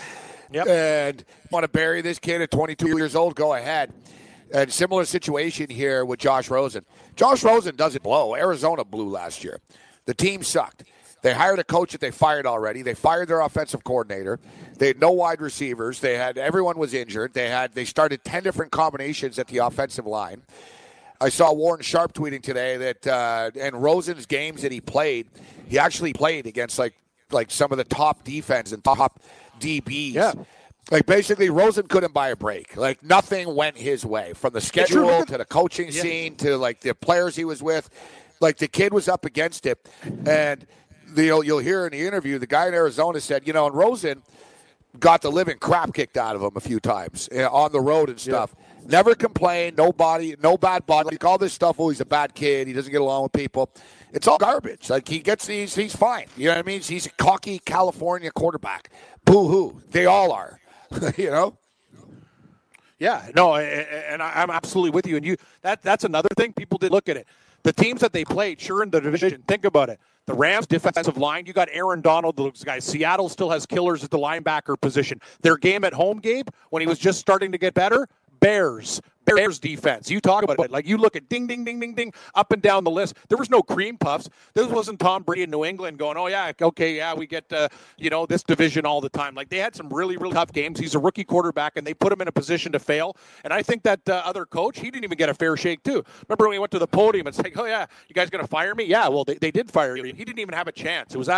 yep. 0.52 0.68
and 0.68 1.24
want 1.50 1.64
to 1.64 1.68
bury 1.68 2.00
this 2.00 2.20
kid 2.20 2.42
at 2.42 2.52
22 2.52 2.96
years 2.96 3.16
old? 3.16 3.34
Go 3.34 3.54
ahead. 3.54 3.92
And 4.52 4.72
similar 4.72 5.04
situation 5.04 5.70
here 5.70 6.04
with 6.04 6.18
Josh 6.18 6.50
Rosen. 6.50 6.84
Josh 7.14 7.44
Rosen 7.44 7.76
doesn't 7.76 8.02
blow. 8.02 8.34
Arizona 8.34 8.84
blew 8.84 9.08
last 9.08 9.44
year. 9.44 9.60
The 10.06 10.14
team 10.14 10.42
sucked. 10.42 10.84
They 11.22 11.34
hired 11.34 11.58
a 11.58 11.64
coach 11.64 11.92
that 11.92 12.00
they 12.00 12.10
fired 12.10 12.46
already. 12.46 12.82
They 12.82 12.94
fired 12.94 13.28
their 13.28 13.40
offensive 13.40 13.84
coordinator. 13.84 14.40
They 14.78 14.88
had 14.88 15.00
no 15.00 15.10
wide 15.10 15.40
receivers. 15.40 16.00
They 16.00 16.16
had 16.16 16.38
everyone 16.38 16.78
was 16.78 16.94
injured. 16.94 17.34
They 17.34 17.48
had 17.48 17.74
they 17.74 17.84
started 17.84 18.24
ten 18.24 18.42
different 18.42 18.72
combinations 18.72 19.38
at 19.38 19.46
the 19.48 19.58
offensive 19.58 20.06
line. 20.06 20.42
I 21.20 21.28
saw 21.28 21.52
Warren 21.52 21.82
Sharp 21.82 22.14
tweeting 22.14 22.42
today 22.42 22.78
that 22.78 23.06
uh, 23.06 23.50
and 23.60 23.82
Rosen's 23.82 24.24
games 24.24 24.62
that 24.62 24.72
he 24.72 24.80
played, 24.80 25.26
he 25.68 25.78
actually 25.78 26.14
played 26.14 26.46
against 26.46 26.78
like 26.78 26.94
like 27.30 27.50
some 27.50 27.70
of 27.70 27.78
the 27.78 27.84
top 27.84 28.24
defense 28.24 28.72
and 28.72 28.82
top 28.82 29.20
DBs. 29.60 30.14
Yeah. 30.14 30.32
Like 30.90 31.06
basically, 31.06 31.50
Rosen 31.50 31.86
couldn't 31.86 32.12
buy 32.12 32.30
a 32.30 32.36
break. 32.36 32.76
Like 32.76 33.02
nothing 33.02 33.54
went 33.54 33.76
his 33.76 34.04
way 34.04 34.32
from 34.34 34.52
the 34.52 34.60
schedule 34.60 35.24
to 35.24 35.38
the 35.38 35.44
coaching 35.44 35.88
yeah. 35.90 36.02
scene 36.02 36.36
to 36.36 36.56
like 36.56 36.80
the 36.80 36.94
players 36.94 37.36
he 37.36 37.44
was 37.44 37.62
with. 37.62 37.88
Like 38.40 38.56
the 38.56 38.68
kid 38.68 38.92
was 38.92 39.06
up 39.06 39.24
against 39.24 39.66
it, 39.66 39.88
and 40.26 40.66
the, 41.14 41.24
you'll, 41.24 41.44
you'll 41.44 41.58
hear 41.58 41.86
in 41.86 41.92
the 41.92 42.06
interview 42.06 42.38
the 42.38 42.46
guy 42.46 42.66
in 42.66 42.74
Arizona 42.74 43.20
said, 43.20 43.46
you 43.46 43.52
know, 43.52 43.66
and 43.66 43.74
Rosen 43.74 44.22
got 44.98 45.22
the 45.22 45.30
living 45.30 45.58
crap 45.58 45.94
kicked 45.94 46.16
out 46.16 46.34
of 46.34 46.42
him 46.42 46.52
a 46.56 46.60
few 46.60 46.80
times 46.80 47.28
you 47.30 47.38
know, 47.38 47.50
on 47.50 47.72
the 47.72 47.80
road 47.80 48.08
and 48.08 48.18
stuff. 48.18 48.54
Yeah. 48.56 48.88
Never 48.88 49.14
complained, 49.14 49.76
no 49.76 49.92
body, 49.92 50.34
no 50.42 50.56
bad 50.56 50.86
body. 50.86 51.10
Like 51.10 51.24
all 51.24 51.38
this 51.38 51.52
stuff. 51.52 51.76
Oh, 51.78 51.90
he's 51.90 52.00
a 52.00 52.06
bad 52.06 52.34
kid. 52.34 52.66
He 52.66 52.72
doesn't 52.72 52.90
get 52.90 53.00
along 53.00 53.24
with 53.24 53.32
people. 53.32 53.70
It's 54.12 54.26
all 54.26 54.38
garbage. 54.38 54.90
Like 54.90 55.06
he 55.06 55.20
gets 55.20 55.46
these, 55.46 55.74
he's 55.74 55.94
fine. 55.94 56.26
You 56.36 56.46
know 56.46 56.52
what 56.52 56.58
I 56.58 56.62
mean? 56.62 56.80
He's 56.80 57.06
a 57.06 57.10
cocky 57.10 57.60
California 57.60 58.30
quarterback. 58.32 58.90
Boo 59.24 59.46
hoo. 59.46 59.82
They 59.90 60.06
all 60.06 60.32
are. 60.32 60.59
you 61.16 61.30
know? 61.30 61.56
Yeah, 62.98 63.30
no, 63.34 63.56
and 63.56 64.22
I'm 64.22 64.50
absolutely 64.50 64.90
with 64.90 65.06
you. 65.06 65.16
And 65.16 65.24
you 65.24 65.36
that 65.62 65.82
that's 65.82 66.04
another 66.04 66.28
thing. 66.36 66.52
People 66.52 66.76
did 66.76 66.92
look 66.92 67.08
at 67.08 67.16
it. 67.16 67.26
The 67.62 67.72
teams 67.72 68.00
that 68.02 68.12
they 68.12 68.24
played, 68.24 68.60
sure 68.60 68.82
in 68.82 68.90
the 68.90 69.00
division. 69.00 69.42
Think 69.48 69.64
about 69.64 69.88
it. 69.88 69.98
The 70.26 70.34
Rams 70.34 70.66
defensive 70.66 71.16
line, 71.16 71.46
you 71.46 71.52
got 71.52 71.68
Aaron 71.72 72.02
Donald, 72.02 72.36
the 72.36 72.50
guy. 72.64 72.78
Seattle 72.78 73.28
still 73.28 73.50
has 73.50 73.66
killers 73.66 74.04
at 74.04 74.10
the 74.10 74.18
linebacker 74.18 74.80
position. 74.80 75.20
Their 75.40 75.56
game 75.56 75.82
at 75.84 75.94
home, 75.94 76.18
Gabe, 76.18 76.48
when 76.68 76.80
he 76.82 76.86
was 76.86 76.98
just 76.98 77.20
starting 77.20 77.52
to 77.52 77.58
get 77.58 77.74
better, 77.74 78.06
Bears, 78.40 79.00
Bears 79.36 79.58
defense. 79.58 80.10
You 80.10 80.20
talk 80.20 80.42
about 80.42 80.58
it. 80.58 80.70
Like 80.70 80.86
you 80.86 80.96
look 80.96 81.16
at 81.16 81.28
ding, 81.28 81.46
ding, 81.46 81.64
ding, 81.64 81.80
ding, 81.80 81.94
ding, 81.94 82.12
up 82.34 82.52
and 82.52 82.62
down 82.62 82.84
the 82.84 82.90
list. 82.90 83.14
There 83.28 83.38
was 83.38 83.50
no 83.50 83.62
cream 83.62 83.96
puffs. 83.96 84.28
This 84.54 84.66
wasn't 84.66 85.00
Tom 85.00 85.22
Brady 85.22 85.42
in 85.42 85.50
New 85.50 85.64
England 85.64 85.98
going, 85.98 86.16
oh, 86.16 86.26
yeah, 86.26 86.52
okay, 86.60 86.96
yeah, 86.96 87.14
we 87.14 87.26
get, 87.26 87.52
uh, 87.52 87.68
you 87.98 88.10
know, 88.10 88.26
this 88.26 88.42
division 88.42 88.86
all 88.86 89.00
the 89.00 89.08
time. 89.08 89.34
Like 89.34 89.48
they 89.48 89.58
had 89.58 89.74
some 89.74 89.88
really, 89.88 90.16
really 90.16 90.34
tough 90.34 90.52
games. 90.52 90.78
He's 90.78 90.94
a 90.94 90.98
rookie 90.98 91.24
quarterback, 91.24 91.76
and 91.76 91.86
they 91.86 91.94
put 91.94 92.12
him 92.12 92.20
in 92.20 92.28
a 92.28 92.32
position 92.32 92.72
to 92.72 92.78
fail. 92.78 93.16
And 93.44 93.52
I 93.52 93.62
think 93.62 93.82
that 93.84 94.08
uh, 94.08 94.22
other 94.24 94.44
coach, 94.46 94.78
he 94.78 94.90
didn't 94.90 95.04
even 95.04 95.18
get 95.18 95.28
a 95.28 95.34
fair 95.34 95.56
shake, 95.56 95.82
too. 95.82 96.04
Remember 96.28 96.46
when 96.46 96.52
he 96.52 96.58
went 96.58 96.72
to 96.72 96.78
the 96.78 96.86
podium 96.86 97.26
and 97.26 97.34
said, 97.34 97.52
oh, 97.56 97.64
yeah, 97.64 97.86
you 98.08 98.14
guys 98.14 98.30
going 98.30 98.44
to 98.44 98.48
fire 98.48 98.74
me? 98.74 98.84
Yeah, 98.84 99.08
well, 99.08 99.24
they, 99.24 99.34
they 99.34 99.50
did 99.50 99.70
fire 99.70 99.96
you. 99.96 100.04
He 100.04 100.24
didn't 100.24 100.38
even 100.38 100.54
have 100.54 100.68
a 100.68 100.72
chance. 100.72 101.14
It 101.14 101.18
was 101.18 101.28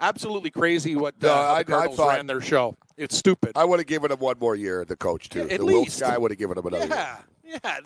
absolutely 0.00 0.50
crazy 0.50 0.96
what 0.96 1.14
uh, 1.22 1.32
I, 1.32 1.62
the 1.62 1.72
Cardinals 1.72 1.98
I 1.98 2.02
thought, 2.02 2.16
ran 2.16 2.26
their 2.26 2.40
show. 2.40 2.76
It's 2.96 3.16
stupid. 3.16 3.52
I 3.56 3.64
would 3.64 3.80
have 3.80 3.86
given 3.86 4.12
him 4.12 4.18
one 4.18 4.38
more 4.38 4.54
year, 4.54 4.84
the 4.84 4.96
coach, 4.96 5.28
too. 5.28 5.42
At 5.42 5.58
the 5.58 5.64
least. 5.64 6.00
guy 6.00 6.16
would 6.16 6.30
have 6.30 6.38
given 6.38 6.56
him 6.56 6.66
another 6.66 6.86
yeah, 6.86 7.16
year. 7.16 7.24
Yeah, 7.44 7.80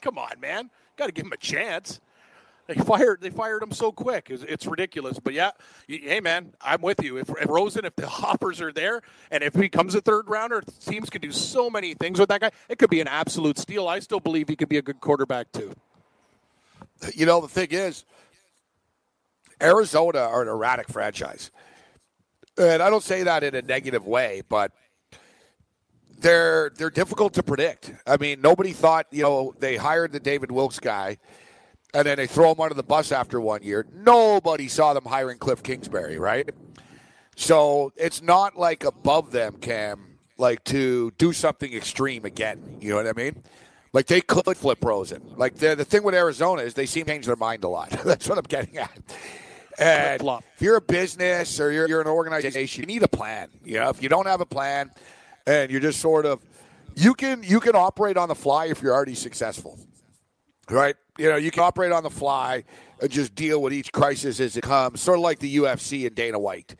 come 0.00 0.18
on, 0.18 0.40
man. 0.40 0.70
Got 0.96 1.06
to 1.06 1.12
give 1.12 1.26
him 1.26 1.32
a 1.32 1.36
chance. 1.36 2.00
They 2.70 2.74
fired. 2.74 3.20
They 3.20 3.30
fired 3.30 3.64
him 3.64 3.72
so 3.72 3.90
quick. 3.90 4.28
It's, 4.30 4.44
it's 4.44 4.64
ridiculous. 4.64 5.18
But 5.18 5.34
yeah, 5.34 5.50
hey 5.88 6.20
man, 6.20 6.52
I'm 6.60 6.80
with 6.80 7.02
you. 7.02 7.16
If, 7.16 7.28
if, 7.28 7.48
Rosen, 7.48 7.84
if 7.84 7.96
the 7.96 8.06
hoppers 8.08 8.60
are 8.60 8.72
there, 8.72 9.02
and 9.32 9.42
if 9.42 9.54
he 9.54 9.62
becomes 9.62 9.96
a 9.96 10.00
third 10.00 10.28
rounder, 10.28 10.62
teams 10.86 11.10
can 11.10 11.20
do 11.20 11.32
so 11.32 11.68
many 11.68 11.94
things 11.94 12.20
with 12.20 12.28
that 12.28 12.40
guy. 12.40 12.50
It 12.68 12.78
could 12.78 12.90
be 12.90 13.00
an 13.00 13.08
absolute 13.08 13.58
steal. 13.58 13.88
I 13.88 13.98
still 13.98 14.20
believe 14.20 14.48
he 14.48 14.54
could 14.54 14.68
be 14.68 14.76
a 14.76 14.82
good 14.82 15.00
quarterback 15.00 15.50
too. 15.50 15.74
You 17.12 17.26
know, 17.26 17.40
the 17.40 17.48
thing 17.48 17.68
is, 17.70 18.04
Arizona 19.60 20.20
are 20.20 20.42
an 20.42 20.48
erratic 20.48 20.88
franchise, 20.88 21.50
and 22.56 22.80
I 22.80 22.88
don't 22.88 23.02
say 23.02 23.24
that 23.24 23.42
in 23.42 23.56
a 23.56 23.62
negative 23.62 24.06
way, 24.06 24.42
but 24.48 24.70
they're 26.20 26.70
they're 26.76 26.90
difficult 26.90 27.34
to 27.34 27.42
predict. 27.42 27.92
I 28.06 28.16
mean, 28.16 28.40
nobody 28.40 28.72
thought 28.72 29.06
you 29.10 29.22
know 29.22 29.54
they 29.58 29.76
hired 29.76 30.12
the 30.12 30.20
David 30.20 30.50
Wilks 30.50 30.78
guy 30.78 31.18
and 31.94 32.06
then 32.06 32.16
they 32.16 32.26
throw 32.26 32.52
him 32.52 32.60
under 32.60 32.74
the 32.74 32.82
bus 32.82 33.12
after 33.12 33.40
one 33.40 33.62
year. 33.62 33.86
Nobody 33.92 34.68
saw 34.68 34.94
them 34.94 35.04
hiring 35.04 35.38
Cliff 35.38 35.62
Kingsbury, 35.62 36.18
right? 36.18 36.48
So 37.36 37.92
it's 37.96 38.22
not 38.22 38.56
like 38.56 38.84
above 38.84 39.32
them, 39.32 39.56
Cam, 39.56 40.18
like 40.36 40.62
to 40.64 41.10
do 41.18 41.32
something 41.32 41.72
extreme 41.72 42.24
again. 42.24 42.78
You 42.80 42.90
know 42.90 42.96
what 42.96 43.06
I 43.06 43.12
mean? 43.12 43.42
Like 43.92 44.06
they 44.06 44.20
could 44.20 44.56
flip 44.56 44.84
Rosen. 44.84 45.22
Like 45.36 45.56
the 45.56 45.74
the 45.74 45.84
thing 45.84 46.02
with 46.02 46.14
Arizona 46.14 46.62
is 46.62 46.74
they 46.74 46.86
seem 46.86 47.06
to 47.06 47.12
change 47.12 47.26
their 47.26 47.36
mind 47.36 47.64
a 47.64 47.68
lot. 47.68 47.90
That's 48.04 48.28
what 48.28 48.38
I'm 48.38 48.44
getting 48.44 48.78
at. 48.78 48.98
And 49.78 50.20
if 50.20 50.60
you're 50.60 50.76
a 50.76 50.80
business 50.80 51.58
or 51.58 51.72
you're, 51.72 51.88
you're 51.88 52.02
an 52.02 52.06
organization, 52.06 52.82
you 52.82 52.86
need 52.86 53.02
a 53.02 53.08
plan. 53.08 53.48
You 53.64 53.80
know, 53.80 53.88
if 53.88 54.02
you 54.02 54.10
don't 54.10 54.26
have 54.26 54.42
a 54.42 54.46
plan 54.46 54.90
and 55.50 55.70
you're 55.70 55.80
just 55.80 56.00
sort 56.00 56.26
of 56.26 56.40
you 56.94 57.14
can 57.14 57.42
you 57.42 57.60
can 57.60 57.74
operate 57.74 58.16
on 58.16 58.28
the 58.28 58.34
fly 58.34 58.66
if 58.66 58.82
you're 58.82 58.94
already 58.94 59.14
successful 59.14 59.78
right? 60.70 60.96
You 61.18 61.28
know, 61.28 61.36
you 61.36 61.50
can 61.50 61.62
operate 61.62 61.92
on 61.92 62.02
the 62.02 62.10
fly 62.10 62.64
and 63.00 63.10
just 63.10 63.34
deal 63.34 63.60
with 63.60 63.72
each 63.72 63.92
crisis 63.92 64.40
as 64.40 64.56
it 64.56 64.62
comes, 64.62 65.00
sort 65.00 65.18
of 65.18 65.22
like 65.22 65.38
the 65.38 65.56
UFC 65.56 66.06
and 66.06 66.14
Dana 66.14 66.38
White. 66.38 66.76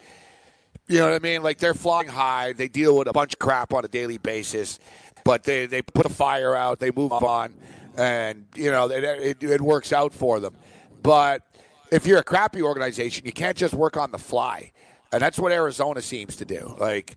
You 0.89 0.99
know 0.99 1.07
what 1.07 1.15
I 1.15 1.19
mean? 1.21 1.43
Like 1.43 1.59
they're 1.59 1.75
flying 1.75 2.09
high, 2.09 2.53
they 2.53 2.69
deal 2.69 2.97
with 2.97 3.09
a 3.09 3.13
bunch 3.13 3.35
of 3.35 3.39
crap 3.39 3.73
on 3.73 3.85
a 3.85 3.89
daily 3.89 4.19
basis, 4.19 4.79
but 5.25 5.45
they, 5.45 5.67
they 5.67 5.83
put 5.83 6.07
a 6.07 6.11
fire 6.11 6.55
out, 6.55 6.79
they 6.79 6.91
move 6.91 7.13
on, 7.13 7.55
and, 7.97 8.47
you 8.55 8.71
know, 8.71 8.91
it, 8.91 9.05
it, 9.05 9.43
it 9.43 9.61
works 9.61 9.93
out 9.93 10.13
for 10.13 10.41
them. 10.41 10.55
But 11.03 11.43
if 11.93 12.07
you're 12.07 12.19
a 12.19 12.25
crappy 12.25 12.63
organization, 12.63 13.25
you 13.27 13.33
can't 13.33 13.57
just 13.57 13.75
work 13.75 13.97
on 13.97 14.11
the 14.11 14.19
fly. 14.19 14.73
And 15.13 15.21
that's 15.21 15.39
what 15.39 15.53
Arizona 15.53 16.01
seems 16.03 16.37
to 16.37 16.45
do. 16.45 16.77
Like, 16.79 17.17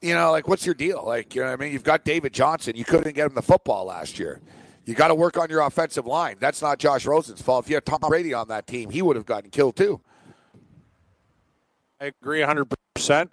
you 0.00 0.14
know, 0.14 0.30
like 0.30 0.48
what's 0.48 0.64
your 0.66 0.74
deal? 0.74 1.02
Like, 1.04 1.34
you 1.34 1.42
know 1.42 1.52
I 1.52 1.56
mean? 1.56 1.72
You've 1.72 1.84
got 1.84 2.04
David 2.04 2.32
Johnson. 2.32 2.76
You 2.76 2.84
couldn't 2.84 3.14
get 3.14 3.26
him 3.26 3.34
the 3.34 3.42
football 3.42 3.86
last 3.86 4.18
year. 4.18 4.40
You 4.84 4.94
got 4.94 5.08
to 5.08 5.14
work 5.14 5.36
on 5.36 5.50
your 5.50 5.62
offensive 5.62 6.06
line. 6.06 6.36
That's 6.38 6.62
not 6.62 6.78
Josh 6.78 7.06
Rosen's 7.06 7.42
fault. 7.42 7.64
If 7.64 7.70
you 7.70 7.76
had 7.76 7.84
Tom 7.84 7.98
Brady 8.06 8.32
on 8.32 8.48
that 8.48 8.68
team, 8.68 8.88
he 8.90 9.02
would 9.02 9.16
have 9.16 9.26
gotten 9.26 9.50
killed 9.50 9.76
too. 9.76 10.00
I 12.00 12.12
agree 12.22 12.40
100%. 12.40 13.28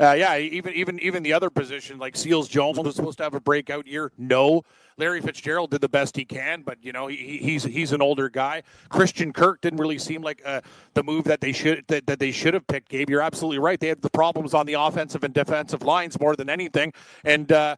Uh, 0.00 0.12
yeah, 0.18 0.36
even 0.38 0.74
even 0.74 0.98
even 1.00 1.22
the 1.22 1.32
other 1.32 1.50
position 1.50 1.98
like 1.98 2.16
Seals 2.16 2.48
Jones 2.48 2.78
was 2.78 2.96
supposed 2.96 3.18
to 3.18 3.24
have 3.24 3.34
a 3.34 3.40
breakout 3.40 3.86
year. 3.86 4.10
No, 4.18 4.62
Larry 4.96 5.20
Fitzgerald 5.20 5.70
did 5.70 5.80
the 5.80 5.88
best 5.88 6.16
he 6.16 6.24
can, 6.24 6.62
but 6.62 6.78
you 6.82 6.92
know 6.92 7.06
he, 7.06 7.38
he's 7.38 7.64
he's 7.64 7.92
an 7.92 8.00
older 8.00 8.28
guy. 8.28 8.62
Christian 8.88 9.32
Kirk 9.32 9.60
didn't 9.60 9.78
really 9.78 9.98
seem 9.98 10.22
like 10.22 10.40
uh, 10.44 10.60
the 10.94 11.02
move 11.02 11.24
that 11.24 11.40
they 11.40 11.52
should 11.52 11.84
that, 11.88 12.06
that 12.06 12.18
they 12.18 12.30
should 12.30 12.54
have 12.54 12.66
picked. 12.66 12.88
Gabe, 12.88 13.10
you're 13.10 13.20
absolutely 13.20 13.58
right. 13.58 13.78
They 13.78 13.88
had 13.88 14.02
the 14.02 14.10
problems 14.10 14.54
on 14.54 14.66
the 14.66 14.74
offensive 14.74 15.24
and 15.24 15.34
defensive 15.34 15.82
lines 15.82 16.18
more 16.20 16.36
than 16.36 16.48
anything, 16.48 16.92
and 17.24 17.50
uh, 17.50 17.76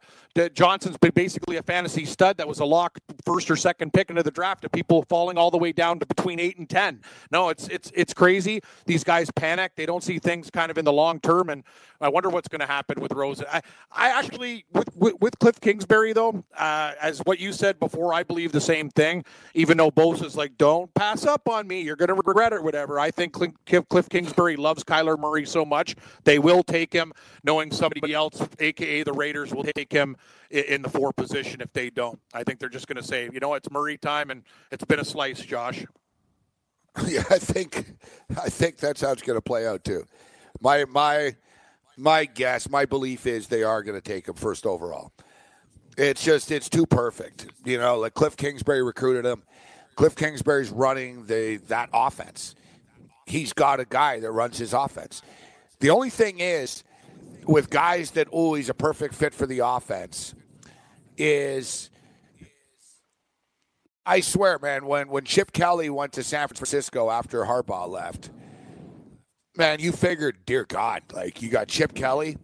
Johnson's 0.53 0.97
been 0.97 1.11
basically 1.11 1.57
a 1.57 1.63
fantasy 1.63 2.05
stud 2.05 2.37
that 2.37 2.47
was 2.47 2.59
a 2.59 2.65
lock 2.65 2.99
first 3.25 3.49
or 3.49 3.55
second 3.55 3.93
pick 3.93 4.09
into 4.09 4.23
the 4.23 4.31
draft 4.31 4.63
of 4.65 4.71
people 4.71 5.03
falling 5.09 5.37
all 5.37 5.51
the 5.51 5.57
way 5.57 5.71
down 5.71 5.99
to 5.99 6.05
between 6.05 6.39
eight 6.39 6.57
and 6.57 6.69
ten. 6.69 7.01
No, 7.31 7.49
it's 7.49 7.67
it's 7.67 7.91
it's 7.95 8.13
crazy. 8.13 8.61
These 8.85 9.03
guys 9.03 9.31
panic. 9.31 9.73
They 9.75 9.85
don't 9.85 10.03
see 10.03 10.19
things 10.19 10.49
kind 10.49 10.69
of 10.69 10.77
in 10.77 10.85
the 10.85 10.93
long 10.93 11.19
term, 11.19 11.49
and 11.49 11.63
I 11.99 12.09
wonder 12.09 12.29
what's 12.29 12.47
going 12.47 12.61
to 12.61 12.67
happen 12.67 13.01
with 13.01 13.11
Rosen. 13.13 13.47
I, 13.51 13.61
I 13.91 14.09
actually 14.09 14.65
with, 14.73 14.95
with, 14.95 15.15
with 15.19 15.39
Cliff 15.39 15.59
Kingsbury 15.59 16.13
though, 16.13 16.43
uh, 16.57 16.93
as 17.01 17.19
what 17.19 17.39
you 17.39 17.51
said 17.51 17.79
before, 17.79 18.13
I 18.13 18.23
believe 18.23 18.51
the 18.51 18.61
same 18.61 18.89
thing. 18.89 19.25
Even 19.55 19.77
though 19.77 19.91
Bosa's 19.91 20.35
like, 20.35 20.57
don't 20.57 20.93
pass 20.93 21.25
up 21.25 21.49
on 21.49 21.67
me, 21.67 21.81
you're 21.81 21.95
going 21.95 22.09
to 22.09 22.13
regret 22.13 22.53
it, 22.53 22.63
whatever. 22.63 22.99
I 22.99 23.11
think 23.11 23.33
Cliff 23.33 24.09
Kingsbury 24.09 24.55
loves 24.55 24.83
Kyler 24.83 25.17
Murray 25.17 25.45
so 25.45 25.65
much 25.65 25.95
they 26.23 26.39
will 26.39 26.63
take 26.63 26.93
him, 26.93 27.13
knowing 27.43 27.71
somebody 27.71 28.13
else, 28.13 28.41
aka 28.59 29.03
the 29.03 29.13
Raiders, 29.13 29.53
will 29.53 29.63
take 29.63 29.91
him 29.91 30.15
in 30.49 30.81
the 30.81 30.89
four 30.89 31.11
position 31.13 31.61
if 31.61 31.71
they 31.73 31.89
don't. 31.89 32.19
I 32.33 32.43
think 32.43 32.59
they're 32.59 32.69
just 32.69 32.87
going 32.87 32.97
to 32.97 33.03
say, 33.03 33.29
you 33.33 33.39
know, 33.39 33.53
it's 33.53 33.69
Murray 33.69 33.97
time, 33.97 34.29
and 34.29 34.43
it's 34.71 34.85
been 34.85 34.99
a 34.99 35.05
slice, 35.05 35.41
Josh. 35.41 35.85
Yeah, 37.05 37.23
I 37.29 37.37
think 37.37 37.93
I 38.41 38.49
think 38.49 38.77
that's 38.77 39.01
how 39.01 39.11
it's 39.11 39.21
going 39.21 39.37
to 39.37 39.41
play 39.41 39.67
out 39.67 39.83
too. 39.83 40.03
My 40.61 40.83
my 40.85 41.35
my 41.95 42.25
guess, 42.25 42.67
my 42.69 42.85
belief 42.85 43.27
is 43.27 43.47
they 43.47 43.61
are 43.61 43.83
going 43.83 43.93
to 43.95 44.01
take 44.01 44.27
him 44.27 44.33
first 44.33 44.65
overall. 44.65 45.11
It's 45.95 46.23
just 46.23 46.51
it's 46.51 46.69
too 46.69 46.87
perfect, 46.87 47.47
you 47.65 47.77
know. 47.77 47.99
Like 47.99 48.15
Cliff 48.15 48.35
Kingsbury 48.35 48.81
recruited 48.81 49.25
him. 49.25 49.43
Cliff 49.95 50.15
Kingsbury's 50.15 50.71
running 50.71 51.27
the 51.27 51.57
that 51.67 51.89
offense. 51.93 52.55
He's 53.27 53.53
got 53.53 53.79
a 53.79 53.85
guy 53.85 54.19
that 54.19 54.31
runs 54.31 54.57
his 54.57 54.73
offense. 54.73 55.21
The 55.79 55.89
only 55.91 56.09
thing 56.09 56.39
is, 56.39 56.83
with 57.47 57.69
guys 57.69 58.11
that 58.11 58.27
oh 58.31 58.53
he's 58.53 58.69
a 58.69 58.73
perfect 58.73 59.15
fit 59.15 59.33
for 59.33 59.45
the 59.45 59.59
offense 59.59 60.35
is 61.17 61.89
I 64.05 64.21
swear, 64.21 64.57
man, 64.59 64.85
when 64.85 65.09
when 65.09 65.25
Chip 65.25 65.51
Kelly 65.51 65.89
went 65.89 66.13
to 66.13 66.23
San 66.23 66.47
Francisco 66.47 67.09
after 67.09 67.43
Harbaugh 67.43 67.89
left, 67.89 68.29
man, 69.57 69.79
you 69.79 69.91
figured, 69.91 70.37
dear 70.45 70.63
God, 70.63 71.03
like 71.13 71.41
you 71.41 71.49
got 71.49 71.67
Chip 71.67 71.93
Kelly 71.93 72.37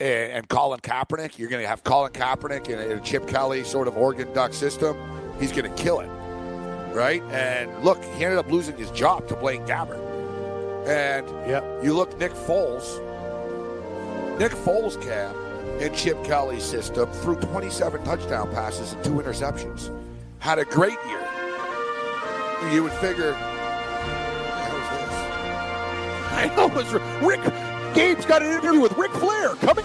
and, 0.00 0.32
and 0.32 0.48
Colin 0.48 0.80
Kaepernick. 0.80 1.38
You're 1.38 1.48
going 1.48 1.62
to 1.62 1.68
have 1.68 1.82
Colin 1.82 2.12
Kaepernick 2.12 2.68
in 2.68 2.98
a, 2.98 3.00
Chip 3.00 3.26
Kelly 3.26 3.64
sort 3.64 3.88
of 3.88 3.96
Oregon 3.96 4.32
Duck 4.34 4.52
system. 4.52 4.96
He's 5.40 5.50
going 5.50 5.64
to 5.64 5.82
kill 5.82 6.00
it, 6.00 6.08
right? 6.92 7.22
And 7.30 7.82
look, 7.82 8.02
he 8.16 8.24
ended 8.24 8.38
up 8.38 8.50
losing 8.50 8.76
his 8.76 8.90
job 8.90 9.26
to 9.28 9.36
Blaine 9.36 9.64
Gabbert. 9.66 10.10
And 10.86 11.26
you 11.82 11.94
look 11.94 12.18
Nick 12.18 12.32
Foles 12.32 13.00
Nick 14.38 14.52
Foles 14.52 15.00
cam 15.00 15.34
in 15.80 15.94
Chip 15.94 16.24
Kelly's 16.24 16.64
system 16.64 17.10
threw 17.10 17.36
27 17.36 18.02
touchdown 18.04 18.50
passes 18.52 18.92
and 18.94 19.04
two 19.04 19.12
interceptions. 19.12 19.90
Had 20.38 20.58
a 20.58 20.64
great 20.64 20.98
year. 21.06 21.20
You 22.72 22.82
would 22.84 22.92
figure? 22.92 23.34
I 26.34 26.50
know 26.56 26.66
it 26.66 26.74
was 26.74 26.92
Rick. 27.22 27.40
Gabe's 27.94 28.24
got 28.24 28.42
an 28.42 28.50
interview 28.50 28.80
with 28.80 28.92
Ric 28.96 29.10
Flair 29.12 29.54
coming. 29.56 29.84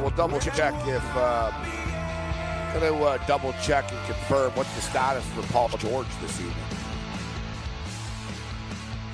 We'll 0.00 0.10
double 0.10 0.38
check 0.40 0.74
if 0.86 1.04
uh, 1.16 1.50
going 2.78 2.92
to 2.92 3.04
uh, 3.04 3.18
double 3.26 3.52
check 3.62 3.90
and 3.90 4.06
confirm 4.06 4.52
what's 4.52 4.72
the 4.74 4.80
status 4.80 5.24
for 5.30 5.42
Paul 5.52 5.68
George 5.78 6.06
this 6.20 6.38
evening. 6.40 6.54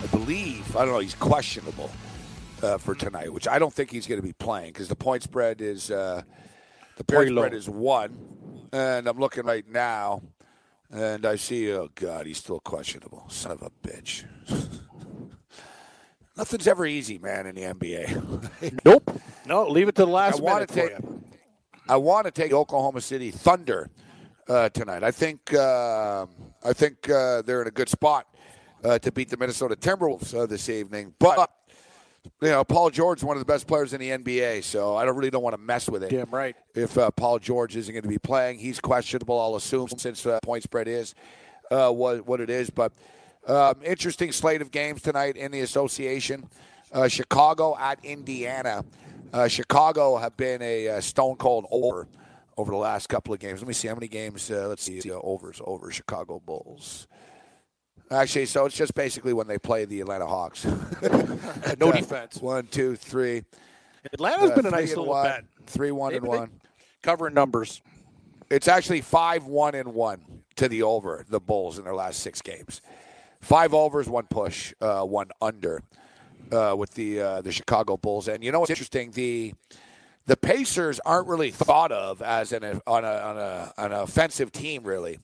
I 0.02 0.06
believe, 0.08 0.76
I 0.76 0.84
don't 0.84 0.94
know, 0.94 1.00
he's 1.00 1.14
questionable 1.14 1.90
uh, 2.62 2.78
for 2.78 2.94
tonight, 2.94 3.32
which 3.32 3.48
I 3.48 3.58
don't 3.58 3.72
think 3.72 3.90
he's 3.90 4.06
going 4.06 4.20
to 4.20 4.26
be 4.26 4.34
playing 4.34 4.72
because 4.72 4.88
the 4.88 4.96
point 4.96 5.22
spread 5.22 5.60
is 5.60 5.90
uh, 5.90 6.22
the 6.96 7.04
Very 7.08 7.26
point 7.26 7.34
low. 7.36 7.42
spread 7.42 7.54
is 7.54 7.68
one, 7.68 8.68
and 8.72 9.06
I'm 9.06 9.18
looking 9.18 9.44
right 9.44 9.68
now, 9.68 10.22
and 10.90 11.26
I 11.26 11.36
see, 11.36 11.72
oh 11.72 11.88
god, 11.94 12.26
he's 12.26 12.38
still 12.38 12.60
questionable. 12.60 13.24
Son 13.28 13.52
of 13.52 13.62
a 13.62 13.70
bitch. 13.86 14.24
Nothing's 16.36 16.66
ever 16.66 16.84
easy, 16.84 17.18
man, 17.18 17.46
in 17.46 17.54
the 17.54 17.62
NBA. 17.62 18.80
Nope. 18.84 19.20
No, 19.46 19.68
leave 19.68 19.88
it 19.88 19.94
to 19.96 20.04
the 20.04 20.10
last 20.10 20.40
I 20.40 20.42
want 20.42 20.72
minute 20.74 20.90
to 20.90 20.98
take. 21.00 21.20
I 21.88 21.96
want 21.96 22.24
to 22.24 22.30
take 22.30 22.52
Oklahoma 22.52 23.00
City 23.02 23.30
Thunder 23.30 23.90
uh, 24.48 24.68
tonight. 24.70 25.02
I 25.04 25.10
think. 25.10 25.52
Uh, 25.54 26.26
I 26.64 26.72
think 26.72 27.10
uh, 27.10 27.42
they're 27.42 27.60
in 27.60 27.68
a 27.68 27.70
good 27.70 27.90
spot 27.90 28.26
uh, 28.82 28.98
to 29.00 29.12
beat 29.12 29.28
the 29.28 29.36
Minnesota 29.36 29.76
Timberwolves 29.76 30.34
uh, 30.34 30.46
this 30.46 30.70
evening. 30.70 31.12
But 31.18 31.50
you 32.40 32.48
know, 32.48 32.64
Paul 32.64 32.90
George 32.90 33.20
is 33.20 33.24
one 33.24 33.36
of 33.36 33.40
the 33.40 33.50
best 33.50 33.66
players 33.66 33.92
in 33.92 34.00
the 34.00 34.10
NBA, 34.10 34.64
so 34.64 34.96
I 34.96 35.04
don't 35.04 35.16
really 35.16 35.30
don't 35.30 35.42
want 35.42 35.54
to 35.54 35.60
mess 35.60 35.88
with 35.88 36.02
it. 36.02 36.10
Damn 36.10 36.30
right. 36.30 36.56
If 36.74 36.96
uh, 36.96 37.10
Paul 37.10 37.38
George 37.38 37.76
isn't 37.76 37.92
going 37.92 38.02
to 38.02 38.08
be 38.08 38.18
playing, 38.18 38.58
he's 38.58 38.80
questionable. 38.80 39.40
I'll 39.40 39.56
assume 39.56 39.88
since 39.96 40.24
uh, 40.26 40.40
point 40.42 40.62
spread 40.62 40.88
is 40.88 41.14
uh, 41.70 41.90
what 41.90 42.26
what 42.26 42.40
it 42.40 42.50
is. 42.50 42.70
But 42.70 42.92
um, 43.46 43.74
interesting 43.84 44.32
slate 44.32 44.62
of 44.62 44.70
games 44.70 45.02
tonight 45.02 45.36
in 45.36 45.52
the 45.52 45.60
association. 45.60 46.48
Uh, 46.92 47.08
Chicago 47.08 47.76
at 47.78 48.02
Indiana. 48.04 48.84
Uh, 49.32 49.48
Chicago 49.48 50.16
have 50.16 50.36
been 50.36 50.62
a 50.62 50.88
uh, 50.88 51.00
stone 51.00 51.36
cold 51.36 51.66
over 51.70 52.06
over 52.56 52.70
the 52.70 52.76
last 52.76 53.08
couple 53.08 53.34
of 53.34 53.40
games. 53.40 53.60
Let 53.60 53.68
me 53.68 53.74
see 53.74 53.88
how 53.88 53.94
many 53.94 54.08
games. 54.08 54.50
Uh, 54.50 54.68
let's 54.68 54.84
see 54.84 55.00
uh, 55.10 55.14
overs 55.14 55.60
over 55.64 55.90
Chicago 55.90 56.40
Bulls. 56.44 57.08
Actually, 58.10 58.46
so 58.46 58.66
it's 58.66 58.76
just 58.76 58.94
basically 58.94 59.32
when 59.32 59.46
they 59.46 59.58
play 59.58 59.84
the 59.84 60.00
Atlanta 60.00 60.26
Hawks. 60.26 60.66
No 61.80 61.90
defense. 61.90 62.36
One, 62.40 62.66
two, 62.66 62.94
three. 62.96 63.42
Atlanta's 64.12 64.50
Uh, 64.50 64.56
been 64.56 64.66
a 64.66 64.70
nice 64.70 64.90
little 64.90 65.06
one, 65.06 65.24
bet. 65.24 65.44
Three, 65.66 65.90
one, 65.90 66.12
Maybe 66.12 66.18
and 66.18 66.26
one. 66.26 66.60
Covering 67.02 67.34
numbers. 67.34 67.80
It's 68.50 68.68
actually 68.68 69.00
five 69.00 69.46
one 69.46 69.74
and 69.74 69.94
one 69.94 70.20
to 70.56 70.68
the 70.68 70.82
over 70.82 71.24
the 71.28 71.40
Bulls 71.40 71.78
in 71.78 71.84
their 71.84 71.94
last 71.94 72.20
six 72.20 72.42
games. 72.42 72.80
Five 73.40 73.72
overs, 73.74 74.08
one 74.08 74.26
push, 74.28 74.74
uh, 74.80 75.02
one 75.02 75.30
under 75.40 75.82
uh, 76.52 76.74
with 76.76 76.90
the 76.94 77.20
uh, 77.20 77.40
the 77.40 77.50
Chicago 77.52 77.96
Bulls. 77.96 78.28
And 78.28 78.44
you 78.44 78.52
know 78.52 78.60
what's 78.60 78.70
interesting? 78.70 79.10
The 79.12 79.54
the 80.26 80.36
Pacers 80.36 81.00
aren't 81.04 81.26
really 81.28 81.50
thought 81.50 81.92
of 81.92 82.20
as 82.22 82.52
an 82.52 82.80
on 82.86 83.04
a 83.04 83.08
on 83.08 83.38
a 83.38 83.72
an 83.78 83.92
offensive 83.92 84.52
team 84.52 84.84
really, 84.84 85.18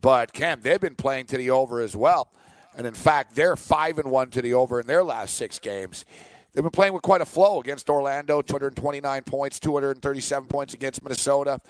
but 0.00 0.32
Cam 0.32 0.60
they've 0.62 0.80
been 0.80 0.94
playing 0.94 1.26
to 1.26 1.36
the 1.36 1.50
over 1.50 1.80
as 1.80 1.96
well. 1.96 2.28
And 2.76 2.86
in 2.86 2.94
fact, 2.94 3.34
they're 3.34 3.56
five 3.56 3.98
and 3.98 4.10
one 4.10 4.30
to 4.30 4.42
the 4.42 4.54
over 4.54 4.80
in 4.80 4.86
their 4.86 5.02
last 5.02 5.36
six 5.36 5.58
games. 5.58 6.04
They've 6.52 6.62
been 6.62 6.70
playing 6.70 6.92
with 6.92 7.02
quite 7.02 7.20
a 7.20 7.26
flow 7.26 7.60
against 7.60 7.88
Orlando, 7.90 8.40
229 8.42 9.22
points, 9.24 9.60
237 9.60 10.48
points 10.48 10.74
against 10.74 11.02
Minnesota. 11.02 11.60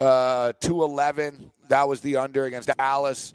Uh, 0.00 0.52
211, 0.60 1.50
that 1.68 1.88
was 1.88 2.00
the 2.00 2.16
under 2.16 2.44
against 2.46 2.68
Dallas. 2.76 3.34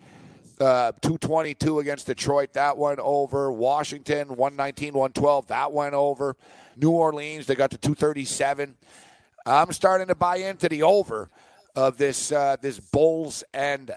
Uh, 0.60 0.92
222 1.02 1.80
against 1.80 2.08
Detroit, 2.08 2.54
that 2.54 2.78
went 2.78 3.00
over. 3.00 3.52
Washington, 3.52 4.30
119, 4.30 4.94
112, 4.94 5.48
that 5.48 5.72
went 5.72 5.94
over. 5.94 6.36
New 6.76 6.92
Orleans, 6.92 7.46
they 7.46 7.56
got 7.56 7.72
to 7.72 7.78
237. 7.78 8.76
I'm 9.46 9.72
starting 9.72 10.08
to 10.08 10.16
buy 10.16 10.38
into 10.38 10.68
the 10.68 10.84
over 10.84 11.30
of 11.76 11.98
this 11.98 12.32
uh, 12.32 12.58
this 12.62 12.80
Bulls 12.80 13.44
and 13.54 13.92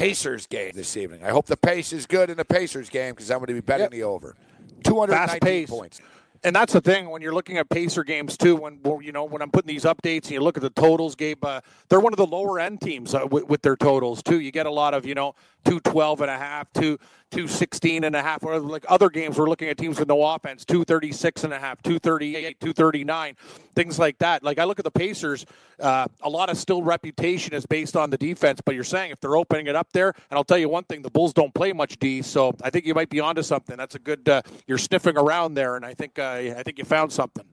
Pacers 0.00 0.46
game 0.46 0.72
this 0.74 0.96
evening. 0.96 1.22
I 1.22 1.28
hope 1.28 1.44
the 1.44 1.58
pace 1.58 1.92
is 1.92 2.06
good 2.06 2.30
in 2.30 2.38
the 2.38 2.44
Pacers 2.44 2.88
game 2.88 3.12
because 3.12 3.30
I'm 3.30 3.36
going 3.36 3.48
to 3.48 3.52
be 3.54 3.60
betting 3.60 3.84
Yep. 3.84 3.90
the 3.90 4.02
over. 4.04 4.34
Fast 4.82 4.84
219 4.86 5.66
points. 5.66 6.00
And 6.42 6.56
that's 6.56 6.72
the 6.72 6.80
thing 6.80 7.10
when 7.10 7.20
you're 7.20 7.34
looking 7.34 7.58
at 7.58 7.68
Pacer 7.68 8.02
games 8.02 8.38
too. 8.38 8.56
When 8.56 8.80
you 9.02 9.12
know 9.12 9.24
when 9.24 9.42
I'm 9.42 9.50
putting 9.50 9.68
these 9.68 9.84
updates 9.84 10.22
and 10.22 10.30
you 10.30 10.40
look 10.40 10.56
at 10.56 10.62
the 10.62 10.70
totals, 10.70 11.14
Gabe, 11.14 11.44
uh, 11.44 11.60
they're 11.90 12.00
one 12.00 12.14
of 12.14 12.16
the 12.16 12.26
lower 12.26 12.58
end 12.58 12.80
teams 12.80 13.14
uh, 13.14 13.26
with, 13.30 13.44
with 13.44 13.60
their 13.60 13.76
totals 13.76 14.22
too. 14.22 14.40
You 14.40 14.50
get 14.50 14.64
a 14.64 14.70
lot 14.70 14.94
of 14.94 15.04
you 15.04 15.14
know 15.14 15.34
two 15.64 15.80
twelve 15.80 16.20
and 16.20 16.30
a 16.30 16.36
half, 16.38 16.72
two 16.72 16.98
two 17.30 17.46
sixteen 17.46 18.04
and 18.04 18.16
a 18.16 18.22
half. 18.22 18.42
Or 18.42 18.58
like 18.58 18.84
other 18.88 19.08
games, 19.08 19.38
we're 19.38 19.48
looking 19.48 19.68
at 19.68 19.78
teams 19.78 19.98
with 19.98 20.08
no 20.08 20.22
offense, 20.22 20.64
two 20.64 20.84
thirty 20.84 21.12
six 21.12 21.44
and 21.44 21.52
a 21.52 21.58
half, 21.58 21.82
two 21.82 21.98
thirty 21.98 22.36
eight, 22.36 22.60
two 22.60 22.72
thirty 22.72 23.04
nine, 23.04 23.36
things 23.74 23.98
like 23.98 24.18
that. 24.18 24.42
Like 24.42 24.58
I 24.58 24.64
look 24.64 24.78
at 24.78 24.84
the 24.84 24.90
Pacers, 24.90 25.46
uh, 25.78 26.06
a 26.22 26.28
lot 26.28 26.50
of 26.50 26.56
still 26.56 26.82
reputation 26.82 27.54
is 27.54 27.66
based 27.66 27.96
on 27.96 28.10
the 28.10 28.18
defense. 28.18 28.60
But 28.64 28.74
you're 28.74 28.84
saying 28.84 29.10
if 29.10 29.20
they're 29.20 29.36
opening 29.36 29.66
it 29.66 29.76
up 29.76 29.88
there, 29.92 30.08
and 30.30 30.36
I'll 30.36 30.44
tell 30.44 30.58
you 30.58 30.68
one 30.68 30.84
thing, 30.84 31.02
the 31.02 31.10
Bulls 31.10 31.32
don't 31.32 31.54
play 31.54 31.72
much 31.72 31.98
D, 31.98 32.22
so 32.22 32.54
I 32.62 32.70
think 32.70 32.86
you 32.86 32.94
might 32.94 33.10
be 33.10 33.20
onto 33.20 33.42
something. 33.42 33.76
That's 33.76 33.94
a 33.94 34.00
good. 34.00 34.28
Uh, 34.28 34.42
you're 34.66 34.78
sniffing 34.78 35.16
around 35.16 35.54
there, 35.54 35.76
and 35.76 35.84
I 35.84 35.94
think 35.94 36.18
uh, 36.18 36.54
I 36.56 36.62
think 36.62 36.78
you 36.78 36.84
found 36.84 37.12
something. 37.12 37.44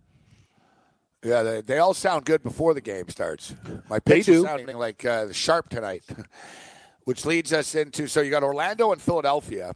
Yeah, 1.23 1.43
they, 1.43 1.61
they 1.61 1.77
all 1.79 1.93
sound 1.93 2.25
good 2.25 2.43
before 2.43 2.73
the 2.73 2.81
game 2.81 3.09
starts. 3.09 3.53
My 3.89 3.99
pitch 3.99 4.29
is 4.29 4.43
sounding 4.43 4.77
like 4.77 5.03
uh, 5.03 5.31
sharp 5.33 5.69
tonight, 5.69 6.03
which 7.07 7.25
leads 7.25 7.53
us 7.53 7.73
into 7.73 8.05
so 8.05 8.19
you 8.19 8.29
got 8.29 8.43
Orlando 8.43 8.91
and 8.91 9.01
Philadelphia. 9.01 9.73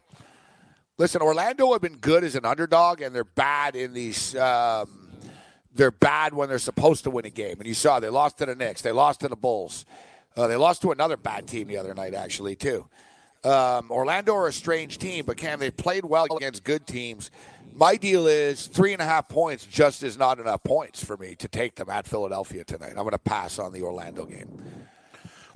Listen, 0.98 1.22
Orlando 1.22 1.72
have 1.72 1.80
been 1.80 1.96
good 1.96 2.24
as 2.24 2.34
an 2.34 2.44
underdog, 2.44 3.00
and 3.00 3.14
they're 3.14 3.24
bad 3.24 3.74
in 3.74 3.94
these. 3.94 4.36
Um, 4.36 5.08
they're 5.74 5.90
bad 5.90 6.34
when 6.34 6.50
they're 6.50 6.58
supposed 6.58 7.04
to 7.04 7.10
win 7.10 7.24
a 7.24 7.30
game, 7.30 7.56
and 7.58 7.66
you 7.66 7.72
saw 7.72 8.00
they 8.00 8.10
lost 8.10 8.36
to 8.38 8.44
the 8.44 8.54
Knicks, 8.54 8.82
they 8.82 8.92
lost 8.92 9.20
to 9.20 9.28
the 9.28 9.36
Bulls, 9.36 9.86
uh, 10.36 10.46
they 10.46 10.56
lost 10.56 10.82
to 10.82 10.92
another 10.92 11.16
bad 11.16 11.48
team 11.48 11.68
the 11.68 11.78
other 11.78 11.94
night, 11.94 12.12
actually 12.12 12.54
too. 12.54 12.86
Um, 13.44 13.90
Orlando 13.90 14.34
are 14.34 14.48
a 14.48 14.52
strange 14.52 14.98
team, 14.98 15.24
but 15.24 15.38
Cam, 15.38 15.58
they 15.58 15.70
played 15.70 16.04
well 16.04 16.26
against 16.36 16.64
good 16.64 16.86
teams. 16.86 17.30
My 17.72 17.96
deal 17.96 18.26
is 18.26 18.66
three 18.66 18.92
and 18.92 19.00
a 19.00 19.06
half 19.06 19.30
points 19.30 19.64
just 19.64 20.02
is 20.02 20.18
not 20.18 20.38
enough 20.38 20.62
points 20.64 21.02
for 21.02 21.16
me 21.16 21.34
to 21.36 21.48
take 21.48 21.76
them 21.76 21.88
at 21.88 22.06
Philadelphia 22.06 22.62
tonight. 22.62 22.90
I'm 22.90 22.96
going 22.96 23.12
to 23.12 23.18
pass 23.18 23.58
on 23.58 23.72
the 23.72 23.80
Orlando 23.80 24.26
game. 24.26 24.62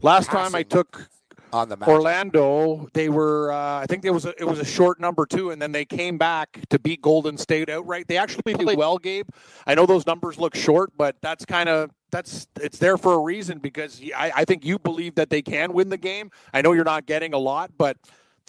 Last 0.01 0.31
time 0.31 0.55
I 0.55 0.62
took 0.62 1.11
On 1.52 1.68
the 1.68 1.77
match. 1.77 1.89
Orlando, 1.89 2.89
they 2.93 3.09
were 3.09 3.52
uh, 3.52 3.81
I 3.81 3.86
think 3.89 4.02
there 4.02 4.12
was 4.12 4.27
a, 4.27 4.35
it 4.39 4.44
was 4.44 4.59
a 4.59 4.64
short 4.64 5.01
number 5.01 5.24
two, 5.27 5.51
and 5.52 5.62
then 5.62 5.73
they 5.73 5.85
came 5.85 6.18
back 6.18 6.60
to 6.70 6.78
beat 6.78 7.01
Golden 7.01 7.39
State 7.39 7.70
outright. 7.70 8.09
They 8.09 8.16
actually 8.18 8.55
played 8.55 8.77
well, 8.77 8.98
Gabe. 8.98 9.28
I 9.66 9.74
know 9.74 9.86
those 9.86 10.06
numbers 10.06 10.39
look 10.39 10.55
short, 10.56 10.93
but 10.97 11.16
that's 11.23 11.44
kind 11.44 11.68
of 11.68 11.90
that's 12.10 12.48
it's 12.60 12.78
there 12.78 12.98
for 12.98 13.14
a 13.14 13.18
reason 13.18 13.59
because 13.59 14.02
I, 14.16 14.32
I 14.36 14.44
think 14.44 14.64
you 14.64 14.78
believe 14.78 15.14
that 15.14 15.31
they 15.31 15.40
can 15.40 15.73
win 15.73 15.89
the 15.89 15.97
game. 15.97 16.31
I 16.52 16.62
know 16.62 16.73
you're 16.73 16.85
not 16.85 17.06
getting 17.06 17.32
a 17.32 17.39
lot, 17.39 17.70
but 17.78 17.97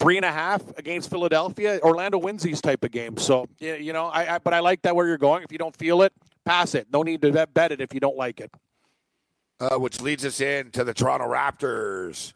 three 0.00 0.16
and 0.16 0.24
a 0.24 0.32
half 0.32 0.62
against 0.76 1.08
Philadelphia, 1.08 1.78
Orlando 1.82 2.18
wins 2.18 2.42
these 2.42 2.60
type 2.60 2.82
of 2.84 2.90
games. 2.90 3.22
So 3.22 3.46
you 3.60 3.92
know, 3.92 4.06
I, 4.06 4.34
I 4.34 4.38
but 4.38 4.54
I 4.54 4.58
like 4.60 4.82
that 4.82 4.94
where 4.96 5.06
you're 5.06 5.18
going. 5.18 5.44
If 5.44 5.52
you 5.52 5.58
don't 5.58 5.76
feel 5.76 6.02
it, 6.02 6.12
pass 6.44 6.74
it. 6.74 6.88
No 6.92 7.02
need 7.02 7.22
to 7.22 7.32
bet- 7.32 7.54
bet 7.54 7.70
it 7.72 7.80
if 7.80 7.94
you 7.94 8.00
don't 8.00 8.16
like 8.16 8.40
it. 8.40 8.50
uh, 9.60 9.76
which 9.76 10.00
leads 10.00 10.24
us 10.24 10.40
in 10.40 10.70
to 10.72 10.84
the 10.84 10.94
Toronto 10.94 11.26
Raptors. 11.26 12.32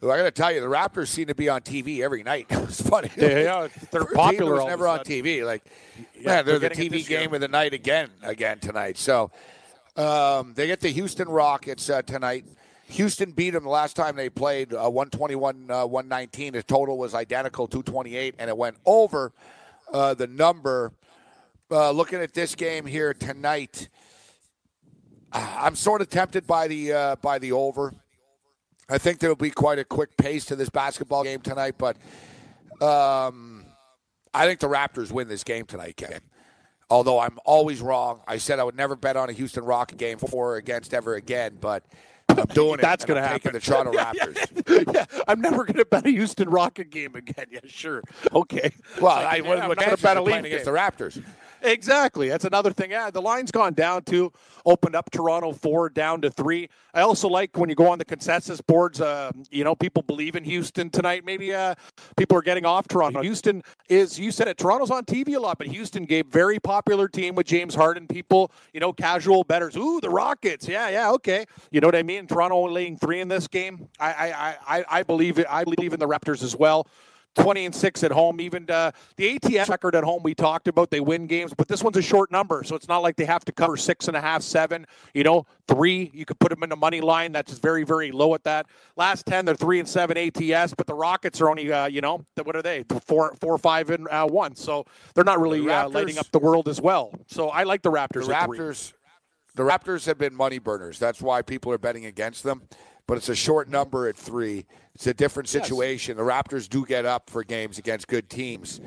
Who 0.00 0.10
I 0.10 0.18
got 0.18 0.24
to 0.24 0.30
tell 0.30 0.52
you, 0.52 0.60
the 0.60 0.66
Raptors 0.66 1.08
seem 1.08 1.28
to 1.28 1.34
be 1.34 1.48
on 1.48 1.62
TV 1.62 2.00
every 2.00 2.22
night. 2.22 2.46
it's 2.50 2.82
funny. 2.82 3.10
Yeah, 3.16 3.28
yeah, 3.28 3.68
they're 3.90 4.02
For 4.02 4.02
a 4.02 4.04
team 4.04 4.08
that 4.08 4.14
popular 4.14 4.54
was 4.56 4.66
never 4.66 4.88
on. 4.88 4.98
TV. 5.00 5.44
Like, 5.44 5.64
Yeah, 6.14 6.26
man, 6.26 6.44
they're, 6.44 6.58
they're 6.58 6.68
the 6.68 6.74
TV 6.74 6.90
this 6.90 7.08
year. 7.08 7.20
game 7.20 7.34
of 7.34 7.40
the 7.40 7.48
night 7.48 7.72
again, 7.72 8.10
again 8.22 8.58
tonight. 8.58 8.98
So 8.98 9.30
um, 9.96 10.52
they 10.54 10.66
get 10.66 10.80
the 10.80 10.90
Houston 10.90 11.28
Rockets 11.28 11.88
uh, 11.88 12.02
tonight. 12.02 12.44
Houston 12.88 13.32
beat 13.32 13.50
them 13.50 13.64
the 13.64 13.70
last 13.70 13.96
time 13.96 14.14
they 14.14 14.28
played, 14.28 14.72
uh, 14.72 14.88
121, 14.88 15.70
uh, 15.70 15.86
119. 15.86 16.52
The 16.52 16.62
total 16.62 16.98
was 16.98 17.14
identical, 17.14 17.66
228, 17.66 18.36
and 18.38 18.48
it 18.48 18.56
went 18.56 18.76
over 18.84 19.32
uh, 19.92 20.14
the 20.14 20.26
number. 20.26 20.92
Uh, 21.68 21.90
looking 21.90 22.20
at 22.20 22.32
this 22.32 22.54
game 22.54 22.86
here 22.86 23.12
tonight, 23.12 23.88
I'm 25.32 25.74
sort 25.74 26.00
of 26.02 26.10
tempted 26.10 26.46
by 26.46 26.68
the 26.68 26.92
uh, 26.92 27.16
by 27.16 27.38
the 27.38 27.52
over. 27.52 27.94
I 28.88 28.98
think 28.98 29.18
there'll 29.18 29.36
be 29.36 29.50
quite 29.50 29.78
a 29.78 29.84
quick 29.84 30.16
pace 30.16 30.44
to 30.46 30.56
this 30.56 30.68
basketball 30.68 31.24
game 31.24 31.40
tonight, 31.40 31.74
but 31.76 31.96
um, 32.80 33.64
I 34.32 34.46
think 34.46 34.60
the 34.60 34.68
Raptors 34.68 35.10
win 35.10 35.28
this 35.28 35.42
game 35.44 35.66
tonight, 35.66 35.96
Ken. 35.96 36.20
Although 36.88 37.18
I'm 37.18 37.38
always 37.44 37.80
wrong. 37.80 38.20
I 38.28 38.36
said 38.36 38.60
I 38.60 38.64
would 38.64 38.76
never 38.76 38.94
bet 38.94 39.16
on 39.16 39.28
a 39.28 39.32
Houston 39.32 39.64
Rocket 39.64 39.98
game 39.98 40.18
for 40.18 40.52
or 40.52 40.56
against 40.56 40.94
ever 40.94 41.16
again, 41.16 41.58
but 41.60 41.84
I'm 42.28 42.44
doing 42.46 42.74
it. 42.74 42.82
That's 42.82 43.04
going 43.04 43.20
to 43.20 43.26
happen. 43.26 43.52
the 43.52 43.60
Toronto 43.60 43.92
Yeah, 43.94 44.12
yeah, 44.14 44.24
Raptors. 44.26 44.94
yeah, 44.94 45.04
I'm 45.26 45.40
never 45.40 45.64
going 45.64 45.78
to 45.78 45.84
bet 45.84 46.06
a 46.06 46.10
Houston 46.10 46.48
Rocket 46.48 46.90
game 46.90 47.16
again. 47.16 47.46
Yeah, 47.50 47.60
sure. 47.66 48.02
Okay. 48.32 48.72
Well, 49.00 49.16
Like, 49.16 49.26
I, 49.26 49.36
yeah, 49.36 49.50
I'm 49.62 49.68
not 49.68 49.78
gonna 49.78 49.96
bet 49.96 50.16
a 50.16 50.22
league 50.22 50.44
against 50.44 50.64
the 50.64 50.72
Raptors? 50.72 51.22
Exactly. 51.62 52.28
That's 52.28 52.44
another 52.44 52.72
thing. 52.72 52.90
Yeah, 52.90 53.10
the 53.10 53.22
line's 53.22 53.50
gone 53.50 53.74
down 53.74 54.02
to 54.04 54.32
opened 54.64 54.96
up 54.96 55.10
Toronto 55.10 55.52
four 55.52 55.88
down 55.88 56.20
to 56.22 56.30
three. 56.30 56.68
I 56.92 57.02
also 57.02 57.28
like 57.28 57.56
when 57.56 57.68
you 57.68 57.74
go 57.76 57.88
on 57.88 57.98
the 57.98 58.04
consensus 58.04 58.60
boards. 58.60 59.00
Uh, 59.00 59.30
you 59.50 59.64
know, 59.64 59.74
people 59.74 60.02
believe 60.02 60.36
in 60.36 60.44
Houston 60.44 60.90
tonight. 60.90 61.24
Maybe 61.24 61.54
uh, 61.54 61.74
people 62.16 62.36
are 62.36 62.42
getting 62.42 62.66
off 62.66 62.88
Toronto. 62.88 63.22
Houston 63.22 63.62
is. 63.88 64.18
You 64.18 64.30
said 64.30 64.48
it. 64.48 64.58
Toronto's 64.58 64.90
on 64.90 65.04
TV 65.04 65.36
a 65.36 65.40
lot, 65.40 65.58
but 65.58 65.66
Houston 65.68 66.04
gave 66.04 66.26
very 66.26 66.58
popular 66.58 67.08
team 67.08 67.34
with 67.34 67.46
James 67.46 67.74
Harden. 67.74 68.06
People, 68.06 68.50
you 68.72 68.80
know, 68.80 68.92
casual 68.92 69.44
betters. 69.44 69.76
Ooh, 69.76 70.00
the 70.00 70.10
Rockets. 70.10 70.68
Yeah, 70.68 70.88
yeah, 70.88 71.10
okay. 71.12 71.46
You 71.70 71.80
know 71.80 71.88
what 71.88 71.96
I 71.96 72.02
mean? 72.02 72.26
Toronto 72.26 72.68
laying 72.68 72.96
three 72.96 73.20
in 73.20 73.28
this 73.28 73.48
game. 73.48 73.88
I, 73.98 74.12
I, 74.12 74.56
I, 74.78 74.84
I 74.88 75.02
believe 75.02 75.38
it. 75.38 75.46
I 75.48 75.64
believe 75.64 75.92
in 75.92 76.00
the 76.00 76.08
Raptors 76.08 76.42
as 76.42 76.56
well. 76.56 76.86
20 77.36 77.66
and 77.66 77.74
6 77.74 78.02
at 78.02 78.10
home. 78.10 78.40
Even 78.40 78.68
uh, 78.70 78.90
the 79.16 79.36
ATS 79.36 79.68
record 79.68 79.94
at 79.94 80.04
home 80.04 80.22
we 80.22 80.34
talked 80.34 80.68
about, 80.68 80.90
they 80.90 81.00
win 81.00 81.26
games, 81.26 81.52
but 81.56 81.68
this 81.68 81.82
one's 81.82 81.96
a 81.96 82.02
short 82.02 82.32
number, 82.32 82.64
so 82.64 82.74
it's 82.74 82.88
not 82.88 82.98
like 82.98 83.16
they 83.16 83.24
have 83.24 83.44
to 83.44 83.52
cover 83.52 83.76
six 83.76 84.08
and 84.08 84.16
a 84.16 84.20
half, 84.20 84.42
seven. 84.42 84.86
You 85.14 85.24
know, 85.24 85.46
three, 85.68 86.10
you 86.12 86.24
could 86.24 86.38
put 86.38 86.50
them 86.50 86.62
in 86.62 86.70
the 86.70 86.76
money 86.76 87.00
line. 87.00 87.32
That's 87.32 87.58
very, 87.58 87.84
very 87.84 88.10
low 88.10 88.34
at 88.34 88.44
that. 88.44 88.66
Last 88.96 89.26
10, 89.26 89.44
they're 89.44 89.54
three 89.54 89.78
and 89.78 89.88
seven 89.88 90.16
ATS, 90.16 90.74
but 90.74 90.86
the 90.86 90.94
Rockets 90.94 91.40
are 91.40 91.50
only, 91.50 91.72
uh, 91.72 91.86
you 91.86 92.00
know, 92.00 92.24
what 92.42 92.56
are 92.56 92.62
they? 92.62 92.84
Four, 93.04 93.34
four, 93.40 93.58
five, 93.58 93.90
and 93.90 94.08
uh, 94.08 94.26
one. 94.26 94.56
So 94.56 94.86
they're 95.14 95.24
not 95.24 95.40
really 95.40 95.60
the 95.60 95.72
uh, 95.72 95.88
Raptors, 95.88 95.94
lighting 95.94 96.18
up 96.18 96.30
the 96.30 96.38
world 96.38 96.68
as 96.68 96.80
well. 96.80 97.12
So 97.26 97.48
I 97.50 97.64
like 97.64 97.82
the 97.82 97.90
Raptors. 97.92 98.26
The 98.26 98.32
Raptors. 98.32 98.92
The 99.54 99.62
Raptors 99.62 100.04
have 100.04 100.18
been 100.18 100.34
money 100.34 100.58
burners. 100.58 100.98
That's 100.98 101.22
why 101.22 101.40
people 101.40 101.72
are 101.72 101.78
betting 101.78 102.04
against 102.04 102.42
them 102.42 102.62
but 103.06 103.16
it's 103.16 103.28
a 103.28 103.34
short 103.34 103.68
number 103.68 104.08
at 104.08 104.16
three. 104.16 104.66
It's 104.96 105.06
a 105.06 105.12
different 105.12 105.46
situation. 105.46 106.16
Yes. 106.16 106.24
The 106.24 106.32
Raptors 106.32 106.66
do 106.70 106.86
get 106.86 107.04
up 107.04 107.28
for 107.28 107.44
games 107.44 107.76
against 107.76 108.08
good 108.08 108.30
teams. 108.30 108.80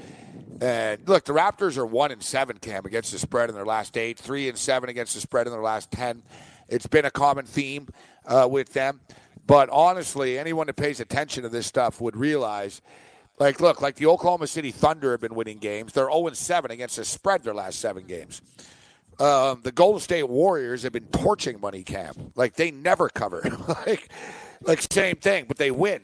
And 0.59 1.07
look, 1.07 1.23
the 1.23 1.33
Raptors 1.33 1.77
are 1.77 1.85
one 1.85 2.09
and 2.09 2.23
seven, 2.23 2.57
Cam, 2.57 2.87
against 2.87 3.11
the 3.11 3.19
spread 3.19 3.47
in 3.47 3.53
their 3.53 3.63
last 3.63 3.95
eight, 3.95 4.17
three 4.17 4.49
and 4.49 4.57
seven 4.57 4.89
against 4.89 5.13
the 5.13 5.21
spread 5.21 5.45
in 5.45 5.53
their 5.53 5.61
last 5.61 5.91
ten. 5.91 6.23
It's 6.67 6.87
been 6.87 7.05
a 7.05 7.11
common 7.11 7.45
theme 7.45 7.89
uh, 8.25 8.47
with 8.49 8.73
them. 8.73 9.01
But 9.45 9.69
honestly, 9.69 10.39
anyone 10.39 10.65
that 10.65 10.77
pays 10.77 10.99
attention 10.99 11.43
to 11.43 11.49
this 11.49 11.67
stuff 11.67 12.01
would 12.01 12.17
realize, 12.17 12.81
like, 13.37 13.59
look, 13.59 13.79
like 13.79 13.93
the 13.93 14.07
Oklahoma 14.07 14.47
City 14.47 14.71
Thunder 14.71 15.11
have 15.11 15.21
been 15.21 15.35
winning 15.35 15.59
games. 15.59 15.93
They're 15.93 16.09
0 16.09 16.31
7 16.33 16.71
against 16.71 16.95
the 16.95 17.05
spread 17.05 17.43
their 17.43 17.53
last 17.53 17.77
seven 17.77 18.07
games. 18.07 18.41
Um, 19.19 19.59
the 19.61 19.71
Golden 19.71 20.01
State 20.01 20.27
Warriors 20.27 20.81
have 20.81 20.93
been 20.93 21.05
torching 21.09 21.61
money 21.61 21.83
camp. 21.83 22.31
Like 22.35 22.55
they 22.55 22.71
never 22.71 23.09
cover. 23.09 23.43
like, 23.85 24.09
like 24.61 24.81
same 24.91 25.15
thing, 25.15 25.45
but 25.47 25.57
they 25.57 25.71
win. 25.71 26.01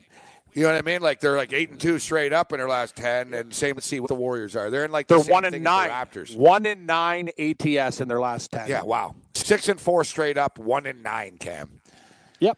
You 0.54 0.64
know 0.64 0.70
what 0.70 0.78
I 0.78 0.82
mean? 0.84 1.02
Like 1.02 1.20
they're 1.20 1.36
like 1.36 1.52
eight 1.52 1.70
and 1.70 1.80
two 1.80 2.00
straight 2.00 2.32
up 2.32 2.54
in 2.54 2.60
their 2.60 2.70
last 2.70 2.96
ten, 2.96 3.34
and 3.34 3.54
same 3.54 3.76
with 3.76 3.84
see 3.84 4.00
what 4.00 4.08
the 4.08 4.16
Warriors 4.16 4.56
are. 4.56 4.70
They're 4.70 4.86
in 4.86 4.92
like 4.92 5.08
they're 5.08 5.20
the 5.20 5.32
one 5.32 5.44
and 5.44 5.64
nine. 5.64 5.90
Raptors. 5.90 6.36
One 6.36 6.66
and 6.66 6.88
nine 6.88 7.30
ATS 7.38 8.00
in 8.00 8.08
their 8.08 8.22
last 8.22 8.52
ten. 8.52 8.70
Yeah, 8.70 8.84
wow. 8.84 9.16
Six 9.34 9.68
and 9.68 9.80
four 9.80 10.04
straight 10.06 10.38
up. 10.38 10.58
One 10.58 10.86
and 10.86 11.04
nine, 11.04 11.38
Cam. 11.38 11.82
Yep. 12.40 12.58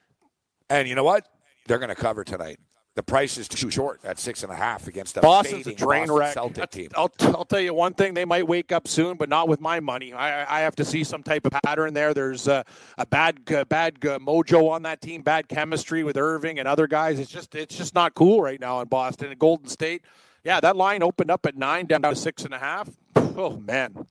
And 0.70 0.88
you 0.88 0.96
know 0.96 1.04
what? 1.04 1.28
They're 1.66 1.80
going 1.80 1.90
to 1.90 1.96
cover 1.96 2.24
tonight 2.24 2.60
the 2.98 3.04
price 3.04 3.38
is 3.38 3.48
too 3.48 3.70
short 3.70 4.00
at 4.04 4.18
six 4.18 4.42
and 4.42 4.52
a 4.52 4.56
half 4.56 4.88
against 4.88 5.14
the 5.14 5.22
Boston's 5.22 5.68
a 5.68 5.76
train 5.76 6.08
Boston 6.08 6.16
wreck. 6.18 6.34
Celtic 6.34 6.70
team. 6.72 6.90
I'll, 6.96 7.12
I'll 7.20 7.46
tell 7.46 7.60
you 7.60 7.72
one 7.72 7.94
thing: 7.94 8.16
they 8.16 8.26
might 8.26 8.48
wake 8.48 8.72
up 8.72 8.88
soon, 8.88 9.18
but 9.18 9.30
not 9.30 9.48
with 9.48 9.62
my 9.62 9.80
money. 9.80 10.14
I, 10.14 10.58
I 10.58 10.62
have 10.62 10.76
to 10.78 10.84
see 10.84 11.04
some 11.04 11.22
type 11.22 11.46
of 11.46 11.54
pattern 11.64 11.94
there. 11.94 12.16
There's 12.16 12.48
a, 12.48 12.66
a 12.98 13.06
bad 13.06 13.40
uh, 13.54 13.66
bad 13.66 14.04
uh, 14.04 14.18
mojo 14.18 14.72
on 14.72 14.82
that 14.82 15.00
team, 15.00 15.22
bad 15.22 15.48
chemistry 15.48 16.04
with 16.04 16.18
Irving 16.18 16.58
and 16.58 16.68
other 16.68 16.88
guys. 16.88 17.20
It's 17.20 17.30
just 17.30 17.54
it's 17.54 17.78
just 17.78 17.94
not 17.94 18.16
cool 18.16 18.42
right 18.42 18.60
now 18.60 18.82
in 18.82 18.88
Boston 18.88 19.30
and 19.30 19.40
Golden 19.40 19.68
State. 19.68 20.02
Yeah, 20.44 20.60
that 20.60 20.76
line 20.76 21.04
opened 21.04 21.30
up 21.30 21.46
at 21.46 21.56
nine, 21.56 21.86
down 21.86 22.02
to 22.02 22.16
six 22.16 22.46
and 22.46 22.54
a 22.54 22.60
half. 22.60 22.90
Oh 23.16 23.58
man, 23.58 24.08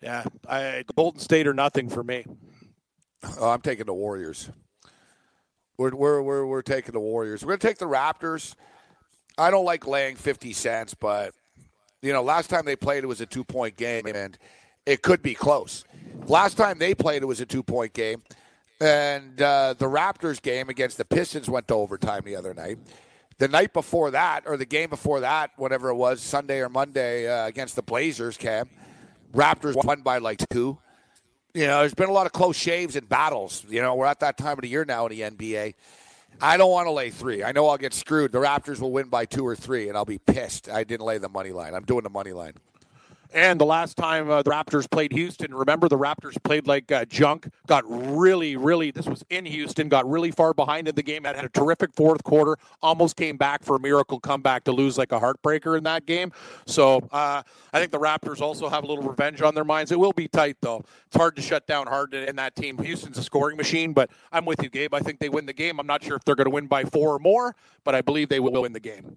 yeah, 0.00 0.24
I, 0.48 0.84
Golden 0.96 1.20
State 1.20 1.46
or 1.46 1.52
nothing 1.52 1.90
for 1.90 2.02
me. 2.02 2.24
Oh, 3.38 3.50
I'm 3.50 3.60
taking 3.60 3.84
the 3.84 3.92
Warriors. 3.92 4.48
We're, 5.76 5.94
we're, 5.94 6.22
we're, 6.22 6.46
we're 6.46 6.62
taking 6.62 6.92
the 6.92 7.00
Warriors. 7.00 7.42
We're 7.42 7.56
going 7.56 7.60
to 7.60 7.66
take 7.66 7.78
the 7.78 7.86
Raptors. 7.86 8.54
I 9.36 9.50
don't 9.50 9.64
like 9.64 9.86
laying 9.86 10.16
50 10.16 10.52
cents, 10.52 10.94
but, 10.94 11.34
you 12.02 12.12
know, 12.12 12.22
last 12.22 12.48
time 12.48 12.64
they 12.64 12.76
played, 12.76 13.02
it 13.02 13.08
was 13.08 13.20
a 13.20 13.26
two 13.26 13.42
point 13.44 13.76
game, 13.76 14.06
and 14.06 14.38
it 14.86 15.02
could 15.02 15.22
be 15.22 15.34
close. 15.34 15.84
Last 16.26 16.56
time 16.56 16.78
they 16.78 16.94
played, 16.94 17.22
it 17.22 17.26
was 17.26 17.40
a 17.40 17.46
two 17.46 17.62
point 17.62 17.92
game. 17.92 18.22
And 18.80 19.40
uh, 19.40 19.74
the 19.76 19.86
Raptors 19.86 20.40
game 20.40 20.68
against 20.68 20.98
the 20.98 21.04
Pistons 21.04 21.48
went 21.48 21.68
to 21.68 21.74
overtime 21.74 22.22
the 22.24 22.36
other 22.36 22.54
night. 22.54 22.78
The 23.38 23.48
night 23.48 23.72
before 23.72 24.12
that, 24.12 24.44
or 24.46 24.56
the 24.56 24.66
game 24.66 24.90
before 24.90 25.20
that, 25.20 25.50
whatever 25.56 25.88
it 25.88 25.96
was, 25.96 26.20
Sunday 26.20 26.60
or 26.60 26.68
Monday 26.68 27.26
uh, 27.26 27.46
against 27.46 27.74
the 27.74 27.82
Blazers, 27.82 28.36
Cam, 28.36 28.68
Raptors 29.32 29.74
won 29.84 30.02
by 30.02 30.18
like 30.18 30.40
two. 30.50 30.78
You 31.54 31.68
know, 31.68 31.80
there's 31.80 31.94
been 31.94 32.08
a 32.08 32.12
lot 32.12 32.26
of 32.26 32.32
close 32.32 32.56
shaves 32.56 32.96
and 32.96 33.08
battles. 33.08 33.64
You 33.68 33.80
know, 33.80 33.94
we're 33.94 34.06
at 34.06 34.20
that 34.20 34.36
time 34.36 34.58
of 34.58 34.62
the 34.62 34.68
year 34.68 34.84
now 34.84 35.06
in 35.06 35.16
the 35.16 35.20
NBA. 35.20 35.74
I 36.40 36.56
don't 36.56 36.70
want 36.70 36.88
to 36.88 36.90
lay 36.90 37.10
three. 37.10 37.44
I 37.44 37.52
know 37.52 37.68
I'll 37.68 37.78
get 37.78 37.94
screwed. 37.94 38.32
The 38.32 38.40
Raptors 38.40 38.80
will 38.80 38.90
win 38.90 39.06
by 39.06 39.24
two 39.24 39.46
or 39.46 39.54
three, 39.54 39.88
and 39.88 39.96
I'll 39.96 40.04
be 40.04 40.18
pissed. 40.18 40.68
I 40.68 40.82
didn't 40.82 41.06
lay 41.06 41.18
the 41.18 41.28
money 41.28 41.52
line. 41.52 41.74
I'm 41.74 41.84
doing 41.84 42.02
the 42.02 42.10
money 42.10 42.32
line. 42.32 42.54
And 43.32 43.60
the 43.60 43.64
last 43.64 43.96
time 43.96 44.30
uh, 44.30 44.42
the 44.42 44.50
Raptors 44.50 44.88
played 44.88 45.12
Houston, 45.12 45.52
remember 45.54 45.88
the 45.88 45.98
Raptors 45.98 46.40
played 46.42 46.66
like 46.66 46.92
uh, 46.92 47.04
junk, 47.06 47.48
got 47.66 47.84
really, 47.86 48.56
really, 48.56 48.90
this 48.90 49.06
was 49.06 49.24
in 49.30 49.44
Houston, 49.44 49.88
got 49.88 50.08
really 50.08 50.30
far 50.30 50.54
behind 50.54 50.86
in 50.86 50.94
the 50.94 51.02
game, 51.02 51.24
had, 51.24 51.34
had 51.34 51.44
a 51.44 51.48
terrific 51.48 51.92
fourth 51.94 52.22
quarter, 52.22 52.56
almost 52.82 53.16
came 53.16 53.36
back 53.36 53.64
for 53.64 53.76
a 53.76 53.80
miracle 53.80 54.20
comeback 54.20 54.64
to 54.64 54.72
lose 54.72 54.96
like 54.98 55.10
a 55.12 55.18
heartbreaker 55.18 55.76
in 55.76 55.84
that 55.84 56.06
game. 56.06 56.32
So 56.66 56.98
uh, 57.10 57.42
I 57.72 57.78
think 57.80 57.90
the 57.90 57.98
Raptors 57.98 58.40
also 58.40 58.68
have 58.68 58.84
a 58.84 58.86
little 58.86 59.04
revenge 59.04 59.42
on 59.42 59.54
their 59.54 59.64
minds. 59.64 59.90
It 59.90 59.98
will 59.98 60.12
be 60.12 60.28
tight, 60.28 60.56
though. 60.60 60.84
It's 61.06 61.16
hard 61.16 61.34
to 61.36 61.42
shut 61.42 61.66
down 61.66 61.86
Harden 61.86 62.28
in 62.28 62.36
that 62.36 62.54
team. 62.54 62.78
Houston's 62.78 63.18
a 63.18 63.22
scoring 63.22 63.56
machine, 63.56 63.92
but 63.92 64.10
I'm 64.30 64.44
with 64.44 64.62
you, 64.62 64.68
Gabe. 64.68 64.94
I 64.94 65.00
think 65.00 65.18
they 65.18 65.28
win 65.28 65.46
the 65.46 65.52
game. 65.52 65.80
I'm 65.80 65.86
not 65.86 66.04
sure 66.04 66.16
if 66.16 66.24
they're 66.24 66.36
going 66.36 66.46
to 66.46 66.50
win 66.50 66.66
by 66.66 66.84
four 66.84 67.14
or 67.14 67.18
more, 67.18 67.56
but 67.82 67.94
I 67.94 68.00
believe 68.00 68.28
they 68.28 68.40
will 68.40 68.62
win 68.62 68.72
the 68.72 68.80
game. 68.80 69.16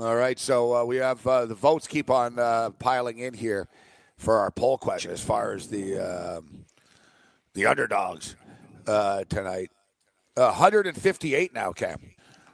All 0.00 0.16
right, 0.16 0.38
so 0.38 0.74
uh, 0.74 0.84
we 0.84 0.96
have 0.96 1.26
uh, 1.26 1.44
the 1.44 1.54
votes 1.54 1.86
keep 1.86 2.08
on 2.08 2.38
uh, 2.38 2.70
piling 2.78 3.18
in 3.18 3.34
here 3.34 3.68
for 4.16 4.38
our 4.38 4.50
poll 4.50 4.78
question 4.78 5.10
as 5.10 5.20
far 5.20 5.52
as 5.52 5.68
the 5.68 5.98
um, 5.98 6.64
the 7.52 7.66
underdogs 7.66 8.34
uh, 8.86 9.24
tonight. 9.28 9.70
158 10.36 11.52
now, 11.52 11.72
Cam. 11.72 11.98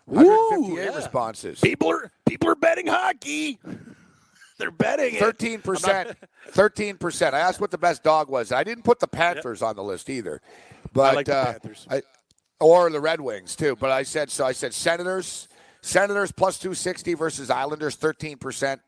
158 0.06 0.18
Ooh, 0.58 0.76
yeah. 0.76 0.96
responses. 0.96 1.60
People 1.60 1.88
are 1.88 2.10
people 2.26 2.48
are 2.48 2.56
betting 2.56 2.88
hockey. 2.88 3.60
They're 4.58 4.72
betting 4.72 5.14
thirteen 5.14 5.60
percent. 5.60 6.16
Thirteen 6.48 6.96
percent. 6.96 7.32
I 7.34 7.40
asked 7.40 7.60
what 7.60 7.70
the 7.70 7.78
best 7.78 8.02
dog 8.02 8.28
was. 8.28 8.50
I 8.50 8.64
didn't 8.64 8.82
put 8.82 8.98
the 8.98 9.06
Panthers 9.06 9.60
yep. 9.60 9.68
on 9.68 9.76
the 9.76 9.84
list 9.84 10.10
either, 10.10 10.40
but 10.92 11.12
I 11.12 11.14
like 11.14 11.26
the 11.26 11.36
uh, 11.36 11.52
Panthers. 11.52 11.86
I, 11.90 12.02
or 12.58 12.90
the 12.90 13.00
Red 13.00 13.20
Wings 13.20 13.54
too. 13.54 13.76
But 13.76 13.90
I 13.90 14.02
said 14.02 14.30
so. 14.30 14.46
I 14.46 14.52
said 14.52 14.72
Senators, 14.72 15.46
Senators 15.86 16.32
plus 16.32 16.58
260 16.58 17.14
versus 17.14 17.48
Islanders, 17.48 17.96
13%. 17.96 18.80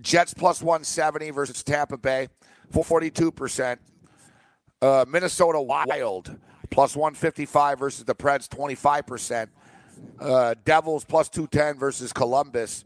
Jets 0.00 0.32
plus 0.32 0.62
170 0.62 1.30
versus 1.30 1.64
Tampa 1.64 1.98
Bay, 1.98 2.28
42%. 2.72 3.78
Uh, 4.80 5.04
Minnesota 5.08 5.60
Wild 5.60 6.38
plus 6.70 6.94
155 6.94 7.80
versus 7.80 8.04
the 8.04 8.14
Preds, 8.14 8.46
25%. 8.48 9.48
Uh, 10.20 10.54
Devils 10.64 11.04
plus 11.04 11.28
210 11.28 11.80
versus 11.80 12.12
Columbus, 12.12 12.84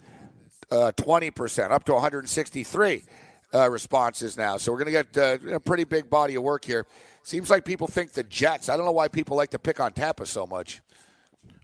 uh, 0.70 0.92
20%, 0.96 1.70
up 1.70 1.84
to 1.84 1.92
163 1.92 3.05
uh, 3.52 3.70
responses 3.70 4.38
now. 4.38 4.56
So 4.56 4.72
we're 4.72 4.84
going 4.84 4.94
to 4.94 5.05
get 5.05 5.18
uh, 5.18 5.56
a 5.56 5.60
pretty 5.60 5.84
big 5.84 6.09
body 6.09 6.34
of 6.36 6.42
work 6.42 6.64
here. 6.64 6.86
Seems 7.24 7.50
like 7.50 7.66
people 7.66 7.88
think 7.88 8.12
the 8.12 8.22
Jets. 8.22 8.70
I 8.70 8.76
don't 8.78 8.86
know 8.86 8.92
why 8.92 9.09
people 9.09 9.36
like 9.36 9.50
to 9.50 9.59
pick 9.59 9.80
on 9.80 9.92
Tampa 9.92 10.24
so 10.24 10.46
much. 10.46 10.80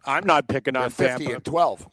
I'm 0.06 0.26
not 0.26 0.48
picking 0.48 0.76
on 0.76 0.82
They're 0.82 1.08
50 1.10 1.24
Tampa. 1.24 1.34
and 1.36 1.44
12. 1.44 1.88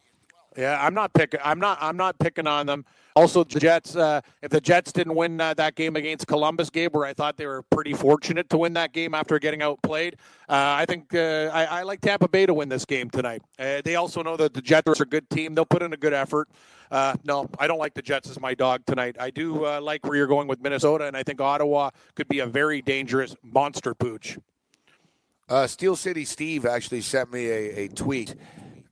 Yeah, 0.57 0.85
I'm 0.85 0.93
not 0.93 1.13
picking. 1.13 1.39
I'm 1.43 1.59
not. 1.59 1.77
I'm 1.79 1.95
not 1.95 2.19
picking 2.19 2.45
on 2.45 2.65
them. 2.65 2.85
Also, 3.15 3.43
the 3.43 3.59
Jets. 3.59 3.95
Uh, 3.95 4.19
if 4.41 4.51
the 4.51 4.59
Jets 4.59 4.91
didn't 4.91 5.15
win 5.15 5.39
uh, 5.39 5.53
that 5.53 5.75
game 5.75 5.95
against 5.95 6.27
Columbus, 6.27 6.69
game 6.69 6.89
where 6.91 7.05
I 7.05 7.13
thought 7.13 7.37
they 7.37 7.45
were 7.45 7.61
pretty 7.61 7.93
fortunate 7.93 8.49
to 8.49 8.57
win 8.57 8.73
that 8.73 8.91
game 8.91 9.13
after 9.13 9.39
getting 9.39 9.61
outplayed, 9.61 10.15
uh, 10.49 10.75
I 10.77 10.85
think 10.85 11.13
uh, 11.13 11.49
I, 11.53 11.65
I, 11.65 11.81
like 11.83 12.01
Tampa 12.01 12.27
Bay 12.27 12.45
to 12.45 12.53
win 12.53 12.67
this 12.67 12.83
game 12.83 13.09
tonight. 13.09 13.41
Uh, 13.57 13.81
they 13.83 13.95
also 13.95 14.21
know 14.23 14.35
that 14.37 14.53
the 14.53 14.61
Jets 14.61 14.87
are 14.99 15.03
a 15.03 15.05
good 15.05 15.29
team. 15.29 15.55
They'll 15.55 15.65
put 15.65 15.83
in 15.83 15.93
a 15.93 15.97
good 15.97 16.13
effort. 16.13 16.49
Uh, 16.89 17.15
no, 17.23 17.49
I 17.57 17.67
don't 17.67 17.79
like 17.79 17.93
the 17.93 18.01
Jets 18.01 18.29
as 18.29 18.39
my 18.39 18.53
dog 18.53 18.85
tonight. 18.85 19.15
I 19.19 19.29
do 19.29 19.65
like 19.79 20.05
where 20.05 20.17
you're 20.17 20.27
going 20.27 20.49
with 20.49 20.61
Minnesota, 20.61 21.05
and 21.05 21.15
I 21.15 21.23
think 21.23 21.39
Ottawa 21.39 21.91
could 22.15 22.27
be 22.27 22.39
a 22.39 22.45
very 22.45 22.81
dangerous 22.81 23.35
monster 23.41 23.93
pooch. 23.93 24.37
Uh, 25.51 25.67
Steel 25.67 25.97
City 25.97 26.23
Steve 26.23 26.65
actually 26.65 27.01
sent 27.01 27.33
me 27.33 27.45
a, 27.49 27.79
a 27.79 27.87
tweet. 27.89 28.35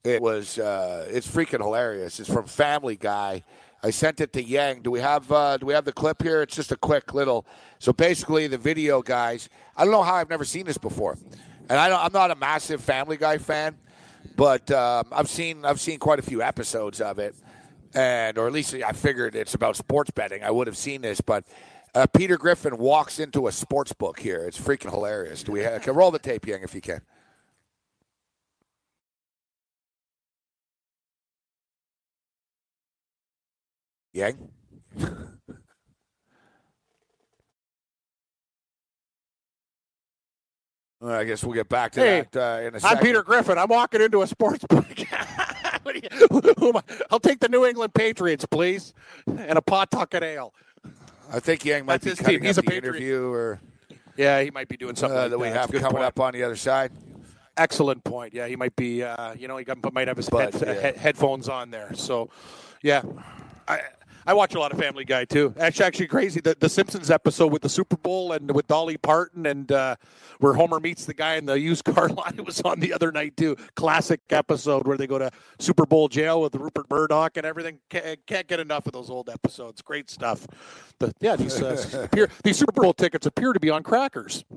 It 0.03 0.21
was 0.21 0.59
uh, 0.59 1.07
it's 1.09 1.25
freaking 1.25 1.61
hilarious. 1.61 2.19
It's 2.19 2.29
from 2.29 2.47
Family 2.47 2.97
Guy. 2.97 3.45
I 3.81 3.91
sent 3.91 4.19
it 4.19 4.33
to 4.33 4.43
Yang. 4.43 4.81
Do 4.81 4.91
we 4.91 4.99
have 4.99 5.31
uh, 5.31 5.55
do 5.55 5.67
we 5.67 5.73
have 5.73 5.85
the 5.85 5.93
clip 5.93 6.21
here? 6.21 6.41
It's 6.41 6.57
just 6.57 6.73
a 6.73 6.75
quick 6.75 7.13
little. 7.13 7.45
So 7.79 7.93
basically, 7.93 8.47
the 8.47 8.57
video 8.57 9.01
guys. 9.01 9.47
I 9.77 9.85
don't 9.85 9.93
know 9.93 10.03
how 10.03 10.15
I've 10.15 10.29
never 10.29 10.43
seen 10.43 10.65
this 10.65 10.77
before, 10.77 11.17
and 11.69 11.79
I 11.79 12.05
am 12.05 12.11
not 12.11 12.29
a 12.29 12.35
massive 12.35 12.83
Family 12.83 13.15
Guy 13.15 13.37
fan, 13.37 13.77
but 14.35 14.69
um, 14.71 15.07
I've 15.13 15.29
seen 15.29 15.63
I've 15.63 15.79
seen 15.79 15.97
quite 15.97 16.19
a 16.19 16.23
few 16.23 16.41
episodes 16.41 16.99
of 16.99 17.19
it. 17.19 17.35
and 17.93 18.37
or 18.37 18.47
at 18.47 18.53
least 18.53 18.75
I 18.75 18.91
figured 18.91 19.33
it's 19.33 19.53
about 19.53 19.77
sports 19.77 20.11
betting. 20.11 20.43
I 20.43 20.51
would 20.51 20.67
have 20.67 20.77
seen 20.77 21.01
this, 21.01 21.21
but 21.21 21.45
uh, 21.95 22.05
Peter 22.07 22.37
Griffin 22.37 22.77
walks 22.77 23.19
into 23.19 23.47
a 23.47 23.51
sports 23.51 23.93
book 23.93 24.19
here. 24.19 24.45
It's 24.45 24.59
freaking 24.59 24.91
hilarious. 24.91 25.43
Do 25.43 25.51
we 25.51 25.61
have, 25.61 25.81
can 25.81 25.93
roll 25.95 26.11
the 26.11 26.19
tape, 26.19 26.47
Yang, 26.47 26.63
if 26.63 26.75
you 26.75 26.81
can? 26.81 27.01
Yang. 34.13 34.49
Well, 41.01 41.13
I 41.17 41.23
guess 41.23 41.43
we'll 41.43 41.53
get 41.53 41.69
back 41.69 41.93
to 41.93 42.01
Hey, 42.01 42.25
that 42.31 42.35
uh, 42.35 42.67
in 42.67 42.75
a 42.75 42.79
I'm. 42.85 42.97
Peter 42.97 43.23
Griffin. 43.23 43.57
I'm 43.57 43.69
walking 43.69 44.01
into 44.01 44.21
a 44.21 44.27
sports 44.27 44.65
book. 44.69 44.85
What 45.83 45.95
who 46.59 46.69
am 46.69 46.77
I? 46.77 46.81
I'll 47.09 47.21
take 47.21 47.39
the 47.39 47.47
New 47.47 47.65
England 47.65 47.93
Patriots, 47.93 48.45
please, 48.45 48.93
and 49.25 49.57
a 49.57 49.61
Pawtucket 49.61 50.23
ale. 50.23 50.53
I 51.31 51.39
think 51.39 51.63
Yang 51.65 51.85
might 51.85 52.01
That's 52.01 52.19
be 52.19 52.23
cutting. 52.25 52.43
He's 52.43 52.57
up 52.57 52.65
the 52.65 52.71
Patriot. 52.71 52.89
interview 52.95 53.27
or 53.31 53.59
Yeah, 54.17 54.41
he 54.41 54.51
might 54.51 54.67
be 54.67 54.77
doing 54.77 54.95
something 54.95 55.17
uh, 55.17 55.21
like 55.23 55.29
that 55.31 55.39
we 55.39 55.49
That's 55.49 55.71
have 55.71 55.81
coming 55.81 55.97
point. 55.97 56.03
up 56.05 56.19
on 56.19 56.33
the 56.33 56.43
other 56.43 56.55
side. 56.55 56.91
Excellent 57.57 58.03
point. 58.03 58.33
Yeah, 58.33 58.47
he 58.47 58.55
might 58.55 58.75
be. 58.75 59.03
Uh, 59.03 59.33
you 59.33 59.47
know, 59.47 59.57
he 59.57 59.65
got, 59.65 59.93
might 59.93 60.07
have 60.07 60.17
his 60.17 60.29
But, 60.29 60.53
head, 60.53 60.63
yeah. 60.75 60.81
head- 60.81 60.97
headphones 60.97 61.49
on 61.49 61.69
there. 61.71 61.91
So, 61.93 62.29
yeah, 62.81 63.01
I 63.67 63.81
I 64.25 64.33
watch 64.33 64.55
a 64.55 64.59
lot 64.59 64.71
of 64.71 64.79
Family 64.79 65.05
Guy 65.05 65.25
too. 65.25 65.53
Actually, 65.57 65.85
actually 65.85 66.07
crazy. 66.07 66.39
The 66.39 66.55
the 66.59 66.69
Simpsons 66.69 67.09
episode 67.09 67.51
with 67.51 67.61
the 67.61 67.69
Super 67.69 67.97
Bowl 67.97 68.31
and 68.33 68.53
with 68.53 68.67
Dolly 68.67 68.97
Parton 68.97 69.45
and 69.45 69.71
uh, 69.71 69.95
where 70.39 70.53
Homer 70.53 70.79
meets 70.79 71.05
the 71.05 71.13
guy 71.13 71.35
in 71.35 71.45
the 71.45 71.59
used 71.59 71.85
car 71.85 72.09
line 72.09 72.43
was 72.45 72.61
on 72.61 72.79
the 72.79 72.93
other 72.93 73.11
night 73.11 73.35
too. 73.37 73.55
Classic 73.75 74.19
episode 74.29 74.87
where 74.87 74.97
they 74.97 75.07
go 75.07 75.17
to 75.17 75.31
Super 75.59 75.85
Bowl 75.85 76.07
jail 76.07 76.41
with 76.41 76.55
Rupert 76.55 76.89
Murdoch 76.89 77.37
and 77.37 77.45
everything. 77.45 77.79
Can't, 77.89 78.19
can't 78.25 78.47
get 78.47 78.59
enough 78.59 78.85
of 78.85 78.93
those 78.93 79.09
old 79.09 79.29
episodes. 79.29 79.81
Great 79.81 80.09
stuff. 80.09 80.45
The, 80.99 81.13
yeah, 81.19 81.35
these 81.35 81.61
uh, 81.61 82.01
appear, 82.11 82.29
these 82.43 82.57
Super 82.57 82.81
Bowl 82.81 82.93
tickets 82.93 83.25
appear 83.25 83.53
to 83.53 83.59
be 83.59 83.69
on 83.69 83.83
crackers. 83.83 84.43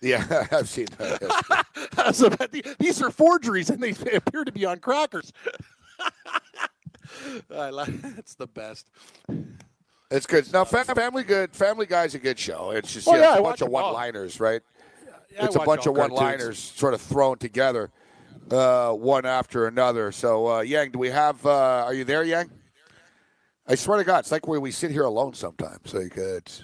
Yeah, 0.00 0.46
I've 0.50 0.68
seen 0.70 0.86
that. 0.96 2.14
so 2.14 2.30
these 2.78 3.02
are 3.02 3.10
forgeries 3.10 3.68
and 3.68 3.82
they 3.82 3.90
appear 4.16 4.42
to 4.44 4.50
be 4.50 4.64
on 4.64 4.78
crackers. 4.78 5.30
I 7.54 7.70
like 7.70 7.90
it's 8.18 8.34
the 8.34 8.46
best. 8.46 8.88
It's 10.10 10.26
good. 10.26 10.52
Now, 10.52 10.64
Fa- 10.64 10.84
Family 10.84 11.24
Good. 11.24 11.54
Family 11.54 11.86
Guy's 11.86 12.14
a 12.14 12.18
good 12.18 12.38
show. 12.38 12.70
It's 12.70 12.92
just 12.92 13.08
Oh, 13.08 13.14
yeah, 13.14 13.20
yeah, 13.20 13.28
it's 13.30 13.36
I 13.36 13.40
a 13.40 13.42
bunch 13.42 13.60
of 13.62 13.68
one-liners, 13.70 14.38
right? 14.38 14.60
Yeah, 15.32 15.46
it's 15.46 15.56
I 15.56 15.62
a 15.62 15.66
bunch 15.66 15.86
of 15.86 15.96
one-liners 15.96 16.58
sort 16.58 16.94
of 16.94 17.00
thrown 17.00 17.38
together, 17.38 17.90
uh, 18.50 18.92
one 18.92 19.24
after 19.26 19.66
another. 19.66 20.12
So, 20.12 20.46
uh, 20.46 20.60
Yang, 20.60 20.92
do 20.92 20.98
we 21.00 21.08
have? 21.10 21.44
Uh, 21.44 21.84
are 21.86 21.94
you 21.94 22.04
there, 22.04 22.22
Yang? 22.22 22.50
I 23.66 23.74
swear 23.76 23.98
to 23.98 24.04
God, 24.04 24.18
it's 24.20 24.30
like 24.30 24.46
where 24.46 24.60
we 24.60 24.70
sit 24.70 24.90
here 24.90 25.04
alone 25.04 25.32
sometimes. 25.34 25.94
Like 25.94 26.16
uh, 26.18 26.36
it's 26.36 26.62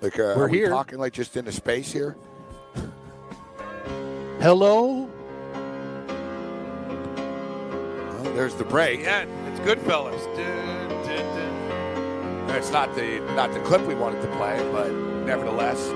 like 0.00 0.14
uh, 0.18 0.34
We're 0.36 0.46
are 0.46 0.48
we 0.48 0.58
here. 0.58 0.68
talking 0.70 0.98
like 0.98 1.12
just 1.12 1.36
in 1.36 1.46
a 1.46 1.52
space 1.52 1.92
here. 1.92 2.16
Hello. 4.40 5.08
There's 8.34 8.54
the 8.54 8.64
break. 8.64 9.00
Yeah, 9.00 9.24
it's 9.46 9.60
Goodfellas. 9.60 10.24
Dun, 10.36 10.88
dun, 10.88 12.48
dun. 12.48 12.56
It's 12.56 12.70
not 12.70 12.94
the 12.94 13.20
not 13.34 13.52
the 13.52 13.60
clip 13.60 13.82
we 13.82 13.94
wanted 13.94 14.22
to 14.22 14.28
play, 14.36 14.58
but 14.72 14.90
nevertheless. 14.92 15.88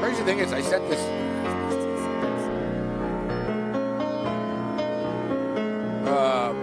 Crazy 0.00 0.22
thing 0.24 0.38
is, 0.38 0.52
I 0.52 0.62
sent 0.62 0.88
this. 0.88 1.00
Um, 6.08 6.56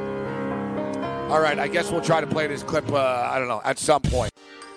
all 1.32 1.42
right, 1.42 1.60
I 1.60 1.68
guess 1.68 1.92
we'll 1.92 2.02
try 2.02 2.22
to 2.22 2.28
play 2.28 2.48
this 2.48 2.64
clip. 2.64 2.92
Uh, 2.92 3.30
I 3.32 3.38
don't 3.38 3.48
know 3.48 3.62
at 3.64 3.78
some 3.78 4.02
point. 4.02 4.32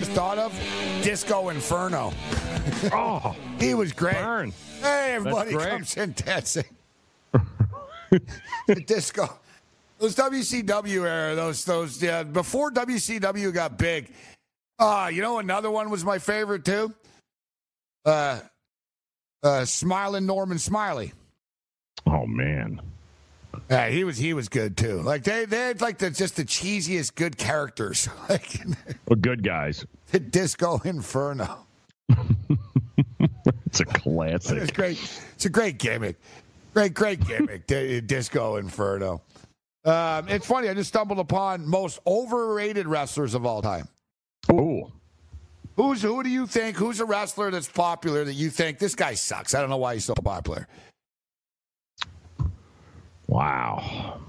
You 0.00 0.14
know, 0.14 0.20
what 0.22 0.38
I 0.38 0.38
just 0.38 0.38
thought 0.38 0.38
of 0.38 0.52
Disco 1.02 1.48
Inferno. 1.50 2.12
Oh, 2.92 3.36
He 3.60 3.74
was 3.74 3.92
great. 3.92 4.14
burn. 4.14 4.52
Hey, 4.80 5.14
everybody 5.14 5.52
great. 5.52 5.68
comes 5.70 5.96
in 5.96 6.12
dancing. 6.12 6.64
Disco. 8.86 9.28
Those 9.98 10.14
WCW 10.14 11.04
era, 11.04 11.34
those 11.34 11.64
those 11.64 12.00
yeah, 12.02 12.22
before 12.22 12.70
WCW 12.70 13.52
got 13.52 13.76
big. 13.78 14.12
Uh, 14.78 15.10
you 15.12 15.20
know 15.22 15.38
another 15.40 15.70
one 15.70 15.90
was 15.90 16.04
my 16.04 16.18
favorite 16.18 16.64
too? 16.64 16.94
Uh 18.04 18.40
uh 19.42 19.64
Smiling 19.64 20.24
Norman 20.26 20.58
Smiley. 20.58 21.12
Oh 22.06 22.26
man. 22.26 22.80
Yeah, 23.70 23.88
he 23.90 24.04
was 24.04 24.16
he 24.16 24.32
was 24.32 24.48
good 24.48 24.76
too. 24.76 25.02
Like 25.02 25.24
they 25.24 25.44
they 25.44 25.58
had 25.58 25.80
like 25.80 25.98
the 25.98 26.10
just 26.10 26.36
the 26.36 26.44
cheesiest 26.44 27.14
good 27.14 27.36
characters. 27.36 28.08
Like 28.28 28.60
Well, 29.06 29.16
good 29.20 29.42
guys. 29.42 29.84
the 30.10 30.20
Disco 30.20 30.80
Inferno. 30.84 31.58
It's 33.66 33.80
a 33.80 33.84
classic. 33.84 34.58
It's 34.62 34.70
great. 34.72 34.98
It's 35.34 35.44
a 35.44 35.50
great 35.50 35.78
gimmick. 35.78 36.16
Great, 36.72 36.94
great 36.94 37.24
gimmick. 37.26 37.66
Disco 37.66 38.56
Inferno. 38.56 39.20
Um, 39.84 40.28
it's 40.28 40.46
funny. 40.46 40.68
I 40.68 40.74
just 40.74 40.88
stumbled 40.88 41.18
upon 41.18 41.66
most 41.66 41.98
overrated 42.06 42.86
wrestlers 42.86 43.34
of 43.34 43.44
all 43.44 43.60
time. 43.60 43.86
Ooh. 44.50 44.90
Who's 45.76 46.02
who 46.02 46.22
do 46.22 46.28
you 46.30 46.46
think? 46.46 46.76
Who's 46.76 47.00
a 47.00 47.04
wrestler 47.04 47.50
that's 47.50 47.68
popular 47.68 48.24
that 48.24 48.34
you 48.34 48.50
think 48.50 48.78
this 48.78 48.94
guy 48.94 49.14
sucks? 49.14 49.54
I 49.54 49.60
don't 49.60 49.70
know 49.70 49.76
why 49.76 49.94
he's 49.94 50.04
so 50.04 50.14
popular. 50.14 50.66
Wow. 53.28 54.20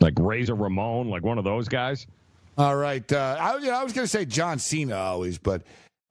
Like 0.00 0.14
Razor 0.18 0.54
Ramon, 0.54 1.10
like 1.10 1.22
one 1.24 1.38
of 1.38 1.44
those 1.44 1.68
guys. 1.68 2.06
All 2.56 2.76
right. 2.76 3.10
Uh, 3.12 3.36
I, 3.38 3.54
was- 3.56 3.68
I 3.68 3.82
was 3.84 3.92
going 3.92 4.04
to 4.04 4.10
say 4.10 4.24
John 4.24 4.58
Cena 4.58 4.96
always, 4.96 5.38
but 5.38 5.62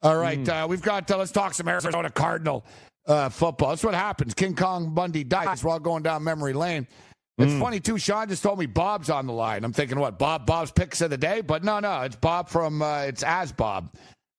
all 0.04 0.18
right. 0.18 0.48
Uh, 0.48 0.68
we've 0.70 0.82
got. 0.82 1.10
Uh, 1.10 1.18
let's 1.18 1.32
talk 1.32 1.54
some 1.54 1.68
Arizona 1.68 2.10
Cardinal 2.10 2.64
uh, 3.08 3.30
football. 3.30 3.70
That's 3.70 3.84
what 3.84 3.96
happens. 3.96 4.34
King 4.34 4.56
Kong 4.56 4.94
Bundy 4.94 5.24
dies. 5.24 5.64
We're 5.64 5.72
all 5.72 5.80
going 5.80 6.04
down 6.04 6.24
memory 6.24 6.54
lane. 6.54 6.88
It's 7.40 7.54
funny 7.60 7.80
too. 7.80 8.00
Sean 8.00 8.28
just 8.28 8.42
told 8.42 8.58
me 8.58 8.66
Bob's 8.66 9.12
on 9.12 9.28
the 9.28 9.34
line. 9.34 9.64
I'm 9.64 9.72
thinking, 9.72 10.00
what? 10.00 10.18
Bob? 10.18 10.48
Bob's 10.48 10.72
picks 10.72 11.02
of 11.02 11.12
the 11.12 11.18
day, 11.18 11.42
but 11.42 11.64
no, 11.64 11.80
no. 11.80 12.02
It's 12.02 12.16
Bob 12.16 12.50
from. 12.50 12.82
Uh, 12.82 13.02
it's 13.02 13.22
as 13.24 13.52
Bob. 13.52 13.94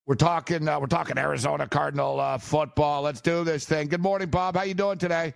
We're 0.05 0.15
talking. 0.15 0.67
Uh, 0.67 0.79
we're 0.81 0.87
talking 0.87 1.17
Arizona 1.17 1.65
Cardinal 1.67 2.19
uh, 2.19 2.37
football. 2.37 3.01
Let's 3.01 3.21
do 3.21 3.43
this 3.45 3.65
thing. 3.65 3.87
Good 3.87 4.01
morning, 4.01 4.29
Bob. 4.29 4.55
How 4.57 4.63
you 4.63 4.73
doing 4.73 4.97
today? 4.97 5.33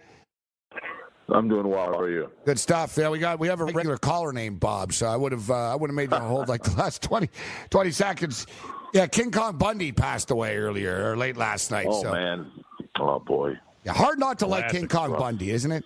I'm 1.29 1.47
doing 1.47 1.67
well. 1.67 1.85
How 1.85 1.99
are 1.99 2.09
you? 2.09 2.29
Good 2.45 2.59
stuff. 2.59 2.97
Yeah, 2.97 3.09
we 3.09 3.19
got 3.19 3.39
we 3.39 3.47
have 3.47 3.61
a 3.61 3.65
regular 3.65 3.97
caller 3.97 4.33
named 4.33 4.59
Bob, 4.59 4.93
so 4.93 5.07
I 5.07 5.15
would 5.15 5.31
have 5.31 5.49
uh, 5.49 5.71
I 5.71 5.75
would 5.75 5.89
have 5.89 5.95
made 5.95 6.11
you 6.11 6.17
hold 6.17 6.49
like 6.49 6.63
the 6.63 6.75
last 6.75 7.01
20, 7.01 7.29
20 7.69 7.91
seconds. 7.91 8.47
Yeah, 8.93 9.07
King 9.07 9.31
Kong 9.31 9.57
Bundy 9.57 9.91
passed 9.91 10.31
away 10.31 10.57
earlier 10.57 11.11
or 11.11 11.17
late 11.17 11.37
last 11.37 11.71
night. 11.71 11.87
Oh 11.89 12.03
so 12.03 12.11
man. 12.11 12.51
Oh 12.99 13.19
boy. 13.19 13.57
yeah, 13.83 13.93
hard 13.93 14.19
not 14.19 14.39
to 14.39 14.47
like 14.47 14.69
King 14.69 14.87
Kong 14.87 15.09
stuff. 15.09 15.19
Bundy, 15.19 15.51
isn't 15.51 15.71
it? 15.71 15.83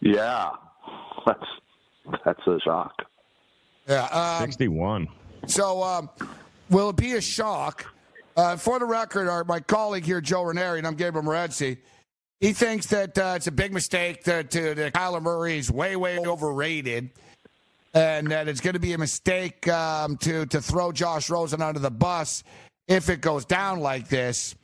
Yeah. 0.00 0.50
That's 1.26 1.46
that's 2.22 2.46
a 2.46 2.60
shock. 2.60 2.92
Yeah. 3.88 4.04
Um, 4.40 4.46
61. 4.46 5.08
so 5.46 5.82
um, 5.82 6.10
will 6.68 6.90
it 6.90 6.96
be 6.96 7.14
a 7.14 7.20
shock? 7.20 7.86
Uh, 8.36 8.56
for 8.56 8.78
the 8.78 8.84
record, 8.84 9.28
our, 9.28 9.44
my 9.44 9.60
colleague 9.60 10.04
here, 10.04 10.20
Joe 10.20 10.42
Ranieri, 10.42 10.78
and 10.78 10.86
I'm 10.86 10.96
Gabriel 10.96 11.24
Morency, 11.24 11.78
he 12.40 12.52
thinks 12.52 12.86
that 12.86 13.16
uh, 13.16 13.34
it's 13.36 13.46
a 13.46 13.52
big 13.52 13.72
mistake 13.72 14.24
that, 14.24 14.50
to, 14.50 14.74
that 14.74 14.92
Kyler 14.92 15.22
Murray 15.22 15.58
is 15.58 15.70
way, 15.70 15.96
way 15.96 16.18
overrated. 16.18 17.10
and 17.94 18.30
that 18.30 18.48
it's 18.48 18.60
going 18.60 18.74
to 18.74 18.80
be 18.80 18.92
a 18.92 18.98
mistake 18.98 19.66
um, 19.68 20.16
to 20.18 20.46
to 20.46 20.60
throw 20.60 20.90
Josh 20.92 21.30
Rosen 21.30 21.62
under 21.62 21.78
the 21.80 21.90
bus 21.92 22.42
if 22.88 23.08
it 23.08 23.20
goes 23.20 23.44
down 23.44 23.80
like 23.80 24.08
this. 24.08 24.54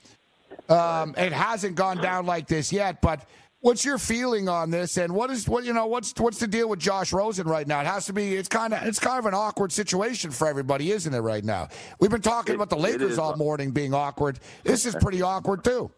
Um, 0.68 1.14
it 1.16 1.32
hasn't 1.32 1.74
gone 1.76 1.98
down 1.98 2.26
like 2.26 2.47
this 2.48 2.72
yet, 2.72 3.01
but 3.01 3.26
What's 3.62 3.84
your 3.84 3.98
feeling 3.98 4.48
on 4.48 4.70
this, 4.70 4.97
and 4.97 5.12
what 5.14 5.28
is 5.28 5.47
what 5.47 5.64
you 5.64 5.74
know? 5.74 5.84
What's 5.84 6.18
what's 6.18 6.38
the 6.38 6.47
deal 6.47 6.66
with 6.66 6.78
Josh 6.78 7.12
Rosen 7.12 7.47
right 7.47 7.68
now? 7.68 7.82
It 7.82 7.86
has 7.86 8.06
to 8.06 8.14
be. 8.14 8.34
It's 8.34 8.48
kind 8.48 8.72
of 8.72 8.82
it's 8.84 8.98
kind 8.98 9.18
of 9.18 9.26
an 9.26 9.34
awkward 9.34 9.70
situation 9.70 10.30
for 10.30 10.47
everybody, 10.48 10.92
isn't 10.92 11.12
it? 11.12 11.18
Right 11.20 11.44
now, 11.44 11.68
we've 11.98 12.10
been 12.10 12.22
talking 12.22 12.55
It- 12.55 12.56
about 12.56 12.70
the 12.70 12.78
Lakers 12.78 13.18
all 13.18 13.36
morning 13.36 13.70
being 13.70 13.92
awkward. 13.92 14.40
This 14.64 14.86
is 14.86 14.94
pretty 14.94 15.20
awkward 15.20 15.62
too. 15.62 15.90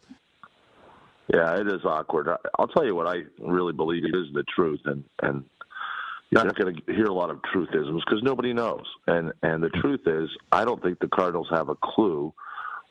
Yeah, 1.32 1.60
it 1.60 1.68
is 1.68 1.84
awkward. 1.84 2.28
I'll 2.58 2.68
tell 2.68 2.84
you 2.84 2.94
what 2.94 3.06
I 3.06 3.22
really 3.38 3.72
believe 3.72 4.04
is 4.04 4.32
the 4.34 4.44
truth, 4.54 4.80
and 4.84 5.04
and 5.22 5.44
you're 6.30 6.44
not 6.44 6.56
going 6.56 6.74
to 6.74 6.92
hear 6.92 7.06
a 7.06 7.12
lot 7.12 7.30
of 7.30 7.40
truthisms 7.54 8.00
because 8.04 8.22
nobody 8.22 8.52
knows. 8.52 8.84
And 9.06 9.32
and 9.42 9.62
the 9.62 9.70
truth 9.70 10.00
is, 10.06 10.30
I 10.50 10.64
don't 10.64 10.82
think 10.82 10.98
the 10.98 11.08
Cardinals 11.08 11.48
have 11.50 11.68
a 11.68 11.76
clue 11.76 12.32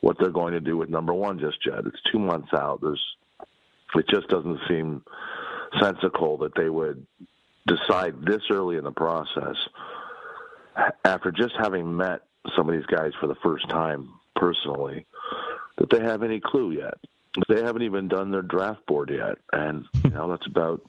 what 0.00 0.16
they're 0.18 0.30
going 0.30 0.52
to 0.52 0.60
do 0.60 0.76
with 0.76 0.88
number 0.88 1.12
one 1.14 1.38
just 1.38 1.58
yet. 1.64 1.86
It's 1.86 2.00
two 2.10 2.18
months 2.18 2.52
out. 2.52 2.80
There's 2.80 3.02
it 3.94 4.08
just 4.08 4.28
doesn't 4.28 4.60
seem 4.68 5.02
sensical 5.80 6.38
that 6.38 6.54
they 6.56 6.68
would 6.68 7.06
decide 7.66 8.14
this 8.24 8.42
early 8.50 8.76
in 8.76 8.84
the 8.84 8.92
process 8.92 9.56
after 11.04 11.30
just 11.30 11.54
having 11.58 11.96
met 11.96 12.22
some 12.56 12.68
of 12.68 12.74
these 12.74 12.86
guys 12.86 13.12
for 13.20 13.26
the 13.26 13.36
first 13.36 13.68
time 13.68 14.08
personally 14.34 15.06
that 15.78 15.90
they 15.90 16.00
have 16.00 16.22
any 16.22 16.40
clue 16.40 16.72
yet. 16.72 16.94
They 17.48 17.62
haven't 17.62 17.82
even 17.82 18.08
done 18.08 18.30
their 18.30 18.42
draft 18.42 18.84
board 18.86 19.10
yet, 19.10 19.38
and 19.52 19.86
you 20.04 20.10
know 20.10 20.28
that's 20.28 20.46
about 20.46 20.82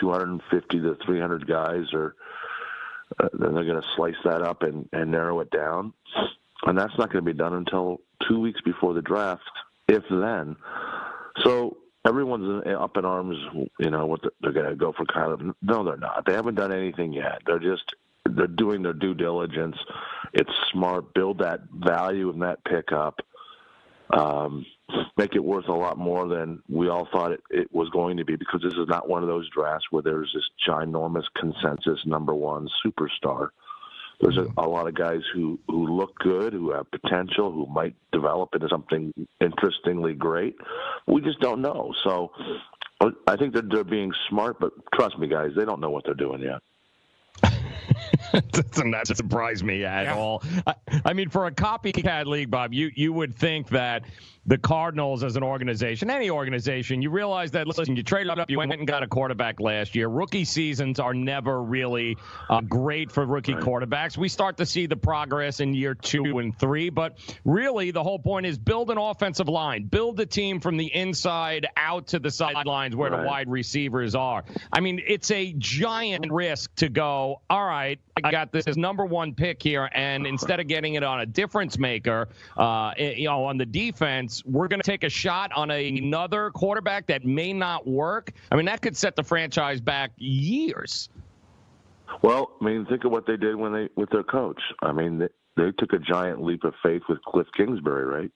250 0.00 0.80
to 0.80 0.96
300 1.04 1.46
guys. 1.46 1.92
Or 1.92 2.14
uh, 3.18 3.28
then 3.32 3.54
they're 3.54 3.64
going 3.64 3.80
to 3.80 3.88
slice 3.96 4.14
that 4.24 4.42
up 4.42 4.62
and, 4.62 4.88
and 4.92 5.10
narrow 5.10 5.40
it 5.40 5.50
down, 5.50 5.92
and 6.64 6.78
that's 6.78 6.96
not 6.98 7.12
going 7.12 7.24
to 7.24 7.32
be 7.32 7.36
done 7.36 7.54
until 7.54 8.00
two 8.26 8.40
weeks 8.40 8.60
before 8.62 8.94
the 8.94 9.02
draft, 9.02 9.42
if 9.88 10.02
then. 10.10 10.56
So 11.44 11.76
everyone's 12.06 12.64
up 12.66 12.96
in 12.96 13.04
arms. 13.04 13.36
You 13.78 13.90
know 13.90 14.06
what 14.06 14.20
they're 14.40 14.52
going 14.52 14.70
to 14.70 14.76
go 14.76 14.92
for 14.92 15.04
Kyler? 15.04 15.54
No, 15.62 15.84
they're 15.84 15.96
not. 15.96 16.24
They 16.26 16.32
haven't 16.32 16.54
done 16.54 16.72
anything 16.72 17.12
yet. 17.12 17.42
They're 17.46 17.58
just 17.58 17.94
they're 18.24 18.46
doing 18.46 18.82
their 18.82 18.92
due 18.92 19.14
diligence. 19.14 19.76
It's 20.32 20.50
smart. 20.72 21.14
Build 21.14 21.38
that 21.38 21.60
value 21.72 22.30
in 22.30 22.40
that 22.40 22.64
pickup 22.64 23.20
um, 24.12 24.66
make 25.16 25.34
it 25.34 25.44
worth 25.44 25.68
a 25.68 25.72
lot 25.72 25.98
more 25.98 26.28
than 26.28 26.62
we 26.68 26.88
all 26.88 27.08
thought 27.12 27.32
it, 27.32 27.42
it 27.50 27.72
was 27.72 27.88
going 27.90 28.16
to 28.16 28.24
be 28.24 28.36
because 28.36 28.60
this 28.62 28.74
is 28.74 28.88
not 28.88 29.08
one 29.08 29.22
of 29.22 29.28
those 29.28 29.48
drafts 29.50 29.86
where 29.90 30.02
there's 30.02 30.30
this 30.34 30.48
ginormous 30.68 31.24
consensus 31.38 32.00
number 32.06 32.34
one 32.34 32.68
superstar. 32.84 33.50
There's 34.20 34.36
a, 34.36 34.46
a 34.58 34.68
lot 34.68 34.86
of 34.86 34.94
guys 34.94 35.20
who, 35.32 35.58
who 35.66 35.96
look 35.96 36.14
good, 36.18 36.52
who 36.52 36.72
have 36.72 36.90
potential, 36.90 37.52
who 37.52 37.66
might 37.66 37.94
develop 38.12 38.54
into 38.54 38.68
something 38.68 39.14
interestingly 39.40 40.12
great. 40.12 40.56
We 41.06 41.22
just 41.22 41.40
don't 41.40 41.62
know. 41.62 41.94
So 42.04 42.30
I 43.26 43.36
think 43.36 43.54
that 43.54 43.70
they're 43.70 43.82
being 43.82 44.12
smart, 44.28 44.60
but 44.60 44.72
trust 44.94 45.18
me, 45.18 45.26
guys, 45.26 45.52
they 45.56 45.64
don't 45.64 45.80
know 45.80 45.88
what 45.88 46.04
they're 46.04 46.14
doing 46.14 46.42
yet. 46.42 47.50
doesn't 48.52 48.90
that 48.90 49.06
surprise 49.06 49.62
me 49.62 49.84
at 49.84 50.04
Yeah. 50.04 50.16
all. 50.16 50.42
I, 50.66 50.74
I 51.04 51.12
mean, 51.12 51.28
for 51.30 51.46
a 51.46 51.52
copycat 51.52 52.26
league, 52.26 52.50
Bob, 52.50 52.72
you 52.72 52.90
you 52.94 53.12
would 53.12 53.34
think 53.34 53.68
that 53.70 54.04
the 54.46 54.56
Cardinals, 54.56 55.22
as 55.22 55.36
an 55.36 55.42
organization, 55.42 56.08
any 56.10 56.30
organization, 56.30 57.02
you 57.02 57.10
realize 57.10 57.50
that 57.50 57.66
listen, 57.66 57.94
you 57.94 58.02
traded 58.02 58.38
up, 58.38 58.50
you 58.50 58.56
went 58.58 58.72
and 58.72 58.86
got 58.86 59.02
a 59.02 59.06
quarterback 59.06 59.60
last 59.60 59.94
year. 59.94 60.08
Rookie 60.08 60.46
seasons 60.46 60.98
are 60.98 61.12
never 61.12 61.62
really 61.62 62.16
uh, 62.48 62.62
great 62.62 63.12
for 63.12 63.26
rookie 63.26 63.52
quarterbacks. 63.54 64.16
We 64.16 64.28
start 64.28 64.56
to 64.56 64.66
see 64.66 64.86
the 64.86 64.96
progress 64.96 65.60
in 65.60 65.74
year 65.74 65.94
two 65.94 66.38
and 66.38 66.58
three, 66.58 66.88
but 66.88 67.18
really 67.44 67.90
the 67.90 68.02
whole 68.02 68.18
point 68.18 68.46
is 68.46 68.56
build 68.58 68.90
an 68.90 68.98
offensive 68.98 69.48
line, 69.48 69.84
build 69.84 70.16
the 70.16 70.26
team 70.26 70.58
from 70.58 70.78
the 70.78 70.86
inside 70.94 71.66
out 71.76 72.06
to 72.08 72.18
the 72.18 72.30
sidelines 72.30 72.96
where 72.96 73.10
the 73.10 73.18
wide 73.22 73.48
receivers 73.48 74.14
are. 74.14 74.42
I 74.72 74.80
mean, 74.80 75.02
it's 75.06 75.30
a 75.30 75.52
giant 75.58 76.32
risk 76.32 76.74
to 76.76 76.88
go, 76.88 77.42
all 77.50 77.66
right, 77.66 78.00
I 78.24 78.30
got 78.30 78.52
this 78.52 78.76
number 78.76 79.04
one 79.04 79.34
pick 79.34 79.62
here, 79.62 79.88
and 79.92 80.26
instead 80.26 80.60
of 80.60 80.66
getting 80.66 80.94
it 80.94 81.02
on 81.02 81.20
a 81.20 81.26
difference 81.26 81.78
maker, 81.78 82.28
uh, 82.56 82.88
eh, 82.96 83.14
you 83.16 83.28
know, 83.28 83.44
on 83.44 83.56
the 83.56 83.66
defense, 83.66 84.42
we're 84.44 84.68
going 84.68 84.80
to 84.80 84.90
take 84.90 85.04
a 85.04 85.08
shot 85.08 85.52
on 85.54 85.70
another 85.70 86.50
quarterback 86.50 87.06
that 87.06 87.24
may 87.24 87.52
not 87.52 87.86
work. 87.86 88.32
I 88.50 88.56
mean, 88.56 88.66
that 88.66 88.82
could 88.82 88.96
set 88.96 89.16
the 89.16 89.24
franchise 89.24 89.80
back 89.80 90.12
years. 90.16 91.08
Well, 92.22 92.50
I 92.60 92.64
mean, 92.64 92.86
think 92.86 93.04
of 93.04 93.12
what 93.12 93.26
they 93.26 93.36
did 93.36 93.56
when 93.56 93.72
they 93.72 93.88
with 93.96 94.10
their 94.10 94.24
coach. 94.24 94.60
I 94.82 94.92
mean, 94.92 95.18
they, 95.18 95.28
they 95.56 95.70
took 95.78 95.92
a 95.92 95.98
giant 95.98 96.42
leap 96.42 96.64
of 96.64 96.74
faith 96.82 97.02
with 97.08 97.22
Cliff 97.22 97.46
Kingsbury, 97.56 98.04
right? 98.04 98.30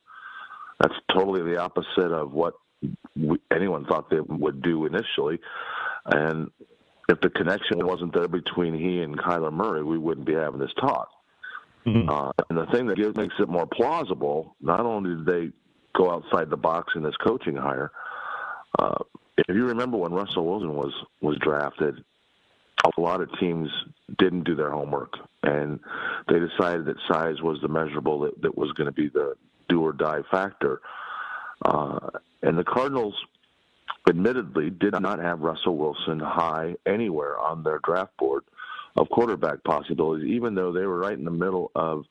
That's 0.80 0.94
totally 1.12 1.42
the 1.42 1.58
opposite 1.58 2.12
of 2.12 2.32
what 2.32 2.54
we, 3.16 3.38
anyone 3.52 3.84
thought 3.84 4.10
they 4.10 4.20
would 4.20 4.62
do 4.62 4.86
initially. 4.86 5.38
And 6.06 6.50
if 7.08 7.20
the 7.20 7.30
connection 7.30 7.84
wasn't 7.86 8.14
there 8.14 8.28
between 8.28 8.74
he 8.74 9.02
and 9.02 9.18
Kyler 9.18 9.52
Murray, 9.52 9.82
we 9.82 9.98
wouldn't 9.98 10.26
be 10.26 10.34
having 10.34 10.60
this 10.60 10.72
talk. 10.80 11.08
Uh, 12.08 12.32
and 12.48 12.58
the 12.58 12.66
thing 12.66 12.86
that 12.86 12.96
gives, 12.96 13.16
makes 13.16 13.34
it 13.38 13.48
more 13.48 13.66
plausible, 13.66 14.56
not 14.60 14.80
only 14.80 15.16
did 15.16 15.26
they 15.26 15.52
go 15.94 16.10
outside 16.10 16.48
the 16.48 16.56
box 16.56 16.94
in 16.96 17.02
this 17.02 17.16
coaching 17.16 17.56
hire, 17.56 17.92
uh, 18.78 18.96
if 19.36 19.54
you 19.54 19.66
remember 19.66 19.98
when 19.98 20.12
Russell 20.12 20.46
Wilson 20.46 20.74
was 20.74 20.92
was 21.20 21.36
drafted, 21.38 22.02
a 22.84 23.00
lot 23.00 23.20
of 23.20 23.28
teams 23.38 23.68
didn't 24.18 24.44
do 24.44 24.54
their 24.54 24.70
homework 24.70 25.14
and 25.42 25.80
they 26.28 26.38
decided 26.38 26.86
that 26.86 26.96
size 27.08 27.40
was 27.42 27.58
the 27.60 27.68
measurable 27.68 28.20
that, 28.20 28.40
that 28.42 28.56
was 28.56 28.70
going 28.72 28.86
to 28.86 28.92
be 28.92 29.08
the 29.08 29.34
do 29.68 29.82
or 29.82 29.92
die 29.92 30.22
factor. 30.30 30.80
Uh, 31.64 31.98
and 32.42 32.58
the 32.58 32.64
Cardinals, 32.64 33.14
admittedly, 34.08 34.70
did 34.70 35.00
not 35.00 35.18
have 35.18 35.40
Russell 35.40 35.76
Wilson 35.76 36.20
high 36.20 36.76
anywhere 36.86 37.38
on 37.38 37.62
their 37.62 37.80
draft 37.84 38.16
board 38.18 38.44
of 38.96 39.08
quarterback 39.10 39.64
possibilities, 39.64 40.26
even 40.26 40.54
though 40.54 40.72
they 40.72 40.86
were 40.86 40.98
right 40.98 41.18
in 41.18 41.24
the 41.24 41.30
middle 41.30 41.70
of 41.74 42.04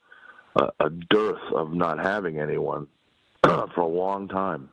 a, 0.55 0.69
a 0.79 0.89
dearth 0.89 1.41
of 1.55 1.73
not 1.73 1.99
having 1.99 2.39
anyone 2.39 2.87
for 3.43 3.81
a 3.81 3.87
long 3.87 4.27
time. 4.27 4.69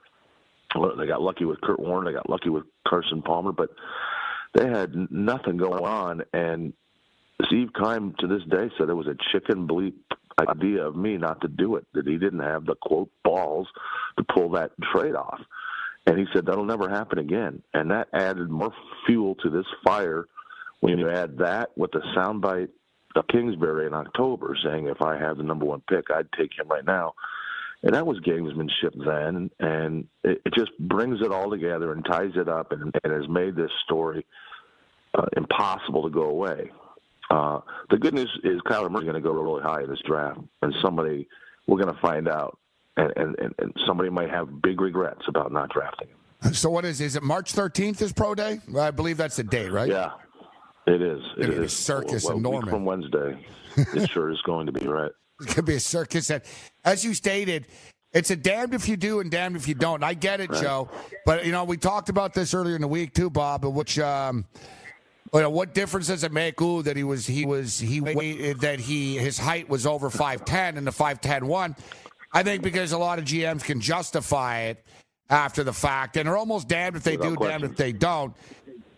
They 0.75 1.07
got 1.07 1.21
lucky 1.21 1.45
with 1.45 1.61
Kurt 1.61 1.81
Warner, 1.81 2.11
they 2.11 2.17
got 2.17 2.31
lucky 2.31 2.49
with 2.49 2.65
Carson 2.87 3.23
Palmer, 3.23 3.53
but 3.53 3.71
they 4.55 4.69
had 4.69 4.95
nothing 5.11 5.57
going 5.57 5.85
on. 5.85 6.23
And 6.33 6.73
Steve 7.47 7.71
Keim 7.75 8.15
to 8.21 8.27
this 8.27 8.43
day 8.49 8.71
said 8.79 8.89
it 8.89 8.95
was 8.95 9.09
a 9.09 9.17
chicken 9.33 9.67
bleep 9.67 9.95
idea 10.49 10.87
of 10.87 10.97
me 10.97 11.17
not 11.17 11.41
to 11.43 11.49
do 11.49 11.77
it, 11.77 11.87
that 11.93 12.07
he 12.07 12.17
didn't 12.17 12.41
have 12.41 12.65
the 12.67 12.75
quote 12.77 13.11
balls 13.25 13.69
to 14.17 14.25
pull 14.25 14.51
that 14.51 14.71
trade 14.93 15.15
off. 15.15 15.41
And 16.07 16.19
he 16.19 16.27
said 16.33 16.47
that'll 16.47 16.65
never 16.65 16.89
happen 16.89 17.19
again. 17.19 17.63
And 17.75 17.91
that 17.91 18.09
added 18.13 18.51
more 18.51 18.73
fuel 19.07 19.35
to 19.37 19.51
this 19.51 19.67
fire 19.85 20.27
when 20.81 20.99
you 20.99 21.11
add 21.11 21.39
that 21.39 21.71
with 21.77 21.93
the 21.93 22.01
soundbite 22.17 22.71
of 23.17 23.27
Kingsbury 23.29 23.87
in 23.87 23.95
October 23.95 24.57
saying 24.65 24.87
if 24.87 25.03
I 25.03 25.19
have 25.19 25.37
the 25.37 25.43
number 25.43 25.67
one 25.67 25.83
pick, 25.89 26.11
I'd 26.11 26.33
take 26.33 26.59
him 26.59 26.69
right 26.69 26.85
now. 26.85 27.15
And 27.83 27.95
that 27.95 28.07
was 28.07 28.21
gamesmanship 28.21 28.93
then, 29.07 29.51
and 29.59 30.07
it, 30.23 30.43
it 30.45 30.53
just 30.55 30.71
brings 30.79 31.23
it 31.23 31.33
all 31.33 31.51
together 31.51 31.93
and 31.93 32.05
ties 32.05 32.33
it 32.35 32.47
up, 32.47 32.73
and, 32.73 32.95
and 33.03 33.13
has 33.13 33.27
made 33.27 33.57
this 33.57 33.71
story 33.85 34.27
uh, 35.15 35.25
impossible 35.35 36.03
to 36.03 36.11
go 36.11 36.25
away. 36.25 36.71
Uh, 37.31 37.61
the 37.89 37.97
good 37.97 38.13
news 38.13 38.31
is 38.45 38.61
Kyler 38.67 38.91
Murray's 38.91 39.05
going 39.05 39.15
to 39.15 39.21
go 39.23 39.33
really 39.33 39.63
high 39.63 39.83
in 39.83 39.89
this 39.89 40.03
draft, 40.07 40.41
and 40.61 40.75
somebody 40.83 41.27
we're 41.67 41.81
going 41.81 41.95
to 41.95 42.01
find 42.03 42.29
out, 42.29 42.59
and, 43.01 43.13
and, 43.17 43.39
and, 43.39 43.55
and 43.59 43.75
somebody 43.87 44.11
might 44.11 44.31
have 44.31 44.63
big 44.63 44.81
regrets 44.81 45.23
about 45.29 45.53
not 45.53 45.71
drafting 45.71 46.09
him. 46.09 46.55
So 46.55 46.71
what 46.71 46.85
is 46.85 47.01
is 47.01 47.17
it 47.17 47.23
March 47.23 47.53
13th 47.53 48.01
is 48.01 48.13
pro 48.13 48.35
day? 48.35 48.61
I 48.79 48.91
believe 48.91 49.17
that's 49.17 49.37
the 49.37 49.45
date, 49.45 49.71
right? 49.71 49.89
Yeah, 49.89 50.13
it 50.87 51.03
is. 51.03 51.23
It 51.37 51.51
It'll 51.51 51.65
is. 51.65 51.77
circus 51.77 52.25
well, 52.25 52.37
in 52.37 52.43
Norman. 52.43 52.71
from 52.71 52.85
Wednesday. 52.85 53.47
it 53.77 54.11
sure 54.11 54.31
is 54.31 54.41
going 54.43 54.67
to 54.67 54.73
be 54.73 54.87
right. 54.87 55.13
It 55.43 55.49
could 55.49 55.65
be 55.65 55.77
a 55.77 55.81
circus. 55.81 56.29
And 56.29 56.43
as 56.85 57.03
you 57.03 57.15
stated, 57.15 57.67
it's 58.13 58.31
a 58.31 58.37
damned 58.37 58.75
if 58.75 58.87
you 58.87 58.99
do 58.99 59.21
and 59.21 59.31
damned 59.31 59.57
if 59.57 59.67
you 59.67 59.75
don't. 59.75 60.05
I 60.05 60.13
get 60.13 60.41
it, 60.41 60.53
Joe. 60.53 60.91
But 61.25 61.47
you 61.47 61.53
know, 61.53 61.65
we 61.65 61.79
talked 61.79 62.11
about 62.11 62.35
this 62.35 62.53
earlier 62.53 62.75
in 62.75 62.83
the 62.83 62.89
week 62.89 63.15
too, 63.15 63.31
Bob. 63.31 63.65
Which, 63.65 63.99
um, 63.99 64.45
you 65.33 65.41
know, 65.41 65.49
what 65.49 65.73
difference 65.73 66.09
does 66.09 66.25
it 66.25 66.33
make? 66.33 66.61
Ooh, 66.61 66.83
that 66.83 66.95
he 66.95 67.05
was 67.05 67.27
he 67.27 67.47
was 67.47 67.79
he 67.79 68.03
waited 68.03 68.61
that 68.61 68.81
he 68.81 69.17
his 69.17 69.39
height 69.39 69.67
was 69.69 69.87
over 69.87 70.11
five 70.11 70.45
ten 70.45 70.77
and 70.77 70.87
the 70.87 70.93
five 70.93 71.23
ten 71.23 71.47
one. 71.47 71.75
I 72.33 72.43
think 72.43 72.63
because 72.63 72.93
a 72.93 72.99
lot 72.99 73.19
of 73.19 73.25
GMs 73.25 73.65
can 73.65 73.81
justify 73.81 74.61
it 74.63 74.85
after 75.29 75.65
the 75.65 75.73
fact, 75.73 76.17
and 76.17 76.27
they're 76.27 76.37
almost 76.37 76.69
damned 76.69 76.97
if 76.97 77.03
they 77.03 77.17
Without 77.17 77.29
do, 77.31 77.37
question. 77.37 77.61
damned 77.61 77.73
if 77.73 77.77
they 77.77 77.93
don't. 77.93 78.35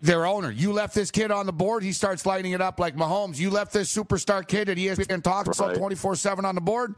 Their 0.00 0.26
owner, 0.26 0.50
you 0.50 0.72
left 0.72 0.94
this 0.94 1.10
kid 1.12 1.30
on 1.30 1.46
the 1.46 1.52
board, 1.52 1.84
he 1.84 1.92
starts 1.92 2.26
lighting 2.26 2.52
it 2.52 2.60
up 2.60 2.80
like 2.80 2.96
Mahomes. 2.96 3.38
You 3.38 3.50
left 3.50 3.72
this 3.72 3.94
superstar 3.94 4.46
kid 4.46 4.68
at 4.68 4.76
ESPN 4.76 5.22
Talk 5.22 5.46
Right. 5.46 5.76
twenty 5.76 5.94
four 5.94 6.16
seven 6.16 6.44
on 6.44 6.54
the 6.56 6.60
board. 6.60 6.94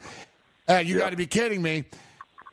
Uh, 0.69 0.77
you 0.77 0.97
got 0.99 1.11
to 1.11 1.17
be 1.17 1.27
kidding 1.27 1.61
me. 1.61 1.85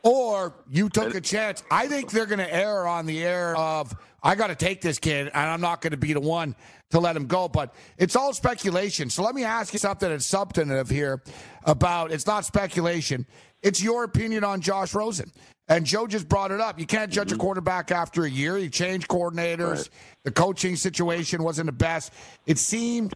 Or 0.04 0.52
you 0.68 0.88
took 0.88 1.14
a 1.14 1.20
chance. 1.20 1.62
I 1.70 1.86
think 1.86 2.10
they're 2.10 2.26
going 2.26 2.40
to 2.40 2.52
err 2.54 2.86
on 2.88 3.06
the 3.06 3.22
air 3.24 3.56
of 3.56 3.94
I 4.22 4.34
got 4.34 4.48
to 4.48 4.54
take 4.56 4.80
this 4.80 4.98
kid, 4.98 5.28
and 5.32 5.50
I'm 5.50 5.60
not 5.60 5.80
going 5.80 5.92
to 5.92 5.96
be 5.96 6.12
the 6.12 6.20
one 6.20 6.54
to 6.90 6.98
let 7.00 7.16
him 7.16 7.26
go. 7.26 7.48
But 7.48 7.72
it's 7.96 8.16
all 8.16 8.32
speculation. 8.34 9.08
So 9.10 9.22
let 9.22 9.34
me 9.34 9.44
ask 9.44 9.72
you 9.72 9.78
something 9.78 10.08
that's 10.08 10.26
substantive 10.26 10.90
here 10.90 11.22
about. 11.64 12.10
It's 12.12 12.26
not 12.26 12.44
speculation. 12.44 13.26
It's 13.62 13.82
your 13.82 14.04
opinion 14.04 14.44
on 14.44 14.60
Josh 14.60 14.94
Rosen. 14.94 15.30
And 15.68 15.86
Joe 15.86 16.06
just 16.06 16.28
brought 16.28 16.50
it 16.50 16.60
up. 16.60 16.78
You 16.78 16.86
can't 16.86 17.10
judge 17.10 17.28
mm-hmm. 17.28 17.36
a 17.36 17.38
quarterback 17.38 17.90
after 17.90 18.24
a 18.24 18.30
year. 18.30 18.58
You 18.58 18.68
change 18.68 19.08
coordinators. 19.08 19.76
Right. 19.76 19.88
The 20.24 20.30
coaching 20.32 20.76
situation 20.76 21.42
wasn't 21.42 21.66
the 21.66 21.72
best. 21.72 22.12
It 22.46 22.58
seemed. 22.58 23.14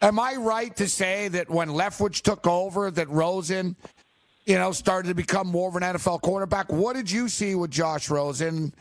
Am 0.00 0.20
I 0.20 0.36
right 0.36 0.74
to 0.76 0.88
say 0.88 1.28
that 1.28 1.50
when 1.50 1.70
Leftwich 1.70 2.22
took 2.22 2.46
over, 2.46 2.90
that 2.90 3.08
Rosen, 3.08 3.74
you 4.46 4.54
know, 4.56 4.70
started 4.70 5.08
to 5.08 5.14
become 5.14 5.48
more 5.48 5.68
of 5.68 5.76
an 5.76 5.82
NFL 5.82 6.20
quarterback? 6.20 6.70
What 6.70 6.94
did 6.94 7.10
you 7.10 7.28
see 7.28 7.54
with 7.54 7.70
Josh 7.70 8.10
Rosen? 8.10 8.72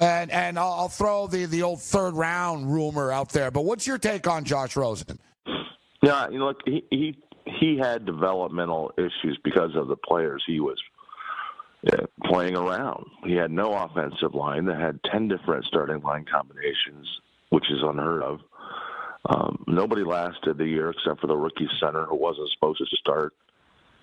And 0.00 0.30
and 0.32 0.58
I'll, 0.58 0.72
I'll 0.72 0.88
throw 0.88 1.28
the 1.28 1.44
the 1.44 1.62
old 1.62 1.80
third 1.80 2.14
round 2.14 2.72
rumor 2.72 3.12
out 3.12 3.28
there. 3.28 3.52
But 3.52 3.64
what's 3.64 3.86
your 3.86 3.98
take 3.98 4.26
on 4.26 4.44
Josh 4.44 4.74
Rosen? 4.74 5.20
Yeah, 6.02 6.28
you 6.28 6.38
know, 6.38 6.48
look, 6.48 6.60
he 6.64 6.84
he 6.90 7.16
he 7.46 7.78
had 7.78 8.06
developmental 8.06 8.92
issues 8.96 9.38
because 9.42 9.74
of 9.74 9.88
the 9.88 9.96
players 9.96 10.42
he 10.46 10.60
was 10.60 10.80
uh, 11.92 12.06
playing 12.24 12.56
around. 12.56 13.04
He 13.24 13.34
had 13.34 13.50
no 13.50 13.74
offensive 13.74 14.34
line 14.34 14.64
that 14.66 14.80
had 14.80 15.00
10 15.10 15.28
different 15.28 15.64
starting 15.66 16.00
line 16.02 16.24
combinations, 16.24 17.06
which 17.50 17.70
is 17.70 17.82
unheard 17.82 18.22
of. 18.22 18.40
Um, 19.26 19.64
nobody 19.66 20.02
lasted 20.02 20.58
the 20.58 20.66
year 20.66 20.90
except 20.90 21.20
for 21.20 21.26
the 21.26 21.36
rookie 21.36 21.68
center 21.80 22.04
who 22.04 22.16
wasn't 22.16 22.50
supposed 22.54 22.78
to 22.78 22.96
start 22.96 23.34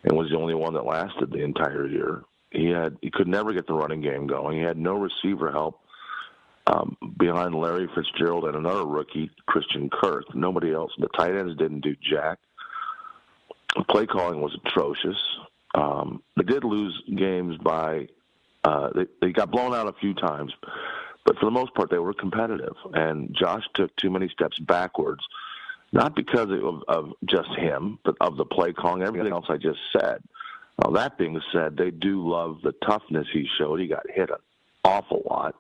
and 0.04 0.18
was 0.18 0.30
the 0.30 0.38
only 0.38 0.56
one 0.56 0.74
that 0.74 0.86
lasted 0.86 1.32
the 1.32 1.44
entire 1.44 1.88
year. 1.88 2.24
He 2.52 2.68
had 2.70 2.98
he 3.02 3.12
could 3.12 3.28
never 3.28 3.54
get 3.54 3.68
the 3.68 3.74
running 3.74 4.02
game 4.02 4.28
going. 4.28 4.58
He 4.58 4.64
had 4.64 4.78
no 4.78 4.96
receiver 4.96 5.52
help 5.52 5.80
um, 6.68 6.98
behind 7.18 7.56
Larry 7.56 7.88
Fitzgerald 7.96 8.46
and 8.46 8.56
another 8.56 8.86
rookie, 8.86 9.32
Christian 9.46 9.90
Kirk. 9.90 10.36
Nobody 10.36 10.74
else. 10.74 10.92
The 10.98 11.08
tight 11.18 11.36
ends 11.36 11.58
didn't 11.58 11.82
do 11.82 11.96
jack. 12.02 12.40
Play 13.90 14.06
calling 14.06 14.42
was 14.42 14.58
atrocious. 14.66 15.18
Um, 15.76 16.22
they 16.36 16.44
did 16.44 16.64
lose 16.64 17.02
games 17.16 17.58
by 17.64 18.08
uh, 18.64 18.90
they, 18.94 19.06
they 19.22 19.32
got 19.32 19.52
blown 19.52 19.74
out 19.74 19.88
a 19.88 19.94
few 19.94 20.14
times, 20.14 20.54
but 21.26 21.38
for 21.40 21.46
the 21.46 21.52
most 21.52 21.74
part 21.74 21.90
they 21.90 21.98
were 21.98 22.14
competitive. 22.14 22.76
And 22.94 23.36
Josh 23.40 23.64
took 23.76 23.96
too 23.96 24.12
many 24.12 24.30
steps 24.30 24.60
backwards, 24.60 25.24
not 25.92 26.16
because 26.16 26.50
of, 26.52 26.84
of 26.88 27.14
just 27.26 27.50
him, 27.58 27.98
but 28.04 28.16
of 28.22 28.38
the 28.38 28.46
play 28.46 28.74
calling, 28.74 29.04
everything 29.04 29.32
else 29.32 29.46
I 29.50 29.58
just 29.58 29.80
said. 29.94 30.22
Now 30.84 30.92
that 30.92 31.18
being 31.18 31.40
said, 31.52 31.78
they 31.78 31.92
do 31.92 32.28
love 32.28 32.58
the 32.64 32.74
toughness 32.86 33.28
he 33.32 33.48
showed. 33.58 33.80
He 33.80 33.88
got 33.88 34.04
hit 34.14 34.30
an 34.30 34.38
awful 34.84 35.24
lot. 35.30 35.56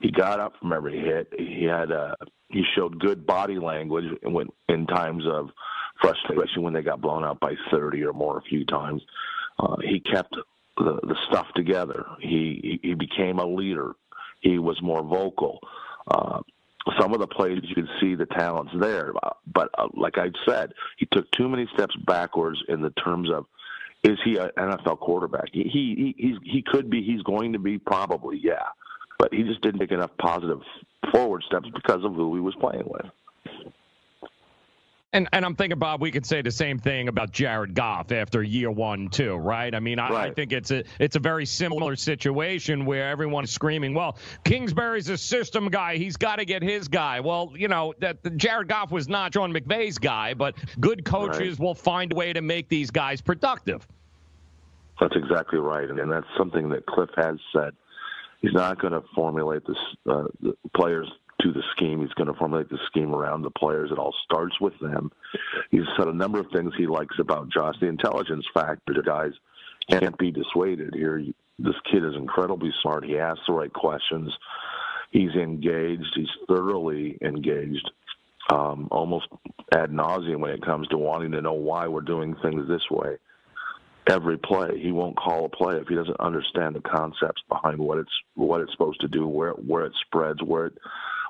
He 0.00 0.10
got 0.10 0.40
up 0.40 0.54
from 0.60 0.72
every 0.72 0.98
hit. 0.98 1.32
He 1.38 1.64
had 1.64 1.90
a 1.90 2.16
uh, 2.20 2.24
he 2.48 2.62
showed 2.76 3.00
good 3.00 3.26
body 3.26 3.58
language 3.58 4.04
when 4.22 4.48
in 4.68 4.86
times 4.86 5.24
of 5.26 5.50
frustration 6.00 6.62
when 6.62 6.72
they 6.72 6.82
got 6.82 7.00
blown 7.00 7.24
out 7.24 7.40
by 7.40 7.54
30 7.70 8.02
or 8.04 8.12
more 8.12 8.38
a 8.38 8.42
few 8.42 8.64
times. 8.64 9.02
Uh, 9.58 9.76
he 9.82 10.00
kept 10.00 10.34
the, 10.76 10.98
the 11.02 11.16
stuff 11.28 11.46
together. 11.54 12.06
He, 12.20 12.80
he 12.82 12.94
became 12.94 13.38
a 13.38 13.46
leader. 13.46 13.94
He 14.40 14.58
was 14.58 14.80
more 14.82 15.02
vocal. 15.02 15.60
Uh, 16.06 16.40
some 17.00 17.14
of 17.14 17.20
the 17.20 17.26
plays 17.26 17.60
you 17.62 17.74
could 17.74 17.88
see 18.00 18.14
the 18.14 18.26
talents 18.26 18.72
there, 18.78 19.12
but 19.46 19.70
uh, 19.78 19.88
like 19.94 20.18
I 20.18 20.30
said, 20.46 20.74
he 20.98 21.06
took 21.06 21.30
too 21.30 21.48
many 21.48 21.66
steps 21.74 21.96
backwards 22.06 22.62
in 22.68 22.82
the 22.82 22.90
terms 22.90 23.30
of 23.30 23.46
is 24.02 24.18
he 24.22 24.36
an 24.36 24.50
NFL 24.58 25.00
quarterback? 25.00 25.48
He 25.52 25.62
he 25.62 26.14
he's, 26.18 26.36
he 26.42 26.62
could 26.62 26.90
be. 26.90 27.02
He's 27.02 27.22
going 27.22 27.54
to 27.54 27.58
be 27.58 27.78
probably 27.78 28.38
yeah, 28.42 28.66
but 29.18 29.32
he 29.32 29.44
just 29.44 29.62
didn't 29.62 29.80
take 29.80 29.92
enough 29.92 30.10
positive 30.18 30.60
forward 31.10 31.42
steps 31.46 31.68
because 31.74 32.04
of 32.04 32.14
who 32.14 32.34
he 32.34 32.40
was 32.40 32.54
playing 32.56 32.84
with. 32.86 33.06
And 35.14 35.28
and 35.32 35.44
I'm 35.44 35.54
thinking, 35.54 35.78
Bob, 35.78 36.02
we 36.02 36.10
could 36.10 36.26
say 36.26 36.42
the 36.42 36.50
same 36.50 36.80
thing 36.80 37.06
about 37.06 37.30
Jared 37.30 37.72
Goff 37.72 38.10
after 38.10 38.42
year 38.42 38.68
one 38.68 39.08
too, 39.08 39.36
right? 39.36 39.72
I 39.72 39.78
mean, 39.78 40.00
I, 40.00 40.10
right. 40.10 40.30
I 40.30 40.34
think 40.34 40.52
it's 40.52 40.72
a 40.72 40.82
it's 40.98 41.14
a 41.14 41.20
very 41.20 41.46
similar 41.46 41.94
situation 41.94 42.84
where 42.84 43.08
everyone's 43.08 43.52
screaming, 43.52 43.94
"Well, 43.94 44.18
Kingsbury's 44.42 45.08
a 45.10 45.16
system 45.16 45.68
guy; 45.68 45.98
he's 45.98 46.16
got 46.16 46.36
to 46.36 46.44
get 46.44 46.62
his 46.62 46.88
guy." 46.88 47.20
Well, 47.20 47.52
you 47.54 47.68
know 47.68 47.94
that 48.00 48.36
Jared 48.36 48.66
Goff 48.66 48.90
was 48.90 49.08
not 49.08 49.32
Sean 49.32 49.54
McVay's 49.54 49.98
guy, 49.98 50.34
but 50.34 50.56
good 50.80 51.04
coaches 51.04 51.60
right. 51.60 51.64
will 51.64 51.76
find 51.76 52.12
a 52.12 52.16
way 52.16 52.32
to 52.32 52.42
make 52.42 52.68
these 52.68 52.90
guys 52.90 53.20
productive. 53.20 53.86
That's 55.00 55.14
exactly 55.14 55.60
right, 55.60 55.88
and, 55.88 56.00
and 56.00 56.10
that's 56.10 56.26
something 56.36 56.70
that 56.70 56.86
Kliff 56.86 57.10
has 57.16 57.38
said. 57.54 57.74
He's 58.42 58.52
not 58.52 58.80
going 58.80 58.92
to 58.92 59.04
formulate 59.14 59.64
this 59.64 59.76
uh, 60.10 60.24
the 60.42 60.56
players 60.74 61.08
to 61.44 61.52
the 61.52 61.62
scheme. 61.76 62.00
He's 62.00 62.12
going 62.14 62.26
to 62.26 62.38
formulate 62.38 62.68
the 62.68 62.78
scheme 62.86 63.14
around 63.14 63.42
the 63.42 63.50
players. 63.50 63.90
It 63.92 63.98
all 63.98 64.14
starts 64.24 64.60
with 64.60 64.74
them. 64.80 65.12
He's 65.70 65.86
said 65.96 66.08
a 66.08 66.12
number 66.12 66.40
of 66.40 66.46
things 66.52 66.72
he 66.76 66.86
likes 66.86 67.16
about 67.20 67.50
Josh. 67.50 67.74
The 67.80 67.86
intelligence 67.86 68.44
factor, 68.52 68.94
guys 69.04 69.32
can't 69.90 70.16
be 70.18 70.32
dissuaded 70.32 70.94
here. 70.94 71.22
This 71.58 71.74
kid 71.90 72.04
is 72.04 72.16
incredibly 72.16 72.70
smart. 72.82 73.04
He 73.04 73.18
asks 73.18 73.44
the 73.46 73.52
right 73.52 73.72
questions. 73.72 74.32
He's 75.10 75.34
engaged. 75.34 76.12
He's 76.16 76.26
thoroughly 76.48 77.18
engaged, 77.22 77.90
um, 78.50 78.88
almost 78.90 79.28
ad 79.72 79.90
nauseum 79.90 80.40
when 80.40 80.50
it 80.50 80.64
comes 80.64 80.88
to 80.88 80.98
wanting 80.98 81.32
to 81.32 81.42
know 81.42 81.52
why 81.52 81.86
we're 81.86 82.00
doing 82.00 82.34
things 82.42 82.66
this 82.66 82.90
way 82.90 83.18
every 84.06 84.38
play. 84.38 84.78
He 84.80 84.92
won't 84.92 85.16
call 85.16 85.46
a 85.46 85.48
play 85.48 85.76
if 85.76 85.88
he 85.88 85.94
doesn't 85.94 86.20
understand 86.20 86.74
the 86.74 86.80
concepts 86.80 87.42
behind 87.48 87.78
what 87.78 87.98
it's 87.98 88.12
what 88.34 88.60
it's 88.60 88.72
supposed 88.72 89.00
to 89.00 89.08
do, 89.08 89.26
where 89.26 89.52
where 89.52 89.86
it 89.86 89.92
spreads, 90.06 90.42
where 90.42 90.66
it 90.66 90.78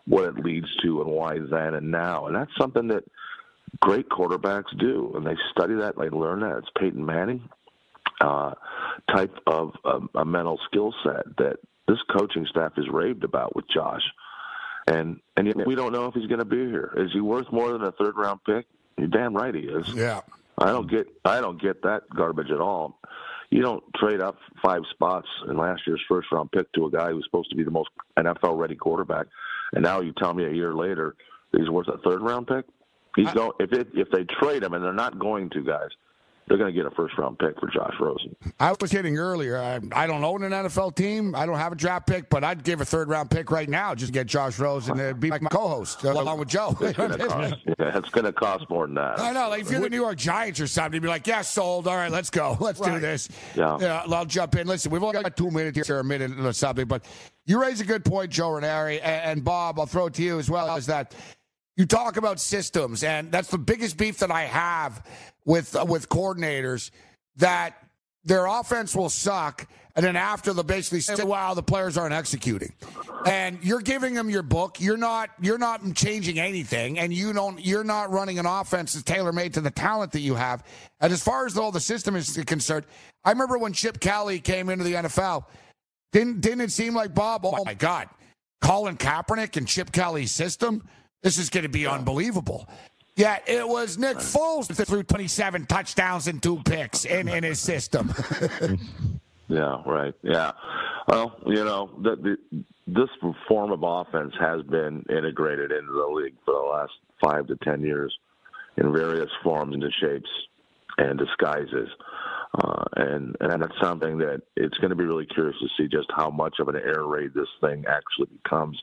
what 0.06 0.24
it 0.24 0.44
leads 0.44 0.66
to 0.82 1.00
and 1.00 1.10
why 1.10 1.38
then 1.38 1.74
and 1.74 1.90
now. 1.90 2.26
And 2.26 2.36
that's 2.36 2.50
something 2.58 2.88
that 2.88 3.04
great 3.80 4.08
quarterbacks 4.08 4.76
do, 4.78 5.12
and 5.16 5.26
they 5.26 5.36
study 5.50 5.74
that, 5.74 5.96
they 5.98 6.10
learn 6.10 6.40
that. 6.40 6.58
It's 6.58 6.68
Peyton 6.78 7.04
Manning 7.04 7.48
uh, 8.20 8.52
type 9.10 9.36
of 9.46 9.72
um, 9.84 10.10
a 10.14 10.24
mental 10.24 10.58
skill 10.66 10.94
set 11.04 11.24
that 11.38 11.56
this 11.88 11.98
coaching 12.16 12.46
staff 12.48 12.72
is 12.76 12.86
raved 12.90 13.24
about 13.24 13.54
with 13.54 13.66
Josh. 13.68 14.02
And 14.86 15.20
and 15.36 15.46
yet 15.46 15.66
we 15.66 15.74
don't 15.74 15.92
know 15.92 16.06
if 16.06 16.14
he's 16.14 16.26
going 16.26 16.40
to 16.40 16.44
be 16.44 16.66
here. 16.66 16.92
Is 16.96 17.10
he 17.12 17.20
worth 17.20 17.50
more 17.50 17.72
than 17.72 17.82
a 17.82 17.92
third 17.92 18.16
round 18.16 18.40
pick? 18.44 18.66
You're 18.98 19.08
damn 19.08 19.34
right 19.34 19.54
he 19.54 19.62
is. 19.62 19.88
Yeah. 19.94 20.20
I 20.58 20.66
don't 20.66 20.88
get 20.88 21.06
I 21.24 21.40
don't 21.40 21.60
get 21.60 21.82
that 21.82 22.02
garbage 22.14 22.50
at 22.50 22.60
all. 22.60 22.98
You 23.50 23.62
don't 23.62 23.82
trade 23.96 24.20
up 24.20 24.36
five 24.62 24.82
spots 24.90 25.28
in 25.48 25.56
last 25.56 25.82
year's 25.86 26.02
first 26.08 26.28
round 26.32 26.52
pick 26.52 26.70
to 26.72 26.86
a 26.86 26.90
guy 26.90 27.10
who's 27.10 27.24
supposed 27.24 27.50
to 27.50 27.56
be 27.56 27.64
the 27.64 27.70
most 27.70 27.88
NFL 28.18 28.58
ready 28.58 28.74
quarterback 28.74 29.26
and 29.74 29.82
now 29.82 30.00
you 30.00 30.12
tell 30.16 30.32
me 30.32 30.44
a 30.44 30.52
year 30.52 30.72
later 30.72 31.14
he's 31.52 31.68
worth 31.68 31.88
a 31.88 31.98
third 31.98 32.22
round 32.22 32.46
pick. 32.46 32.64
He's 33.16 33.30
going 33.32 33.52
if 33.60 33.72
it, 33.72 33.88
if 33.94 34.10
they 34.10 34.24
trade 34.24 34.62
him, 34.62 34.74
and 34.74 34.84
they're 34.84 34.92
not 34.92 35.18
going 35.18 35.50
to, 35.50 35.62
guys. 35.62 35.90
They're 36.46 36.58
going 36.58 36.72
to 36.72 36.76
get 36.78 36.84
a 36.84 36.94
first 36.94 37.16
round 37.16 37.38
pick 37.38 37.58
for 37.58 37.68
Josh 37.68 37.94
Rosen. 37.98 38.36
I 38.60 38.74
was 38.78 38.90
hitting 38.90 39.16
earlier. 39.16 39.58
I, 39.58 39.80
I, 39.92 40.06
don't 40.06 40.22
own 40.22 40.44
an 40.44 40.52
NFL 40.52 40.94
team. 40.94 41.34
I 41.34 41.46
don't 41.46 41.56
have 41.56 41.72
a 41.72 41.76
draft 41.76 42.06
pick, 42.06 42.28
but 42.28 42.44
I'd 42.44 42.62
give 42.62 42.82
a 42.82 42.84
third 42.84 43.08
round 43.08 43.30
pick 43.30 43.50
right 43.50 43.68
now 43.68 43.94
just 43.94 44.08
to 44.08 44.12
get 44.12 44.26
Josh 44.26 44.58
Rosen 44.58 44.98
to 44.98 45.14
be 45.14 45.30
my 45.30 45.38
co-host 45.38 46.04
uh, 46.04 46.12
along 46.12 46.38
with 46.38 46.48
Joe. 46.48 46.76
It's 46.82 46.96
going 46.96 47.12
to 47.12 47.26
cost, 47.26 47.54
yeah, 47.66 47.98
it's 47.98 48.10
going 48.10 48.26
to 48.26 48.32
cost 48.32 48.68
more 48.68 48.86
than 48.86 48.94
that. 48.96 49.20
I 49.20 49.32
know. 49.32 49.48
Like 49.48 49.62
if 49.62 49.70
you're 49.70 49.80
the 49.80 49.88
New 49.88 50.02
York 50.02 50.18
Giants 50.18 50.60
or 50.60 50.66
something, 50.66 50.94
you'd 50.94 51.02
be 51.02 51.08
like, 51.08 51.26
"Yeah, 51.26 51.40
sold. 51.40 51.88
All 51.88 51.96
right, 51.96 52.12
let's 52.12 52.30
go. 52.30 52.56
Let's 52.60 52.78
right. 52.80 52.94
do 52.94 53.00
this." 53.00 53.28
Yeah. 53.54 53.78
yeah. 53.80 54.02
I'll 54.06 54.26
jump 54.26 54.54
in. 54.56 54.66
Listen, 54.66 54.90
we've 54.90 55.02
only 55.02 55.22
got 55.22 55.36
two 55.36 55.50
minutes 55.50 55.86
here, 55.86 55.98
a 55.98 56.04
minute 56.04 56.38
or 56.38 56.52
something, 56.52 56.86
but 56.86 57.06
you 57.46 57.60
raise 57.60 57.80
a 57.80 57.84
good 57.84 58.04
point, 58.04 58.30
Joe 58.30 58.50
Ranieri, 58.50 59.00
and, 59.00 59.22
and 59.22 59.44
Bob. 59.44 59.80
I'll 59.80 59.86
throw 59.86 60.06
it 60.06 60.14
to 60.14 60.22
you 60.22 60.38
as 60.38 60.50
well. 60.50 60.76
Is 60.76 60.86
that 60.86 61.14
you 61.76 61.86
talk 61.86 62.16
about 62.16 62.38
systems, 62.38 63.02
and 63.02 63.32
that's 63.32 63.48
the 63.48 63.58
biggest 63.58 63.96
beef 63.96 64.18
that 64.18 64.30
I 64.30 64.42
have 64.42 65.04
with 65.44 65.76
uh, 65.76 65.84
with 65.86 66.08
coordinators 66.08 66.90
that 67.36 67.74
their 68.24 68.46
offense 68.46 68.94
will 68.96 69.10
suck, 69.10 69.66
and 69.94 70.04
then 70.04 70.16
after 70.16 70.52
they 70.52 70.62
basically 70.62 71.00
say, 71.00 71.22
"Wow, 71.22 71.54
the 71.54 71.62
players 71.62 71.96
aren't 71.98 72.14
executing," 72.14 72.72
and 73.26 73.58
you're 73.62 73.80
giving 73.80 74.14
them 74.14 74.30
your 74.30 74.42
book. 74.42 74.80
You're 74.80 74.96
not 74.96 75.30
you're 75.40 75.58
not 75.58 75.80
changing 75.94 76.38
anything, 76.38 76.98
and 76.98 77.12
you 77.12 77.32
don't 77.32 77.64
you're 77.64 77.84
not 77.84 78.10
running 78.10 78.38
an 78.38 78.46
offense 78.46 78.94
that's 78.94 79.04
tailor 79.04 79.32
made 79.32 79.54
to 79.54 79.60
the 79.60 79.70
talent 79.70 80.12
that 80.12 80.20
you 80.20 80.34
have. 80.34 80.64
And 81.00 81.12
as 81.12 81.22
far 81.22 81.46
as 81.46 81.54
though 81.54 81.70
the 81.70 81.80
system 81.80 82.16
is 82.16 82.36
concerned, 82.46 82.86
I 83.24 83.30
remember 83.30 83.58
when 83.58 83.72
Chip 83.72 84.00
Kelly 84.00 84.40
came 84.40 84.68
into 84.68 84.84
the 84.84 84.94
NFL. 84.94 85.44
Didn't 86.12 86.40
didn't 86.40 86.62
it 86.62 86.72
seem 86.72 86.94
like 86.94 87.14
Bob? 87.14 87.44
Oh 87.44 87.64
my 87.64 87.74
God, 87.74 88.08
Colin 88.62 88.96
Kaepernick 88.96 89.56
and 89.56 89.68
Chip 89.68 89.92
Kelly's 89.92 90.32
system. 90.32 90.88
This 91.22 91.38
is 91.38 91.50
going 91.50 91.64
to 91.64 91.70
be 91.70 91.86
unbelievable. 91.86 92.68
Yeah, 93.16 93.38
it 93.46 93.66
was 93.68 93.96
Nick 93.96 94.16
Foles 94.16 94.66
that 94.66 94.88
threw 94.88 95.04
27 95.04 95.66
touchdowns 95.66 96.26
and 96.26 96.42
two 96.42 96.60
picks 96.64 97.04
in, 97.04 97.28
in 97.28 97.44
his 97.44 97.60
system. 97.60 98.12
yeah, 99.48 99.82
right. 99.86 100.14
Yeah. 100.22 100.52
Well, 101.06 101.36
you 101.46 101.64
know, 101.64 101.90
the, 102.02 102.16
the, 102.16 102.64
this 102.88 103.08
form 103.46 103.70
of 103.70 103.82
offense 103.84 104.34
has 104.40 104.62
been 104.62 105.04
integrated 105.08 105.70
into 105.70 105.92
the 105.92 106.12
league 106.12 106.34
for 106.44 106.54
the 106.54 106.60
last 106.60 106.92
five 107.22 107.46
to 107.46 107.56
ten 107.62 107.82
years 107.82 108.16
in 108.76 108.92
various 108.92 109.30
forms 109.44 109.74
and 109.74 109.94
shapes 110.00 110.30
and 110.98 111.16
disguises. 111.16 111.88
Uh, 112.56 112.84
and 112.96 113.36
and 113.40 113.62
that's 113.62 113.80
something 113.80 114.18
that 114.18 114.40
it's 114.56 114.78
going 114.78 114.90
to 114.90 114.96
be 114.96 115.04
really 115.04 115.26
curious 115.26 115.56
to 115.58 115.68
see 115.76 115.88
just 115.88 116.08
how 116.16 116.30
much 116.30 116.54
of 116.60 116.68
an 116.68 116.76
air 116.76 117.04
raid 117.04 117.32
this 117.34 117.48
thing 117.60 117.84
actually 117.88 118.28
becomes. 118.42 118.80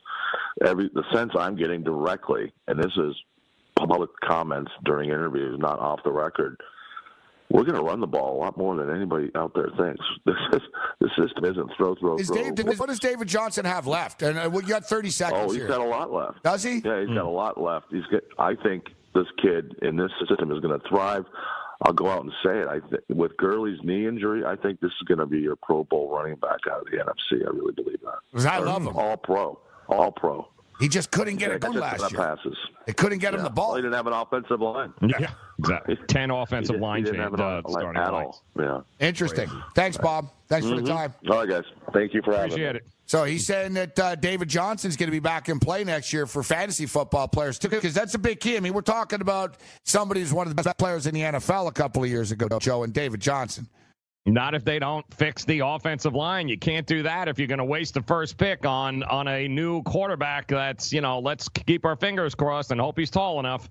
Every 0.64 0.90
the 0.92 1.04
sense 1.12 1.32
I'm 1.38 1.56
getting 1.56 1.82
directly, 1.82 2.52
and 2.68 2.78
this 2.78 2.92
is 2.96 3.14
public 3.86 4.10
comments 4.24 4.70
during 4.84 5.10
interviews, 5.10 5.58
not 5.58 5.78
off 5.78 6.00
the 6.04 6.12
record, 6.12 6.60
we're 7.50 7.64
going 7.64 7.76
to 7.76 7.82
run 7.82 8.00
the 8.00 8.06
ball 8.06 8.36
a 8.36 8.38
lot 8.38 8.56
more 8.56 8.76
than 8.76 8.90
anybody 8.90 9.30
out 9.34 9.52
there 9.54 9.68
thinks. 9.76 10.04
This 10.24 10.36
is 10.52 10.62
the 11.00 11.08
system 11.26 11.44
isn't 11.44 11.72
throw, 11.76 11.94
throw, 11.96 12.16
Is 12.16 12.28
throw. 12.28 12.50
Dave, 12.52 12.78
what 12.78 12.88
does 12.88 13.00
David 13.00 13.28
Johnson 13.28 13.64
have 13.64 13.86
left? 13.86 14.22
And 14.22 14.38
uh, 14.38 14.48
we 14.50 14.62
got 14.62 14.84
30 14.84 15.10
seconds 15.10 15.40
oh, 15.44 15.50
he's 15.50 15.56
here. 15.56 15.68
got 15.68 15.80
a 15.80 15.84
lot 15.84 16.12
left. 16.12 16.42
Does 16.42 16.62
he? 16.62 16.78
Yeah, 16.78 17.00
he's 17.00 17.08
got 17.08 17.24
a 17.24 17.28
lot 17.28 17.60
left. 17.60 17.86
He's 17.90 18.06
got. 18.06 18.22
I 18.38 18.54
think 18.54 18.84
this 19.14 19.26
kid 19.42 19.74
in 19.82 19.96
this 19.96 20.10
system 20.26 20.52
is 20.52 20.60
going 20.60 20.78
to 20.78 20.88
thrive. 20.88 21.24
I'll 21.82 21.92
go 21.92 22.08
out 22.08 22.22
and 22.22 22.32
say 22.44 22.60
it. 22.60 22.68
I 22.68 22.78
th- 22.78 23.02
with 23.08 23.36
Gurley's 23.36 23.80
knee 23.82 24.06
injury, 24.06 24.44
I 24.44 24.54
think 24.56 24.80
this 24.80 24.92
is 25.00 25.08
going 25.08 25.18
to 25.18 25.26
be 25.26 25.40
your 25.40 25.56
Pro 25.56 25.82
Bowl 25.84 26.08
running 26.14 26.36
back 26.36 26.60
out 26.70 26.82
of 26.82 26.86
the 26.86 26.98
NFC. 26.98 27.44
I 27.44 27.50
really 27.50 27.72
believe 27.72 27.98
that. 28.02 28.48
I 28.48 28.58
love 28.58 28.82
him. 28.82 28.96
All 28.96 29.16
pro, 29.16 29.58
all 29.88 30.12
pro. 30.12 30.48
He 30.82 30.88
just 30.88 31.10
couldn't 31.12 31.36
get 31.36 31.50
Yeah, 31.50 31.54
it 31.56 31.60
going 31.60 31.74
just 31.74 32.00
last 32.02 32.12
year. 32.12 32.20
passes. 32.20 32.56
They 32.86 32.92
couldn't 32.92 33.18
get 33.20 33.32
him 33.34 33.42
the 33.42 33.50
ball. 33.50 33.68
Well, 33.68 33.76
he 33.76 33.82
didn't 33.82 33.94
have 33.94 34.08
an 34.08 34.12
offensive 34.12 34.60
line. 34.60 34.92
Yeah, 35.00 35.30
exactly. 35.60 35.96
Ten 36.08 36.30
offensive 36.32 36.74
didn't- 36.74 36.82
line 36.82 36.98
he 36.98 37.04
didn't 37.04 37.14
change, 37.20 37.22
have 37.24 37.34
an 37.34 37.40
uh, 37.40 37.62
line 37.68 37.80
starting 37.80 38.02
at 38.02 38.12
lines. 38.12 38.42
all. 38.58 38.84
Yeah. 38.98 39.06
Interesting. 39.06 39.48
Thanks, 39.76 39.96
Bob. 39.96 40.28
Thanks 40.48 40.66
for 40.68 40.74
the 40.74 40.82
time. 40.82 41.14
All 41.30 41.38
right, 41.38 41.48
guys. 41.48 41.64
Thank 41.92 42.12
you 42.14 42.20
for 42.22 42.32
having 42.32 42.50
Appreciate 42.50 42.72
me. 42.72 42.78
it. 42.80 42.86
So 43.06 43.24
he's 43.24 43.46
saying 43.46 43.74
that 43.74 43.98
uh, 43.98 44.14
David 44.16 44.48
Johnson's 44.48 44.96
going 44.96 45.06
to 45.08 45.12
be 45.12 45.18
back 45.20 45.48
in 45.48 45.58
play 45.60 45.84
next 45.84 46.12
year 46.12 46.26
for 46.26 46.42
fantasy 46.42 46.86
football 46.86 47.28
players 47.28 47.58
too, 47.58 47.68
because 47.68 47.94
that's 47.94 48.14
a 48.14 48.18
big 48.18 48.40
key. 48.40 48.56
I 48.56 48.60
mean, 48.60 48.72
we're 48.74 48.80
talking 48.80 49.20
about 49.20 49.56
somebody 49.84 50.20
who's 50.20 50.32
one 50.32 50.46
of 50.48 50.56
the 50.56 50.62
best 50.62 50.76
players 50.78 51.06
in 51.06 51.14
the 51.14 51.20
NFL 51.20 51.68
a 51.68 51.72
couple 51.72 52.02
of 52.02 52.08
years 52.10 52.32
ago, 52.32 52.58
Joe, 52.58 52.82
and 52.84 52.92
David 52.92 53.20
Johnson. 53.20 53.68
Not 54.24 54.54
if 54.54 54.64
they 54.64 54.78
don't 54.78 55.04
fix 55.12 55.44
the 55.44 55.60
offensive 55.60 56.14
line. 56.14 56.48
You 56.48 56.56
can't 56.56 56.86
do 56.86 57.02
that 57.02 57.26
if 57.26 57.38
you're 57.38 57.48
going 57.48 57.58
to 57.58 57.64
waste 57.64 57.94
the 57.94 58.02
first 58.02 58.36
pick 58.36 58.64
on 58.64 59.02
on 59.04 59.26
a 59.26 59.48
new 59.48 59.82
quarterback. 59.82 60.46
That's 60.46 60.92
you 60.92 61.00
know, 61.00 61.18
let's 61.18 61.48
keep 61.48 61.84
our 61.84 61.96
fingers 61.96 62.34
crossed 62.34 62.70
and 62.70 62.80
hope 62.80 62.98
he's 62.98 63.10
tall 63.10 63.40
enough. 63.40 63.68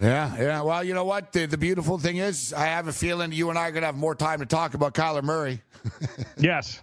Yeah, 0.00 0.36
yeah. 0.36 0.62
Well, 0.62 0.82
you 0.84 0.94
know 0.94 1.04
what? 1.04 1.32
The, 1.32 1.46
the 1.46 1.58
beautiful 1.58 1.98
thing 1.98 2.16
is, 2.16 2.52
I 2.52 2.66
have 2.66 2.88
a 2.88 2.92
feeling 2.92 3.32
you 3.32 3.50
and 3.50 3.58
I 3.58 3.68
are 3.68 3.70
going 3.72 3.82
to 3.82 3.86
have 3.86 3.96
more 3.96 4.14
time 4.14 4.40
to 4.40 4.46
talk 4.46 4.74
about 4.74 4.94
Kyler 4.94 5.22
Murray. 5.22 5.60
Yes. 6.36 6.80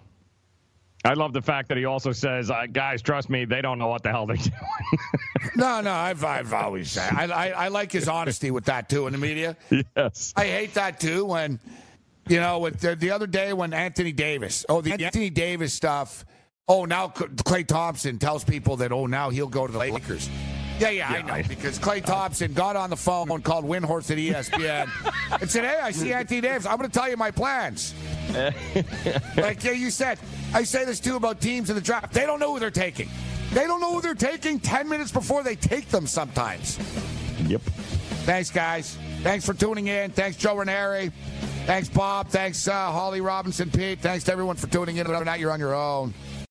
I 1.06 1.14
love 1.14 1.32
the 1.32 1.42
fact 1.42 1.70
that 1.70 1.78
he 1.78 1.86
also 1.86 2.12
says, 2.12 2.52
uh, 2.52 2.66
"Guys, 2.70 3.02
trust 3.02 3.30
me, 3.30 3.46
they 3.46 3.62
don't 3.62 3.80
know 3.80 3.88
what 3.88 4.04
the 4.04 4.10
hell 4.10 4.26
they're 4.26 4.36
doing." 4.36 4.52
No, 5.56 5.80
no, 5.80 5.92
I've, 5.92 6.24
I've 6.26 6.52
always 6.54 6.92
said 6.92 7.14
I, 7.14 7.24
I, 7.26 7.48
I 7.52 7.68
like 7.70 7.92
his 7.92 8.10
honesty 8.10 8.52
with 8.52 8.66
that 8.66 8.90
too 8.90 9.08
in 9.08 9.14
the 9.14 9.18
media. 9.18 9.56
yes. 9.96 10.34
I 10.36 10.46
hate 10.48 10.74
that 10.74 11.00
too 11.00 11.24
when, 11.24 11.60
you 12.30 12.40
know, 12.40 12.60
with 12.60 12.80
the, 12.80 12.96
the 12.96 13.12
other 13.12 13.28
day 13.28 13.54
when 13.54 13.74
Anthony 13.74 14.12
Davis, 14.12 14.66
oh, 14.70 14.82
the 14.82 14.94
Anthony 14.94 15.30
Davis 15.30 15.74
stuff. 15.74 16.26
Oh, 16.68 16.86
now 16.86 17.08
Klay 17.08 17.66
Thompson 17.66 18.20
tells 18.20 18.44
people 18.44 18.78
that 18.78 18.92
oh 18.92 19.08
now 19.08 19.32
he'll 19.32 19.48
go 19.48 19.66
to 19.66 19.74
the 19.74 19.80
Lakers. 19.80 20.30
Yeah, 20.80 20.92
yeah, 20.92 21.10
I 21.10 21.22
know 21.24 21.48
because 21.48 21.78
Klay 21.78 22.04
Thompson 22.04 22.54
got 22.54 22.78
on 22.78 22.90
the 22.90 22.96
phone 22.96 23.30
and 23.32 23.44
called 23.44 23.66
Windhorst 23.66 24.12
at 24.12 24.18
ESPN 24.18 24.90
and 25.42 25.50
said, 25.50 25.66
"Hey, 25.66 25.80
I 25.82 25.92
see 25.92 26.14
Anthony 26.14 26.42
Davis. 26.42 26.66
I'm 26.66 26.78
going 26.78 26.90
to 26.90 26.98
tell 26.98 27.10
you 27.10 27.18
my 27.18 27.32
plans." 27.32 27.94
like 29.36 29.64
yeah, 29.64 29.72
you 29.72 29.90
said, 29.90 30.20
I 30.54 30.64
say 30.64 30.86
this 30.86 31.00
too 31.00 31.16
about 31.16 31.42
teams 31.42 31.70
in 31.70 31.76
the 31.76 31.82
draft. 31.82 32.14
They 32.14 32.26
don't 32.26 32.40
know 32.40 32.54
who 32.54 32.60
they're 32.60 32.72
taking. 32.72 33.10
They 33.52 33.66
don't 33.66 33.82
know 33.82 33.94
who 33.96 34.02
they're 34.02 34.14
taking 34.14 34.60
ten 34.60 34.88
minutes 34.88 35.12
before 35.12 35.44
they 35.44 35.56
take 35.56 35.90
them. 35.90 36.08
Sometimes. 36.08 36.78
Yep. 37.48 37.62
Thanks, 38.24 38.52
guys. 38.52 38.98
Thanks 39.22 39.46
for 39.46 39.54
tuning 39.54 39.88
in. 39.88 40.12
Thanks, 40.12 40.38
Joe 40.38 40.56
Ranieri. 40.56 41.12
Thanks, 41.66 41.90
Bob. 41.90 42.30
Thanks, 42.30 42.68
uh, 42.68 42.92
Holly 42.92 43.22
Robinson, 43.22 43.70
Pete. 43.70 44.00
Thanks 44.00 44.24
to 44.26 44.32
everyone 44.32 44.56
for 44.56 44.68
tuning 44.68 44.98
in. 44.98 45.08
Or 45.08 45.24
not 45.24 45.40
you're 45.40 45.52
on 45.52 45.60
your 45.60 45.76
own. 45.76 46.14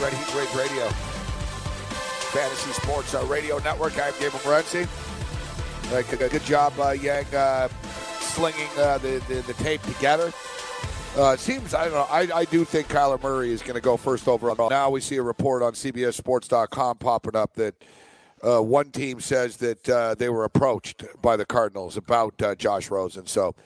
Red 0.00 0.12
Heat 0.12 0.34
Rage 0.34 0.54
Radio. 0.54 0.88
Fantasy 2.30 2.70
Sports 2.70 3.14
uh, 3.14 3.24
Radio 3.24 3.58
Network. 3.58 3.94
I'm 3.98 4.12
Gabriel 4.12 4.38
Morency. 4.44 4.86
Uh, 5.92 6.02
good, 6.02 6.30
good 6.30 6.44
job, 6.44 6.72
uh, 6.78 6.90
Yang, 6.90 7.34
uh, 7.34 7.68
slinging 8.20 8.68
uh, 8.78 8.98
the, 8.98 9.20
the, 9.26 9.42
the 9.48 9.54
tape 9.54 9.82
together. 9.82 10.32
Uh, 11.16 11.32
it 11.32 11.40
seems, 11.40 11.74
I 11.74 11.86
don't 11.86 11.94
know, 11.94 12.06
I, 12.10 12.28
I 12.32 12.44
do 12.44 12.64
think 12.64 12.86
Kyler 12.86 13.20
Murray 13.20 13.50
is 13.50 13.60
going 13.60 13.74
to 13.74 13.80
go 13.80 13.96
first 13.96 14.28
overall. 14.28 14.70
Now 14.70 14.88
we 14.88 15.00
see 15.00 15.16
a 15.16 15.22
report 15.22 15.64
on 15.64 15.72
CBSSports.com 15.72 16.98
popping 16.98 17.34
up 17.34 17.54
that 17.54 17.74
uh, 18.46 18.62
one 18.62 18.92
team 18.92 19.18
says 19.18 19.56
that 19.56 20.16
they 20.16 20.28
were 20.28 20.44
approached 20.44 21.02
by 21.20 21.36
the 21.36 21.44
Cardinals 21.44 21.96
about 21.96 22.40
Josh 22.56 22.88
Rosen. 22.88 23.26
So, 23.26 23.56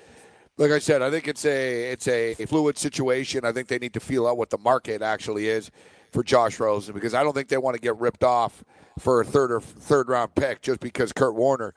like 0.56 0.70
I 0.70 0.78
said, 0.78 1.02
I 1.02 1.10
think 1.10 1.28
it's 1.28 1.44
a 1.44 1.90
it's 1.90 2.08
a 2.08 2.34
fluid 2.46 2.78
situation. 2.78 3.44
I 3.44 3.52
think 3.52 3.68
they 3.68 3.78
need 3.78 3.92
to 3.94 4.00
feel 4.00 4.26
out 4.26 4.38
what 4.38 4.48
the 4.48 4.58
market 4.58 5.02
actually 5.02 5.48
is 5.48 5.70
for 6.12 6.22
Josh 6.22 6.60
Rosen 6.60 6.94
because 6.94 7.14
I 7.14 7.22
don't 7.22 7.32
think 7.32 7.48
they 7.48 7.56
want 7.56 7.74
to 7.74 7.80
get 7.80 7.96
ripped 7.96 8.22
off 8.22 8.62
for 8.98 9.22
a 9.22 9.24
third 9.24 9.50
or 9.50 9.60
third 9.60 10.08
round 10.08 10.34
pick 10.34 10.60
just 10.60 10.80
because 10.80 11.12
Kurt 11.12 11.34
Warner 11.34 11.74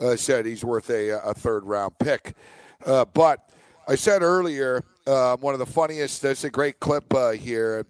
uh, 0.00 0.16
said 0.16 0.46
he's 0.46 0.64
worth 0.64 0.90
a, 0.90 1.08
a 1.08 1.34
third 1.34 1.64
round 1.64 1.98
pick. 1.98 2.34
Uh, 2.84 3.04
but 3.06 3.50
I 3.88 3.94
said 3.94 4.22
earlier, 4.22 4.84
uh, 5.06 5.36
one 5.38 5.54
of 5.54 5.58
the 5.58 5.66
funniest. 5.66 6.22
There's 6.22 6.44
a 6.44 6.50
great 6.50 6.78
clip 6.80 7.12
uh, 7.14 7.30
here. 7.30 7.86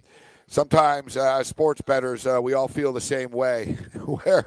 Sometimes 0.46 1.16
uh, 1.16 1.42
sports 1.44 1.82
bettors, 1.82 2.26
uh, 2.26 2.40
we 2.40 2.54
all 2.54 2.68
feel 2.68 2.92
the 2.92 3.00
same 3.00 3.30
way. 3.30 3.76
Where 4.04 4.46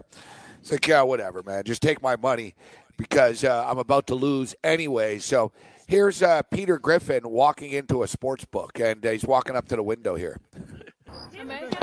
it's 0.60 0.72
like, 0.72 0.88
yeah, 0.88 1.02
whatever, 1.02 1.44
man. 1.44 1.64
Just 1.64 1.82
take 1.82 2.02
my 2.02 2.15
money 2.15 2.56
because 2.98 3.44
I'm 3.44 3.78
about 3.78 4.07
to 4.07 4.15
lose 4.15 4.56
anyway. 4.64 5.19
So 5.19 5.52
here's 5.88 6.23
Peter 6.52 6.80
Griffin 6.80 7.30
walking 7.30 7.72
into 7.72 8.03
a 8.03 8.07
sports 8.07 8.45
book, 8.45 8.80
and 8.80 9.03
he's 9.03 9.26
walking 9.26 9.56
up 9.56 9.68
to 9.69 9.76
the 9.76 9.84
window 9.84 10.15
here. 10.15 10.40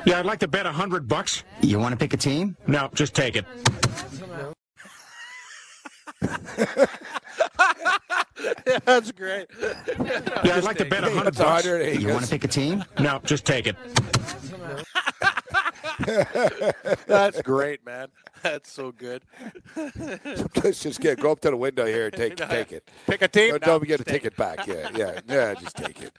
Yeah, 0.05 0.19
I'd 0.19 0.27
like 0.27 0.41
to 0.41 0.49
bet 0.49 0.67
a 0.67 0.73
hundred 0.73 1.09
bucks. 1.09 1.45
You 1.61 1.79
want 1.79 1.93
to 1.93 1.99
pick 1.99 2.15
a 2.15 2.17
team? 2.17 2.57
No, 2.67 2.91
just 2.95 3.15
take 3.15 3.37
it. 3.37 3.45
That's 8.85 9.13
great. 9.13 9.47
Yeah, 10.45 10.57
I'd 10.57 10.65
like 10.65 10.79
to 10.79 10.85
bet 10.85 11.05
a 11.05 11.11
hundred 11.11 11.37
bucks. 11.37 11.67
You 11.67 12.09
want 12.09 12.25
to 12.25 12.31
pick 12.31 12.45
a 12.45 12.49
team? 12.49 12.85
No, 12.99 13.21
just 13.25 13.45
take 13.45 13.67
it. 13.67 13.77
That's 17.07 17.43
great, 17.43 17.85
man. 17.85 18.09
That's 18.43 18.71
so 18.71 18.93
good. 18.93 19.23
Let's 20.63 20.81
just 20.83 21.01
get 21.01 21.19
go 21.21 21.33
up 21.33 21.41
to 21.41 21.51
the 21.51 21.57
window 21.57 21.87
here 21.87 22.07
and 22.07 22.15
take 22.15 22.37
take 22.49 22.73
it. 22.73 22.89
Pick 23.07 23.23
a 23.23 23.29
team. 23.29 23.51
Don't, 23.51 23.63
No, 23.63 23.67
don't 23.79 23.87
get 23.87 23.99
to 23.99 24.05
take 24.05 24.25
it 24.25 24.37
back. 24.37 24.67
Yeah, 24.67 24.89
yeah, 24.95 25.21
yeah. 25.29 25.55
Just 25.55 25.77
take 25.77 26.03
it. 26.03 26.13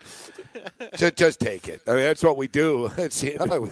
Just, 0.98 1.16
just 1.16 1.40
take 1.40 1.68
it. 1.68 1.82
I 1.88 1.92
mean, 1.92 2.00
that's 2.04 2.24
what 2.24 2.38
we 2.38 2.48
do. 2.48 2.92
It's, 2.98 3.24
you 3.24 3.38
know, 3.38 3.72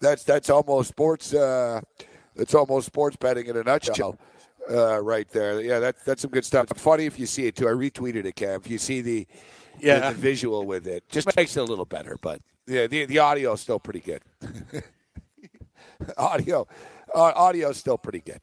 that's 0.00 0.24
that's 0.24 0.48
almost 0.50 0.88
sports. 0.90 1.34
Uh, 1.34 1.80
it's 2.36 2.54
almost 2.54 2.86
sports 2.86 3.16
betting 3.16 3.46
in 3.46 3.56
a 3.56 3.62
nutshell, 3.62 4.16
uh, 4.70 5.02
right 5.02 5.28
there. 5.30 5.60
Yeah, 5.60 5.78
that's 5.80 6.02
that's 6.04 6.22
some 6.22 6.30
good 6.30 6.44
stuff. 6.44 6.70
It's 6.70 6.80
funny 6.80 7.04
if 7.06 7.18
you 7.18 7.26
see 7.26 7.46
it 7.46 7.56
too. 7.56 7.68
I 7.68 7.72
retweeted 7.72 8.24
it, 8.24 8.36
Cam. 8.36 8.60
If 8.60 8.70
you 8.70 8.78
see 8.78 9.00
the 9.02 9.26
Yeah. 9.80 10.08
the, 10.08 10.14
the 10.14 10.20
visual 10.20 10.64
with 10.66 10.86
it, 10.86 11.08
just 11.10 11.34
makes 11.36 11.56
it 11.56 11.60
a 11.60 11.64
little 11.64 11.84
better. 11.84 12.16
But 12.22 12.40
yeah, 12.66 12.86
the 12.86 13.04
the 13.06 13.18
audio 13.18 13.52
is 13.52 13.60
still 13.60 13.78
pretty 13.80 14.00
good. 14.00 14.22
audio, 16.16 16.66
uh, 17.14 17.32
audio 17.34 17.70
is 17.70 17.76
still 17.76 17.98
pretty 17.98 18.20
good. 18.20 18.40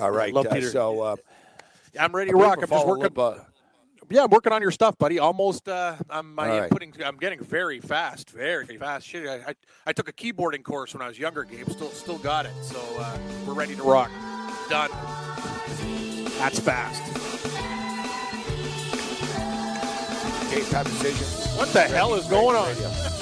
All 0.00 0.10
right. 0.10 0.32
Love 0.32 0.46
uh, 0.46 0.54
Peter. 0.54 0.70
so 0.70 1.00
uh, 1.00 1.16
I'm 1.98 2.14
ready 2.14 2.30
to 2.30 2.36
rock. 2.36 2.58
I'm 2.62 2.68
just 2.68 2.86
working. 2.86 3.04
Lipa. 3.04 3.46
Yeah, 4.10 4.24
I'm 4.24 4.30
working 4.30 4.52
on 4.52 4.60
your 4.60 4.70
stuff, 4.70 4.98
buddy. 4.98 5.18
Almost. 5.18 5.68
Uh, 5.68 5.96
I'm 6.10 6.34
my 6.34 6.60
right. 6.60 6.70
inputting. 6.70 7.02
I'm 7.04 7.16
getting 7.16 7.40
very 7.40 7.80
fast, 7.80 8.30
very 8.30 8.76
fast. 8.76 9.06
Shit, 9.06 9.26
I, 9.26 9.50
I, 9.50 9.54
I 9.86 9.92
took 9.92 10.08
a 10.08 10.12
keyboarding 10.12 10.62
course 10.62 10.92
when 10.92 11.02
I 11.02 11.08
was 11.08 11.18
younger, 11.18 11.44
Gabe. 11.44 11.68
Still 11.70 11.90
still 11.90 12.18
got 12.18 12.46
it. 12.46 12.52
So 12.62 12.78
uh, 12.98 13.18
we're 13.46 13.54
ready 13.54 13.74
to 13.74 13.82
rock. 13.82 14.10
Done. 14.68 14.90
That's 16.38 16.58
fast. 16.58 17.02
Game 20.52 20.64
time 20.66 20.84
decision. 20.84 21.58
What 21.58 21.68
the 21.68 21.82
hell 21.82 22.14
is 22.14 22.26
going 22.26 22.56
on? 22.56 23.18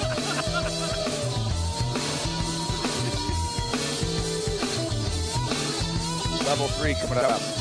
Level 6.51 6.67
three 6.67 6.95
coming 6.95 7.17
up. 7.17 7.60